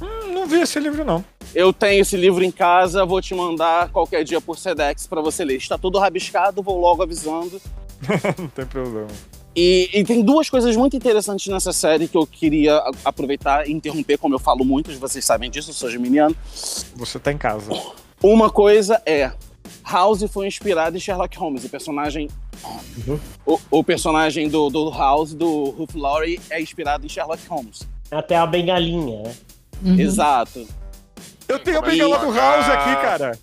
Hum, 0.01 0.33
não 0.33 0.47
vi 0.47 0.61
esse 0.61 0.79
livro, 0.81 1.05
não. 1.05 1.25
Eu 1.55 1.73
tenho 1.73 2.01
esse 2.01 2.17
livro 2.17 2.45
em 2.45 2.51
casa, 2.51 3.05
vou 3.05 3.21
te 3.21 3.35
mandar 3.35 3.91
qualquer 3.91 4.25
dia 4.25 4.41
por 4.41 4.59
Sedex 4.59 5.07
para 5.07 5.21
você 5.21 5.45
ler. 5.45 5.57
Está 5.57 5.77
tudo 5.77 5.99
rabiscado, 5.99 6.63
vou 6.63 6.79
logo 6.79 7.03
avisando. 7.03 7.61
não 8.39 8.49
tem 8.49 8.67
problema. 8.67 9.09
E, 9.57 9.91
e, 9.93 10.05
tem 10.05 10.23
duas 10.23 10.49
coisas 10.49 10.77
muito 10.77 10.97
interessantes 10.97 11.49
nessa 11.49 11.73
série 11.73 12.07
que 12.07 12.17
eu 12.17 12.25
queria 12.27 12.81
aproveitar 13.05 13.69
e 13.69 13.73
interromper, 13.73 14.17
como 14.17 14.35
eu 14.35 14.39
falo 14.39 14.65
muito, 14.65 14.97
vocês 14.99 15.25
sabem 15.25 15.51
disso, 15.51 15.71
eu 15.71 15.75
sou 15.75 15.91
geminiano. 15.91 16.37
Você 16.95 17.19
tá 17.19 17.33
em 17.33 17.39
casa. 17.39 17.73
Uma 18.23 18.51
coisa 18.51 19.03
é, 19.05 19.33
House 19.91 20.25
foi 20.31 20.47
inspirado 20.47 20.97
em 20.97 21.01
Sherlock 21.01 21.37
Holmes. 21.39 21.65
O 21.65 21.69
personagem. 21.69 22.29
Uhum. 23.07 23.19
O, 23.47 23.59
o, 23.71 23.85
personagem 23.85 24.49
do, 24.49 24.69
do 24.69 24.91
House, 24.91 25.33
do 25.33 25.71
Ruth 25.71 25.95
Laurie, 25.95 26.41
é 26.51 26.61
inspirado 26.61 27.07
em 27.07 27.09
Sherlock 27.09 27.47
Holmes. 27.49 27.89
Até 28.11 28.37
a 28.37 28.47
bengalinha, 28.47 29.23
né? 29.23 29.35
Uhum. 29.83 29.99
Exato. 29.99 30.67
Eu 31.49 31.59
tenho 31.59 31.79
a 31.79 31.83
bengala 31.83 32.19
do 32.19 32.33
House 32.33 32.69
aqui, 32.69 32.97
cara. 32.97 33.39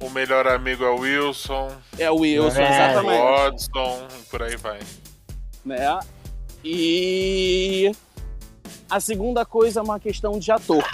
O 0.00 0.10
melhor 0.10 0.46
amigo 0.46 0.84
é 0.84 0.90
o 0.90 1.00
Wilson. 1.00 1.70
É 1.98 2.10
o 2.10 2.16
Wilson, 2.16 2.60
é. 2.60 2.70
exatamente. 2.70 3.20
O 3.20 3.36
Watson, 3.36 4.08
por 4.30 4.42
aí 4.42 4.56
vai. 4.56 4.80
Né? 5.64 6.00
E 6.62 7.92
a 8.88 9.00
segunda 9.00 9.44
coisa 9.44 9.80
é 9.80 9.82
uma 9.82 10.00
questão 10.00 10.38
de 10.38 10.50
ator. 10.50 10.84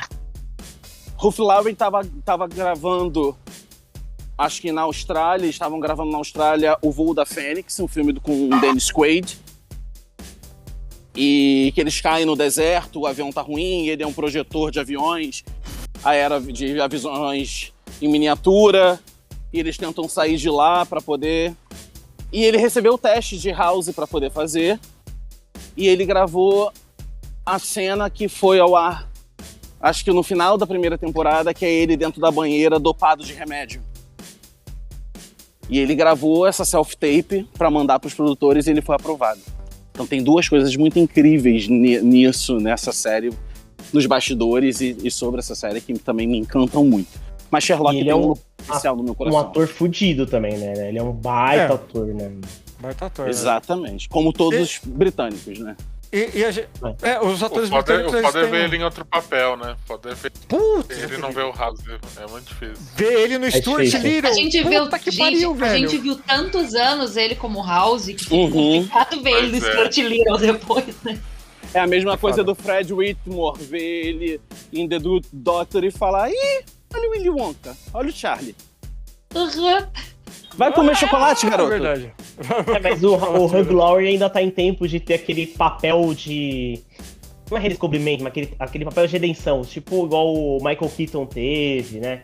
Ruth 1.16 1.38
Laurie 1.38 1.72
estava 1.72 2.02
tava 2.24 2.48
gravando 2.48 3.36
acho 4.40 4.62
que 4.62 4.72
na 4.72 4.82
Austrália, 4.82 5.46
estavam 5.46 5.78
gravando 5.78 6.10
na 6.10 6.16
Austrália 6.16 6.74
O 6.80 6.90
Voo 6.90 7.12
da 7.12 7.26
Fênix, 7.26 7.78
um 7.78 7.86
filme 7.86 8.18
com 8.18 8.48
o 8.48 8.58
Dennis 8.58 8.90
Quaid. 8.90 9.38
E 11.14 11.70
que 11.74 11.80
eles 11.80 12.00
caem 12.00 12.24
no 12.24 12.34
deserto, 12.34 13.00
o 13.00 13.06
avião 13.06 13.30
tá 13.30 13.42
ruim, 13.42 13.88
ele 13.88 14.02
é 14.02 14.06
um 14.06 14.14
projetor 14.14 14.70
de 14.70 14.80
aviões, 14.80 15.44
a 16.02 16.14
era 16.14 16.40
de 16.40 16.80
aviões 16.80 17.74
em 18.00 18.08
miniatura, 18.08 18.98
e 19.52 19.60
eles 19.60 19.76
tentam 19.76 20.08
sair 20.08 20.38
de 20.38 20.48
lá 20.48 20.86
para 20.86 21.02
poder. 21.02 21.54
E 22.32 22.42
ele 22.42 22.56
recebeu 22.56 22.94
o 22.94 22.98
teste 22.98 23.36
de 23.36 23.50
House 23.50 23.90
para 23.90 24.06
poder 24.06 24.30
fazer, 24.30 24.80
e 25.76 25.86
ele 25.86 26.06
gravou 26.06 26.72
a 27.44 27.58
cena 27.58 28.08
que 28.08 28.26
foi 28.26 28.58
ao 28.58 28.74
ar, 28.74 29.06
acho 29.78 30.02
que 30.02 30.12
no 30.12 30.22
final 30.22 30.56
da 30.56 30.66
primeira 30.66 30.96
temporada, 30.96 31.52
que 31.52 31.66
é 31.66 31.70
ele 31.70 31.94
dentro 31.94 32.22
da 32.22 32.30
banheira 32.30 32.78
dopado 32.78 33.22
de 33.22 33.34
remédio. 33.34 33.89
E 35.70 35.78
ele 35.78 35.94
gravou 35.94 36.46
essa 36.46 36.64
self-tape 36.64 37.48
para 37.56 37.70
mandar 37.70 38.00
para 38.00 38.08
os 38.08 38.14
produtores 38.14 38.66
e 38.66 38.70
ele 38.70 38.82
foi 38.82 38.96
aprovado. 38.96 39.40
Então 39.92 40.06
tem 40.06 40.22
duas 40.22 40.48
coisas 40.48 40.74
muito 40.74 40.98
incríveis 40.98 41.68
nisso, 41.68 42.58
nessa 42.58 42.92
série, 42.92 43.30
nos 43.92 44.04
bastidores 44.06 44.80
e, 44.80 44.96
e 45.04 45.10
sobre 45.10 45.38
essa 45.38 45.54
série 45.54 45.80
que 45.80 45.94
também 45.94 46.26
me 46.26 46.38
encantam 46.38 46.84
muito. 46.84 47.08
Mas 47.50 47.64
Sherlock 47.64 47.96
ele 47.96 48.10
é 48.10 48.14
um, 48.14 48.34
especial 48.58 48.96
no 48.96 49.02
meu 49.02 49.14
coração. 49.14 49.38
Um 49.38 49.42
ator 49.42 49.66
fudido 49.68 50.26
também, 50.26 50.56
né? 50.56 50.88
Ele 50.88 50.98
é 50.98 51.02
um 51.02 51.12
baita 51.12 51.72
é. 51.72 51.74
ator, 51.74 52.06
né? 52.06 52.32
Baita 52.80 53.06
ator. 53.06 53.28
Exatamente. 53.28 54.08
Né? 54.08 54.08
Como 54.10 54.32
todos 54.32 54.60
os 54.60 54.80
britânicos, 54.84 55.58
né? 55.58 55.76
E, 56.12 56.38
e 56.38 56.44
a 56.44 56.50
gente, 56.50 56.68
é. 57.02 57.10
é, 57.10 57.20
os 57.20 57.40
atores 57.40 57.68
o 57.68 57.72
foda, 57.72 57.82
britânicos. 57.82 58.20
O 58.20 58.22
foda 58.22 58.40
é 58.40 58.50
ver 58.50 58.64
ele 58.64 58.76
em 58.78 58.82
outro 58.82 59.04
papel, 59.04 59.56
né? 59.56 59.76
Foda 59.86 60.12
ver. 60.12 60.32
Putz, 60.48 60.98
ele 60.98 61.18
não 61.18 61.30
vê 61.30 61.42
o 61.42 61.52
House, 61.52 61.80
é 61.88 62.26
muito 62.26 62.48
difícil. 62.48 62.84
Ver 62.96 63.12
ele 63.20 63.38
no 63.38 63.46
é 63.46 63.50
Stuart 63.52 63.92
Little. 63.94 64.30
A 64.30 64.32
gente 64.32 64.62
viu, 64.64 64.88
que 64.88 65.10
gente, 65.10 65.18
pariu, 65.18 65.56
a 65.64 65.76
gente 65.76 65.98
viu 65.98 66.16
tantos 66.16 66.74
anos 66.74 67.16
ele 67.16 67.36
como 67.36 67.64
House 67.64 68.06
que 68.06 68.34
uhum. 68.34 68.50
complicado 68.50 69.22
ver 69.22 69.30
ele 69.30 69.58
no 69.60 69.64
é. 69.64 69.70
Stuart 69.70 69.96
Little 69.98 70.38
depois, 70.38 70.96
né? 71.04 71.20
É 71.72 71.78
a 71.78 71.86
mesma 71.86 72.18
coisa 72.18 72.42
do 72.42 72.56
Fred 72.56 72.92
Whitmore, 72.92 73.62
ver 73.62 74.06
ele 74.06 74.40
em 74.72 74.88
The 74.88 74.98
Doctor 75.32 75.84
e 75.84 75.92
falar: 75.92 76.28
ih, 76.28 76.64
olha 76.92 77.08
o 77.08 77.12
Willy 77.12 77.30
Wonka, 77.30 77.76
olha 77.94 78.08
o 78.08 78.12
Charlie. 78.12 78.56
Uhum. 79.32 79.86
Vai 80.56 80.72
comer 80.72 80.96
chocolate, 80.96 81.46
é 81.46 81.50
garoto. 81.50 81.72
É 81.72 81.78
verdade. 81.78 82.12
É, 82.74 82.80
mas 82.80 83.02
o, 83.02 83.14
o 83.14 83.46
Hugh 83.46 83.72
Laurie 83.72 84.08
ainda 84.08 84.28
tá 84.28 84.42
em 84.42 84.50
tempo 84.50 84.86
de 84.86 85.00
ter 85.00 85.14
aquele 85.14 85.46
papel 85.46 86.12
de. 86.14 86.82
Não 87.50 87.58
é 87.58 87.60
redescobrimento, 87.60 88.22
mas 88.22 88.30
aquele, 88.30 88.54
aquele 88.58 88.84
papel 88.84 89.06
de 89.06 89.12
redenção, 89.12 89.62
tipo 89.62 90.04
igual 90.04 90.32
o 90.32 90.56
Michael 90.56 90.90
Keaton 90.96 91.26
teve, 91.26 91.98
né? 91.98 92.22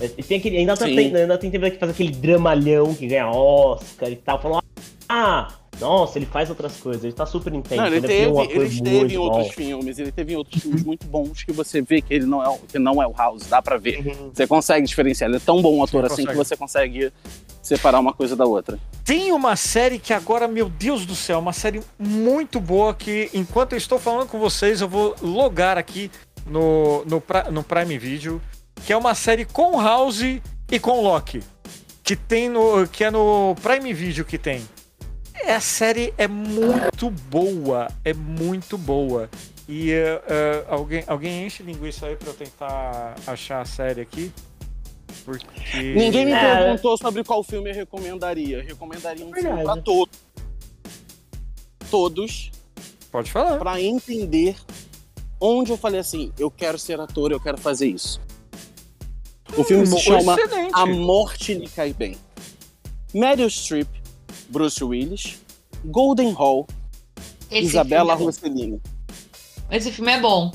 E 0.00 0.22
tem 0.22 0.38
aquele, 0.38 0.56
ainda, 0.56 0.76
tá, 0.76 0.86
tem, 0.86 1.14
ainda 1.14 1.38
tem 1.38 1.50
tempo 1.50 1.68
de 1.68 1.76
fazer 1.76 1.92
aquele 1.92 2.10
dramalhão 2.10 2.94
que 2.94 3.06
ganha 3.06 3.28
Oscar 3.28 4.10
e 4.10 4.16
tal. 4.16 4.40
Falou, 4.40 4.62
ah, 5.08 5.48
nossa, 5.80 6.18
ele 6.18 6.26
faz 6.26 6.48
outras 6.48 6.76
coisas, 6.76 7.02
ele 7.02 7.12
tá 7.12 7.26
super 7.26 7.52
intenso. 7.52 7.80
Não, 7.80 7.86
ele, 7.86 7.96
ele 7.96 8.06
teve, 8.06 8.30
um 8.30 8.42
ele 8.42 8.64
esteve 8.64 9.14
em 9.14 9.18
outros 9.18 9.46
bom. 9.46 9.52
filmes, 9.52 9.98
ele 9.98 10.12
teve 10.12 10.32
em 10.32 10.36
outros 10.36 10.62
filmes 10.62 10.84
muito 10.84 11.06
bons 11.06 11.42
que 11.42 11.52
você 11.52 11.80
vê 11.80 12.00
que 12.00 12.14
ele 12.14 12.26
não 12.26 12.42
é, 12.42 12.58
que 12.68 12.78
não 12.78 13.02
é 13.02 13.06
o 13.06 13.12
House, 13.12 13.46
dá 13.46 13.60
pra 13.60 13.78
ver. 13.78 14.06
Uhum. 14.06 14.30
Você 14.32 14.46
consegue 14.46 14.86
diferenciar, 14.86 15.28
ele 15.28 15.38
é 15.38 15.40
tão 15.40 15.60
bom 15.60 15.82
ator 15.82 16.02
Sim, 16.02 16.06
assim 16.06 16.22
consegue. 16.22 16.38
que 16.38 16.44
você 16.44 16.56
consegue 16.56 17.12
separar 17.62 18.00
uma 18.00 18.12
coisa 18.12 18.36
da 18.36 18.44
outra. 18.44 18.78
Tem 19.04 19.32
uma 19.32 19.56
série 19.56 19.98
que 19.98 20.12
agora, 20.12 20.46
meu 20.46 20.68
Deus 20.68 21.06
do 21.06 21.14
céu, 21.14 21.38
uma 21.38 21.52
série 21.52 21.80
muito 21.98 22.60
boa 22.60 22.94
que 22.94 23.30
enquanto 23.32 23.72
eu 23.72 23.78
estou 23.78 23.98
falando 23.98 24.28
com 24.28 24.38
vocês, 24.38 24.80
eu 24.80 24.88
vou 24.88 25.16
logar 25.22 25.78
aqui 25.78 26.10
no, 26.46 27.04
no, 27.04 27.22
no 27.50 27.62
Prime 27.62 27.98
Video, 27.98 28.40
que 28.84 28.92
é 28.92 28.96
uma 28.96 29.14
série 29.14 29.44
com 29.44 29.80
House 29.80 30.22
e 30.22 30.78
com 30.80 31.00
Loki. 31.00 31.42
Que 32.04 32.16
tem 32.16 32.48
no. 32.48 32.86
que 32.88 33.04
é 33.04 33.10
no 33.10 33.54
Prime 33.62 33.92
Video 33.94 34.24
que 34.24 34.36
tem. 34.36 34.62
A 35.46 35.60
série 35.60 36.12
é 36.16 36.28
muito 36.28 37.10
boa, 37.10 37.88
é 38.04 38.12
muito 38.12 38.76
boa. 38.76 39.28
E 39.68 39.92
uh, 39.92 39.94
uh, 39.94 40.74
alguém, 40.74 41.04
alguém 41.06 41.46
enche 41.46 41.62
linguiça 41.62 42.06
aí 42.06 42.16
pra 42.16 42.28
eu 42.28 42.34
tentar 42.34 43.14
achar 43.26 43.60
a 43.60 43.64
série 43.64 44.00
aqui. 44.00 44.32
Porque. 45.24 45.46
Ninguém 45.94 46.26
me 46.26 46.32
é... 46.32 46.40
perguntou 46.40 46.96
sobre 46.98 47.24
qual 47.24 47.42
filme 47.42 47.70
eu 47.70 47.74
recomendaria. 47.74 48.58
Eu 48.58 48.64
recomendaria 48.64 49.24
um 49.24 49.30
Verdade. 49.30 49.56
filme 49.56 49.64
pra 49.64 49.82
todos. 49.82 50.18
Todos. 51.90 52.52
Pode 53.10 53.30
falar. 53.30 53.58
Pra 53.58 53.80
entender 53.80 54.56
onde 55.40 55.70
eu 55.70 55.76
falei 55.76 56.00
assim: 56.00 56.32
eu 56.38 56.50
quero 56.50 56.78
ser 56.78 57.00
ator, 57.00 57.30
eu 57.30 57.40
quero 57.40 57.58
fazer 57.58 57.86
isso. 57.86 58.20
O 59.56 59.64
filme 59.64 59.82
hum, 59.82 59.86
se 59.86 60.00
chama 60.00 60.34
excelente. 60.34 60.72
A 60.74 60.86
Morte 60.86 61.54
Lhe 61.54 61.68
Cai 61.68 61.92
Bem. 61.92 62.16
Meryl 63.12 63.50
Streep 63.50 64.01
Bruce 64.48 64.82
Willis, 64.82 65.40
Golden 65.84 66.32
Hall, 66.32 66.66
esse 67.50 67.66
Isabela 67.66 68.14
é 68.14 68.16
Rossellini. 68.16 68.80
Esse 69.70 69.92
filme 69.92 70.12
é 70.12 70.20
bom. 70.20 70.50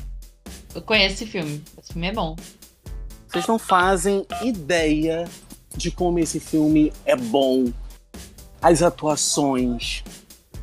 Eu 0.73 0.81
conheço 0.81 1.15
esse 1.15 1.25
filme. 1.27 1.61
Esse 1.77 1.93
filme 1.93 2.07
é 2.07 2.13
bom. 2.13 2.35
Vocês 3.27 3.45
não 3.45 3.59
fazem 3.59 4.25
ideia 4.41 5.25
de 5.75 5.91
como 5.91 6.17
esse 6.17 6.39
filme 6.39 6.91
é 7.05 7.15
bom. 7.15 7.71
As 8.61 8.81
atuações, 8.81 10.03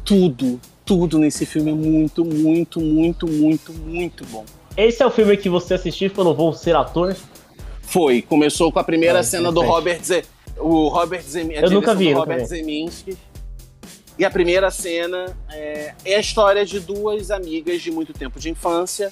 tudo, 0.04 0.60
tudo 0.84 1.18
nesse 1.18 1.46
filme 1.46 1.70
é 1.70 1.74
muito, 1.74 2.24
muito, 2.24 2.80
muito, 2.80 3.28
muito, 3.28 3.72
muito 3.72 4.24
bom. 4.26 4.44
Esse 4.76 5.02
é 5.04 5.06
o 5.06 5.10
filme 5.10 5.36
que 5.36 5.48
você 5.48 5.74
assistiu 5.74 6.08
e 6.08 6.10
falou, 6.10 6.34
vou 6.34 6.52
ser 6.52 6.74
ator? 6.74 7.16
Foi. 7.82 8.22
Começou 8.22 8.72
com 8.72 8.80
a 8.80 8.84
primeira 8.84 9.20
é, 9.20 9.22
cena 9.22 9.52
do 9.52 9.62
Robert 9.62 10.02
Z 10.02 10.24
o 10.58 10.88
Robert 10.88 11.22
Zeminski. 11.22 11.64
Eu 11.64 11.70
nunca 11.70 11.94
vi. 11.94 12.12
Robert 12.12 12.44
Zeminski. 12.46 13.16
E 14.18 14.24
a 14.24 14.30
primeira 14.30 14.70
cena 14.70 15.36
é, 15.50 15.94
é, 16.04 16.16
a 16.16 16.20
história 16.20 16.64
de 16.64 16.78
duas 16.78 17.30
amigas 17.30 17.82
de 17.82 17.90
muito 17.90 18.12
tempo 18.12 18.38
de 18.38 18.48
infância. 18.48 19.10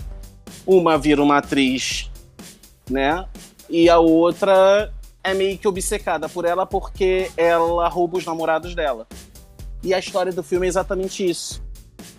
Uma 0.64 0.97
vira 0.97 1.20
uma 1.23 1.39
atriz, 1.39 2.10
né? 2.89 3.27
E 3.69 3.89
a 3.89 3.98
outra 3.98 4.93
é 5.24 5.35
meio 5.35 5.59
que 5.59 5.66
obcecada 5.66 6.28
por 6.28 6.44
ela 6.44 6.64
porque 6.64 7.31
ela 7.36 7.89
rouba 7.89 8.19
os 8.19 8.24
namorados 8.24 8.74
dela. 8.74 9.06
E 9.82 9.93
a 9.93 9.98
história 9.98 10.32
do 10.32 10.43
filme 10.43 10.66
é 10.66 10.69
exatamente 10.69 11.28
isso. 11.28 11.62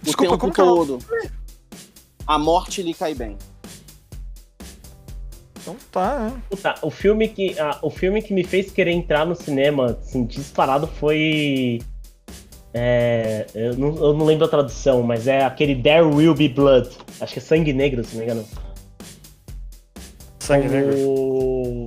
Desculpa, 0.02 0.36
o 0.36 0.38
tempo 0.38 0.54
todo. 0.54 1.00
A 2.28 2.38
morte 2.38 2.82
lhe 2.82 2.94
cai 2.94 3.14
bem. 3.14 3.38
Então 5.64 5.78
tá, 5.92 6.20
né? 6.20 6.42
Puta, 6.50 6.76
o 6.82 6.92
filme 6.92 7.30
que, 7.30 7.58
ah, 7.58 7.80
o 7.82 7.90
filme 7.90 8.22
que 8.22 8.34
me 8.34 8.44
fez 8.44 8.70
querer 8.70 8.92
entrar 8.92 9.26
no 9.26 9.34
cinema, 9.34 9.98
assim, 10.02 10.26
disparado 10.26 10.88
foi. 10.88 11.82
É, 12.74 13.46
eu, 13.56 13.78
não, 13.78 13.96
eu 13.96 14.14
não 14.14 14.26
lembro 14.26 14.46
a 14.46 14.50
tradução, 14.50 15.02
mas 15.02 15.26
é 15.28 15.46
aquele 15.46 15.76
There 15.76 16.04
Will 16.04 16.36
Be 16.36 16.50
Blood. 16.50 16.90
Acho 17.22 17.34
que 17.34 17.40
é 17.40 17.42
Sangue 17.42 17.72
Negro, 17.72 18.04
se 18.04 18.16
não 18.16 18.20
me 18.20 18.26
engano. 18.26 18.48
Sangue 20.40 20.68
Negro. 20.68 20.98
O 20.98 21.86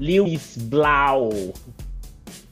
Lewis 0.00 0.56
Blau. 0.56 1.30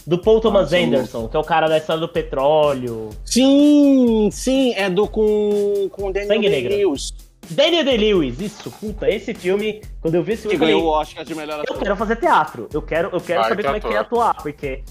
Do 0.07 0.19
Paul 0.19 0.41
Thomas 0.41 0.73
ah, 0.73 0.79
Anderson, 0.79 1.29
que 1.29 1.37
é 1.37 1.41
o 1.41 1.45
cara 1.45 1.69
da 1.69 1.79
história 1.79 2.01
do 2.01 2.09
petróleo. 2.09 3.11
Sim, 3.25 4.29
sim, 4.33 4.75
é 4.75 4.91
do 4.91 5.09
com, 5.09 5.89
com 5.91 6.13
Daniel 6.13 6.35
Sangue 6.35 6.49
Negro. 6.49 6.77
Lewis. 6.77 7.13
Daniel 7.51 7.85
Day-Lewis, 7.85 8.41
isso, 8.41 8.71
puta, 8.71 9.11
esse 9.11 9.35
filme, 9.35 9.83
quando 10.01 10.15
eu 10.15 10.23
vi 10.23 10.33
esse 10.33 10.43
filme, 10.43 10.59
que 10.59 10.65
ganhou 10.65 10.85
o 10.85 10.87
Oscar 10.87 11.25
de 11.25 11.35
melhor 11.35 11.61
ator. 11.61 11.77
Eu 11.77 11.83
quero 11.83 11.97
fazer 11.97 12.17
teatro, 12.17 12.69
eu 12.73 12.83
quero, 12.83 13.11
eu 13.13 13.21
quero 13.21 13.43
saber 13.45 13.63
como 13.65 13.77
é 13.77 13.81
que 13.81 13.87
é 13.89 13.97
atuar, 13.99 14.35
porque 14.43 14.83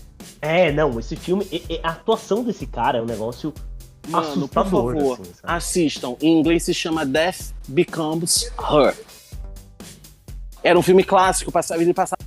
é, 0.41 0.71
não, 0.71 0.99
esse 0.99 1.15
filme, 1.15 1.45
a 1.81 1.89
atuação 1.89 2.43
desse 2.43 2.67
cara 2.67 2.99
é 2.99 3.01
um 3.01 3.05
negócio 3.05 3.53
Mano, 4.07 4.27
assustador. 4.27 4.93
Por 4.93 4.95
favor, 4.95 5.19
assim, 5.21 5.31
assistam. 5.43 6.15
Em 6.21 6.39
inglês 6.39 6.63
se 6.63 6.73
chama 6.73 7.05
Death 7.05 7.53
Becomes 7.67 8.51
Her. 8.59 8.95
Era 10.63 10.77
um 10.77 10.81
filme 10.81 11.03
clássico, 11.03 11.51
passava, 11.51 11.81
ele 11.81 11.93
passava 11.93 12.21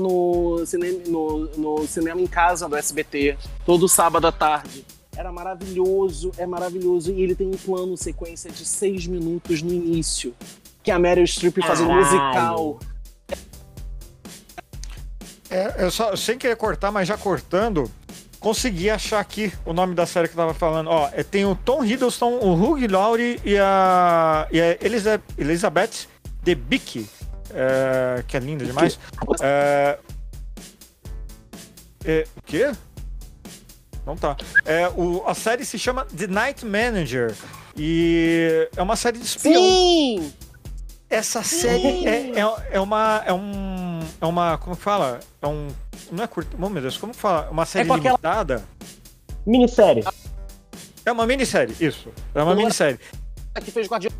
no 0.00 0.64
cinema, 0.66 0.98
no, 1.06 1.38
no 1.56 1.86
cinema 1.86 2.20
em 2.20 2.26
casa 2.26 2.68
do 2.68 2.76
SBT, 2.76 3.38
todo 3.64 3.88
sábado 3.88 4.26
à 4.26 4.32
tarde. 4.32 4.84
Era 5.18 5.32
maravilhoso, 5.32 6.30
é 6.38 6.46
maravilhoso. 6.46 7.12
E 7.12 7.20
ele 7.20 7.34
tem 7.34 7.48
um 7.48 7.56
plano 7.56 7.96
sequência 7.96 8.48
de 8.52 8.64
seis 8.64 9.04
minutos 9.04 9.60
no 9.62 9.72
início. 9.72 10.32
Que 10.80 10.92
é 10.92 10.94
a 10.94 10.98
Meryl 10.98 11.26
Streep 11.26 11.58
fazendo 11.58 11.92
musical. 11.92 12.78
É, 15.50 15.74
eu 15.84 15.90
só, 15.90 16.14
sem 16.14 16.38
querer 16.38 16.54
cortar, 16.54 16.92
mas 16.92 17.08
já 17.08 17.18
cortando, 17.18 17.90
consegui 18.38 18.88
achar 18.88 19.18
aqui 19.18 19.52
o 19.64 19.72
nome 19.72 19.92
da 19.92 20.06
série 20.06 20.28
que 20.28 20.34
eu 20.34 20.38
tava 20.38 20.54
falando. 20.54 20.88
Ó, 20.88 21.10
é, 21.12 21.24
tem 21.24 21.44
o 21.44 21.56
Tom 21.56 21.84
Hiddleston, 21.84 22.38
o 22.38 22.54
Hugh 22.54 22.86
Laurie 22.88 23.40
e 23.44 23.58
a, 23.58 24.46
e 24.52 24.60
a 24.60 24.78
Elizabeth, 24.80 25.24
Elizabeth 25.36 26.06
Debicki, 26.44 27.08
é, 27.52 28.22
que 28.28 28.36
é 28.36 28.40
linda 28.40 28.64
demais. 28.64 29.00
É, 29.40 29.98
é, 32.04 32.24
o 32.36 32.42
quê? 32.42 32.70
Não 34.08 34.16
tá. 34.16 34.34
É, 34.64 34.88
o, 34.88 35.22
a 35.26 35.34
série 35.34 35.66
se 35.66 35.78
chama 35.78 36.06
The 36.06 36.26
Night 36.28 36.64
Manager. 36.64 37.34
E 37.76 38.66
é 38.74 38.82
uma 38.82 38.96
série 38.96 39.18
de 39.18 39.26
espião. 39.26 39.52
Sim! 39.52 40.32
Essa 41.10 41.42
série 41.42 42.06
é, 42.06 42.40
é, 42.40 42.68
é, 42.70 42.80
uma. 42.80 43.22
É 43.26 43.32
um. 43.34 44.00
É 44.18 44.24
uma. 44.24 44.56
Como 44.56 44.74
que 44.74 44.82
fala? 44.82 45.20
É 45.42 45.46
um. 45.46 45.68
Não 46.10 46.24
é 46.24 46.26
curto. 46.26 46.56
Oh, 46.58 46.70
meu 46.70 46.80
Deus, 46.80 46.96
como 46.96 47.12
que 47.12 47.18
fala? 47.20 47.50
Uma 47.50 47.66
série 47.66 47.90
é 47.90 47.94
limitada. 47.94 48.54
Aquela... 48.54 49.38
Minissérie. 49.46 50.04
É 51.04 51.12
uma 51.12 51.26
minissérie, 51.26 51.76
isso. 51.78 52.10
É 52.34 52.42
uma 52.42 52.54
minissérie. 52.54 52.98
Que 53.62 53.70
fez 53.70 53.88
Guardião. 53.88 54.12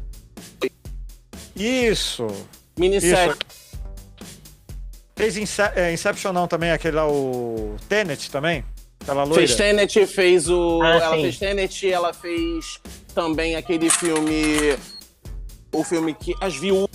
Isso. 1.56 2.26
Minissérie. 2.78 3.32
Isso. 3.32 3.58
Fez 5.16 5.58
é, 5.76 5.92
Inception 5.92 6.32
não 6.32 6.46
também, 6.46 6.72
aquele 6.72 6.96
lá, 6.96 7.08
o 7.08 7.76
Tenet 7.88 8.30
também. 8.30 8.64
Aquela 9.08 9.24
loira. 9.24 9.46
Fez 9.46 9.56
Tenet, 9.56 10.06
fez 10.06 10.50
o. 10.50 10.82
Ah, 10.82 10.88
ela 10.88 11.16
sim. 11.16 11.22
fez 11.22 11.38
Tenet, 11.38 11.90
ela 11.90 12.12
fez 12.12 12.78
também 13.14 13.56
aquele 13.56 13.88
filme. 13.88 14.76
O 15.72 15.82
filme 15.82 16.12
que. 16.12 16.34
As 16.42 16.54
viúvas. 16.54 16.88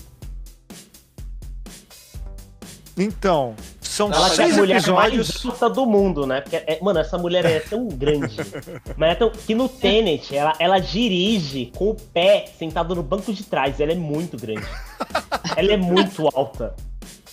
Então, 2.95 3.56
são 3.81 4.11
ela 4.14 4.30
seis 4.30 4.52
é 4.52 4.53
a 4.53 4.57
mulher 4.57 4.77
episódios. 4.77 5.44
Mais 5.44 5.73
do 5.73 5.85
mundo, 5.88 6.27
né? 6.27 6.41
Porque, 6.41 6.57
é, 6.57 6.77
mano, 6.80 6.99
essa 6.99 7.18
mulher 7.18 7.44
é 7.45 7.60
tão 7.60 7.88
grande. 7.88 8.38
mas 8.95 9.11
é 9.14 9.15
tão, 9.15 9.31
que 9.31 9.56
no 9.56 9.68
Tenet, 9.68 10.35
ela, 10.35 10.53
ela 10.60 10.77
dirige 10.77 11.72
com 11.76 11.90
o 11.90 11.95
pé 11.95 12.45
sentado 12.60 12.94
no 12.94 13.02
banco 13.02 13.34
de 13.34 13.44
trás. 13.44 13.80
Ela 13.80 13.94
é 13.94 13.95
muito 13.95 14.38
grande. 14.38 14.68
ela 15.57 15.73
é 15.73 15.77
muito 15.77 16.30
alta. 16.31 16.76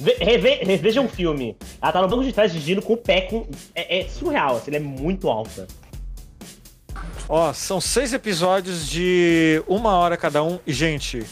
Reveja 0.00 1.00
um 1.00 1.08
filme. 1.08 1.56
Ela 1.80 1.92
tá 1.92 2.00
no 2.02 2.08
banco 2.08 2.24
de 2.24 2.32
trás 2.32 2.52
dirigindo 2.52 2.80
com 2.80 2.94
o 2.94 2.96
pé 2.96 3.22
com. 3.22 3.46
É, 3.74 4.00
é 4.00 4.08
surreal, 4.08 4.56
assim, 4.56 4.70
ela 4.70 4.76
é 4.76 4.80
muito 4.80 5.28
alta. 5.28 5.66
Ó, 7.28 7.52
são 7.52 7.80
seis 7.80 8.12
episódios 8.12 8.88
de 8.88 9.62
uma 9.68 9.96
hora 9.96 10.16
cada 10.16 10.42
um. 10.42 10.58
E, 10.66 10.72
gente, 10.72 11.24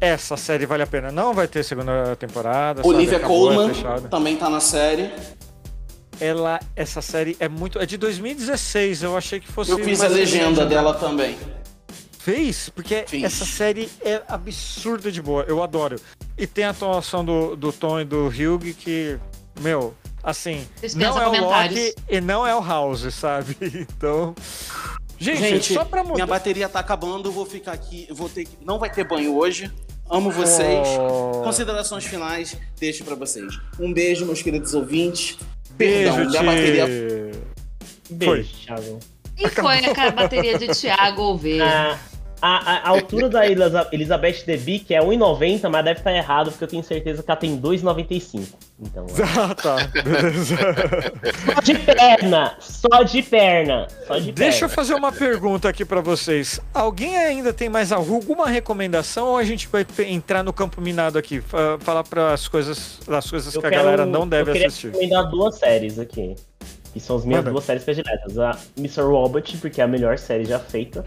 essa 0.00 0.36
série 0.36 0.64
vale 0.64 0.82
a 0.82 0.86
pena. 0.86 1.10
Não 1.10 1.34
vai 1.34 1.48
ter 1.48 1.64
segunda 1.64 2.14
temporada. 2.16 2.86
Olivia 2.86 3.18
Acabou, 3.18 3.48
Colman 3.48 3.70
é 3.70 4.08
também 4.08 4.36
tá 4.36 4.48
na 4.48 4.60
série. 4.60 5.10
Ela, 6.20 6.60
essa 6.76 7.00
série 7.02 7.36
é 7.40 7.48
muito. 7.48 7.78
É 7.78 7.86
de 7.86 7.96
2016, 7.96 9.02
eu 9.02 9.16
achei 9.16 9.40
que 9.40 9.48
fosse. 9.50 9.70
Eu 9.70 9.78
fiz 9.78 10.02
a 10.02 10.08
legenda 10.08 10.66
dela 10.66 10.94
também. 10.94 11.36
Fez? 12.20 12.68
Porque 12.68 13.06
essa 13.22 13.46
série 13.46 13.88
é 14.02 14.22
absurda 14.28 15.10
de 15.10 15.22
boa. 15.22 15.42
Eu 15.48 15.62
adoro. 15.62 15.96
E 16.36 16.46
tem 16.46 16.64
a 16.64 16.70
atuação 16.70 17.24
do, 17.24 17.56
do 17.56 17.72
Tom 17.72 17.98
e 17.98 18.04
do 18.04 18.26
Hugh 18.26 18.74
que, 18.78 19.18
meu, 19.58 19.94
assim, 20.22 20.66
não 20.94 21.18
é 21.18 21.26
o 21.26 21.44
Loki 21.44 21.94
e 22.10 22.20
não 22.20 22.46
é 22.46 22.54
o 22.54 22.60
House, 22.60 23.14
sabe? 23.14 23.56
Então. 23.96 24.34
Gente, 25.18 25.40
Gente 25.40 25.74
só 25.74 25.84
pra 25.84 26.02
mudar. 26.02 26.14
Minha 26.14 26.26
bateria 26.26 26.68
tá 26.68 26.80
acabando, 26.80 27.32
vou 27.32 27.46
ficar 27.46 27.72
aqui. 27.72 28.06
Vou 28.10 28.28
ter 28.28 28.44
que... 28.44 28.64
Não 28.64 28.78
vai 28.78 28.90
ter 28.90 29.04
banho 29.04 29.36
hoje. 29.36 29.70
Amo 30.08 30.30
vocês. 30.30 30.88
Oh. 30.98 31.42
Considerações 31.42 32.04
finais, 32.04 32.56
deixo 32.78 33.04
para 33.04 33.14
vocês. 33.14 33.58
Um 33.78 33.92
beijo, 33.92 34.26
meus 34.26 34.42
queridos 34.42 34.74
ouvintes. 34.74 35.38
Beijo, 35.70 36.14
Perdão, 36.14 36.30
minha 36.30 36.42
bateria. 36.42 36.86
Beijo, 38.10 38.50
E 39.40 39.48
foi 39.48 39.78
a 39.78 40.10
bateria 40.10 40.58
de 40.58 40.68
Thiago 40.68 41.22
Oveia. 41.22 41.64
Ah, 41.64 41.98
a, 42.42 42.88
a, 42.88 42.88
altura 42.88 43.28
da 43.28 43.46
Elizabeth 43.46 44.44
que 44.86 44.94
é 44.94 45.00
1,90, 45.00 45.68
mas 45.68 45.84
deve 45.84 46.00
estar 46.00 46.12
errado, 46.12 46.50
porque 46.50 46.64
eu 46.64 46.68
tenho 46.68 46.82
certeza 46.82 47.22
que 47.22 47.30
ela 47.30 47.38
tem 47.38 47.60
2,95. 47.60 48.46
Então, 48.80 49.04
é. 49.12 49.38
Ah, 49.38 49.54
tá. 49.54 49.76
Beleza. 49.88 50.56
só 51.54 51.60
de 51.60 51.74
perna! 51.74 52.56
Só 52.60 53.02
de 53.02 53.22
perna! 53.22 53.86
Só 54.06 54.18
de 54.18 54.32
Deixa 54.32 54.60
perna. 54.60 54.64
eu 54.64 54.68
fazer 54.70 54.94
uma 54.94 55.12
pergunta 55.12 55.68
aqui 55.68 55.84
para 55.84 56.00
vocês. 56.00 56.60
Alguém 56.72 57.16
ainda 57.18 57.52
tem 57.52 57.68
mais 57.68 57.92
alguma 57.92 58.48
recomendação 58.48 59.28
ou 59.28 59.36
a 59.36 59.44
gente 59.44 59.68
vai 59.68 59.86
entrar 60.08 60.42
no 60.42 60.52
campo 60.52 60.80
minado 60.80 61.18
aqui? 61.18 61.42
Falar 61.80 62.04
para 62.04 62.32
as 62.32 62.48
coisas, 62.48 63.00
as 63.06 63.30
coisas 63.30 63.54
eu 63.54 63.60
que 63.60 63.68
quero, 63.68 63.80
a 63.80 63.84
galera 63.84 64.06
não 64.06 64.26
deve 64.26 64.50
eu 64.50 64.66
assistir. 64.66 64.86
Eu 64.86 64.92
recomendar 64.92 65.30
duas 65.30 65.58
séries 65.58 65.98
aqui. 65.98 66.34
Que 66.92 67.00
são 67.00 67.16
as 67.16 67.24
minhas 67.24 67.40
Manda. 67.40 67.52
duas 67.52 67.64
séries 67.64 67.84
prediletas. 67.84 68.38
A 68.38 68.58
Mr. 68.76 69.02
Robot, 69.02 69.56
porque 69.58 69.80
é 69.80 69.84
a 69.84 69.88
melhor 69.88 70.18
série 70.18 70.44
já 70.44 70.58
feita. 70.58 71.04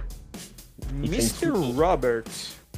Mr. 1.01 1.49
Robert. 1.75 2.23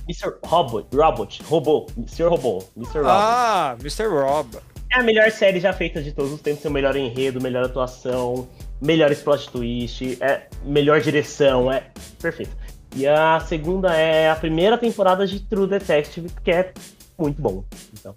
Mr. 0.08 0.36
Robot, 0.44 0.88
Robot, 0.96 1.44
Robô, 1.44 1.88
Mr. 1.98 2.24
Robô, 2.24 2.64
Mr. 2.78 3.00
Robot. 3.00 3.10
Ah, 3.10 3.76
Mr. 3.80 4.08
Robot. 4.08 4.64
É 4.92 5.00
a 5.00 5.04
melhor 5.04 5.32
série 5.32 5.60
já 5.60 5.74
feita 5.74 6.02
de 6.02 6.12
todos 6.12 6.32
os 6.32 6.42
tempos, 6.42 6.62
tem 6.62 6.70
o 6.70 6.74
melhor 6.74 6.96
enredo, 6.96 7.42
melhor 7.42 7.66
atuação, 7.66 8.48
melhor 8.80 9.14
plot 9.16 9.50
twist, 9.50 10.18
é 10.22 10.48
melhor 10.64 11.02
direção, 11.02 11.72
é 11.72 11.88
perfeito. 12.22 12.56
E 12.96 13.06
a 13.08 13.40
segunda 13.42 13.94
é 13.94 14.30
a 14.30 14.36
primeira 14.36 14.78
temporada 14.78 15.28
de 15.28 15.40
True 15.40 15.68
Detective, 15.68 16.30
que 16.44 16.52
é 16.52 16.74
muito 17.18 17.42
bom. 17.42 17.66
Então. 17.94 18.16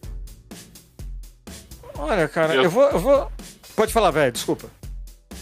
Olha, 1.98 2.28
cara, 2.28 2.54
eu, 2.54 2.64
eu 2.64 2.70
vou, 2.70 2.84
eu 2.84 2.98
vou. 3.00 3.32
Pode 3.74 3.92
falar, 3.92 4.10
velho, 4.10 4.30
desculpa. 4.30 4.70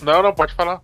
Não, 0.03 0.23
não, 0.23 0.35
pode 0.35 0.55
falar. 0.55 0.81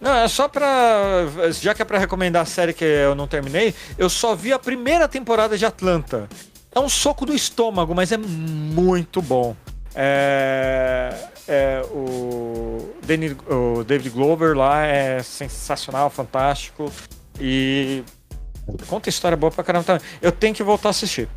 Não, 0.00 0.14
é 0.16 0.28
só 0.28 0.48
pra. 0.48 1.26
Já 1.52 1.74
que 1.74 1.80
é 1.80 1.84
pra 1.84 1.98
recomendar 1.98 2.42
a 2.42 2.46
série 2.46 2.74
que 2.74 2.84
eu 2.84 3.14
não 3.14 3.26
terminei, 3.26 3.74
eu 3.96 4.10
só 4.10 4.34
vi 4.34 4.52
a 4.52 4.58
primeira 4.58 5.08
temporada 5.08 5.56
de 5.56 5.64
Atlanta. 5.64 6.28
É 6.74 6.80
um 6.80 6.88
soco 6.88 7.24
do 7.24 7.34
estômago, 7.34 7.94
mas 7.94 8.12
é 8.12 8.16
muito 8.16 9.22
bom. 9.22 9.56
É, 9.94 11.14
é, 11.46 11.82
o, 11.90 12.94
Danny, 13.04 13.36
o 13.48 13.84
David 13.84 14.10
Glover 14.10 14.56
lá 14.56 14.84
é 14.84 15.22
sensacional, 15.22 16.10
fantástico. 16.10 16.92
E 17.40 18.02
conta 18.88 19.08
história 19.08 19.36
boa 19.36 19.50
pra 19.50 19.64
caramba 19.64 19.84
também. 19.84 20.02
Eu 20.20 20.32
tenho 20.32 20.54
que 20.54 20.62
voltar 20.62 20.88
a 20.88 20.90
assistir. 20.90 21.28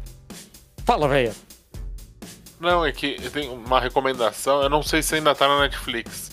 Fala, 0.85 1.07
velho. 1.07 1.33
Não, 2.59 2.85
é 2.85 2.91
que 2.91 3.15
tem 3.29 3.49
uma 3.49 3.79
recomendação. 3.79 4.61
Eu 4.61 4.69
não 4.69 4.81
sei 4.81 5.03
se 5.03 5.15
ainda 5.15 5.35
tá 5.35 5.47
na 5.47 5.61
Netflix. 5.61 6.31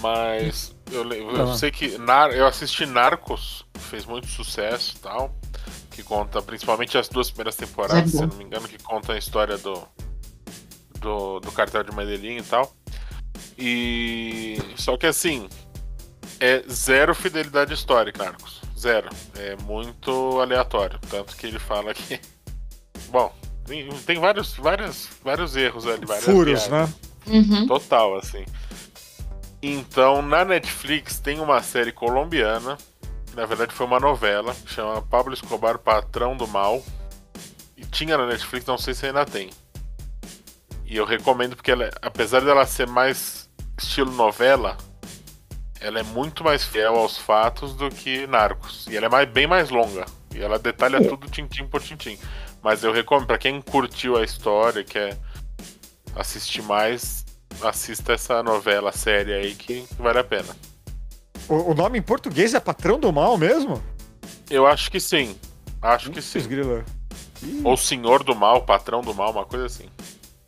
Mas 0.00 0.74
eu, 0.90 1.10
eu 1.12 1.54
sei 1.54 1.70
que 1.70 1.96
Nar, 1.98 2.30
eu 2.30 2.46
assisti 2.46 2.84
Narcos, 2.84 3.64
que 3.72 3.80
fez 3.80 4.04
muito 4.04 4.26
sucesso 4.26 4.94
e 4.96 5.00
tal. 5.00 5.34
Que 5.90 6.02
conta 6.02 6.42
principalmente 6.42 6.98
as 6.98 7.08
duas 7.08 7.30
primeiras 7.30 7.56
temporadas, 7.56 8.14
é 8.14 8.18
se 8.18 8.26
não 8.26 8.36
me 8.36 8.44
engano, 8.44 8.68
que 8.68 8.78
conta 8.82 9.14
a 9.14 9.18
história 9.18 9.56
do, 9.56 9.82
do, 11.00 11.40
do 11.40 11.52
cartel 11.52 11.82
de 11.82 11.94
Medellín 11.94 12.36
e 12.36 12.42
tal. 12.42 12.70
E. 13.56 14.58
Só 14.76 14.96
que 14.96 15.06
assim. 15.06 15.48
É 16.38 16.62
zero 16.70 17.14
fidelidade 17.14 17.72
histórica, 17.72 18.22
Narcos. 18.22 18.60
Zero. 18.78 19.08
É 19.36 19.56
muito 19.62 20.38
aleatório. 20.40 20.98
Tanto 21.08 21.34
que 21.34 21.46
ele 21.46 21.58
fala 21.58 21.94
que. 21.94 22.20
Bom, 23.08 23.32
tem, 23.66 23.88
tem 23.88 24.18
vários, 24.18 24.54
vários, 24.54 25.08
vários 25.22 25.56
erros 25.56 25.86
ali. 25.86 26.06
Furos, 26.20 26.68
né? 26.68 26.88
Uhum. 27.26 27.66
Total, 27.66 28.16
assim. 28.16 28.44
Então, 29.62 30.22
na 30.22 30.44
Netflix 30.44 31.18
tem 31.18 31.40
uma 31.40 31.62
série 31.62 31.90
colombiana, 31.90 32.78
que 33.26 33.34
na 33.34 33.46
verdade 33.46 33.72
foi 33.72 33.86
uma 33.86 33.98
novela, 33.98 34.54
que 34.54 34.72
chama 34.72 35.02
Pablo 35.02 35.34
Escobar 35.34 35.78
Patrão 35.78 36.36
do 36.36 36.46
Mal. 36.46 36.82
E 37.76 37.84
tinha 37.84 38.16
na 38.16 38.26
Netflix, 38.26 38.64
não 38.66 38.78
sei 38.78 38.94
se 38.94 39.06
ainda 39.06 39.24
tem. 39.24 39.50
E 40.84 40.96
eu 40.96 41.04
recomendo 41.04 41.56
porque 41.56 41.72
ela, 41.72 41.90
apesar 42.00 42.42
dela 42.42 42.64
ser 42.64 42.86
mais 42.86 43.50
estilo 43.76 44.12
novela, 44.12 44.76
ela 45.80 45.98
é 45.98 46.02
muito 46.02 46.44
mais 46.44 46.64
fiel 46.64 46.96
aos 46.96 47.18
fatos 47.18 47.74
do 47.74 47.90
que 47.90 48.26
Narcos. 48.26 48.86
E 48.86 48.96
ela 48.96 49.06
é 49.06 49.08
mais, 49.08 49.28
bem 49.28 49.46
mais 49.46 49.68
longa. 49.68 50.06
E 50.34 50.40
ela 50.40 50.58
detalha 50.58 51.02
tudo 51.06 51.28
tintim 51.28 51.66
por 51.66 51.82
tintim. 51.82 52.18
Mas 52.62 52.82
eu 52.82 52.92
recomendo, 52.92 53.26
para 53.26 53.38
quem 53.38 53.60
curtiu 53.60 54.16
a 54.16 54.24
história, 54.24 54.82
quer 54.82 55.16
assistir 56.14 56.62
mais, 56.62 57.24
assista 57.62 58.12
essa 58.12 58.42
novela 58.42 58.92
série 58.92 59.32
aí 59.32 59.54
que 59.54 59.86
vale 59.98 60.18
a 60.18 60.24
pena. 60.24 60.56
O, 61.48 61.70
o, 61.70 61.74
nome 61.74 61.98
em 61.98 62.02
português 62.02 62.54
é 62.54 62.60
Patrão 62.60 62.98
do 62.98 63.12
Mal 63.12 63.36
mesmo? 63.38 63.82
Eu 64.50 64.66
acho 64.66 64.90
que 64.90 64.98
sim. 64.98 65.36
Acho 65.80 66.10
que 66.10 66.20
sim. 66.20 66.40
Ou 67.62 67.76
Senhor 67.76 68.24
do 68.24 68.34
Mal, 68.34 68.62
Patrão 68.62 69.00
do 69.00 69.14
Mal, 69.14 69.30
uma 69.30 69.44
coisa 69.44 69.66
assim. 69.66 69.88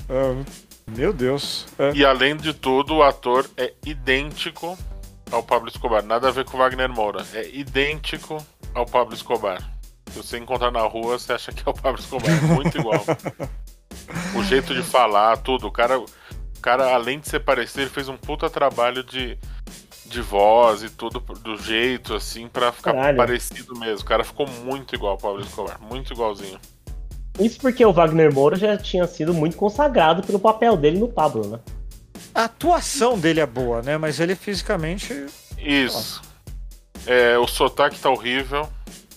Ah, 0.08 0.42
meu 0.88 1.12
Deus. 1.12 1.66
É. 1.78 1.92
E 1.92 2.04
além 2.04 2.36
de 2.36 2.52
tudo, 2.52 2.96
o 2.96 3.02
ator 3.02 3.48
é 3.56 3.74
idêntico 3.84 4.76
ao 5.30 5.42
Pablo 5.42 5.68
Escobar. 5.68 6.02
Nada 6.02 6.28
a 6.28 6.32
ver 6.32 6.44
com 6.44 6.56
o 6.56 6.60
Wagner 6.60 6.88
Moura. 6.88 7.24
É 7.32 7.48
idêntico 7.48 8.44
ao 8.74 8.86
Pablo 8.86 9.14
Escobar. 9.14 9.77
Se 10.10 10.18
você 10.18 10.38
encontrar 10.38 10.70
na 10.70 10.82
rua, 10.82 11.18
você 11.18 11.32
acha 11.32 11.52
que 11.52 11.62
é 11.66 11.70
o 11.70 11.74
Pablo 11.74 12.00
Escobar. 12.00 12.30
É 12.30 12.40
muito 12.54 12.78
igual. 12.78 13.04
o 14.34 14.42
jeito 14.42 14.74
de 14.74 14.82
falar, 14.82 15.36
tudo. 15.38 15.66
O 15.66 15.72
cara 15.72 15.98
o 16.58 16.60
cara, 16.60 16.92
além 16.92 17.20
de 17.20 17.28
ser 17.28 17.40
parecido, 17.40 17.82
ele 17.82 17.90
fez 17.90 18.08
um 18.08 18.16
puta 18.16 18.50
trabalho 18.50 19.04
de, 19.04 19.38
de 20.06 20.20
voz 20.20 20.82
e 20.82 20.90
tudo 20.90 21.20
do 21.20 21.56
jeito, 21.56 22.14
assim, 22.14 22.48
para 22.48 22.72
ficar 22.72 22.92
Caralho. 22.94 23.16
parecido 23.16 23.78
mesmo. 23.78 24.00
O 24.00 24.04
cara 24.04 24.24
ficou 24.24 24.46
muito 24.64 24.92
igual 24.92 25.12
ao 25.12 25.18
Pablo 25.18 25.40
Escobar, 25.40 25.80
muito 25.80 26.12
igualzinho. 26.12 26.58
Isso 27.38 27.60
porque 27.60 27.86
o 27.86 27.92
Wagner 27.92 28.34
Moura 28.34 28.56
já 28.56 28.76
tinha 28.76 29.06
sido 29.06 29.32
muito 29.32 29.56
consagrado 29.56 30.24
pelo 30.24 30.40
papel 30.40 30.76
dele 30.76 30.98
no 30.98 31.06
Pablo, 31.06 31.46
né? 31.46 31.60
A 32.34 32.44
atuação 32.44 33.16
dele 33.16 33.38
é 33.38 33.46
boa, 33.46 33.80
né? 33.80 33.96
Mas 33.96 34.18
ele 34.18 34.34
fisicamente. 34.34 35.26
Isso. 35.56 36.20
É, 37.06 37.38
o 37.38 37.46
sotaque 37.46 38.00
tá 38.00 38.10
horrível 38.10 38.68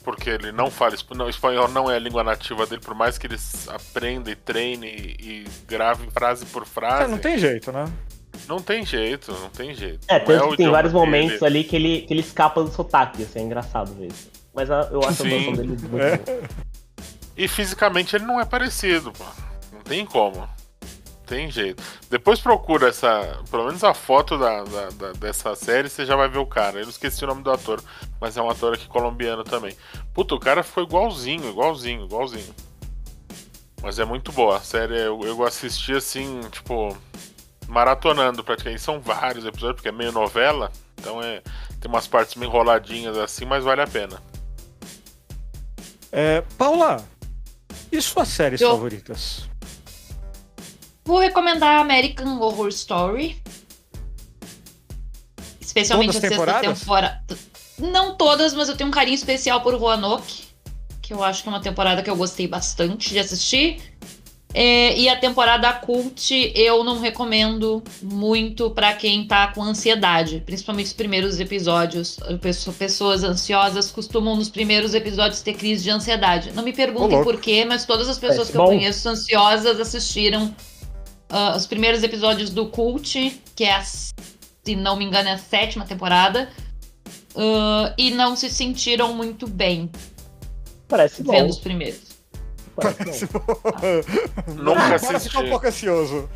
porque 0.03 0.29
ele 0.29 0.51
não 0.51 0.69
fala 0.69 0.95
não, 1.15 1.29
espanhol, 1.29 1.67
não 1.67 1.89
é 1.89 1.95
a 1.95 1.99
língua 1.99 2.23
nativa 2.23 2.65
dele, 2.65 2.81
por 2.81 2.95
mais 2.95 3.17
que 3.17 3.27
ele 3.27 3.37
aprenda 3.67 4.31
e 4.31 4.35
treine 4.35 4.87
e, 4.87 5.15
e 5.19 5.45
grave 5.67 6.09
frase 6.11 6.45
por 6.45 6.65
frase. 6.65 7.03
É, 7.03 7.07
não 7.07 7.17
tem 7.17 7.37
jeito, 7.37 7.71
né? 7.71 7.85
Não 8.47 8.59
tem 8.59 8.85
jeito, 8.85 9.31
não 9.31 9.49
tem 9.49 9.73
jeito. 9.73 9.99
É, 10.07 10.19
tanto 10.19 10.53
é 10.53 10.57
tem 10.57 10.69
vários 10.69 10.93
dele. 10.93 11.05
momentos 11.05 11.43
ali 11.43 11.63
que 11.63 11.75
ele, 11.75 12.01
que 12.01 12.13
ele 12.13 12.21
escapa 12.21 12.63
do 12.63 12.71
sotaque, 12.71 13.23
assim, 13.23 13.39
é 13.39 13.41
engraçado 13.43 13.93
ver 13.93 14.07
isso. 14.07 14.29
Mas 14.53 14.69
eu 14.69 15.01
acho 15.03 15.23
Sim. 15.23 15.53
a 15.53 15.55
dele 15.55 15.67
muito 15.89 15.97
é. 15.97 16.17
boa. 16.17 16.41
E 17.37 17.47
fisicamente 17.47 18.15
ele 18.15 18.25
não 18.25 18.39
é 18.39 18.45
parecido, 18.45 19.11
pô. 19.11 19.23
Não 19.71 19.81
tem 19.81 20.05
como 20.05 20.47
tem 21.31 21.49
jeito. 21.49 21.81
Depois 22.09 22.41
procura 22.41 22.89
essa. 22.89 23.39
Pelo 23.49 23.65
menos 23.65 23.85
a 23.85 23.93
foto 23.93 24.37
da, 24.37 24.65
da, 24.65 24.89
da, 24.89 25.11
dessa 25.13 25.55
série, 25.55 25.87
você 25.87 26.05
já 26.05 26.13
vai 26.13 26.27
ver 26.27 26.39
o 26.39 26.45
cara. 26.45 26.79
Eu 26.79 26.83
não 26.83 26.89
esqueci 26.89 27.23
o 27.23 27.27
nome 27.27 27.41
do 27.41 27.49
ator, 27.49 27.81
mas 28.19 28.35
é 28.35 28.41
um 28.41 28.49
ator 28.49 28.73
aqui 28.73 28.85
colombiano 28.89 29.41
também. 29.45 29.73
Puta, 30.13 30.35
o 30.35 30.39
cara 30.39 30.61
ficou 30.61 30.83
igualzinho, 30.83 31.49
igualzinho, 31.49 32.03
igualzinho. 32.03 32.53
Mas 33.81 33.97
é 33.97 34.03
muito 34.03 34.33
boa. 34.33 34.57
A 34.57 34.59
série 34.59 34.99
eu, 34.99 35.21
eu 35.23 35.41
assisti 35.45 35.93
assim, 35.93 36.41
tipo, 36.51 36.97
maratonando 37.65 38.43
praticamente. 38.43 38.81
São 38.81 38.99
vários 38.99 39.45
episódios, 39.45 39.77
porque 39.77 39.89
é 39.89 39.93
meio 39.93 40.11
novela. 40.11 40.69
Então 40.99 41.23
é. 41.23 41.41
Tem 41.79 41.89
umas 41.89 42.07
partes 42.07 42.35
meio 42.35 42.49
enroladinhas 42.49 43.17
assim, 43.17 43.45
mas 43.45 43.63
vale 43.63 43.81
a 43.81 43.87
pena. 43.87 44.21
É, 46.11 46.41
Paula, 46.57 47.03
e 47.89 48.01
suas 48.01 48.27
séries 48.27 48.59
eu... 48.59 48.69
favoritas? 48.69 49.49
Vou 51.03 51.19
recomendar 51.19 51.79
American 51.79 52.39
Horror 52.39 52.69
Story. 52.69 53.41
Especialmente 55.59 56.13
Todas 56.13 56.23
a 56.23 56.29
sexta 56.29 56.61
temporada. 56.61 57.17
Não 57.79 58.15
todas, 58.15 58.53
mas 58.53 58.69
eu 58.69 58.75
tenho 58.75 58.89
um 58.89 58.93
carinho 58.93 59.15
especial 59.15 59.61
por 59.61 59.73
Roanoke. 59.75 60.43
Que 61.01 61.13
eu 61.13 61.23
acho 61.23 61.41
que 61.41 61.49
é 61.49 61.51
uma 61.51 61.61
temporada 61.61 62.03
que 62.03 62.09
eu 62.09 62.15
gostei 62.15 62.47
bastante 62.47 63.09
de 63.09 63.19
assistir. 63.19 63.81
É, 64.53 64.97
e 64.97 65.07
a 65.07 65.15
temporada 65.15 65.71
cult 65.71 66.51
eu 66.53 66.83
não 66.83 66.99
recomendo 66.99 67.81
muito 68.01 68.69
para 68.69 68.93
quem 68.93 69.25
tá 69.25 69.47
com 69.47 69.63
ansiedade, 69.63 70.43
principalmente 70.45 70.87
os 70.87 70.93
primeiros 70.93 71.39
episódios. 71.39 72.17
Pessoas 72.77 73.23
ansiosas 73.23 73.91
costumam 73.91 74.35
nos 74.35 74.49
primeiros 74.49 74.93
episódios 74.93 75.41
ter 75.41 75.53
crise 75.53 75.83
de 75.83 75.89
ansiedade. 75.89 76.51
Não 76.51 76.63
me 76.63 76.73
perguntem 76.73 77.23
por 77.23 77.39
quê, 77.39 77.63
mas 77.63 77.85
todas 77.85 78.09
as 78.09 78.19
pessoas 78.19 78.49
é, 78.49 78.51
que 78.51 78.57
bom. 78.57 78.65
eu 78.65 78.67
conheço 78.67 79.07
ansiosas 79.07 79.79
assistiram 79.79 80.53
uh, 81.31 81.55
os 81.55 81.65
primeiros 81.65 82.03
episódios 82.03 82.49
do 82.49 82.67
Cult, 82.67 83.41
que 83.55 83.63
é, 83.63 83.75
a, 83.75 83.83
se 83.83 84.75
não 84.75 84.97
me 84.97 85.05
engano, 85.05 85.29
é 85.29 85.33
a 85.33 85.37
sétima 85.37 85.85
temporada, 85.85 86.49
uh, 87.35 87.93
e 87.97 88.11
não 88.11 88.35
se 88.35 88.49
sentiram 88.49 89.13
muito 89.13 89.47
bem. 89.47 89.89
Parece 90.87 91.23
vendo 91.23 91.45
bom. 91.45 91.49
os 91.49 91.59
primeiros. 91.59 92.01
Parece 92.75 93.25
bom. 93.27 93.41
Nunca 94.55 94.95
assisti. 94.95 95.29
ficar 95.29 95.39
um 95.39 95.49
pouco 95.49 95.67
ansioso. 95.67 96.29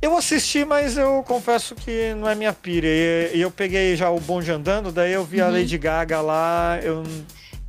Eu 0.00 0.16
assisti, 0.16 0.64
mas 0.64 0.96
eu 0.96 1.22
confesso 1.22 1.76
que 1.76 2.12
não 2.14 2.28
é 2.28 2.34
minha 2.34 2.52
pira. 2.52 2.88
E, 2.88 3.40
eu 3.40 3.52
peguei 3.52 3.94
já 3.94 4.10
o 4.10 4.18
bonde 4.18 4.50
andando, 4.50 4.90
daí 4.90 5.12
eu 5.12 5.24
vi 5.24 5.40
uhum. 5.40 5.46
a 5.46 5.50
Lady 5.50 5.78
Gaga 5.78 6.20
lá. 6.20 6.76
Eu, 6.82 7.04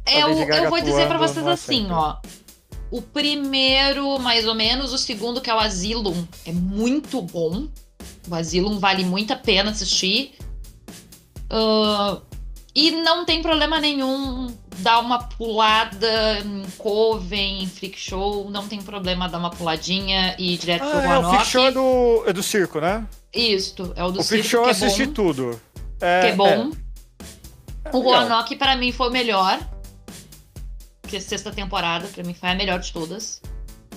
eu, 0.08 0.30
eu 0.30 0.70
vou 0.70 0.82
dizer 0.82 1.08
para 1.08 1.20
vocês 1.20 1.46
assim, 1.46 1.88
ó. 1.92 2.18
O 2.94 3.02
primeiro, 3.02 4.20
mais 4.20 4.46
ou 4.46 4.54
menos, 4.54 4.94
o 4.94 5.00
segundo, 5.00 5.42
que 5.42 5.50
é 5.50 5.56
o 5.56 5.58
Asylum, 5.58 6.28
é 6.46 6.52
muito 6.52 7.24
bom. 7.24 7.68
O 8.30 8.36
Asylum 8.36 8.78
vale 8.78 9.04
muito 9.04 9.34
a 9.34 9.36
pena 9.36 9.72
assistir. 9.72 10.36
Uh, 11.52 12.22
e 12.76 12.92
não 12.92 13.26
tem 13.26 13.42
problema 13.42 13.80
nenhum 13.80 14.56
dar 14.78 15.00
uma 15.00 15.24
pulada 15.24 16.38
em 16.46 16.64
Coven, 16.78 17.64
em 17.64 17.68
Freak 17.68 18.00
Show. 18.00 18.52
Não 18.52 18.68
tem 18.68 18.80
problema 18.80 19.28
dar 19.28 19.40
uma 19.40 19.50
puladinha 19.50 20.36
e 20.38 20.54
ir 20.54 20.58
direto 20.60 20.84
ah, 20.84 20.92
pro 20.92 21.00
é, 21.00 21.18
O 21.18 21.30
Freak 21.30 21.46
Show 21.48 21.66
é 21.66 21.72
do, 21.72 22.24
é 22.28 22.34
do 22.34 22.44
circo, 22.44 22.80
né? 22.80 23.08
Isso, 23.34 23.92
é 23.96 24.04
o 24.04 24.12
do 24.12 24.20
o 24.20 24.24
circo. 24.24 24.24
O 24.24 24.26
Freak 24.26 24.48
Show 24.48 24.62
eu 24.62 24.68
é 24.68 24.70
assisti 24.70 25.08
bom, 25.08 25.14
tudo. 25.14 25.62
É, 26.00 26.22
que 26.22 26.28
é 26.28 26.36
bom. 26.36 26.72
É. 27.86 27.90
O 27.92 28.02
Roanoke, 28.02 28.56
para 28.56 28.76
mim, 28.76 28.92
foi 28.92 29.10
o 29.10 29.12
melhor 29.12 29.73
que 31.14 31.18
a 31.18 31.22
sexta 31.22 31.52
temporada, 31.52 32.08
para 32.08 32.24
mim, 32.24 32.34
foi 32.34 32.50
a 32.50 32.56
melhor 32.56 32.80
de 32.80 32.92
todas. 32.92 33.40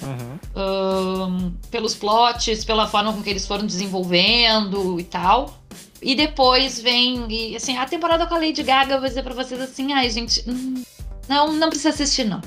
Uhum. 0.03 0.39
Um, 0.55 1.51
pelos 1.71 1.95
plots, 1.95 2.63
pela 2.65 2.87
forma 2.87 3.11
com 3.11 3.23
que 3.23 3.31
eles 3.31 3.47
foram 3.47 3.65
desenvolvendo 3.65 5.01
e 5.01 5.05
tal. 5.05 5.59
E 6.03 6.15
depois 6.15 6.79
vem. 6.79 7.27
E, 7.31 7.57
assim, 7.57 7.79
a 7.79 7.87
temporada 7.87 8.27
com 8.27 8.35
a 8.35 8.39
Lady 8.39 8.63
Gaga, 8.63 8.95
eu 8.95 9.01
vou 9.01 9.09
dizer 9.09 9.23
pra 9.23 9.33
vocês 9.33 9.59
assim, 9.59 9.95
ai, 9.95 10.11
gente. 10.11 10.45
Hum, 10.47 10.83
não, 11.27 11.55
não 11.55 11.71
precisa 11.71 11.89
assistir, 11.89 12.25
não. 12.25 12.43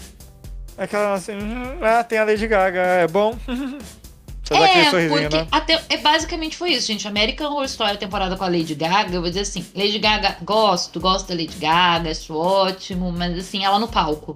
É 0.77 0.83
aquela 0.83 1.15
assim, 1.15 1.33
ah, 1.81 2.03
tem 2.03 2.19
a 2.19 2.23
Lady 2.23 2.47
Gaga, 2.47 2.79
é 2.79 3.07
bom. 3.07 3.35
Você 4.49 4.55
é, 4.55 5.07
porque 5.07 5.37
né? 5.37 5.47
até, 5.51 5.79
é, 5.89 5.97
basicamente 5.97 6.57
foi 6.57 6.71
isso, 6.71 6.87
gente. 6.87 7.07
American 7.07 7.51
Horror 7.51 7.65
Story, 7.65 7.91
a 7.91 7.97
temporada 7.97 8.35
com 8.35 8.43
a 8.43 8.47
Lady 8.47 8.73
Gaga, 8.73 9.13
eu 9.13 9.21
vou 9.21 9.29
dizer 9.29 9.41
assim, 9.41 9.63
Lady 9.75 9.99
Gaga, 9.99 10.37
gosto, 10.41 10.99
gosto 10.99 11.27
da 11.27 11.35
Lady 11.35 11.55
Gaga, 11.59 12.09
acho 12.09 12.35
ótimo, 12.35 13.11
mas 13.11 13.37
assim, 13.37 13.63
ela 13.63 13.77
no 13.77 13.87
palco. 13.87 14.35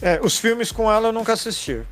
É, 0.00 0.20
os 0.22 0.38
filmes 0.38 0.70
com 0.70 0.90
ela 0.90 1.08
eu 1.08 1.12
nunca 1.12 1.32
assisti. 1.32 1.82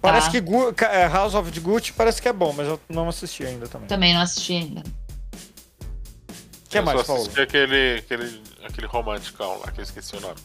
Parece 0.00 0.30
tá. 0.30 0.40
que 0.72 0.84
é, 0.84 1.08
House 1.08 1.34
of 1.34 1.50
the 1.50 1.60
Gucci 1.60 1.92
parece 1.92 2.22
que 2.22 2.28
é 2.28 2.32
bom, 2.32 2.52
mas 2.54 2.66
eu 2.66 2.80
não 2.88 3.08
assisti 3.08 3.44
ainda 3.44 3.68
também. 3.68 3.88
Também 3.88 4.14
não 4.14 4.22
assisti 4.22 4.54
ainda. 4.54 4.80
O 4.80 6.68
que 6.70 6.78
é 6.78 6.80
mais, 6.80 7.02
Paulo? 7.02 7.22
assisti 7.22 7.40
aquele, 7.40 7.98
aquele, 7.98 8.42
aquele 8.64 8.86
romanticão 8.86 9.58
lá, 9.58 9.70
que 9.70 9.80
eu 9.80 9.84
esqueci 9.84 10.16
o 10.16 10.20
nome. 10.20 10.36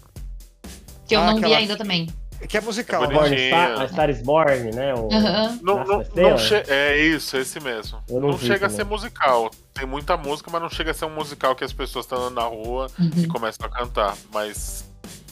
Que 1.07 1.15
eu 1.15 1.21
ah, 1.21 1.27
não 1.27 1.37
aquela... 1.37 1.55
vi 1.55 1.61
ainda 1.61 1.77
também. 1.77 2.07
Que 2.49 2.57
é 2.57 2.61
musical. 2.61 3.05
É 3.05 3.07
Born 3.07 3.47
Star, 3.47 3.81
a 3.81 3.87
Star 3.87 4.09
is 4.09 4.21
Born, 4.21 4.71
né? 4.71 4.93
O... 4.93 5.03
Uhum. 5.03 5.59
Não, 5.61 5.83
não, 5.85 6.05
não 6.13 6.37
che... 6.37 6.55
É 6.67 6.97
isso, 6.97 7.37
esse 7.37 7.59
mesmo. 7.61 7.99
não, 8.09 8.19
não 8.19 8.37
chega 8.37 8.67
também. 8.67 8.75
a 8.75 8.77
ser 8.77 8.83
musical. 8.83 9.49
Tem 9.73 9.85
muita 9.85 10.17
música, 10.17 10.49
mas 10.51 10.61
não 10.61 10.69
chega 10.69 10.91
a 10.91 10.93
ser 10.93 11.05
um 11.05 11.15
musical 11.15 11.55
que 11.55 11.63
as 11.63 11.71
pessoas 11.71 12.05
estão 12.05 12.17
andando 12.17 12.35
na 12.35 12.43
rua 12.43 12.87
uhum. 12.99 13.11
e 13.15 13.27
começam 13.27 13.65
a 13.65 13.69
cantar. 13.69 14.17
Mas 14.33 14.85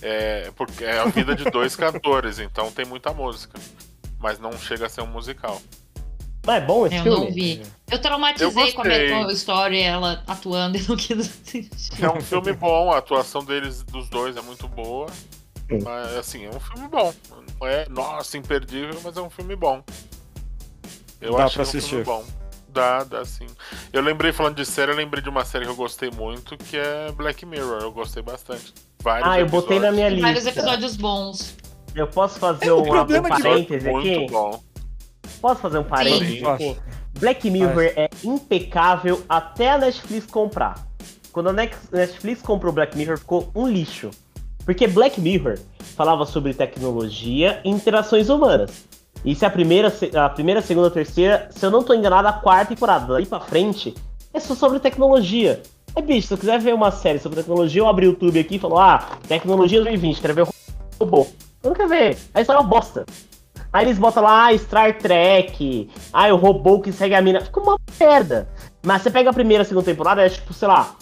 é, 0.04 0.52
porque 0.56 0.84
é 0.84 1.00
a 1.00 1.06
vida 1.06 1.34
de 1.34 1.46
dois 1.46 1.76
cantores, 1.76 2.40
então 2.40 2.72
tem 2.72 2.86
muita 2.86 3.14
música. 3.14 3.58
Mas 4.20 4.40
não 4.40 4.58
chega 4.58 4.86
a 4.86 4.90
ser 4.90 5.02
um 5.02 5.08
musical. 5.08 5.62
Mas 6.46 6.62
é 6.62 6.66
bom 6.66 6.86
esse 6.86 6.96
eu 6.96 7.04
filme? 7.04 7.18
Eu 7.18 7.26
não 7.26 7.32
vi. 7.34 7.62
Eu 7.90 8.00
traumatizei 8.00 8.48
eu 8.48 8.74
com 8.74 8.82
a 8.82 9.34
Story, 9.34 9.82
ela 9.82 10.24
atuando 10.28 10.78
e 10.78 10.82
não 10.88 10.98
quis 10.98 11.20
assistir. 11.20 12.04
É 12.04 12.10
um 12.10 12.22
filme 12.22 12.54
bom, 12.54 12.92
a 12.92 12.98
atuação 12.98 13.44
deles, 13.44 13.82
dos 13.84 14.10
dois, 14.10 14.36
é 14.36 14.42
muito 14.42 14.68
boa. 14.68 15.08
Sim. 15.70 15.80
Mas, 15.84 16.16
assim, 16.16 16.46
é 16.46 16.50
um 16.50 16.60
filme 16.60 16.88
bom. 16.90 17.14
Não 17.60 17.68
é, 17.68 17.88
nossa, 17.88 18.38
imperdível, 18.38 19.00
mas 19.04 19.16
é 19.16 19.22
um 19.22 19.30
filme 19.30 19.56
bom. 19.56 19.82
Eu 21.22 21.38
Dá 21.38 21.46
acho 21.46 21.56
pra 21.56 21.64
que 21.66 21.70
é 21.72 21.76
um 21.76 21.80
assistir. 21.80 21.90
filme 21.90 22.04
bom. 22.04 22.26
Dá, 22.68 23.04
dá 23.04 23.24
sim. 23.24 23.48
Eu 23.94 24.02
lembrei, 24.02 24.34
falando 24.34 24.56
de 24.56 24.66
série, 24.66 24.92
eu 24.92 24.96
lembrei 24.96 25.22
de 25.24 25.30
uma 25.30 25.46
série 25.46 25.64
que 25.64 25.72
eu 25.72 25.76
gostei 25.76 26.10
muito, 26.12 26.58
que 26.58 26.76
é 26.76 27.12
Black 27.12 27.46
Mirror. 27.46 27.84
Eu 27.84 27.92
gostei 27.92 28.22
bastante. 28.24 28.74
Vários 29.04 29.28
ah, 29.28 29.38
eu 29.38 29.46
episódios. 29.46 29.52
botei 29.52 29.80
na 29.80 29.92
minha 29.92 30.10
lista. 30.10 30.28
Vários 30.28 30.46
episódios 30.48 30.96
bons. 30.96 31.56
Eu 31.94 32.08
posso 32.08 32.40
fazer 32.40 32.70
é, 32.70 32.74
um, 32.74 32.80
um 32.80 33.24
parêntese 33.24 33.90
aqui? 33.90 34.28
Bom. 34.32 34.64
Posso 35.42 35.62
fazer 35.62 35.78
um 35.78 35.84
parêntese 35.84 36.40
sim. 36.40 36.46
aqui? 36.46 36.78
Black 37.20 37.50
Mirror 37.50 37.92
é 37.96 38.10
impecável 38.24 39.22
até 39.28 39.72
a 39.72 39.78
Netflix 39.78 40.26
comprar. 40.26 40.88
Quando 41.34 41.50
a 41.50 41.54
Netflix 41.54 42.42
comprou 42.42 42.72
Black 42.72 42.98
Mirror, 42.98 43.18
ficou 43.18 43.52
um 43.54 43.68
lixo. 43.68 44.10
Porque 44.66 44.88
Black 44.88 45.20
Mirror 45.20 45.60
falava 45.98 46.26
sobre 46.26 46.54
tecnologia 46.54 47.60
e 47.66 47.70
interações 47.70 48.30
humanas. 48.30 48.86
Isso 49.26 49.44
é 49.44 49.48
a 49.48 49.52
primeira, 49.52 49.94
a 50.16 50.30
primeira, 50.30 50.62
segunda, 50.62 50.90
terceira, 50.90 51.50
se 51.52 51.66
eu 51.66 51.72
não 51.72 51.84
tô 51.84 51.94
enganado, 51.94 52.28
a 52.28 52.34
quarta 52.34 52.74
temporada. 52.74 53.14
Daí 53.14 53.26
pra 53.26 53.42
frente, 53.42 53.94
é 54.34 54.40
só 54.40 54.56
sobre 54.56 54.80
tecnologia. 54.80 55.62
É 55.96 56.02
bicho, 56.02 56.28
se 56.28 56.34
eu 56.34 56.38
quiser 56.38 56.60
ver 56.60 56.74
uma 56.74 56.90
série 56.90 57.20
sobre 57.20 57.40
tecnologia, 57.40 57.82
eu 57.82 57.88
abri 57.88 58.08
o 58.08 58.12
YouTube 58.12 58.40
aqui 58.40 58.56
e 58.56 58.60
falo, 58.60 58.80
ah, 58.80 59.10
tecnologia 59.28 59.80
2020, 59.80 60.22
quero 60.22 60.34
ver 60.34 60.42
o 60.42 60.48
robô. 61.00 61.28
Eu 61.62 61.70
não 61.70 61.76
quero 61.76 61.90
ver. 61.90 62.18
A 62.34 62.42
história 62.42 62.60
é 62.60 62.62
uma 62.62 62.68
bosta. 62.68 63.06
Aí 63.72 63.86
eles 63.86 64.00
botam 64.00 64.24
lá 64.24 64.48
ah, 64.48 64.58
Star 64.58 64.98
Trek, 64.98 65.90
ah, 66.12 66.34
o 66.34 66.36
robô 66.36 66.80
que 66.80 66.92
segue 66.92 67.14
a 67.14 67.22
mina. 67.22 67.42
Fica 67.42 67.60
uma 67.60 67.78
merda. 68.00 68.50
Mas 68.84 69.04
você 69.04 69.12
pega 69.12 69.30
a 69.30 69.34
primeira, 69.34 69.64
segunda 69.64 69.86
temporada, 69.86 70.26
é 70.26 70.30
tipo, 70.30 70.52
sei 70.52 70.68
lá, 70.68 70.96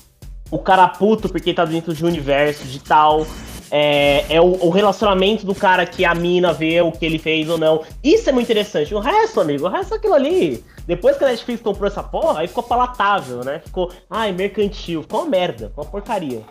o 0.49 0.59
cara 0.59 0.87
puto 0.89 1.29
porque 1.29 1.53
tá 1.53 1.63
dentro 1.63 1.93
de 1.93 2.03
um 2.03 2.07
universo 2.07 2.65
de 2.65 2.79
tal 2.79 3.25
é, 3.71 4.25
é 4.29 4.41
o, 4.41 4.65
o, 4.65 4.69
relacionamento 4.69 5.45
do 5.45 5.55
cara 5.55 5.85
que 5.85 6.03
a 6.03 6.13
mina 6.13 6.51
vê 6.51 6.81
o 6.81 6.91
que 6.91 7.05
ele 7.05 7.17
fez 7.17 7.49
ou 7.49 7.57
não. 7.57 7.83
Isso 8.03 8.29
é 8.29 8.33
muito 8.33 8.51
interessante. 8.51 8.93
O 8.93 8.99
resto, 8.99 9.39
amigo, 9.39 9.65
o 9.65 9.69
resto 9.69 9.93
é 9.93 9.97
aquilo 9.97 10.13
ali. 10.13 10.63
Depois 10.85 11.17
que 11.17 11.23
a 11.23 11.27
Netflix 11.29 11.61
comprou 11.61 11.87
essa 11.87 12.03
porra, 12.03 12.41
aí 12.41 12.47
ficou 12.49 12.63
palatável, 12.63 13.45
né? 13.45 13.61
Ficou, 13.63 13.89
ai, 14.09 14.33
mercantil. 14.33 15.03
Ficou 15.03 15.21
uma 15.21 15.29
merda, 15.29 15.69
ficou 15.69 15.85
uma 15.85 15.89
porcaria. 15.89 16.41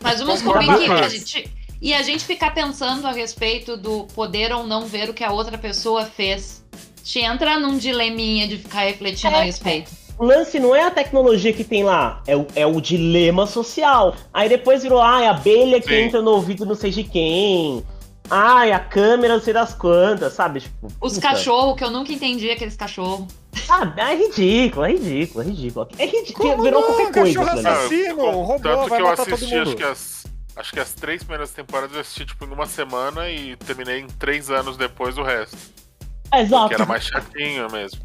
Mas 0.00 0.20
vamos 0.20 0.42
combinar 0.42 0.78
que 0.78 0.90
a 0.90 1.08
gente. 1.08 1.52
E 1.82 1.92
a 1.92 2.02
gente 2.02 2.24
ficar 2.24 2.54
pensando 2.54 3.06
a 3.06 3.12
respeito 3.12 3.76
do 3.76 4.04
poder 4.14 4.52
ou 4.52 4.64
não 4.64 4.86
ver 4.86 5.10
o 5.10 5.14
que 5.14 5.24
a 5.24 5.32
outra 5.32 5.58
pessoa 5.58 6.06
fez. 6.06 6.64
Te 7.02 7.18
entra 7.18 7.58
num 7.58 7.76
dileminha 7.76 8.46
de 8.46 8.56
ficar 8.58 8.84
refletindo 8.84 9.34
é, 9.34 9.40
a 9.40 9.42
respeito. 9.42 9.90
O 10.18 10.24
lance 10.24 10.60
não 10.60 10.74
é 10.74 10.82
a 10.82 10.90
tecnologia 10.90 11.52
que 11.52 11.64
tem 11.64 11.82
lá, 11.82 12.22
é 12.26 12.36
o, 12.36 12.46
é 12.54 12.64
o 12.66 12.80
dilema 12.80 13.46
social. 13.46 14.14
Aí 14.32 14.48
depois 14.48 14.82
virou, 14.82 15.02
ah, 15.02 15.22
é 15.22 15.26
a 15.26 15.32
abelha 15.32 15.80
que 15.80 15.88
Sim. 15.88 15.94
entra 16.04 16.22
no 16.22 16.30
ouvido 16.30 16.64
não 16.64 16.74
sei 16.74 16.90
de 16.90 17.02
quem. 17.02 17.84
Ai, 18.30 18.72
a 18.72 18.78
câmera 18.78 19.34
não 19.34 19.42
sei 19.42 19.52
das 19.52 19.74
quantas, 19.74 20.32
sabe? 20.32 20.60
Tipo, 20.60 20.88
Os 21.00 21.18
cachorros, 21.18 21.76
que 21.76 21.84
eu 21.84 21.90
nunca 21.90 22.12
entendi 22.12 22.50
aqueles 22.50 22.76
cachorros. 22.76 23.26
Ah, 23.68 23.92
é 23.96 24.14
ridículo, 24.14 24.84
é 24.86 24.92
ridículo, 24.92 25.42
é 25.42 25.46
ridículo. 25.46 25.88
É 25.98 26.06
ridículo, 26.06 26.62
virou 26.62 26.80
não? 26.80 26.88
qualquer 26.88 27.12
coisa. 27.12 27.38
Cachorro 27.44 27.58
assassino, 27.58 28.16
não, 28.16 28.42
robô, 28.42 28.62
Tanto 28.62 28.88
vai 28.88 28.98
que 28.98 29.02
eu 29.02 29.08
matar 29.08 29.22
assisti, 29.22 29.40
todo 29.40 29.48
mundo. 29.50 29.62
acho 29.68 29.76
que 29.76 29.82
as, 29.82 30.26
acho 30.56 30.72
que 30.72 30.80
as 30.80 30.92
três 30.94 31.22
primeiras 31.22 31.50
temporadas 31.50 31.94
eu 31.94 32.00
assisti 32.00 32.24
tipo 32.24 32.44
em 32.44 32.48
uma 32.48 32.66
semana 32.66 33.28
e 33.28 33.56
terminei 33.56 34.00
em 34.00 34.06
três 34.06 34.50
anos 34.50 34.76
depois 34.76 35.18
o 35.18 35.22
resto. 35.22 35.56
Exato. 36.34 36.68
Que 36.68 36.74
era 36.74 36.86
mais 36.86 37.04
chatinho 37.04 37.70
mesmo. 37.70 38.00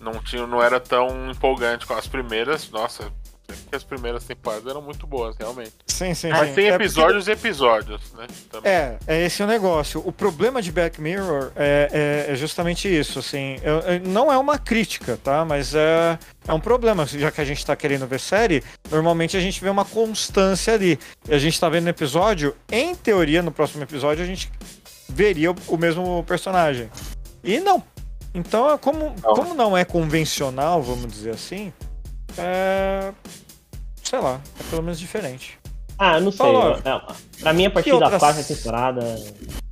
Não, 0.00 0.12
tinha, 0.22 0.46
não 0.46 0.62
era 0.62 0.78
tão 0.78 1.30
empolgante 1.30 1.86
com 1.86 1.94
as 1.94 2.06
primeiras. 2.06 2.70
Nossa, 2.70 3.10
porque 3.48 3.74
as 3.74 3.82
primeiras 3.82 4.24
temporadas 4.24 4.66
eram 4.66 4.82
muito 4.82 5.06
boas, 5.06 5.34
realmente. 5.38 5.72
Sim, 5.86 6.12
sim. 6.12 6.28
Mas 6.28 6.50
sim. 6.50 6.54
tem 6.54 6.68
é 6.68 6.74
episódios 6.74 7.28
e 7.28 7.32
episódios, 7.32 8.12
né? 8.12 8.26
Também. 8.50 8.70
É, 8.70 8.98
é 9.06 9.24
esse 9.24 9.42
o 9.42 9.46
negócio. 9.46 10.02
O 10.04 10.12
problema 10.12 10.60
de 10.60 10.70
Black 10.70 11.00
Mirror 11.00 11.50
é, 11.56 12.26
é, 12.28 12.32
é 12.32 12.36
justamente 12.36 12.86
isso, 12.88 13.18
assim. 13.18 13.56
Eu, 13.62 13.78
eu, 13.80 14.00
não 14.00 14.30
é 14.30 14.36
uma 14.36 14.58
crítica, 14.58 15.18
tá? 15.24 15.46
Mas 15.46 15.74
é, 15.74 16.18
é 16.46 16.52
um 16.52 16.60
problema. 16.60 17.06
Já 17.06 17.30
que 17.30 17.40
a 17.40 17.44
gente 17.44 17.64
tá 17.64 17.74
querendo 17.74 18.06
ver 18.06 18.20
série, 18.20 18.62
normalmente 18.90 19.34
a 19.34 19.40
gente 19.40 19.62
vê 19.62 19.70
uma 19.70 19.84
constância 19.84 20.74
ali. 20.74 20.98
E 21.26 21.34
a 21.34 21.38
gente 21.38 21.58
tá 21.58 21.70
vendo 21.70 21.84
no 21.84 21.90
episódio, 21.90 22.54
em 22.70 22.94
teoria, 22.94 23.40
no 23.40 23.50
próximo 23.50 23.82
episódio, 23.82 24.22
a 24.22 24.26
gente 24.26 24.52
veria 25.08 25.52
o, 25.52 25.56
o 25.68 25.78
mesmo 25.78 26.22
personagem. 26.24 26.90
E 27.42 27.60
não. 27.60 27.82
Então, 28.34 28.76
como 28.78 29.14
não. 29.22 29.34
como 29.34 29.54
não 29.54 29.76
é 29.76 29.84
convencional, 29.84 30.82
vamos 30.82 31.12
dizer 31.12 31.30
assim, 31.30 31.72
é. 32.36 33.12
Sei 34.02 34.18
lá, 34.18 34.40
é 34.58 34.62
pelo 34.70 34.82
menos 34.82 34.98
diferente. 34.98 35.58
Ah, 35.98 36.20
não 36.20 36.30
sei. 36.30 36.38
Falou. 36.38 36.76
É, 36.76 37.40
pra 37.40 37.52
mim, 37.52 37.66
a 37.66 37.70
partir 37.70 37.92
outras... 37.92 38.12
da 38.12 38.18
quarta 38.18 38.42
temporada 38.42 39.02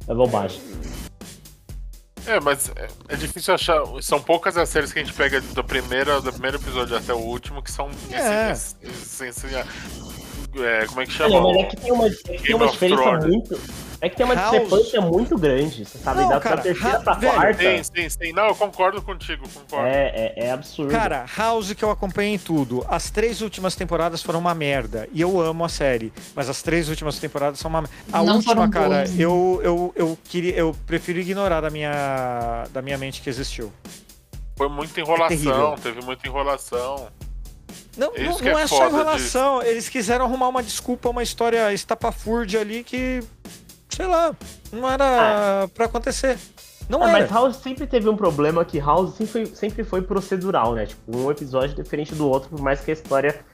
é 0.09 0.15
bobagem. 0.15 0.61
É, 2.27 2.41
mas 2.41 2.71
é, 2.75 2.89
é, 3.09 3.17
difícil 3.17 3.55
achar. 3.55 3.81
São 4.03 4.21
poucas 4.21 4.57
as 4.57 4.69
séries 4.69 4.93
que 4.93 4.99
a 4.99 5.05
gente 5.05 5.15
pega 5.15 5.41
do 5.41 5.63
primeiro, 5.63 6.21
do 6.21 6.33
primeiro 6.33 6.57
episódio 6.57 6.97
até 6.97 7.15
o 7.15 7.19
último 7.19 7.63
que 7.63 7.71
são. 7.71 7.89
É. 8.11 8.51
Assim, 8.51 8.77
assim, 8.85 9.29
assim, 9.29 9.47
é, 10.65 10.87
como 10.87 11.01
é 11.01 11.07
que 11.07 11.13
chama? 11.13 11.37
É, 11.37 11.41
mas 11.41 11.57
é 11.57 11.65
que 11.65 11.77
tem 11.77 11.93
uma, 11.93 12.11
tem 12.11 12.55
uma 12.55 12.69
diferença 12.69 13.13
muito. 13.27 13.61
É 14.01 14.09
que 14.09 14.17
tem 14.17 14.27
uma 14.27 14.35
House... 14.35 14.51
discrepância 14.51 15.01
muito 15.01 15.39
grande, 15.39 15.85
você 15.85 15.99
sabe? 15.99 16.21
Não, 16.21 16.29
da 16.29 16.41
cara, 16.41 16.61
terceira 16.61 17.01
pra 17.01 17.15
velho, 17.15 17.33
quarta. 17.33 17.63
Sim, 17.63 17.83
sim, 17.83 18.09
sim. 18.11 18.33
Não, 18.33 18.47
eu 18.47 18.55
concordo 18.55 19.01
contigo, 19.01 19.49
concordo. 19.49 19.87
É, 19.87 20.35
é, 20.37 20.45
é, 20.47 20.51
absurdo. 20.51 20.91
Cara, 20.91 21.25
House 21.37 21.73
que 21.73 21.83
eu 21.83 21.91
acompanhei 21.91 22.35
em 22.35 22.39
tudo. 22.39 22.85
As 22.89 23.11
três 23.11 23.41
últimas 23.41 23.75
temporadas 23.75 24.23
foram 24.23 24.39
uma 24.39 24.55
merda. 24.55 25.09
E 25.13 25.21
eu 25.21 25.41
amo 25.41 25.65
a 25.65 25.69
série. 25.69 26.13
Mas 26.35 26.49
as 26.49 26.63
três 26.63 26.89
últimas 26.89 27.19
temporadas 27.19 27.59
são 27.59 27.69
uma 27.71 27.83
merda. 27.83 27.97
A 28.13 28.23
Não 28.23 28.37
última, 28.37 28.69
cara, 28.69 29.05
eu, 29.19 29.61
eu, 29.63 29.93
eu, 29.97 30.19
queria, 30.25 30.55
eu 30.55 30.77
prefiro 30.87 31.19
ignorar 31.19 31.63
da 31.63 31.71
minha, 31.71 32.67
da 32.73 32.83
minha 32.83 32.99
mente 32.99 33.23
que 33.23 33.31
existiu. 33.31 33.73
Foi 34.57 34.69
muita 34.69 35.01
enrolação, 35.01 35.75
é 35.75 35.77
teve 35.77 36.03
muita 36.03 36.27
enrolação. 36.27 37.09
Não, 37.97 38.13
não, 38.13 38.39
não 38.39 38.59
é, 38.59 38.63
é 38.63 38.67
só 38.67 38.89
enrolação. 38.89 39.59
Disso. 39.61 39.71
Eles 39.71 39.89
quiseram 39.89 40.27
arrumar 40.27 40.49
uma 40.49 40.63
desculpa, 40.63 41.09
uma 41.09 41.23
história 41.23 41.73
estapafúrdia 41.73 42.61
ali 42.61 42.85
que 42.85 43.23
sei 43.89 44.07
lá, 44.07 44.35
não 44.73 44.89
era 44.89 45.65
ah. 45.65 45.69
pra 45.69 45.87
acontecer. 45.87 46.39
Não 46.89 47.03
ah, 47.03 47.09
era. 47.09 47.21
Mas 47.21 47.31
House 47.31 47.57
sempre 47.57 47.87
teve 47.87 48.09
um 48.09 48.17
problema 48.17 48.65
que 48.65 48.79
House 48.79 49.15
sempre 49.15 49.33
foi, 49.33 49.47
sempre 49.47 49.85
foi 49.85 50.03
procedural, 50.03 50.75
né? 50.75 50.87
Tipo, 50.87 51.17
um 51.17 51.31
episódio 51.31 51.75
diferente 51.75 52.15
do 52.15 52.29
outro, 52.29 52.51
por 52.51 52.61
mais 52.61 52.81
que 52.81 52.91
a 52.91 52.95
história 52.95 53.45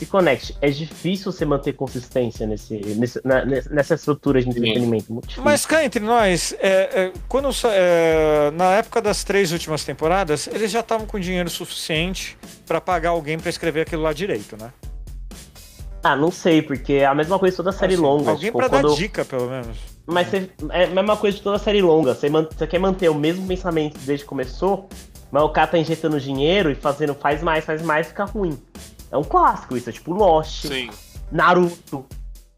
se 0.00 0.06
conecte. 0.06 0.56
É 0.62 0.70
difícil 0.70 1.30
você 1.30 1.44
manter 1.44 1.74
consistência 1.74 2.46
nesse, 2.46 2.74
nesse 2.96 3.20
na, 3.22 3.44
nessa 3.44 3.94
estrutura 3.94 4.42
de 4.42 4.48
entretenimento. 4.48 5.12
Muito 5.12 5.40
Mas 5.42 5.66
cá 5.66 5.84
entre 5.84 6.00
nós, 6.00 6.54
é, 6.58 6.68
é, 6.68 7.12
quando, 7.28 7.50
é, 7.66 8.50
na 8.52 8.72
época 8.76 9.02
das 9.02 9.22
três 9.22 9.52
últimas 9.52 9.84
temporadas, 9.84 10.46
eles 10.46 10.70
já 10.70 10.80
estavam 10.80 11.06
com 11.06 11.20
dinheiro 11.20 11.50
suficiente 11.50 12.38
para 12.66 12.80
pagar 12.80 13.10
alguém 13.10 13.38
para 13.38 13.50
escrever 13.50 13.82
aquilo 13.82 14.02
lá 14.02 14.12
direito, 14.14 14.56
né? 14.58 14.72
Ah, 16.02 16.16
não 16.16 16.30
sei, 16.30 16.62
porque 16.62 16.94
é 16.94 17.04
a 17.04 17.14
mesma 17.14 17.38
coisa 17.38 17.52
de 17.52 17.56
toda 17.58 17.72
série 17.72 17.92
assim, 17.92 18.02
longa. 18.02 18.30
Alguém 18.30 18.46
tipo, 18.46 18.56
pra 18.56 18.70
quando... 18.70 18.88
dar 18.88 18.96
dica, 18.96 19.22
pelo 19.22 19.50
menos. 19.50 19.76
Mas 20.06 20.28
você, 20.28 20.50
é 20.70 20.84
a 20.84 20.86
mesma 20.86 21.14
coisa 21.14 21.36
de 21.36 21.42
toda 21.42 21.58
série 21.58 21.82
longa. 21.82 22.14
Você, 22.14 22.30
man... 22.30 22.48
você 22.50 22.66
quer 22.66 22.78
manter 22.78 23.10
o 23.10 23.14
mesmo 23.14 23.46
pensamento 23.46 23.98
desde 23.98 24.24
que 24.24 24.28
começou, 24.28 24.88
mas 25.30 25.42
o 25.42 25.50
cara 25.50 25.66
tá 25.66 25.78
injetando 25.78 26.18
dinheiro 26.18 26.70
e 26.70 26.74
fazendo 26.74 27.14
faz 27.14 27.42
mais, 27.42 27.66
faz 27.66 27.82
mais, 27.82 28.06
fica 28.06 28.24
ruim. 28.24 28.58
É 29.10 29.16
um 29.16 29.24
clássico 29.24 29.76
isso, 29.76 29.90
é 29.90 29.92
tipo 29.92 30.12
Lost, 30.12 30.66
Sim. 30.66 30.90
Naruto. 31.30 32.06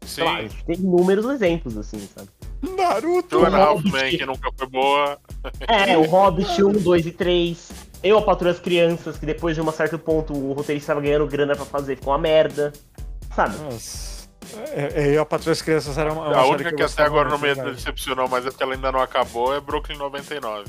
Sim. 0.05 0.23
Lá, 0.23 0.37
tem 0.65 0.75
inúmeros 0.75 1.25
exemplos, 1.25 1.77
assim, 1.77 2.07
sabe? 2.13 2.29
Naruto! 2.77 3.29
Two 3.29 3.45
Halfman, 3.45 4.09
que 4.09 4.25
nunca 4.25 4.49
foi 4.55 4.67
boa. 4.67 5.17
É, 5.67 5.97
o 5.97 6.05
Hobbit 6.05 6.63
1, 6.63 6.71
2 6.73 7.05
e 7.07 7.11
3. 7.11 7.71
Eu, 8.03 8.17
a 8.17 8.21
Patrulha 8.21 8.51
as 8.51 8.59
Crianças, 8.59 9.17
que 9.17 9.25
depois 9.25 9.55
de 9.55 9.61
um 9.61 9.71
certo 9.71 9.97
ponto 9.97 10.33
o 10.33 10.53
roteirista 10.53 10.91
estava 10.91 11.01
ganhando 11.01 11.25
grana 11.25 11.55
pra 11.55 11.65
fazer, 11.65 11.95
ficou 11.95 12.13
uma 12.13 12.19
merda 12.19 12.73
sabe? 13.33 13.57
Nossa. 13.57 14.13
É, 14.71 15.03
é, 15.03 15.17
eu, 15.17 15.21
a 15.21 15.25
Patrulha 15.25 15.51
das 15.51 15.61
Crianças 15.61 15.97
era 15.97 16.11
uma. 16.11 16.35
a 16.35 16.45
única 16.45 16.69
que, 16.69 16.75
que 16.75 16.83
até 16.83 17.03
agora 17.03 17.29
não 17.29 17.39
me 17.39 17.53
decepcionou, 17.55 18.27
mas 18.27 18.45
é 18.45 18.49
porque 18.49 18.63
ela 18.63 18.73
ainda 18.73 18.91
não 18.91 18.99
acabou, 18.99 19.53
é 19.53 19.59
Brooklyn 19.59 19.97
99. 19.97 20.65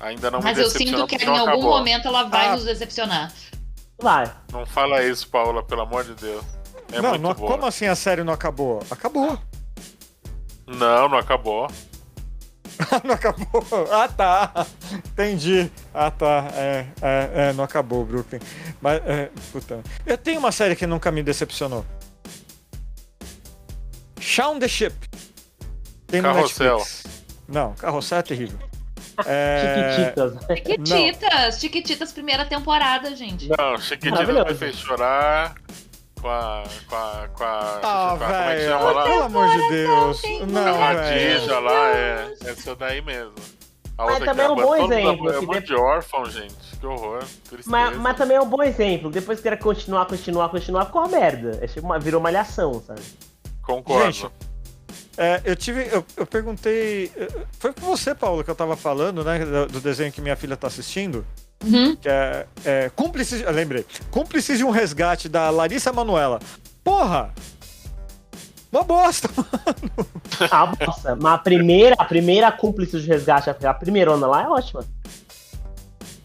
Ainda 0.00 0.30
não 0.30 0.40
mas 0.40 0.56
me 0.56 0.64
decepcionou. 0.64 1.02
Mas 1.02 1.12
eu 1.12 1.18
sinto 1.18 1.18
que 1.18 1.24
em 1.24 1.28
algum 1.28 1.42
acabou. 1.42 1.78
momento 1.78 2.08
ela 2.08 2.24
vai 2.24 2.48
ah. 2.48 2.52
nos 2.52 2.64
decepcionar. 2.64 3.32
Vai. 4.00 4.30
Não 4.52 4.66
fala 4.66 5.02
isso, 5.02 5.28
Paula, 5.28 5.62
pelo 5.62 5.82
amor 5.82 6.04
de 6.04 6.14
Deus. 6.14 6.44
É 6.92 7.00
não, 7.00 7.16
não 7.16 7.34
como 7.34 7.66
assim 7.66 7.86
a 7.86 7.94
série 7.94 8.22
não 8.22 8.32
acabou? 8.32 8.80
Acabou. 8.90 9.38
Não, 10.66 11.08
não 11.08 11.18
acabou. 11.18 11.68
não 13.04 13.14
acabou. 13.14 13.64
Ah, 13.90 14.08
tá. 14.08 14.66
Entendi. 14.92 15.70
Ah, 15.92 16.10
tá. 16.10 16.48
É, 16.54 16.86
é, 17.00 17.30
é 17.34 17.52
não 17.52 17.64
acabou, 17.64 18.04
Brooklyn. 18.04 18.40
Mas, 18.80 19.00
é, 19.06 19.30
puta. 19.52 19.82
Eu 20.04 20.18
tenho 20.18 20.38
uma 20.38 20.52
série 20.52 20.76
que 20.76 20.86
nunca 20.86 21.10
me 21.10 21.22
decepcionou. 21.22 21.84
Shaun 24.18 24.58
the 24.58 24.68
Ship. 24.68 24.94
Tem 26.06 26.22
Carrossel. 26.22 26.82
Não, 27.46 27.74
Carrossel 27.74 28.18
é 28.18 28.22
terrível. 28.22 28.58
É... 29.26 30.12
Chiquititas. 30.14 30.58
Chiquititas. 30.58 31.60
Chiquititas, 31.60 32.12
primeira 32.12 32.44
temporada, 32.44 33.14
gente. 33.14 33.48
Não, 33.58 33.78
Chiquititas 33.78 34.28
me 34.28 34.54
fez 34.54 34.76
chorar 34.76 35.54
com 36.24 36.28
a. 36.28 36.62
com 36.88 36.96
a. 36.96 37.28
com 37.28 37.44
a. 37.44 37.80
Ah, 37.82 38.14
velho. 38.16 38.30
Como 38.30 38.50
é 38.50 38.56
que 38.56 38.62
chama 38.64 38.92
lá? 38.92 39.04
Pelo 39.04 39.22
amor 39.22 39.48
de 39.50 39.68
Deus. 39.68 40.22
Não, 40.48 40.82
a 40.82 40.92
Radija 40.92 41.58
lá, 41.58 41.88
é. 41.90 42.34
Essa 42.46 42.74
daí 42.74 43.02
mesmo. 43.02 43.34
A 43.96 44.06
mas 44.06 44.24
também 44.24 44.46
é 44.46 44.50
um 44.50 44.56
bom 44.56 44.74
exemplo. 44.74 45.30
É 45.30 45.38
um 45.38 45.46
monte 45.46 45.66
de 45.66 45.74
órfão, 45.74 46.24
gente. 46.24 46.76
Que 46.80 46.86
horror. 46.86 47.22
Mas, 47.66 47.96
mas, 47.96 48.16
também 48.16 48.36
é 48.36 48.40
um 48.40 48.48
bom 48.48 48.62
exemplo. 48.62 49.08
Depois 49.08 49.40
que 49.40 49.46
era 49.46 49.56
continuar, 49.56 50.06
continuar, 50.06 50.48
continuar, 50.48 50.86
ficou 50.86 51.02
uma 51.02 51.08
merda. 51.08 51.58
É 51.62 51.66
tipo 51.66 51.86
uma, 51.86 51.98
virou 51.98 52.20
malhação, 52.20 52.82
sabe? 52.82 53.02
Concordo. 53.62 54.12
Gente, 54.12 54.30
é, 55.16 55.40
eu 55.44 55.54
tive. 55.54 55.88
Eu, 55.92 56.04
eu, 56.16 56.26
perguntei. 56.26 57.10
Foi 57.58 57.72
com 57.72 57.82
você, 57.82 58.14
Paulo, 58.14 58.42
que 58.42 58.50
eu 58.50 58.54
tava 58.54 58.76
falando, 58.76 59.22
né? 59.22 59.38
Do, 59.38 59.66
do 59.66 59.80
desenho 59.80 60.12
que 60.12 60.20
minha 60.20 60.36
filha 60.36 60.56
tá 60.56 60.66
assistindo. 60.66 61.24
Uhum. 61.64 61.96
Que 61.96 62.08
é, 62.08 62.46
é 62.64 62.90
cúmplice, 62.94 63.44
lembrei, 63.44 63.86
cúmplice 64.10 64.56
de 64.56 64.64
um 64.64 64.70
resgate 64.70 65.28
da 65.28 65.50
Larissa 65.50 65.92
Manuela. 65.92 66.40
Porra! 66.82 67.32
Uma 68.70 68.82
bosta, 68.82 69.30
mano. 69.36 70.08
Ah, 70.50 70.66
bosta. 70.66 71.14
Mas 71.14 71.32
a 71.34 71.38
primeira, 71.38 71.94
a 71.96 72.04
primeira 72.04 72.50
cúmplice 72.50 73.00
de 73.00 73.06
resgate, 73.06 73.48
a 73.48 73.74
primeirona 73.74 74.26
lá 74.26 74.42
é 74.42 74.48
ótima. 74.48 74.84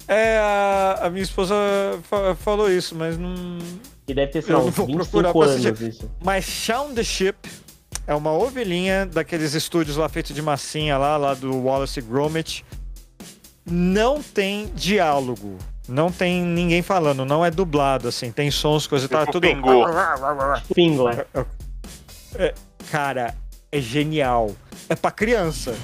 É, 0.07 0.40
a, 0.40 1.02
a 1.03 1.10
minha 1.11 1.22
esposa 1.22 1.53
fa 2.02 2.34
falou 2.34 2.70
isso, 2.70 2.95
mas 2.95 3.16
não. 3.16 3.60
Que 4.07 4.16
deve 4.16 4.32
ter 4.32 4.41
sido 4.41 4.57
uns 4.57 4.76
25 4.76 5.41
anos 5.44 5.82
isso. 5.82 6.10
Mas 6.24 6.44
Shaun 6.44 6.95
the 6.95 7.03
Ship 7.03 7.38
é 8.10 8.15
uma 8.15 8.34
ovelhinha 8.34 9.06
daqueles 9.06 9.53
estúdios 9.53 9.95
lá 9.95 10.10
feito 10.10 10.34
de 10.34 10.41
massinha 10.41 10.98
lá, 10.98 11.15
lá 11.15 11.36
do 11.36 11.56
Wallace 11.64 12.02
Gromit 12.02 12.65
não 13.69 14.19
tem 14.22 14.72
diálogo. 14.73 15.60
Não 15.88 16.11
tem 16.11 16.44
ninguém 16.44 16.81
falando, 16.81 17.23
não 17.23 17.45
é 17.45 17.52
dublado, 17.52 18.07
assim, 18.07 18.31
tem 18.31 18.49
sons, 18.49 18.88
coisa 18.88 19.06
e 19.06 19.10
tá 19.10 19.26
tudo. 19.26 19.41
Pingou. 19.41 19.86
Pingo, 20.73 21.10
é. 21.10 21.26
é. 22.36 22.53
Cara, 22.91 23.36
é 23.72 23.80
genial. 23.80 24.56
É 24.88 24.95
pra 24.95 25.11
criança. 25.11 25.76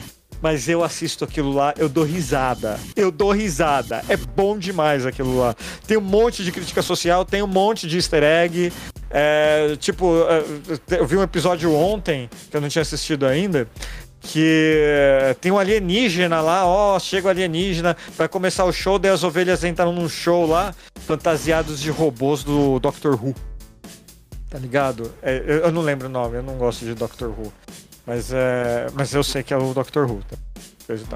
Mas 0.41 0.67
eu 0.67 0.83
assisto 0.83 1.23
aquilo 1.23 1.51
lá, 1.51 1.73
eu 1.77 1.89
dou 1.89 2.03
risada. 2.03 2.79
Eu 2.95 3.11
dou 3.11 3.31
risada. 3.31 4.03
É 4.09 4.17
bom 4.17 4.59
demais 4.59 5.05
aquilo 5.05 5.39
lá. 5.39 5.55
Tem 5.87 5.97
um 5.97 6.01
monte 6.01 6.43
de 6.43 6.51
crítica 6.51 6.81
social, 6.81 7.25
tem 7.25 7.41
um 7.41 7.47
monte 7.47 7.87
de 7.87 7.97
easter 7.97 8.21
egg. 8.21 8.71
É, 9.17 9.77
tipo, 9.77 10.13
é, 10.27 10.99
eu 10.99 11.07
vi 11.07 11.15
um 11.15 11.23
episódio 11.23 11.73
ontem, 11.73 12.29
que 12.51 12.57
eu 12.57 12.59
não 12.59 12.67
tinha 12.67 12.81
assistido 12.81 13.25
ainda, 13.25 13.65
que 14.19 14.75
eh, 14.77 15.33
tem 15.39 15.53
um 15.53 15.57
alienígena 15.57 16.41
lá, 16.41 16.65
ó, 16.65 16.99
chega 16.99 17.27
o 17.27 17.29
alienígena, 17.29 17.95
vai 18.17 18.27
começar 18.27 18.65
o 18.65 18.73
show, 18.73 18.99
daí 18.99 19.11
as 19.11 19.23
ovelhas 19.23 19.63
entram 19.63 19.93
num 19.93 20.09
show 20.09 20.45
lá, 20.45 20.75
fantasiados 21.05 21.79
de 21.79 21.89
robôs 21.89 22.43
do 22.43 22.77
Doctor 22.79 23.13
Who. 23.13 23.33
Tá 24.49 24.57
ligado? 24.59 25.09
É, 25.21 25.61
eu 25.63 25.71
não 25.71 25.81
lembro 25.81 26.07
o 26.07 26.11
nome, 26.11 26.35
eu 26.35 26.43
não 26.43 26.57
gosto 26.57 26.83
de 26.83 26.93
Doctor 26.93 27.29
Who. 27.29 27.53
Mas, 28.05 28.33
é, 28.33 28.87
mas 28.93 29.13
eu 29.13 29.23
sei 29.23 29.43
que 29.43 29.53
é 29.53 29.57
o 29.57 29.73
Doctor 29.73 30.11
Who. 30.11 30.23
Tá? 30.27 30.37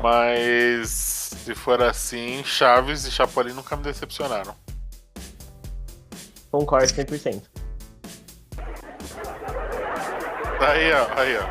Mas 0.01 0.89
se 0.89 1.53
for 1.53 1.81
assim, 1.83 2.43
Chaves 2.45 3.05
e 3.05 3.11
Chapolin 3.11 3.51
nunca 3.51 3.75
me 3.75 3.83
decepcionaram. 3.83 4.55
Concordo 6.49 6.87
100%. 6.87 7.58
Aí, 10.59 10.91
ó, 10.91 11.07
aí, 11.19 11.37
ó. 11.37 11.43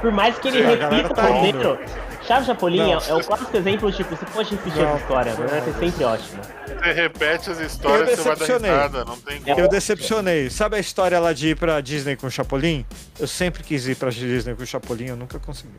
Por 0.00 0.10
mais 0.10 0.36
que 0.38 0.48
ele 0.48 0.62
é, 0.62 0.66
repita 0.66 1.14
tá 1.14 1.30
o 1.30 1.32
roteiro. 1.32 1.78
Chaves 2.26 2.46
Chapolin 2.46 2.78
não, 2.78 3.00
é, 3.00 3.08
é, 3.08 3.14
o 3.14 3.24
clássico 3.24 3.56
exemplo, 3.56 3.92
tipo, 3.92 4.14
você 4.14 4.26
pode 4.26 4.50
repetir 4.50 4.82
não, 4.82 4.94
a 4.94 4.96
história, 4.96 5.34
mas 5.36 5.50
vai 5.50 5.60
ser 5.60 5.74
sempre 5.74 6.04
ótimo. 6.04 6.42
Você 6.66 6.92
repete 6.92 7.50
as 7.50 7.60
histórias, 7.60 8.18
você 8.18 8.22
vai 8.22 8.36
dar 8.36 8.46
risada, 8.46 9.04
não 9.04 9.18
tem 9.18 9.42
como. 9.42 9.60
Eu 9.60 9.68
decepcionei. 9.68 10.50
Sabe 10.50 10.76
a 10.76 10.78
história 10.78 11.18
lá 11.18 11.32
de 11.32 11.48
ir 11.48 11.56
pra 11.56 11.80
Disney 11.80 12.16
com 12.16 12.28
o 12.28 12.30
Chapolin? 12.30 12.86
Eu 13.18 13.26
sempre 13.26 13.64
quis 13.64 13.86
ir 13.86 13.96
pra 13.96 14.10
Disney 14.10 14.54
com 14.54 14.62
o 14.62 14.66
Chapolin, 14.66 15.06
eu 15.06 15.16
nunca 15.16 15.38
consegui. 15.40 15.74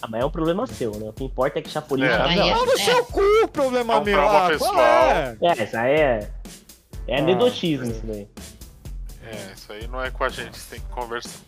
Ah, 0.00 0.08
mas 0.08 0.22
é 0.22 0.24
um 0.24 0.30
problema 0.30 0.66
seu, 0.66 0.92
né? 0.92 1.08
O 1.08 1.12
que 1.12 1.24
importa 1.24 1.58
é 1.58 1.62
que 1.62 1.70
Chapolin 1.70 2.04
é. 2.04 2.16
sabe. 2.16 2.36
Não, 2.36 2.48
é, 2.48 2.66
no 2.66 2.78
seu 2.78 3.04
cu, 3.04 3.48
problema 3.52 3.94
é 3.94 4.00
meu. 4.00 4.20
Ah, 4.20 4.48
pessoal. 4.48 4.80
É? 4.80 5.36
é, 5.40 5.64
isso 5.64 5.76
aí 5.76 5.92
é. 5.92 6.30
É 7.06 7.18
anedotismo 7.18 7.86
ah, 7.86 7.90
isso 7.90 8.02
daí. 8.04 8.28
É, 9.24 9.52
Isso 9.54 9.72
aí 9.72 9.86
não 9.86 10.02
é 10.02 10.10
com 10.10 10.24
a 10.24 10.28
gente 10.28 10.60
tem 10.62 10.80
que 10.80 10.88
conversar. 10.88 11.40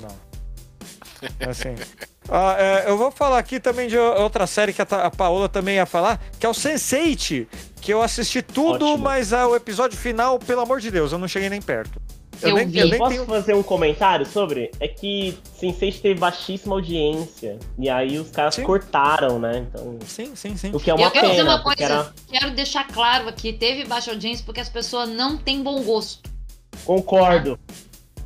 Não. 0.00 1.48
Assim. 1.48 1.74
Ah, 2.30 2.56
é, 2.58 2.90
eu 2.90 2.98
vou 2.98 3.10
falar 3.10 3.38
aqui 3.38 3.58
também 3.58 3.88
de 3.88 3.96
outra 3.96 4.46
série 4.46 4.74
que 4.74 4.82
a, 4.82 4.84
a 4.84 5.10
Paola 5.10 5.48
também 5.48 5.76
ia 5.76 5.86
falar, 5.86 6.20
que 6.38 6.44
é 6.44 6.48
o 6.48 6.52
Sense8, 6.52 7.46
que 7.80 7.90
eu 7.90 8.02
assisti 8.02 8.42
tudo, 8.42 8.86
Ótimo. 8.86 9.04
mas 9.04 9.32
ah, 9.32 9.48
o 9.48 9.56
episódio 9.56 9.96
final, 9.96 10.38
pelo 10.38 10.60
amor 10.60 10.78
de 10.78 10.90
Deus, 10.90 11.10
eu 11.10 11.16
não 11.16 11.26
cheguei 11.26 11.48
nem 11.48 11.62
perto. 11.62 11.98
Eu, 12.42 12.50
eu 12.50 12.54
nem, 12.56 12.68
vi. 12.68 12.78
Eu 12.80 12.88
nem 12.88 12.98
Posso 12.98 13.10
tenho... 13.12 13.24
fazer 13.24 13.54
um 13.54 13.62
comentário 13.62 14.26
sobre? 14.26 14.70
É 14.78 14.86
que 14.86 15.38
Sense8 15.60 16.00
teve 16.00 16.20
baixíssima 16.20 16.74
audiência. 16.74 17.58
E 17.78 17.88
aí 17.88 18.18
os 18.18 18.30
caras 18.30 18.54
sim. 18.54 18.62
cortaram, 18.62 19.38
né? 19.38 19.66
Então, 19.68 19.98
sim, 20.06 20.36
sim, 20.36 20.56
sim. 20.56 20.70
O 20.74 20.78
que 20.78 20.90
é 20.90 20.94
uma 20.94 21.06
eu 21.06 21.10
quero 21.10 21.30
dizer 21.30 21.42
uma 21.42 21.62
coisa. 21.62 21.82
Era... 21.82 22.12
Quero 22.30 22.50
deixar 22.52 22.86
claro 22.88 23.28
aqui: 23.28 23.52
teve 23.52 23.84
baixa 23.84 24.10
audiência 24.10 24.44
porque 24.44 24.60
as 24.60 24.68
pessoas 24.68 25.08
não 25.08 25.36
têm 25.36 25.62
bom 25.62 25.82
gosto. 25.82 26.37
Concordo. 26.84 27.58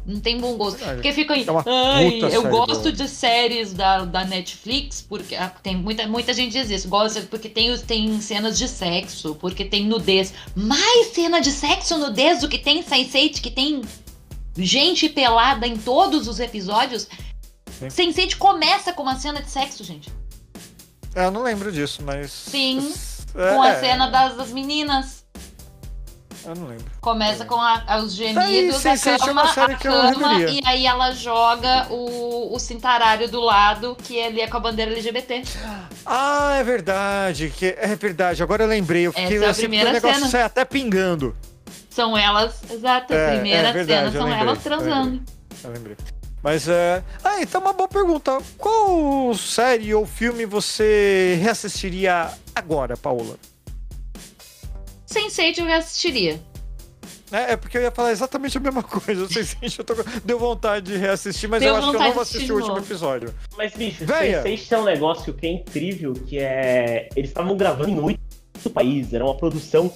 Não 0.05 0.19
tem 0.21 0.41
bom 0.41 0.57
gosto. 0.57 0.79
Porque 0.85 1.13
ficam 1.13 1.37
aí. 1.37 1.43
É 1.43 1.71
Ai, 1.71 2.21
eu 2.35 2.49
gosto 2.49 2.83
boa. 2.83 2.93
de 2.93 3.09
séries 3.09 3.73
da, 3.73 4.05
da 4.05 4.25
Netflix, 4.25 5.01
porque 5.01 5.37
ah, 5.37 5.49
tem 5.63 5.77
muita, 5.77 6.07
muita 6.09 6.35
gente 6.35 6.53
diz 6.53 6.71
isso. 6.71 6.89
Gosta 6.89 7.21
porque 7.23 7.49
tem, 7.49 7.77
tem 7.79 8.21
cenas 8.21 8.59
de 8.59 8.67
sexo, 8.67 9.37
porque 9.37 9.65
tem 9.65 9.87
nudez. 9.87 10.35
Mais 10.57 11.13
cena 11.13 11.41
de 11.41 11.53
sexo 11.53 11.97
nudez 11.99 12.41
do 12.41 12.49
que 12.49 12.59
tem 12.59 12.83
Sense8, 12.83 13.41
que 13.41 13.51
tem 13.51 13.83
gente 14.57 15.09
pelada 15.09 15.67
em 15.67 15.77
todos 15.77 16.27
os 16.27 16.41
episódios. 16.41 17.07
Sense8 17.81 18.37
começa 18.37 18.93
com 18.93 19.03
uma 19.03 19.17
cena 19.17 19.41
de 19.41 19.51
sexo, 19.51 19.85
gente. 19.85 20.11
É, 21.15 21.27
eu 21.27 21.31
não 21.31 21.43
lembro 21.43 21.71
disso, 21.71 22.03
mas. 22.05 22.33
Sim. 22.33 22.93
É, 23.37 23.55
com 23.55 23.63
a 23.63 23.69
é. 23.69 23.81
cena 23.81 24.09
das, 24.09 24.37
das 24.37 24.51
meninas. 24.51 25.22
Eu 26.45 26.55
não 26.57 26.67
lembro. 26.67 26.85
Começa 27.01 27.45
com 27.45 27.55
a, 27.55 27.99
os 27.99 28.15
gemidos, 28.15 28.85
aí, 28.85 28.95
a 28.95 29.19
cama, 29.19 29.43
a 29.43 29.75
cama 29.77 30.41
e 30.41 30.61
aí 30.65 30.87
ela 30.87 31.13
joga 31.13 31.87
o, 31.91 32.55
o 32.55 32.59
cintarário 32.59 33.29
do 33.29 33.41
lado, 33.41 33.97
que 34.03 34.17
ele 34.17 34.41
é 34.41 34.49
com 34.49 34.57
a 34.57 34.61
bandeira 34.61 34.91
LGBT. 34.91 35.43
Ah, 36.05 36.57
é 36.57 36.65
verdade. 36.65 37.53
Que, 37.57 37.77
é 37.79 37.95
verdade, 37.95 38.43
agora 38.43 38.65
eu 38.65 38.69
lembrei. 38.69 39.07
Eu 39.07 39.13
fiquei 39.13 39.37
Essa 39.37 39.45
é 39.45 39.47
a 39.47 39.51
assim, 39.51 39.61
primeira 39.63 39.91
o 39.91 39.93
negócio 39.93 40.17
cena. 40.17 40.31
sai 40.31 40.43
até 40.43 40.65
pingando. 40.65 41.37
São 41.89 42.17
elas, 42.17 42.61
exato, 42.71 43.13
a 43.13 43.17
é, 43.17 43.31
primeira 43.35 43.69
é 43.69 43.73
verdade, 43.73 44.01
cena 44.01 44.13
são 44.13 44.25
lembrei, 44.25 44.41
elas 44.41 44.63
transando. 44.63 44.93
Eu 44.95 45.01
lembrei. 45.03 45.63
Eu 45.65 45.71
lembrei. 45.71 45.97
Mas 46.43 46.67
é. 46.69 47.05
Ah, 47.23 47.41
então 47.41 47.61
uma 47.61 47.73
boa 47.73 47.89
pergunta. 47.89 48.39
Qual 48.59 49.33
série 49.35 49.95
ou 49.95 50.05
filme 50.05 50.45
você 50.45 51.39
reassistiria 51.41 52.31
agora, 52.55 52.97
Paola? 52.97 53.37
Sense8 55.13 55.59
eu 55.59 55.67
reassistiria. 55.67 56.41
É, 57.31 57.53
é, 57.53 57.57
porque 57.57 57.79
eu 57.79 57.83
ia 57.83 57.91
falar 57.91 58.13
exatamente 58.13 58.59
a 58.59 58.61
mesma 58.61 58.83
coisa. 58.83 59.27
Sense8 59.27 59.79
eu 59.79 59.85
tô... 59.85 59.95
deu 60.25 60.39
vontade 60.39 60.93
de 60.93 60.99
reassistir, 60.99 61.49
mas 61.49 61.61
Deu 61.61 61.71
eu 61.71 61.77
acho 61.77 61.91
que 61.91 61.97
eu 61.97 62.01
não 62.01 62.13
vou 62.13 62.23
assistir 62.23 62.53
o 62.53 62.57
último 62.57 62.79
episódio. 62.79 63.35
Mas, 63.57 63.75
bicho, 63.75 64.05
Sense8 64.05 64.73
é 64.73 64.79
um 64.79 64.85
negócio 64.85 65.33
que 65.33 65.47
é 65.47 65.51
incrível, 65.51 66.13
que 66.13 66.39
é... 66.39 67.09
Eles 67.17 67.31
estavam 67.31 67.57
gravando 67.57 67.91
em 67.91 68.01
oito 68.01 68.71
países, 68.73 69.15
era 69.15 69.25
uma 69.25 69.37
produção 69.37 69.91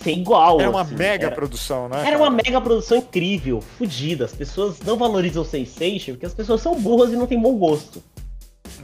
sem 0.00 0.20
igual. 0.20 0.60
Era 0.60 0.70
uma 0.70 0.82
assim. 0.82 0.94
mega 0.94 1.26
era... 1.26 1.34
produção, 1.34 1.88
né? 1.88 1.96
Era 1.98 2.12
cara? 2.12 2.18
uma 2.18 2.30
mega 2.30 2.60
produção 2.60 2.98
incrível, 2.98 3.60
fodida. 3.60 4.24
As 4.24 4.32
pessoas 4.32 4.78
não 4.80 4.96
valorizam 4.96 5.42
o 5.42 5.46
Sense8 5.46 6.12
porque 6.12 6.26
as 6.26 6.34
pessoas 6.34 6.60
são 6.60 6.80
burras 6.80 7.12
e 7.12 7.16
não 7.16 7.26
têm 7.26 7.40
bom 7.40 7.56
gosto. 7.56 8.00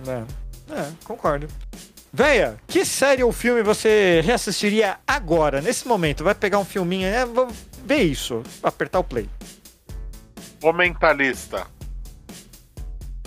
É, 0.09 0.75
é 0.75 0.89
concordo. 1.05 1.47
Véia, 2.15 2.59
que 2.67 2.85
série 2.85 3.23
ou 3.23 3.33
filme 3.33 3.63
você 3.63 4.21
reassistiria 4.23 4.99
agora, 5.07 5.63
nesse 5.63 5.89
momento? 5.89 6.23
Vai 6.23 6.35
pegar 6.35 6.59
um 6.59 6.65
filminho, 6.65 7.07
é, 7.07 7.25
ver 7.87 8.03
isso, 8.03 8.43
apertar 8.63 8.99
o 8.99 9.05
play. 9.05 9.27
O 10.63 10.73
Mentalista. 10.75 11.67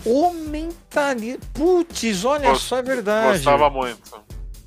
O 0.05 0.31
Mentalista. 0.31 1.41
Putz, 1.51 2.23
olha 2.23 2.51
Gost... 2.51 2.67
só, 2.67 2.77
é 2.77 2.83
verdade. 2.83 3.37
Gostava 3.39 3.69
muito. 3.71 4.23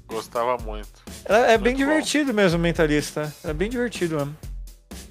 Gostava 0.08 0.56
muito. 0.64 1.04
É, 1.24 1.54
é 1.54 1.58
bem 1.58 1.74
bom. 1.74 1.78
divertido 1.78 2.34
mesmo 2.34 2.58
o 2.58 2.60
Mentalista. 2.60 3.32
É 3.44 3.52
bem 3.52 3.70
divertido 3.70 4.16
mesmo. 4.16 4.36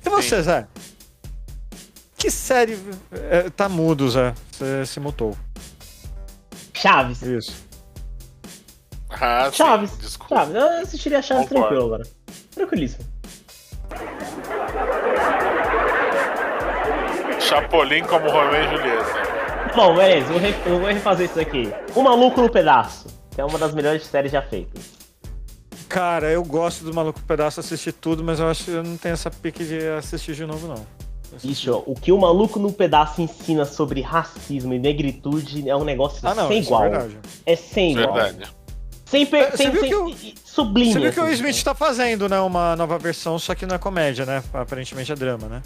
E 0.06 0.10
você, 0.10 0.38
Sim. 0.38 0.44
Zé? 0.44 0.68
Que 2.18 2.30
série. 2.30 2.78
É, 3.30 3.50
tá 3.52 3.70
mudo, 3.70 4.10
Zé. 4.10 4.34
Você 4.52 4.86
se 4.86 5.00
mutou. 5.00 5.38
Chaves. 6.74 7.22
Isso. 7.22 7.67
Ah, 9.10 9.50
Chaves. 9.52 9.92
Sim, 9.92 9.98
desculpa. 10.02 10.36
Chaves. 10.36 10.56
Eu 10.56 10.70
assistiria 10.82 11.22
Chaves 11.22 11.48
Concordo. 11.48 11.68
tranquilo 11.68 11.86
agora. 11.86 12.10
Tranquilíssimo. 12.54 13.06
Chapolin 17.40 18.04
como 18.04 18.30
Romeu 18.30 18.64
e 18.64 18.68
Julieta. 18.68 19.28
Bom, 19.76 19.96
beleza, 19.96 20.34
eu 20.66 20.80
vou 20.80 20.90
refazer 20.90 21.30
isso 21.30 21.40
aqui. 21.40 21.72
O 21.96 22.02
Maluco 22.02 22.42
no 22.42 22.50
Pedaço, 22.50 23.08
que 23.34 23.40
é 23.40 23.46
uma 23.46 23.60
das 23.60 23.74
melhores 23.74 24.06
séries 24.06 24.32
já 24.32 24.42
feitas. 24.42 24.98
Cara, 25.88 26.30
eu 26.32 26.44
gosto 26.44 26.84
do 26.84 26.94
Maluco 26.94 27.20
no 27.20 27.26
Pedaço, 27.26 27.60
assistir 27.60 27.92
tudo, 27.94 28.24
mas 28.24 28.40
eu 28.40 28.48
acho 28.50 28.66
que 28.66 28.72
eu 28.72 28.84
não 28.84 28.98
tenho 28.98 29.14
essa 29.14 29.30
pique 29.30 29.64
de 29.64 29.88
assistir 29.90 30.34
de 30.34 30.46
novo, 30.46 30.68
não. 30.68 30.86
Bicho, 31.44 31.84
o 31.86 31.94
que 31.94 32.12
o 32.12 32.18
Maluco 32.18 32.58
no 32.60 32.72
Pedaço 32.72 33.22
ensina 33.22 33.66
sobre 33.66 34.02
racismo 34.02 34.74
e 34.74 34.80
negritude 34.80 35.70
é 35.70 35.76
um 35.76 35.84
negócio 35.84 36.20
ah, 36.28 36.34
não, 36.34 36.48
sem 36.48 36.58
é 36.58 36.62
igual. 36.62 36.84
É, 36.86 36.90
verdade. 36.90 37.18
é 37.46 37.56
sem 37.56 37.96
verdade. 37.96 38.57
Sem, 39.10 39.26
per... 39.26 39.56
sem, 39.56 39.72
sem 39.72 39.94
o... 39.96 40.14
sublime. 40.44 40.92
Você 40.92 41.00
viu 41.00 41.14
que 41.14 41.20
o 41.20 41.24
assim, 41.24 41.34
Smith 41.34 41.56
né? 41.56 41.64
tá 41.64 41.74
fazendo, 41.74 42.28
né? 42.28 42.40
Uma 42.42 42.76
nova 42.76 42.98
versão, 42.98 43.40
só 43.40 43.56
que 43.56 43.66
não 43.66 43.76
é 43.76 43.80
comédia, 43.80 44.26
né? 44.26 44.44
Aparentemente 44.54 45.12
é 45.12 45.16
drama, 45.16 45.48
né? 45.48 45.62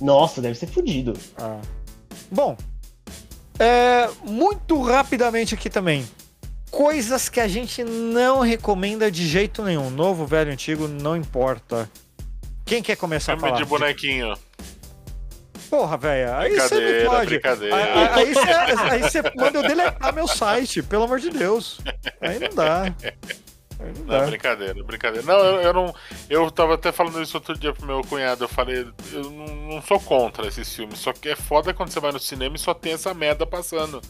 Nossa, 0.00 0.42
deve 0.42 0.56
ser 0.56 0.66
fodido. 0.66 1.12
Ah. 1.38 1.60
Bom, 2.30 2.56
é, 3.58 4.08
muito 4.24 4.82
rapidamente 4.82 5.54
aqui 5.54 5.70
também. 5.70 6.04
Coisas 6.68 7.28
que 7.28 7.38
a 7.38 7.46
gente 7.46 7.84
não 7.84 8.40
recomenda 8.40 9.10
de 9.10 9.26
jeito 9.26 9.62
nenhum. 9.62 9.88
Novo, 9.90 10.26
velho, 10.26 10.50
antigo, 10.50 10.88
não 10.88 11.16
importa. 11.16 11.88
Quem 12.64 12.82
quer 12.82 12.96
começar 12.96 13.34
Filme 13.34 13.48
a 13.48 13.50
falar? 13.50 13.62
de 13.62 13.68
bonequinho. 13.68 14.34
Porra, 15.72 15.96
velho, 15.96 16.34
aí 16.34 16.54
você 16.54 17.02
não 17.02 17.10
pode. 17.10 17.40
Aí, 17.72 18.30
aí 18.90 19.00
você 19.00 19.22
manda 19.34 19.58
eu 19.58 19.62
deletar 19.62 20.12
meu 20.12 20.28
site, 20.28 20.82
pelo 20.82 21.04
amor 21.04 21.18
de 21.18 21.30
Deus. 21.30 21.80
Aí 22.20 22.38
não 22.38 22.50
dá. 22.54 22.94
Não, 24.04 24.18
não 24.20 24.26
brincadeira, 24.26 24.84
brincadeira. 24.84 25.26
Não, 25.26 25.38
eu, 25.38 25.62
eu, 25.62 25.72
não. 25.72 25.94
Eu 26.28 26.50
tava 26.50 26.74
até 26.74 26.92
falando 26.92 27.22
isso 27.22 27.38
outro 27.38 27.58
dia 27.58 27.72
pro 27.72 27.86
meu 27.86 28.02
cunhado. 28.02 28.44
Eu 28.44 28.48
falei, 28.48 28.86
eu 29.14 29.30
não, 29.30 29.46
não, 29.46 29.80
sou 29.80 29.98
contra 29.98 30.46
esses 30.46 30.70
filmes. 30.76 30.98
Só 30.98 31.10
que 31.10 31.30
é 31.30 31.36
foda 31.36 31.72
quando 31.72 31.88
você 31.88 32.00
vai 32.00 32.12
no 32.12 32.20
cinema 32.20 32.54
e 32.54 32.58
só 32.58 32.74
tem 32.74 32.92
essa 32.92 33.14
merda 33.14 33.46
passando. 33.46 34.02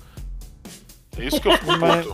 É 1.17 1.23
isso 1.23 1.41
que 1.41 1.47
eu 1.47 1.57
fico 1.57 1.79
Mas... 1.79 2.09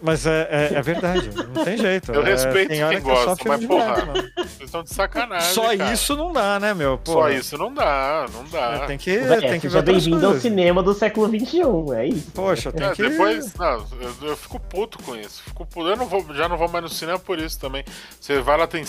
Mas 0.00 0.26
é, 0.26 0.48
é, 0.50 0.74
é, 0.74 0.82
verdade, 0.82 1.28
não 1.34 1.64
tem 1.64 1.76
jeito. 1.76 2.12
Eu 2.12 2.24
é, 2.24 2.30
respeito 2.30 2.68
quem 2.68 2.88
que 2.88 3.00
gosta, 3.00 3.48
mas 3.48 3.66
porra, 3.66 4.06
vocês 4.36 4.60
estão 4.60 4.84
de 4.84 4.94
sacanagem. 4.94 5.52
Só 5.52 5.76
cara. 5.76 5.92
isso 5.92 6.16
não 6.16 6.32
dá, 6.32 6.60
né, 6.60 6.72
meu? 6.72 6.98
Porra. 6.98 7.18
Só 7.18 7.30
isso 7.30 7.58
não 7.58 7.74
dá, 7.74 8.26
não 8.32 8.44
dá. 8.44 8.82
É, 8.84 8.86
tem 8.86 8.96
que, 8.96 9.10
é, 9.10 9.40
tem 9.40 9.60
que 9.60 9.66
ver 9.66 9.82
bem-vindo 9.82 10.24
ao 10.24 10.38
cinema 10.38 10.84
do 10.84 10.94
século 10.94 11.26
XXI, 11.26 11.62
é 11.96 12.06
isso. 12.06 12.30
Poxa, 12.30 12.70
tem 12.70 12.86
é, 12.86 12.92
que. 12.92 13.08
Depois, 13.08 13.52
não, 13.54 13.86
eu, 14.00 14.28
eu, 14.28 14.36
fico 14.36 14.60
puto 14.60 15.02
com 15.02 15.16
isso. 15.16 15.42
Fico 15.42 15.66
puto. 15.66 15.88
Eu 15.88 15.96
não 15.96 16.06
vou, 16.06 16.24
já 16.32 16.48
não 16.48 16.56
vou 16.56 16.68
mais 16.68 16.84
no 16.84 16.90
cinema 16.90 17.18
por 17.18 17.40
isso 17.40 17.58
também. 17.58 17.84
Você 18.20 18.40
vai 18.40 18.56
lá, 18.56 18.68
tem, 18.68 18.84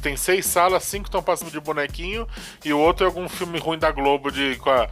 tem 0.00 0.16
seis 0.16 0.46
salas, 0.46 0.82
cinco 0.84 1.08
estão 1.08 1.22
passando 1.22 1.50
de 1.50 1.60
bonequinho 1.60 2.26
e 2.64 2.72
o 2.72 2.78
outro 2.78 3.04
é 3.04 3.06
algum 3.06 3.28
filme 3.28 3.58
ruim 3.58 3.78
da 3.78 3.92
Globo 3.92 4.32
de, 4.32 4.56
com, 4.56 4.70
a, 4.70 4.88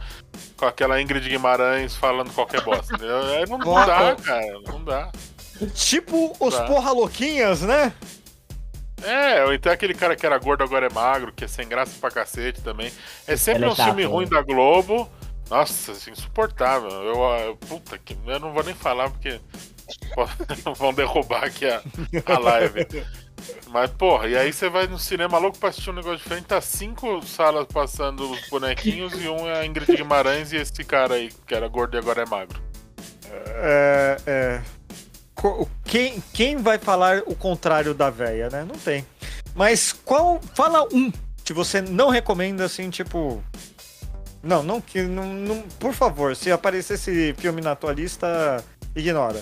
com 0.55 0.67
aquela 0.67 1.01
Ingrid 1.01 1.27
Guimarães 1.27 1.95
falando 1.95 2.31
qualquer 2.31 2.61
bosta. 2.61 2.95
Aí 2.95 3.49
não, 3.49 3.57
não 3.57 3.73
dá, 3.73 4.15
cara, 4.15 4.59
não 4.67 4.83
dá. 4.83 5.11
Tipo 5.67 6.35
os 6.39 6.55
tá. 6.55 6.65
porra 6.65 6.91
louquinhas, 6.91 7.61
né? 7.61 7.93
É, 9.03 9.43
ou 9.43 9.53
então 9.53 9.71
aquele 9.71 9.93
cara 9.93 10.15
que 10.15 10.25
era 10.25 10.37
gordo 10.37 10.63
agora 10.63 10.87
é 10.87 10.93
magro, 10.93 11.33
que 11.33 11.43
é 11.43 11.47
sem 11.47 11.67
graça 11.67 11.91
pra 11.99 12.09
cacete 12.09 12.61
também. 12.61 12.91
É 13.27 13.35
sempre 13.35 13.65
é 13.65 13.69
um 13.69 13.75
filme 13.75 14.03
ruim 14.05 14.25
né? 14.25 14.31
da 14.31 14.41
Globo. 14.41 15.09
Nossa, 15.49 15.91
assim, 15.91 16.11
insuportável. 16.11 16.89
Eu, 16.89 17.15
eu, 17.45 17.57
puta 17.57 17.97
que. 17.97 18.17
Eu 18.25 18.39
não 18.39 18.53
vou 18.53 18.63
nem 18.63 18.73
falar 18.73 19.09
porque. 19.09 19.39
vão 20.77 20.93
derrubar 20.93 21.43
aqui 21.43 21.65
a, 21.65 21.81
a 22.25 22.39
live. 22.39 22.87
Mas, 23.67 23.91
porra, 23.91 24.27
e 24.27 24.37
aí 24.37 24.53
você 24.53 24.69
vai 24.69 24.87
no 24.87 24.97
cinema 24.97 25.37
louco 25.37 25.57
pra 25.57 25.69
assistir 25.69 25.89
um 25.89 25.93
negócio 25.93 26.19
diferente, 26.19 26.45
tá 26.45 26.61
cinco 26.61 27.21
salas 27.25 27.67
passando 27.67 28.31
os 28.31 28.47
bonequinhos 28.47 29.13
e 29.21 29.27
um 29.27 29.47
é 29.47 29.59
a 29.59 29.65
Ingrid 29.65 29.97
Guimarães 29.97 30.53
e 30.53 30.57
esse 30.57 30.83
cara 30.85 31.15
aí, 31.15 31.29
que 31.45 31.53
era 31.53 31.67
gordo 31.67 31.97
e 31.97 31.99
agora 31.99 32.21
é 32.21 32.25
magro. 32.25 32.61
É. 33.29 34.17
é 34.25 34.61
quem, 35.85 36.23
quem 36.33 36.57
vai 36.57 36.77
falar 36.77 37.23
o 37.25 37.35
contrário 37.35 37.93
da 37.93 38.09
véia, 38.09 38.49
né? 38.49 38.63
Não 38.63 38.75
tem. 38.75 39.05
Mas 39.55 39.91
qual. 39.91 40.39
Fala 40.53 40.83
um 40.93 41.11
que 41.43 41.53
você 41.53 41.81
não 41.81 42.09
recomenda, 42.09 42.65
assim, 42.65 42.89
tipo. 42.89 43.43
Não, 44.41 44.63
não 44.63 44.81
que. 44.81 45.01
Não, 45.01 45.25
não, 45.25 45.61
por 45.79 45.93
favor, 45.93 46.35
se 46.35 46.51
aparecer 46.51 46.95
esse 46.95 47.33
filme 47.37 47.61
na 47.61 47.75
tua 47.75 47.93
lista, 47.93 48.63
ignora. 48.95 49.41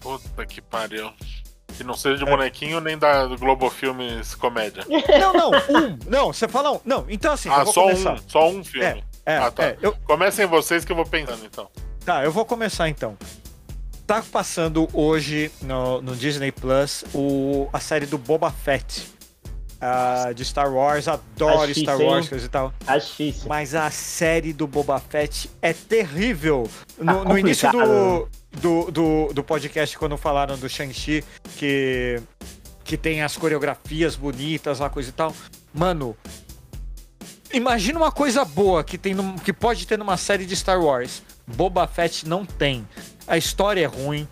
Puta 0.00 0.46
que 0.46 0.60
pariu. 0.60 1.12
Que 1.76 1.84
não 1.84 1.94
seja 1.94 2.18
de 2.18 2.24
bonequinho 2.24 2.80
nem 2.80 2.98
da 2.98 3.26
Globo 3.36 3.70
Filmes 3.70 4.34
Comédia. 4.34 4.84
Não, 5.20 5.32
não, 5.32 5.50
um. 5.50 5.98
Não, 6.08 6.32
você 6.32 6.48
fala 6.48 6.72
um. 6.72 6.80
Não, 6.84 7.06
então 7.08 7.32
assim. 7.32 7.48
Ah, 7.52 7.64
só 7.64 7.82
começar. 7.82 8.14
um. 8.14 8.28
Só 8.28 8.48
um 8.48 8.64
filme. 8.64 9.04
É, 9.24 9.34
é, 9.34 9.36
ah, 9.36 9.50
tá. 9.50 9.64
É, 9.64 9.78
eu... 9.80 9.94
Comecem 10.04 10.44
vocês 10.46 10.84
que 10.84 10.90
eu 10.90 10.96
vou 10.96 11.06
pensando 11.06 11.44
então. 11.44 11.70
Tá, 12.04 12.24
eu 12.24 12.32
vou 12.32 12.44
começar 12.44 12.88
então. 12.88 13.16
Tá 14.08 14.22
passando 14.22 14.88
hoje 14.94 15.52
no, 15.60 16.00
no 16.00 16.16
Disney 16.16 16.50
Plus 16.50 17.04
o, 17.12 17.68
a 17.70 17.78
série 17.78 18.06
do 18.06 18.16
Boba 18.16 18.50
Fett. 18.50 19.06
Uh, 19.76 20.32
de 20.32 20.46
Star 20.46 20.72
Wars, 20.72 21.06
adoro 21.06 21.72
Star 21.74 22.00
Wars 22.00 22.32
e 22.32 22.48
tal. 22.48 22.72
Acho 22.86 23.22
Mas 23.46 23.74
a 23.74 23.90
série 23.90 24.54
do 24.54 24.66
Boba 24.66 24.98
Fett 24.98 25.50
é 25.60 25.74
terrível. 25.74 26.66
No, 26.96 27.22
tá 27.22 27.24
no 27.28 27.38
início 27.38 27.70
do, 27.70 28.28
do, 28.52 28.90
do, 28.90 29.32
do, 29.34 29.44
podcast, 29.44 29.98
quando 29.98 30.16
falaram 30.16 30.56
do 30.56 30.70
Shang-Chi, 30.70 31.22
que, 31.58 32.18
que 32.82 32.96
tem 32.96 33.22
as 33.22 33.36
coreografias 33.36 34.16
bonitas, 34.16 34.80
uma 34.80 34.88
coisa 34.88 35.10
e 35.10 35.12
tal. 35.12 35.34
Mano, 35.72 36.16
imagina 37.52 37.98
uma 37.98 38.10
coisa 38.10 38.42
boa 38.42 38.82
que, 38.82 38.96
tem 38.96 39.14
que 39.44 39.52
pode 39.52 39.86
ter 39.86 39.98
numa 39.98 40.16
série 40.16 40.46
de 40.46 40.56
Star 40.56 40.80
Wars. 40.80 41.22
Boba 41.46 41.86
Fett 41.86 42.26
não 42.26 42.46
tem. 42.46 42.86
A 43.28 43.36
história 43.36 43.82
é 43.82 43.86
ruim, 43.86 44.26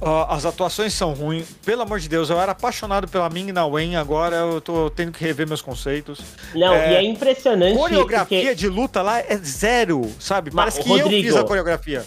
Uh, 0.00 0.28
as 0.28 0.44
atuações 0.44 0.92
são 0.92 1.14
ruins. 1.14 1.48
Pelo 1.64 1.82
amor 1.82 1.98
de 1.98 2.08
Deus, 2.08 2.28
eu 2.28 2.38
era 2.38 2.52
apaixonado 2.52 3.08
pela 3.08 3.30
Ming 3.30 3.50
Na 3.50 3.66
Wen, 3.66 3.96
agora 3.96 4.36
eu 4.36 4.60
tô 4.60 4.90
tendo 4.90 5.12
que 5.12 5.24
rever 5.24 5.48
meus 5.48 5.62
conceitos. 5.62 6.20
Não, 6.54 6.74
é, 6.74 6.92
e 6.92 6.96
é 6.96 7.02
impressionante. 7.02 7.78
Coreografia 7.78 8.40
porque... 8.40 8.54
de 8.54 8.68
luta 8.68 9.00
lá 9.00 9.20
é 9.20 9.36
zero, 9.38 10.02
sabe? 10.18 10.50
Parece 10.50 10.82
que 10.82 10.88
Rodrigo, 10.88 11.14
eu 11.14 11.22
fiz 11.22 11.36
a 11.36 11.44
coreografia. 11.44 12.04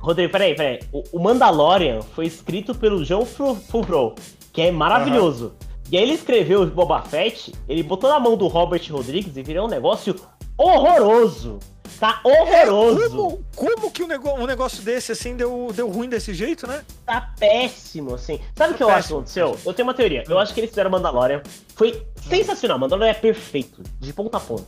Rodrigo, 0.00 0.32
peraí, 0.32 0.54
peraí. 0.56 0.80
O 1.12 1.18
Mandalorian 1.20 2.00
foi 2.02 2.26
escrito 2.26 2.74
pelo 2.74 3.04
João 3.04 3.24
Favreau, 3.24 4.16
que 4.52 4.62
é 4.62 4.72
maravilhoso. 4.72 5.46
Uhum. 5.46 5.68
E 5.92 5.96
aí 5.96 6.02
ele 6.02 6.14
escreveu 6.14 6.62
o 6.62 6.66
Boba 6.66 7.02
Fett, 7.02 7.52
ele 7.68 7.82
botou 7.82 8.10
na 8.10 8.18
mão 8.18 8.36
do 8.36 8.46
Robert 8.48 8.82
Rodrigues 8.90 9.36
e 9.36 9.42
virou 9.42 9.66
um 9.66 9.70
negócio 9.70 10.14
horroroso. 10.56 11.60
Tá 11.98 12.20
horroroso. 12.22 13.04
É, 13.04 13.08
como, 13.08 13.44
como, 13.56 13.90
que 13.90 14.04
um 14.04 14.06
negócio, 14.06 14.40
um 14.40 14.46
negócio 14.46 14.82
desse, 14.82 15.10
assim, 15.10 15.36
deu, 15.36 15.70
deu 15.74 15.88
ruim 15.88 16.08
desse 16.08 16.32
jeito, 16.32 16.66
né? 16.66 16.82
Tá 17.04 17.32
péssimo, 17.38 18.14
assim. 18.14 18.40
Sabe 18.54 18.74
o 18.74 18.76
que 18.76 18.82
eu 18.82 18.88
acho 18.88 19.08
que 19.08 19.14
aconteceu? 19.14 19.58
Eu 19.66 19.74
tenho 19.74 19.88
uma 19.88 19.94
teoria. 19.94 20.22
Eu 20.28 20.38
acho 20.38 20.54
que 20.54 20.60
eles 20.60 20.70
fizeram 20.70 20.90
Mandalorian. 20.90 21.42
Foi 21.74 22.06
sensacional. 22.28 22.78
Mandalorian 22.78 23.10
é 23.10 23.14
perfeito, 23.14 23.82
de 23.98 24.12
ponta 24.12 24.36
a 24.36 24.40
ponta. 24.40 24.66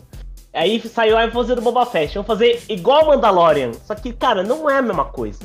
Aí 0.52 0.80
saiu 0.80 1.16
a 1.16 1.30
fazer 1.30 1.54
do 1.54 1.62
Boba 1.62 1.86
Fett. 1.86 2.14
Vamos 2.14 2.26
fazer 2.26 2.62
igual 2.68 3.06
Mandalorian. 3.06 3.72
Só 3.84 3.94
que, 3.94 4.12
cara, 4.12 4.42
não 4.42 4.68
é 4.68 4.78
a 4.78 4.82
mesma 4.82 5.04
coisa. 5.04 5.44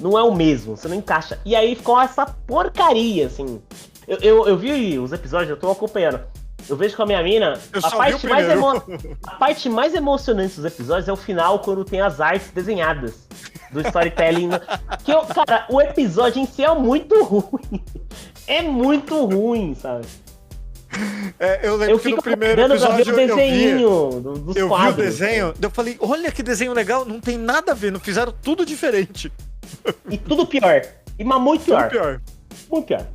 Não 0.00 0.18
é 0.18 0.22
o 0.22 0.34
mesmo, 0.34 0.78
você 0.78 0.88
não 0.88 0.96
encaixa. 0.96 1.38
E 1.44 1.54
aí 1.54 1.74
ficou 1.74 2.00
essa 2.00 2.24
porcaria, 2.24 3.26
assim. 3.26 3.60
Eu, 4.08 4.18
eu, 4.22 4.48
eu 4.48 4.56
vi 4.56 4.98
os 4.98 5.12
episódios, 5.12 5.50
eu 5.50 5.58
tô 5.58 5.70
acompanhando. 5.70 6.20
Eu 6.68 6.76
vejo 6.76 6.96
com 6.96 7.02
a 7.02 7.06
minha 7.06 7.22
mina. 7.22 7.58
A 7.82 7.90
parte, 7.90 8.26
mais 8.26 8.48
emo... 8.48 8.68
a 9.26 9.34
parte 9.36 9.68
mais 9.68 9.94
emocionante 9.94 10.56
dos 10.56 10.64
episódios 10.64 11.08
é 11.08 11.12
o 11.12 11.16
final, 11.16 11.58
quando 11.60 11.84
tem 11.84 12.00
as 12.00 12.20
artes 12.20 12.50
desenhadas 12.50 13.28
do 13.72 13.80
storytelling. 13.80 14.50
que 15.04 15.12
eu, 15.12 15.22
cara, 15.22 15.66
o 15.68 15.80
episódio 15.80 16.42
em 16.42 16.46
si 16.46 16.62
é 16.62 16.74
muito 16.74 17.22
ruim. 17.24 17.82
É 18.46 18.62
muito 18.62 19.24
ruim, 19.24 19.74
sabe? 19.74 20.06
É, 21.38 21.66
eu 21.66 21.76
lembro 21.76 21.94
eu 21.94 21.98
que 22.00 22.10
no 22.10 22.22
primeiro 22.22 22.62
episódio 22.62 23.14
ver 23.14 23.30
o 23.30 23.36
desenho 23.36 23.80
eu 23.80 24.10
vi, 24.10 24.40
dos 24.40 24.56
eu 24.56 24.68
quadros. 24.68 24.96
vi 24.96 25.00
o 25.00 25.04
desenho, 25.04 25.54
eu 25.62 25.70
falei, 25.70 25.96
olha 26.00 26.32
que 26.32 26.42
desenho 26.42 26.72
legal, 26.72 27.04
não 27.04 27.20
tem 27.20 27.38
nada 27.38 27.72
a 27.72 27.74
ver, 27.74 27.92
não 27.92 28.00
fizeram 28.00 28.34
tudo 28.42 28.66
diferente. 28.66 29.32
E 30.10 30.18
tudo 30.18 30.46
pior. 30.46 30.82
E 31.18 31.24
mas 31.24 31.40
muito 31.40 31.64
pior. 31.64 31.88
Tudo 31.88 31.90
pior. 31.90 32.20
Muito 32.70 32.86
pior. 32.86 33.06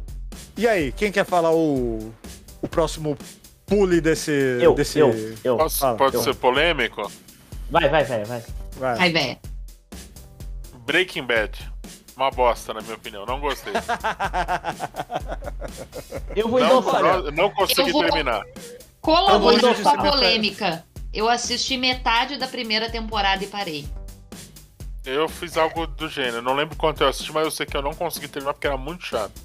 E 0.57 0.67
aí, 0.67 0.93
quem 0.93 1.11
quer 1.11 1.25
falar 1.25 1.51
o, 1.51 2.13
o 2.65 2.67
próximo 2.67 3.17
pule 3.65 4.01
desse. 4.01 4.31
Eu, 4.61 4.73
desse... 4.73 4.99
eu, 4.99 5.13
eu. 5.43 5.57
Posso, 5.57 5.79
Fala, 5.79 5.97
pode 5.97 6.15
eu. 6.15 6.23
ser 6.23 6.35
polêmico? 6.35 7.09
Vai, 7.69 7.89
vai, 7.89 8.03
vai, 8.03 8.23
vai. 8.25 8.43
Vai, 8.77 8.95
vai 8.97 9.11
velho. 9.11 9.37
Breaking 10.85 11.23
Bad. 11.25 11.71
Uma 12.15 12.31
bosta, 12.31 12.73
na 12.73 12.81
minha 12.81 12.95
opinião. 12.95 13.25
Não 13.25 13.39
gostei. 13.39 13.73
eu 16.35 16.47
vou 16.47 16.59
não, 16.59 16.81
não, 16.81 17.31
não 17.31 17.49
consegui 17.51 17.91
vou... 17.91 18.03
terminar. 18.03 18.43
Colaborando 19.01 19.81
com 19.81 19.89
a 19.89 20.11
polêmica. 20.11 20.85
Eu 21.13 21.29
assisti 21.29 21.77
metade 21.77 22.37
da 22.37 22.47
primeira 22.47 22.89
temporada 22.89 23.43
e 23.43 23.47
parei. 23.47 23.85
Eu 25.05 25.29
fiz 25.29 25.57
algo 25.57 25.85
do 25.85 26.09
gênero. 26.09 26.41
Não 26.41 26.55
lembro 26.55 26.75
quanto 26.75 27.03
eu 27.03 27.07
assisti, 27.07 27.31
mas 27.31 27.45
eu 27.45 27.51
sei 27.51 27.65
que 27.65 27.75
eu 27.75 27.81
não 27.81 27.93
consegui 27.93 28.27
terminar 28.27 28.53
porque 28.53 28.67
era 28.67 28.77
muito 28.77 29.05
chato. 29.05 29.44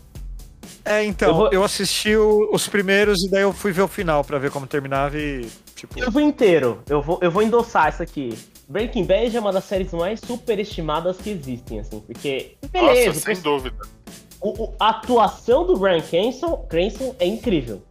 É, 0.85 1.05
então, 1.05 1.29
eu, 1.29 1.35
vou... 1.35 1.53
eu 1.53 1.65
assisti 1.65 2.17
o, 2.17 2.49
os 2.53 2.69
primeiros 2.69 3.23
e 3.23 3.31
daí 3.31 3.43
eu 3.43 3.53
fui 3.53 3.73
ver 3.73 3.83
o 3.83 3.89
final 3.89 4.25
para 4.25 4.39
ver 4.39 4.51
como 4.51 4.67
terminava 4.67 5.17
e, 5.19 5.47
tipo... 5.75 5.99
Eu 5.99 6.11
vou 6.11 6.23
inteiro, 6.23 6.83
eu 6.89 7.03
vou, 7.03 7.19
eu 7.21 7.31
vou 7.31 7.43
endossar 7.43 7.89
isso 7.89 8.03
aqui. 8.03 8.39
Breaking 8.69 9.05
Bad 9.05 9.37
é 9.37 9.41
uma 9.41 9.53
das 9.53 9.65
séries 9.65 9.93
mais 9.93 10.21
superestimadas 10.21 11.17
que 11.17 11.31
existem, 11.31 11.81
assim, 11.81 12.01
porque... 12.01 12.57
Beleza, 12.71 13.09
Nossa, 13.09 13.21
sem 13.21 13.43
dúvida. 13.43 13.77
O, 14.41 14.65
o, 14.65 14.75
a 14.79 14.91
atuação 14.91 15.67
do 15.67 15.77
Brian 15.77 16.01
Cranston, 16.01 16.57
Cranston 16.69 17.15
é 17.19 17.27
incrível. 17.27 17.83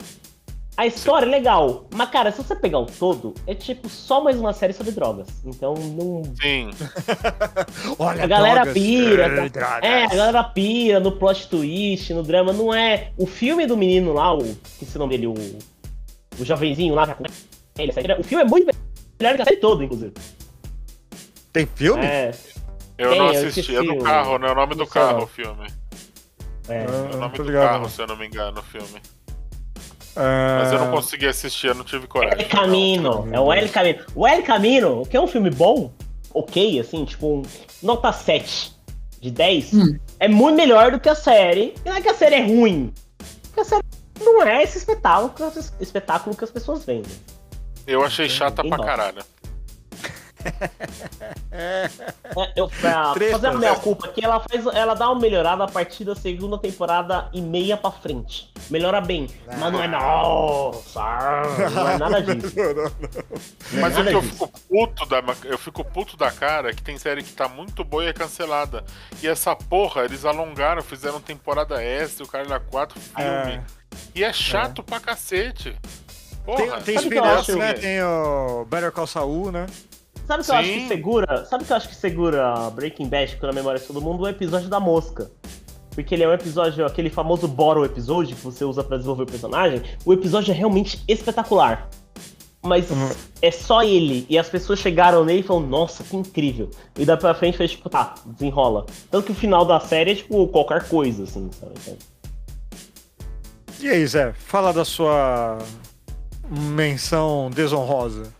A 0.79 0.85
história 0.85 1.25
é 1.25 1.29
legal, 1.29 1.85
mas 1.93 2.09
cara, 2.09 2.31
se 2.31 2.37
você 2.37 2.55
pegar 2.55 2.79
o 2.79 2.85
todo, 2.85 3.33
é 3.45 3.53
tipo 3.53 3.89
só 3.89 4.23
mais 4.23 4.39
uma 4.39 4.53
série 4.53 4.71
sobre 4.71 4.93
drogas. 4.93 5.27
Então 5.43 5.73
não. 5.73 6.23
Sim. 6.41 6.69
Olha, 7.99 8.23
a 8.23 8.25
galera 8.25 8.61
drogas, 8.61 8.73
pira. 8.73 9.49
Tá... 9.49 9.79
É, 9.83 10.05
a 10.05 10.07
galera 10.07 10.41
pira 10.41 11.01
no 11.01 11.11
plot 11.11 11.49
twist, 11.49 12.13
no 12.13 12.23
drama. 12.23 12.53
Não 12.53 12.73
é. 12.73 13.11
O 13.17 13.27
filme 13.27 13.67
do 13.67 13.75
menino 13.75 14.13
lá, 14.13 14.33
o. 14.33 14.55
Que 14.79 14.85
se 14.85 14.97
nome 14.97 15.17
dele? 15.17 15.27
O. 15.27 15.33
O 16.39 16.45
jovenzinho 16.45 16.95
lá, 16.95 17.07
tá 17.07 17.17
ele, 17.77 17.91
o 18.17 18.23
filme 18.23 18.45
é 18.45 18.47
muito 18.47 18.73
melhor 19.19 19.35
que 19.35 19.41
a 19.41 19.43
série 19.43 19.57
toda, 19.57 19.83
inclusive. 19.83 20.13
Tem 21.51 21.65
filme? 21.75 22.05
É. 22.05 22.31
Eu 22.97 23.09
Tem, 23.09 23.19
não 23.19 23.27
assisti, 23.27 23.73
eu 23.73 23.83
é 23.83 23.85
do 23.85 23.97
carro, 24.01 24.37
né? 24.37 24.49
O 24.49 24.55
nome 24.55 24.75
do 24.75 24.87
carro, 24.87 25.23
o 25.23 25.27
filme. 25.27 25.67
É, 26.69 26.85
é 26.85 27.15
o 27.15 27.17
nome 27.17 27.35
do 27.35 27.43
ligado, 27.43 27.67
carro, 27.67 27.89
se 27.89 28.01
eu 28.01 28.07
não 28.07 28.15
me 28.15 28.27
engano, 28.27 28.61
o 28.61 28.63
filme. 28.63 29.01
Mas 30.15 30.71
eu 30.71 30.79
não 30.79 30.91
consegui 30.91 31.27
assistir, 31.27 31.67
eu 31.67 31.75
não 31.75 31.83
tive 31.83 32.07
coragem. 32.07 32.41
El 32.41 32.49
Camino, 32.49 33.27
é 33.31 33.39
o 33.39 33.53
El 33.53 33.69
Camino. 33.69 33.99
O 34.15 34.27
El 34.27 34.43
Camino, 34.43 35.05
que 35.05 35.15
é 35.15 35.21
um 35.21 35.27
filme 35.27 35.49
bom, 35.49 35.91
ok, 36.33 36.79
assim, 36.79 37.05
tipo, 37.05 37.27
um 37.27 37.43
nota 37.81 38.11
7 38.11 38.73
de 39.21 39.31
10, 39.31 39.73
hum. 39.73 39.99
é 40.19 40.27
muito 40.27 40.55
melhor 40.55 40.91
do 40.91 40.99
que 40.99 41.09
a 41.09 41.15
série. 41.15 41.73
E 41.85 41.89
não 41.89 41.95
é 41.95 42.01
que 42.01 42.09
a 42.09 42.13
série 42.13 42.35
é 42.35 42.45
ruim, 42.45 42.93
porque 43.43 43.61
a 43.61 43.65
série 43.65 43.83
não 44.19 44.43
é 44.43 44.63
esse 44.63 44.77
espetáculo, 44.77 45.51
espetáculo 45.79 46.35
que 46.35 46.43
as 46.43 46.51
pessoas 46.51 46.85
vendem. 46.85 47.11
Eu 47.87 48.03
achei 48.03 48.29
chata 48.29 48.63
pra 48.63 48.77
caralho. 48.77 49.23
É, 51.51 51.89
eu, 52.55 52.69
pra 52.69 53.13
fazer 53.31 53.47
a 53.47 53.53
minha 53.53 53.75
culpa 53.75 54.07
aqui, 54.07 54.23
ela, 54.23 54.39
faz, 54.39 54.65
ela 54.67 54.93
dá 54.93 55.09
uma 55.09 55.19
melhorada 55.19 55.63
a 55.63 55.67
partir 55.67 56.05
da 56.05 56.15
segunda 56.15 56.57
temporada 56.57 57.29
e 57.33 57.41
meia 57.41 57.75
pra 57.75 57.91
frente. 57.91 58.51
Melhora 58.69 59.01
bem, 59.01 59.27
ah. 59.47 59.55
mas 59.57 59.73
não 59.73 59.83
é 59.83 59.87
nossa, 59.87 60.99
não 61.73 61.89
é 61.89 61.97
nada 61.97 62.21
disso. 62.21 62.53
Não, 62.59 62.73
não, 62.73 62.83
não. 62.83 63.81
Mas 63.81 63.97
é 63.97 64.01
o 64.01 64.05
que 64.05 64.13
eu 64.13 64.21
fico 64.21 64.47
puto 64.47 65.05
da 65.05 65.23
eu 65.45 65.57
fico 65.57 65.83
puto 65.83 66.17
da 66.17 66.31
cara 66.31 66.69
é 66.69 66.73
que 66.73 66.81
tem 66.81 66.97
série 66.97 67.23
que 67.23 67.31
tá 67.31 67.47
muito 67.47 67.83
boa 67.83 68.03
e 68.03 68.07
é 68.07 68.13
cancelada. 68.13 68.83
E 69.21 69.27
essa 69.27 69.55
porra, 69.55 70.03
eles 70.03 70.25
alongaram, 70.25 70.81
fizeram 70.81 71.19
temporada 71.19 71.81
S, 71.81 72.21
o 72.21 72.27
cara 72.27 72.45
era 72.45 72.59
quatro 72.59 72.99
filme. 72.99 73.53
É. 73.53 73.63
E 74.13 74.23
é 74.23 74.33
chato 74.33 74.81
é. 74.81 74.83
pra 74.83 74.99
cacete. 74.99 75.75
Porra. 76.45 76.81
Tem, 76.81 76.95
tem 76.95 76.95
spin 76.95 77.57
né? 77.57 77.73
Tem 77.73 78.03
o 78.03 78.65
Better 78.65 78.91
Call 78.91 79.07
Saul, 79.07 79.51
né? 79.51 79.65
Sabe 80.29 80.43
o 80.43 80.45
que 80.45 80.51
eu 80.51 80.55
acho 80.55 80.69
que 80.73 80.87
segura? 80.87 81.45
Sabe 81.45 81.63
o 81.63 81.65
que 81.65 81.73
eu 81.73 81.77
acho 81.77 81.89
que 81.89 81.95
segura 81.95 82.69
Breaking 82.69 83.09
Bad, 83.09 83.35
na 83.41 83.51
memória 83.51 83.79
de 83.79 83.87
todo 83.87 83.99
mundo? 83.99 84.21
O 84.21 84.27
episódio 84.27 84.69
da 84.69 84.79
mosca. 84.79 85.31
Porque 85.89 86.13
ele 86.13 86.21
é 86.21 86.27
um 86.27 86.31
episódio, 86.31 86.85
aquele 86.85 87.09
famoso 87.09 87.47
Boro 87.47 87.83
episódio 87.83 88.35
que 88.35 88.43
você 88.43 88.63
usa 88.63 88.83
para 88.83 88.97
desenvolver 88.97 89.23
o 89.23 89.25
personagem. 89.25 89.81
O 90.05 90.13
episódio 90.13 90.51
é 90.51 90.55
realmente 90.55 91.03
espetacular. 91.07 91.89
Mas 92.61 92.91
uhum. 92.91 93.09
é 93.41 93.49
só 93.49 93.81
ele. 93.81 94.27
E 94.29 94.37
as 94.37 94.47
pessoas 94.47 94.77
chegaram 94.77 95.25
nele 95.25 95.39
e 95.39 95.43
falaram, 95.43 95.65
nossa, 95.65 96.03
que 96.03 96.15
incrível. 96.15 96.69
E 96.95 97.05
daí 97.05 97.17
pra 97.17 97.33
frente 97.33 97.57
foi 97.57 97.67
tipo, 97.67 97.89
tá, 97.89 98.13
desenrola. 98.27 98.85
Tanto 99.09 99.25
que 99.25 99.31
o 99.31 99.35
final 99.35 99.65
da 99.65 99.79
série 99.79 100.11
é 100.11 100.15
tipo 100.15 100.47
qualquer 100.49 100.87
coisa, 100.87 101.23
assim, 101.23 101.49
sabe? 101.59 101.97
E 103.79 103.89
aí, 103.89 104.05
Zé, 104.05 104.31
fala 104.33 104.71
da 104.71 104.85
sua 104.85 105.57
menção 106.47 107.49
desonrosa. 107.49 108.37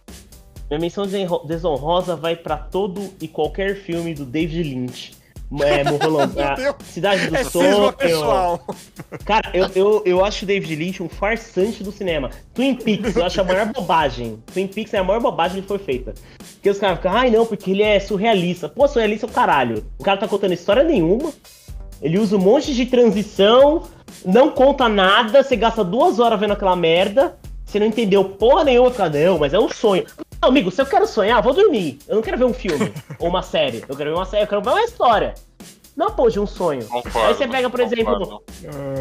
Minha 0.69 0.79
menção 0.79 1.05
desonrosa 1.45 2.15
vai 2.15 2.35
para 2.35 2.55
todo 2.55 3.09
e 3.19 3.27
qualquer 3.27 3.75
filme 3.75 4.13
do 4.13 4.23
David 4.23 4.63
Lynch. 4.63 5.19
É, 5.63 5.83
Mulholland, 5.83 6.33
é, 6.39 6.75
Cidade 6.83 7.27
do 7.27 7.35
é 7.35 7.43
Sonho. 7.43 7.91
pessoal. 7.93 8.61
Cara, 9.25 9.49
eu, 9.51 9.67
eu, 9.73 10.03
eu 10.05 10.23
acho 10.23 10.45
o 10.45 10.47
David 10.47 10.75
Lynch 10.75 11.01
um 11.01 11.09
farsante 11.09 11.83
do 11.83 11.91
cinema. 11.91 12.29
Twin 12.53 12.75
Peaks, 12.75 13.15
eu 13.15 13.25
acho 13.25 13.41
a 13.41 13.43
maior 13.43 13.65
bobagem. 13.73 14.37
Twin 14.53 14.67
Peaks 14.67 14.93
é 14.93 14.99
a 14.99 15.03
maior 15.03 15.19
bobagem 15.19 15.63
que 15.63 15.67
foi 15.67 15.79
feita. 15.79 16.13
Porque 16.37 16.69
os 16.69 16.77
caras 16.77 16.97
ficam, 16.97 17.13
ai 17.13 17.31
não, 17.31 17.47
porque 17.47 17.71
ele 17.71 17.81
é 17.81 17.99
surrealista. 17.99 18.69
Pô, 18.69 18.87
surrealista 18.87 19.25
é 19.25 19.29
o 19.29 19.33
caralho. 19.33 19.83
O 19.97 20.03
cara 20.03 20.19
tá 20.19 20.27
contando 20.27 20.53
história 20.53 20.83
nenhuma. 20.83 21.33
Ele 21.99 22.19
usa 22.19 22.37
um 22.37 22.39
monte 22.39 22.75
de 22.75 22.85
transição, 22.85 23.83
não 24.23 24.51
conta 24.51 24.87
nada, 24.87 25.43
você 25.43 25.55
gasta 25.55 25.83
duas 25.83 26.19
horas 26.19 26.39
vendo 26.39 26.53
aquela 26.53 26.75
merda, 26.75 27.37
você 27.65 27.77
não 27.77 27.87
entendeu 27.87 28.23
porra 28.23 28.63
nenhuma, 28.63 28.89
fica, 28.89 29.09
não, 29.09 29.37
mas 29.37 29.53
é 29.53 29.59
um 29.59 29.67
sonho. 29.67 30.05
Não, 30.41 30.49
amigo, 30.49 30.71
se 30.71 30.81
eu 30.81 30.85
quero 30.85 31.05
sonhar, 31.05 31.41
vou 31.41 31.53
dormir. 31.53 31.99
Eu 32.07 32.15
não 32.15 32.21
quero 32.21 32.37
ver 32.37 32.45
um 32.45 32.53
filme 32.53 32.93
ou 33.19 33.27
uma 33.27 33.41
série. 33.41 33.83
Eu 33.87 33.95
quero 33.95 34.11
ver 34.11 34.15
uma 34.15 34.25
série, 34.25 34.43
eu 34.43 34.47
quero 34.47 34.61
ver 34.61 34.69
uma 34.69 34.83
história. 34.83 35.33
Não, 35.95 36.11
pô, 36.11 36.29
de 36.29 36.39
um 36.39 36.47
sonho. 36.47 36.85
Concordo, 36.85 37.27
Aí 37.27 37.33
você 37.33 37.47
pega, 37.47 37.69
por 37.69 37.79
exemplo, 37.81 38.41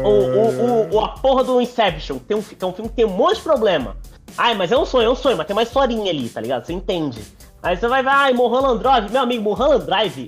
o, 0.03 0.09
o, 0.09 0.95
o, 0.95 0.99
a 0.99 1.09
porra 1.09 1.45
do 1.45 1.61
Inception, 1.61 2.17
tem 2.17 2.35
um, 2.35 2.41
tem 2.41 2.67
um 2.67 2.73
filme 2.73 2.89
que 2.89 2.95
tem 2.97 3.05
um 3.05 3.09
monte 3.09 3.37
de 3.37 3.43
problema. 3.43 3.95
Ai, 4.37 4.53
mas 4.53 4.71
é 4.71 4.77
um 4.77 4.85
sonho, 4.85 5.07
é 5.07 5.09
um 5.09 5.15
sonho, 5.15 5.37
mas 5.37 5.47
tem 5.47 5.55
uma 5.55 5.63
historinha 5.63 6.11
ali, 6.11 6.27
tá 6.27 6.41
ligado? 6.41 6.65
Você 6.65 6.73
entende. 6.73 7.21
Aí 7.63 7.77
você 7.77 7.87
vai 7.87 8.03
ver, 8.03 8.09
ai, 8.09 8.33
Mulholland 8.33 8.79
Drive, 8.79 9.11
meu 9.11 9.21
amigo, 9.21 9.43
Mulholland 9.43 9.85
Drive. 9.85 10.27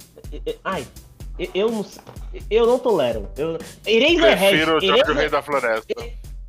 Ai, 0.63 0.88
eu 1.53 1.69
não 1.69 1.85
eu 2.49 2.65
não 2.65 2.79
tolero. 2.79 3.29
Eu... 3.38 3.57
Eraserhead. 3.85 4.65
Prefiro 4.65 5.11
o 5.11 5.15
Rei 5.15 5.29
da 5.29 5.41
Floresta. 5.41 5.93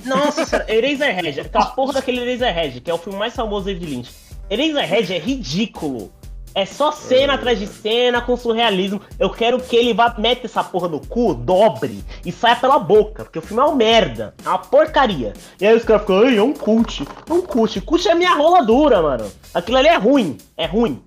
Nossa 0.05 0.45
senhora, 0.45 0.73
Eraserhead, 0.73 1.41
aquela 1.41 1.67
porra 1.67 1.95
daquele 1.95 2.21
Eraserhead, 2.21 2.81
que 2.81 2.91
é 2.91 2.95
o 2.95 2.99
filme 2.99 3.19
mais 3.19 3.35
famoso 3.35 3.73
de 3.73 3.85
Lynch. 3.85 4.13
Eraserhead 4.51 5.15
é 5.15 5.19
ridículo. 5.19 6.13
É 6.55 6.67
só 6.67 6.93
cena 6.93 7.35
atrás 7.35 7.59
de 7.59 7.67
cena 7.67 8.21
com 8.21 8.37
surrealismo. 8.37 9.01
Eu 9.19 9.31
quero 9.31 9.59
que 9.59 9.75
ele 9.75 9.95
vá, 9.95 10.15
mete 10.19 10.45
essa 10.45 10.63
porra 10.63 10.87
no 10.87 11.01
cu, 11.01 11.33
dobre 11.33 12.05
e 12.27 12.31
saia 12.31 12.57
pela 12.57 12.79
boca, 12.79 13.25
porque 13.25 13.39
o 13.39 13.43
filme 13.43 13.63
é 13.63 13.67
uma 13.67 13.75
merda, 13.75 14.35
é 14.45 14.49
uma 14.49 14.59
porcaria. 14.59 15.33
E 15.59 15.67
aí 15.67 15.75
os 15.75 15.85
caras 15.85 16.03
ficam, 16.03 16.19
ai, 16.19 16.37
é 16.37 16.43
um 16.43 16.53
cult. 16.53 17.07
É 17.29 17.33
um 17.33 17.41
cult. 17.41 17.81
Cult 17.81 18.07
é 18.07 18.15
minha 18.15 18.35
rola 18.35 18.63
dura, 18.63 19.01
mano. 19.01 19.33
Aquilo 19.55 19.79
ali 19.79 19.89
é 19.89 19.97
ruim, 19.97 20.37
é 20.57 20.67
ruim. 20.67 21.03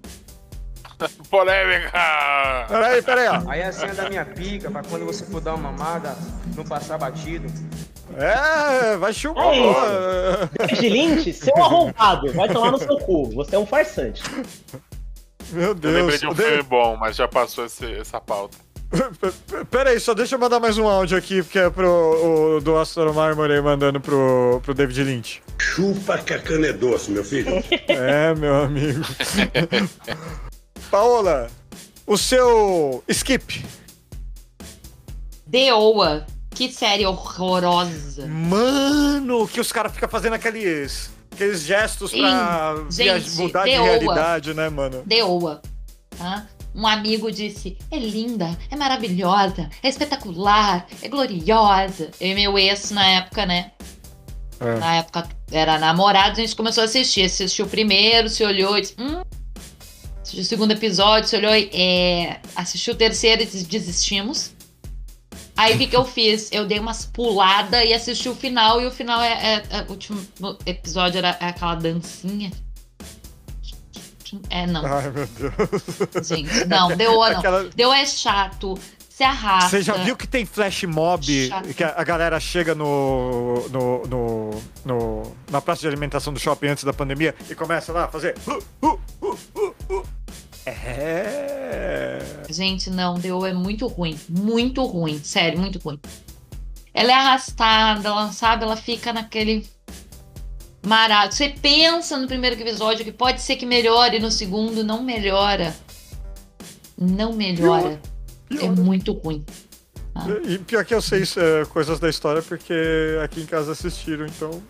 Polêmica! 1.29 1.91
Peraí, 2.67 3.01
peraí, 3.01 3.27
ó. 3.27 3.49
Aí 3.49 3.61
a 3.61 3.71
senha 3.71 3.93
da 3.93 4.09
minha 4.09 4.25
pica, 4.25 4.71
pra 4.71 4.81
quando 4.81 5.05
você 5.05 5.25
for 5.25 5.41
dar 5.41 5.53
uma 5.53 5.71
mamada, 5.71 6.15
não 6.55 6.63
passar 6.63 6.97
batido. 6.97 7.47
É, 8.17 8.97
vai 8.97 9.13
chupar. 9.13 9.53
É 9.53 10.67
David 10.67 10.89
Lynch, 10.89 11.33
seu 11.33 11.55
arrombado, 11.57 12.31
vai 12.33 12.47
tomar 12.47 12.71
no 12.71 12.77
seu 12.77 12.97
cu. 12.99 13.29
Você 13.31 13.55
é 13.55 13.59
um 13.59 13.65
farsante. 13.65 14.21
Meu 15.51 15.73
Deus. 15.73 15.93
Eu 15.93 16.01
lembrei 16.01 16.19
de 16.19 16.27
um 16.27 16.35
filme 16.35 16.63
bom, 16.63 16.97
mas 16.97 17.15
já 17.15 17.27
passou 17.27 17.65
esse, 17.65 17.85
essa 17.93 18.19
pauta. 18.21 18.57
Pera 19.69 19.89
aí, 19.89 19.99
só 19.99 20.13
deixa 20.13 20.35
eu 20.35 20.39
mandar 20.39 20.59
mais 20.59 20.77
um 20.77 20.87
áudio 20.87 21.17
aqui, 21.17 21.41
porque 21.41 21.59
é 21.59 21.69
pro, 21.69 22.57
o, 22.57 22.61
do 22.61 22.77
Astro 22.77 23.13
Marmorei 23.13 23.59
mandando 23.59 23.99
pro, 23.99 24.61
pro 24.63 24.73
David 24.73 25.03
Lynch. 25.03 25.43
Chupa 25.59 26.17
que 26.19 26.33
a 26.33 26.39
cana 26.39 26.67
é 26.67 26.73
doce, 26.73 27.11
meu 27.11 27.23
filho. 27.23 27.51
É, 27.87 28.33
meu 28.35 28.55
amigo. 28.55 29.01
Paola, 30.91 31.47
o 32.05 32.17
seu 32.17 33.03
skip. 33.07 33.65
The 35.51 35.73
Oa. 35.73 36.25
Que 36.55 36.71
série 36.71 37.05
horrorosa. 37.05 38.25
Mano, 38.27 39.45
que 39.45 39.59
os 39.59 39.73
caras 39.73 39.93
ficam 39.93 40.07
fazendo 40.07 40.33
aqueles, 40.33 41.11
aqueles 41.29 41.61
gestos 41.61 42.11
pra 42.11 42.75
Gente, 42.89 43.29
mudar 43.31 43.65
de 43.65 43.71
realidade, 43.71 44.53
né, 44.53 44.69
mano? 44.69 45.03
Deoa. 45.05 45.61
Tá? 46.17 46.47
Um 46.73 46.87
amigo 46.87 47.29
disse: 47.29 47.77
é 47.91 47.99
linda, 47.99 48.57
é 48.71 48.75
maravilhosa, 48.77 49.69
é 49.83 49.89
espetacular, 49.89 50.87
é 51.01 51.09
gloriosa. 51.09 52.11
Eu 52.21 52.29
e 52.29 52.35
meu 52.35 52.57
ex 52.57 52.89
na 52.91 53.05
época, 53.05 53.45
né? 53.45 53.71
É. 54.61 54.79
Na 54.79 54.95
época 54.95 55.27
era 55.51 55.77
namorado, 55.77 56.31
a 56.31 56.35
gente 56.35 56.55
começou 56.55 56.83
a 56.83 56.85
assistir. 56.85 57.23
Assistiu 57.23 57.65
o 57.65 57.69
primeiro, 57.69 58.29
se 58.29 58.45
olhou 58.45 58.77
e 58.77 58.81
disse: 58.81 58.95
hum. 58.97 59.21
Assistiu 60.21 60.41
o 60.41 60.45
segundo 60.45 60.71
episódio, 60.71 61.27
se 61.27 61.35
olhou 61.35 61.53
e 61.53 61.69
é... 61.73 62.39
assistiu 62.55 62.93
o 62.93 62.97
terceiro 62.97 63.41
e 63.41 63.45
desistimos. 63.45 64.54
Aí 65.57 65.75
o 65.75 65.77
que, 65.77 65.87
que 65.87 65.95
eu 65.95 66.03
fiz? 66.03 66.49
Eu 66.51 66.65
dei 66.65 66.79
umas 66.79 67.05
puladas 67.05 67.83
e 67.85 67.93
assisti 67.93 68.27
o 68.27 68.35
final, 68.35 68.81
e 68.81 68.85
o 68.85 68.91
final 68.91 69.21
é, 69.21 69.31
é, 69.31 69.63
é. 69.69 69.81
O 69.87 69.91
último 69.91 70.19
episódio 70.65 71.17
era 71.19 71.37
é 71.39 71.47
aquela 71.47 71.75
dancinha. 71.75 72.51
É, 74.49 74.67
não. 74.67 74.85
Ai, 74.85 75.09
meu 75.11 75.27
Deus. 75.27 76.27
Gente, 76.27 76.65
não, 76.65 76.89
deu 76.95 77.13
não. 77.13 77.23
Aquela... 77.23 77.63
Deu 77.75 77.93
é 77.93 78.05
chato. 78.05 78.77
Se 79.09 79.23
arrasta. 79.23 79.69
Você 79.69 79.81
já 79.81 79.93
viu 79.93 80.17
que 80.17 80.27
tem 80.27 80.45
flash 80.45 80.83
mob 80.83 81.47
chato. 81.47 81.73
que 81.73 81.81
a, 81.81 82.03
galera 82.03 82.37
chega 82.37 82.75
no, 82.75 83.65
no, 83.69 84.01
no, 84.05 84.49
no, 84.83 85.35
na 85.49 85.61
praça 85.61 85.79
de 85.79 85.87
alimentação 85.87 86.33
do 86.33 86.39
shopping 86.39 86.67
antes 86.67 86.83
da 86.83 86.91
pandemia 86.91 87.33
e 87.49 87.55
começa 87.55 87.93
lá 87.93 88.05
a 88.05 88.07
fazer. 88.09 88.35
Uh, 88.45 88.61
uh, 88.85 89.37
uh, 89.89 90.05
é. 90.65 92.19
Gente, 92.49 92.89
não, 92.89 93.15
deu 93.15 93.45
é 93.45 93.53
muito 93.53 93.87
ruim. 93.87 94.19
Muito 94.29 94.83
ruim. 94.83 95.19
Sério, 95.23 95.59
muito 95.59 95.79
ruim. 95.79 95.99
Ela 96.93 97.11
é 97.11 97.15
arrastada, 97.15 98.07
ela 98.07 98.31
sabe, 98.31 98.63
ela 98.63 98.77
fica 98.77 99.11
naquele 99.11 99.67
marado. 100.85 101.33
Você 101.33 101.49
pensa 101.49 102.17
no 102.17 102.27
primeiro 102.27 102.59
episódio 102.59 103.03
que 103.03 103.11
pode 103.11 103.41
ser 103.41 103.57
que 103.57 103.65
melhore, 103.65 104.19
no 104.19 104.31
segundo 104.31 104.83
não 104.83 105.03
melhora. 105.03 105.75
Não 106.97 107.33
melhora. 107.33 107.99
Pior, 108.47 108.59
pior. 108.59 108.63
É 108.63 108.69
muito 108.69 109.11
ruim. 109.11 109.43
Ah. 110.13 110.25
E 110.47 110.57
pior 110.59 110.85
que 110.85 110.95
eu 110.95 111.01
sei 111.01 111.23
é, 111.23 111.65
coisas 111.65 111.99
da 111.99 112.09
história 112.09 112.41
porque 112.41 112.73
aqui 113.21 113.41
em 113.41 113.45
casa 113.45 113.73
assistiram, 113.73 114.25
então. 114.25 114.63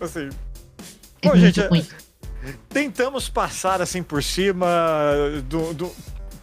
Assim. 0.00 0.28
É 1.22 1.28
Bom, 1.28 1.36
gente, 1.36 1.60
é, 1.60 1.68
ruim. 1.68 1.86
Tentamos 2.68 3.28
passar 3.28 3.80
assim 3.80 4.02
por 4.02 4.22
cima 4.22 4.66
do, 5.48 5.74
do 5.74 5.92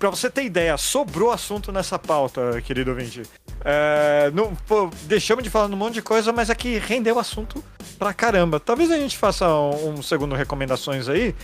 para 0.02 0.10
você 0.10 0.32
ter 0.32 0.44
ideia, 0.44 0.76
sobrou 0.78 1.30
assunto 1.30 1.72
nessa 1.72 2.00
pauta, 2.00 2.60
querido 2.64 2.90
ouvinte. 2.90 3.22
É, 3.64 4.32
não, 4.34 4.56
pô, 4.56 4.90
deixamos 5.04 5.44
de 5.44 5.50
falar 5.52 5.68
um 5.68 5.78
monte 5.78 5.94
de 5.94 6.02
coisa, 6.02 6.34
mas 6.34 6.50
aqui 6.50 6.80
rendeu 6.80 7.20
assunto 7.20 7.64
pra 8.00 8.12
caramba. 8.12 8.60
Talvez 8.60 8.90
a 8.90 8.98
gente 8.98 9.16
faça 9.16 9.48
um, 9.48 10.00
um 10.00 10.02
segundo 10.02 10.34
recomendações 10.34 11.08
aí, 11.08 11.36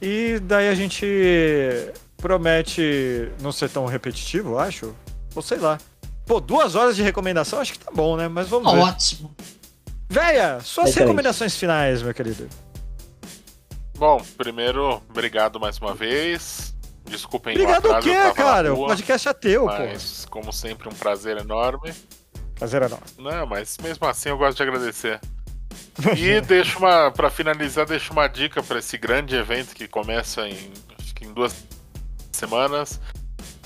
e 0.00 0.40
daí 0.44 0.70
a 0.70 0.74
gente 0.74 1.06
promete 2.16 3.30
não 3.42 3.52
ser 3.52 3.68
tão 3.68 3.84
repetitivo, 3.84 4.58
acho. 4.58 4.94
Ou 5.34 5.42
sei 5.42 5.58
lá. 5.58 5.78
Pô, 6.24 6.40
duas 6.40 6.74
horas 6.74 6.96
de 6.96 7.02
recomendação 7.02 7.60
acho 7.60 7.74
que 7.74 7.78
tá 7.78 7.90
bom, 7.94 8.16
né? 8.16 8.28
Mas 8.28 8.48
vamos 8.48 8.72
ver. 8.72 8.78
Ótimo. 8.78 9.36
Véia, 10.08 10.60
suas 10.62 10.94
recomendações 10.94 11.54
finais, 11.54 12.00
meu 12.00 12.14
querido. 12.14 12.48
Bom, 13.96 14.20
primeiro, 14.36 15.02
obrigado 15.08 15.58
mais 15.58 15.78
uma 15.78 15.94
vez. 15.94 16.74
Desculpem 17.04 17.54
Obrigado 17.54 17.90
o 17.90 18.00
quê, 18.00 18.14
cara? 18.34 18.74
O 18.74 18.86
podcast 18.86 19.28
é 19.28 19.32
teu, 19.32 19.66
mas, 19.66 20.24
pô. 20.24 20.32
como 20.32 20.52
sempre, 20.52 20.88
um 20.88 20.92
prazer 20.92 21.38
enorme. 21.38 21.94
Prazer 22.56 22.82
é 22.82 22.88
nosso. 22.88 23.14
Não, 23.18 23.46
mas 23.46 23.78
mesmo 23.78 24.06
assim 24.06 24.28
eu 24.28 24.36
gosto 24.36 24.56
de 24.56 24.62
agradecer. 24.62 25.20
E 26.16 26.40
deixo 26.42 26.78
uma, 26.78 27.10
para 27.10 27.30
finalizar, 27.30 27.86
deixo 27.86 28.12
uma 28.12 28.28
dica 28.28 28.62
para 28.62 28.78
esse 28.78 28.98
grande 28.98 29.34
evento 29.34 29.74
que 29.74 29.88
começa 29.88 30.46
em, 30.46 30.72
acho 30.98 31.14
que 31.14 31.24
em 31.24 31.32
duas 31.32 31.64
semanas. 32.32 33.00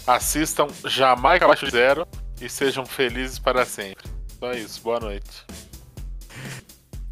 Assistam 0.06 0.68
Jamaica 0.84 1.44
Abaixo 1.44 1.66
de 1.66 1.72
Zero 1.72 2.06
e 2.40 2.48
sejam 2.48 2.86
felizes 2.86 3.38
para 3.38 3.64
sempre. 3.64 4.04
Só 4.38 4.52
isso, 4.52 4.80
boa 4.80 5.00
noite. 5.00 5.44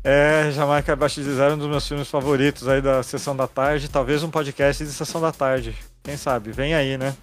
É, 0.04 0.50
Jamaica 0.52 0.92
Abaixo 0.92 1.22
de 1.22 1.32
Zero 1.34 1.52
é 1.52 1.54
um 1.54 1.58
dos 1.58 1.68
meus 1.68 1.86
filmes 1.86 2.08
favoritos 2.08 2.68
aí 2.68 2.80
da 2.80 3.02
Sessão 3.02 3.36
da 3.36 3.48
Tarde, 3.48 3.88
talvez 3.88 4.22
um 4.22 4.30
podcast 4.30 4.84
de 4.84 4.92
Sessão 4.92 5.20
da 5.20 5.32
Tarde. 5.32 5.76
Quem 6.02 6.16
sabe? 6.16 6.52
Vem 6.52 6.74
aí, 6.74 6.96
né? 6.96 7.16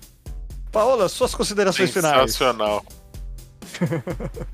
Paola, 0.71 1.07
suas 1.07 1.33
considerações 1.33 1.91
finais. 1.91 2.33
Sensacional. 2.33 2.85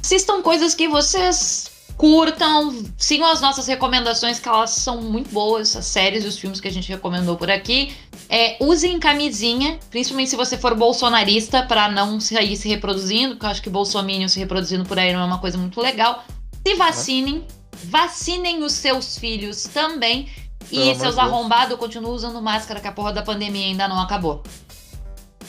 Assistam 0.00 0.42
coisas 0.42 0.74
que 0.74 0.86
vocês 0.86 1.70
curtam, 1.96 2.84
sigam 2.98 3.30
as 3.30 3.40
nossas 3.40 3.66
recomendações, 3.66 4.38
que 4.38 4.48
elas 4.48 4.70
são 4.70 5.00
muito 5.00 5.30
boas, 5.30 5.74
as 5.76 5.86
séries 5.86 6.24
e 6.24 6.28
os 6.28 6.38
filmes 6.38 6.60
que 6.60 6.68
a 6.68 6.70
gente 6.70 6.88
recomendou 6.88 7.36
por 7.36 7.50
aqui. 7.50 7.94
É, 8.28 8.56
usem 8.60 8.98
camisinha, 8.98 9.78
principalmente 9.90 10.30
se 10.30 10.36
você 10.36 10.56
for 10.56 10.74
bolsonarista, 10.74 11.62
para 11.62 11.90
não 11.90 12.18
sair 12.18 12.56
se 12.56 12.68
reproduzindo, 12.68 13.34
porque 13.34 13.46
eu 13.46 13.50
acho 13.50 13.62
que 13.62 13.70
bolsominion 13.70 14.28
se 14.28 14.38
reproduzindo 14.38 14.84
por 14.84 14.98
aí 14.98 15.12
não 15.12 15.20
é 15.20 15.24
uma 15.24 15.38
coisa 15.38 15.58
muito 15.58 15.80
legal. 15.80 16.24
Se 16.66 16.74
vacinem, 16.74 17.46
vacinem 17.84 18.62
os 18.62 18.72
seus 18.72 19.18
filhos 19.18 19.64
também. 19.64 20.28
E 20.72 20.94
seus 20.94 21.18
arrombados 21.18 21.76
continuam 21.76 22.14
usando 22.14 22.40
máscara, 22.40 22.80
que 22.80 22.88
a 22.88 22.92
porra 22.92 23.12
da 23.12 23.22
pandemia 23.22 23.66
ainda 23.66 23.86
não 23.86 24.00
acabou. 24.00 24.42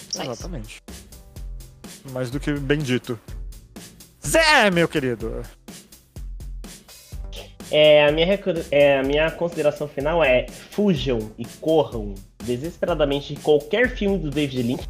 Só 0.10 0.23
Exatamente. 0.23 0.81
Isso. 0.88 2.14
Mais 2.14 2.30
do 2.30 2.39
que 2.39 2.52
bendito. 2.53 3.19
Zé, 4.26 4.69
meu 4.72 4.88
querido! 4.88 5.41
É, 7.72 8.06
a, 8.06 8.11
minha, 8.11 8.27
é, 8.72 8.99
a 8.99 9.03
minha 9.03 9.31
consideração 9.31 9.88
final 9.88 10.23
é 10.23 10.45
fujam 10.47 11.31
e 11.38 11.45
corram 11.45 12.14
desesperadamente 12.45 13.34
de 13.34 13.39
qualquer 13.41 13.89
filme 13.95 14.17
do 14.17 14.30
David 14.30 14.63
Lynch, 14.63 14.89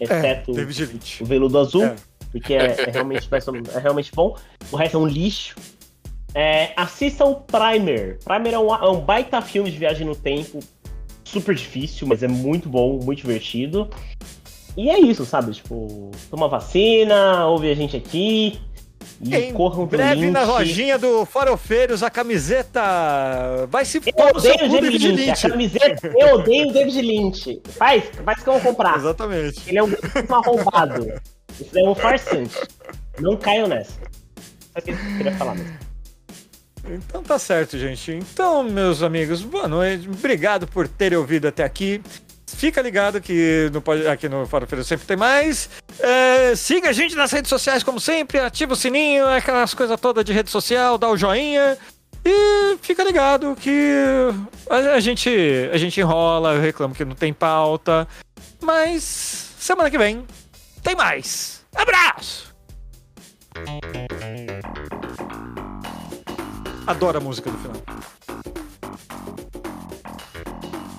exceto 0.00 0.52
é, 0.52 0.54
David 0.54 0.86
Lynch. 0.86 1.22
o 1.22 1.26
Veludo 1.26 1.58
Azul, 1.58 1.84
é. 1.84 1.96
porque 2.30 2.54
é, 2.54 2.82
é 2.86 2.90
realmente, 2.90 3.28
é 3.74 3.78
realmente 3.78 4.12
bom. 4.14 4.36
O 4.70 4.76
resto 4.76 4.96
é 4.96 5.00
um 5.00 5.06
lixo. 5.06 5.56
É, 6.34 6.72
assistam 6.76 7.26
o 7.26 7.34
Primer. 7.36 8.18
Primer 8.24 8.54
é 8.54 8.58
um, 8.58 8.74
é 8.74 8.90
um 8.90 9.00
baita 9.00 9.40
filme 9.40 9.70
de 9.70 9.78
viagem 9.78 10.06
no 10.06 10.14
tempo, 10.14 10.60
super 11.24 11.54
difícil, 11.54 12.06
mas 12.06 12.22
é 12.22 12.28
muito 12.28 12.68
bom, 12.68 13.00
muito 13.02 13.18
divertido. 13.18 13.88
e 14.76 14.90
é 14.90 14.98
isso, 14.98 15.24
sabe? 15.24 15.52
Tipo, 15.52 16.10
toma 16.30 16.48
vacina, 16.48 17.46
ouve 17.46 17.70
a 17.70 17.74
gente 17.74 17.96
aqui. 17.96 18.60
E 19.20 19.34
em 19.34 19.52
corram 19.52 19.84
breve 19.84 20.30
na 20.30 20.44
lojinha 20.44 20.96
do 20.96 21.26
Farofeiros 21.26 22.02
a 22.02 22.10
camiseta 22.10 22.80
vai 23.68 23.84
se 23.84 23.98
eu 23.98 24.26
odeio 24.26 24.66
o 24.66 24.80
David 24.80 25.08
Lynch. 25.08 25.26
Lynch. 25.26 25.46
A 25.46 25.50
camiseta, 25.50 26.12
eu 26.16 26.34
odeio 26.36 26.68
o 26.68 26.72
David 26.72 27.02
Lynch. 27.02 27.62
Faz, 27.70 28.04
faz 28.24 28.42
que 28.42 28.48
eu 28.48 28.52
vou 28.54 28.62
comprar. 28.62 28.96
Exatamente. 28.96 29.60
Ele 29.66 29.78
é 29.78 29.82
um 29.82 29.94
arrombado. 30.30 31.20
Isso 31.60 31.76
é 31.78 31.82
um 31.82 31.94
farsante. 31.94 32.56
Não 33.18 33.36
caiam 33.36 33.66
nessa. 33.66 33.94
Só 34.72 34.80
que 34.80 34.92
eu 34.92 34.96
queria 35.16 35.32
falar 35.32 35.56
mesmo. 35.56 35.76
Então 36.90 37.22
tá 37.22 37.38
certo, 37.38 37.76
gente. 37.76 38.12
Então, 38.12 38.62
meus 38.62 39.02
amigos, 39.02 39.42
boa 39.42 39.66
noite. 39.66 40.08
Obrigado 40.08 40.66
por 40.66 40.86
terem 40.86 41.18
ouvido 41.18 41.48
até 41.48 41.64
aqui. 41.64 42.00
Fica 42.56 42.80
ligado 42.80 43.20
que 43.20 43.70
no, 43.72 44.10
aqui 44.10 44.28
no 44.28 44.46
Farofeiro 44.46 44.84
sempre 44.84 45.06
tem 45.06 45.16
mais. 45.16 45.68
É, 46.00 46.54
siga 46.56 46.90
a 46.90 46.92
gente 46.92 47.14
nas 47.14 47.30
redes 47.30 47.48
sociais, 47.48 47.82
como 47.82 48.00
sempre. 48.00 48.38
Ativa 48.38 48.72
o 48.72 48.76
sininho, 48.76 49.26
aquelas 49.26 49.74
coisas 49.74 50.00
todas 50.00 50.24
de 50.24 50.32
rede 50.32 50.50
social, 50.50 50.98
dá 50.98 51.08
o 51.08 51.16
joinha. 51.16 51.76
E 52.24 52.76
fica 52.82 53.04
ligado 53.04 53.56
que 53.56 53.92
a, 54.68 55.00
gente, 55.00 55.30
a 55.72 55.78
gente 55.78 56.00
enrola, 56.00 56.54
eu 56.54 56.60
reclamo 56.60 56.94
que 56.94 57.04
não 57.04 57.14
tem 57.14 57.32
pauta. 57.32 58.08
Mas 58.60 59.02
semana 59.58 59.90
que 59.90 59.98
vem 59.98 60.26
tem 60.82 60.96
mais. 60.96 61.64
Abraço! 61.74 62.54
Adoro 66.86 67.18
a 67.18 67.20
música 67.20 67.50
do 67.50 67.58
final. 67.58 68.17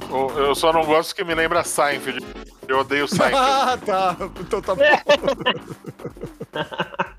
Eu 0.09 0.55
só 0.55 0.73
não 0.73 0.83
gosto 0.85 1.15
que 1.15 1.23
me 1.23 1.35
lembra 1.35 1.63
Seinfeld. 1.63 2.25
Eu 2.67 2.79
odeio 2.79 3.07
Seinfeld. 3.07 3.35
ah, 3.37 3.77
tá. 3.85 4.17
Então 4.39 4.61
tá 4.61 4.75
bom. 4.75 4.83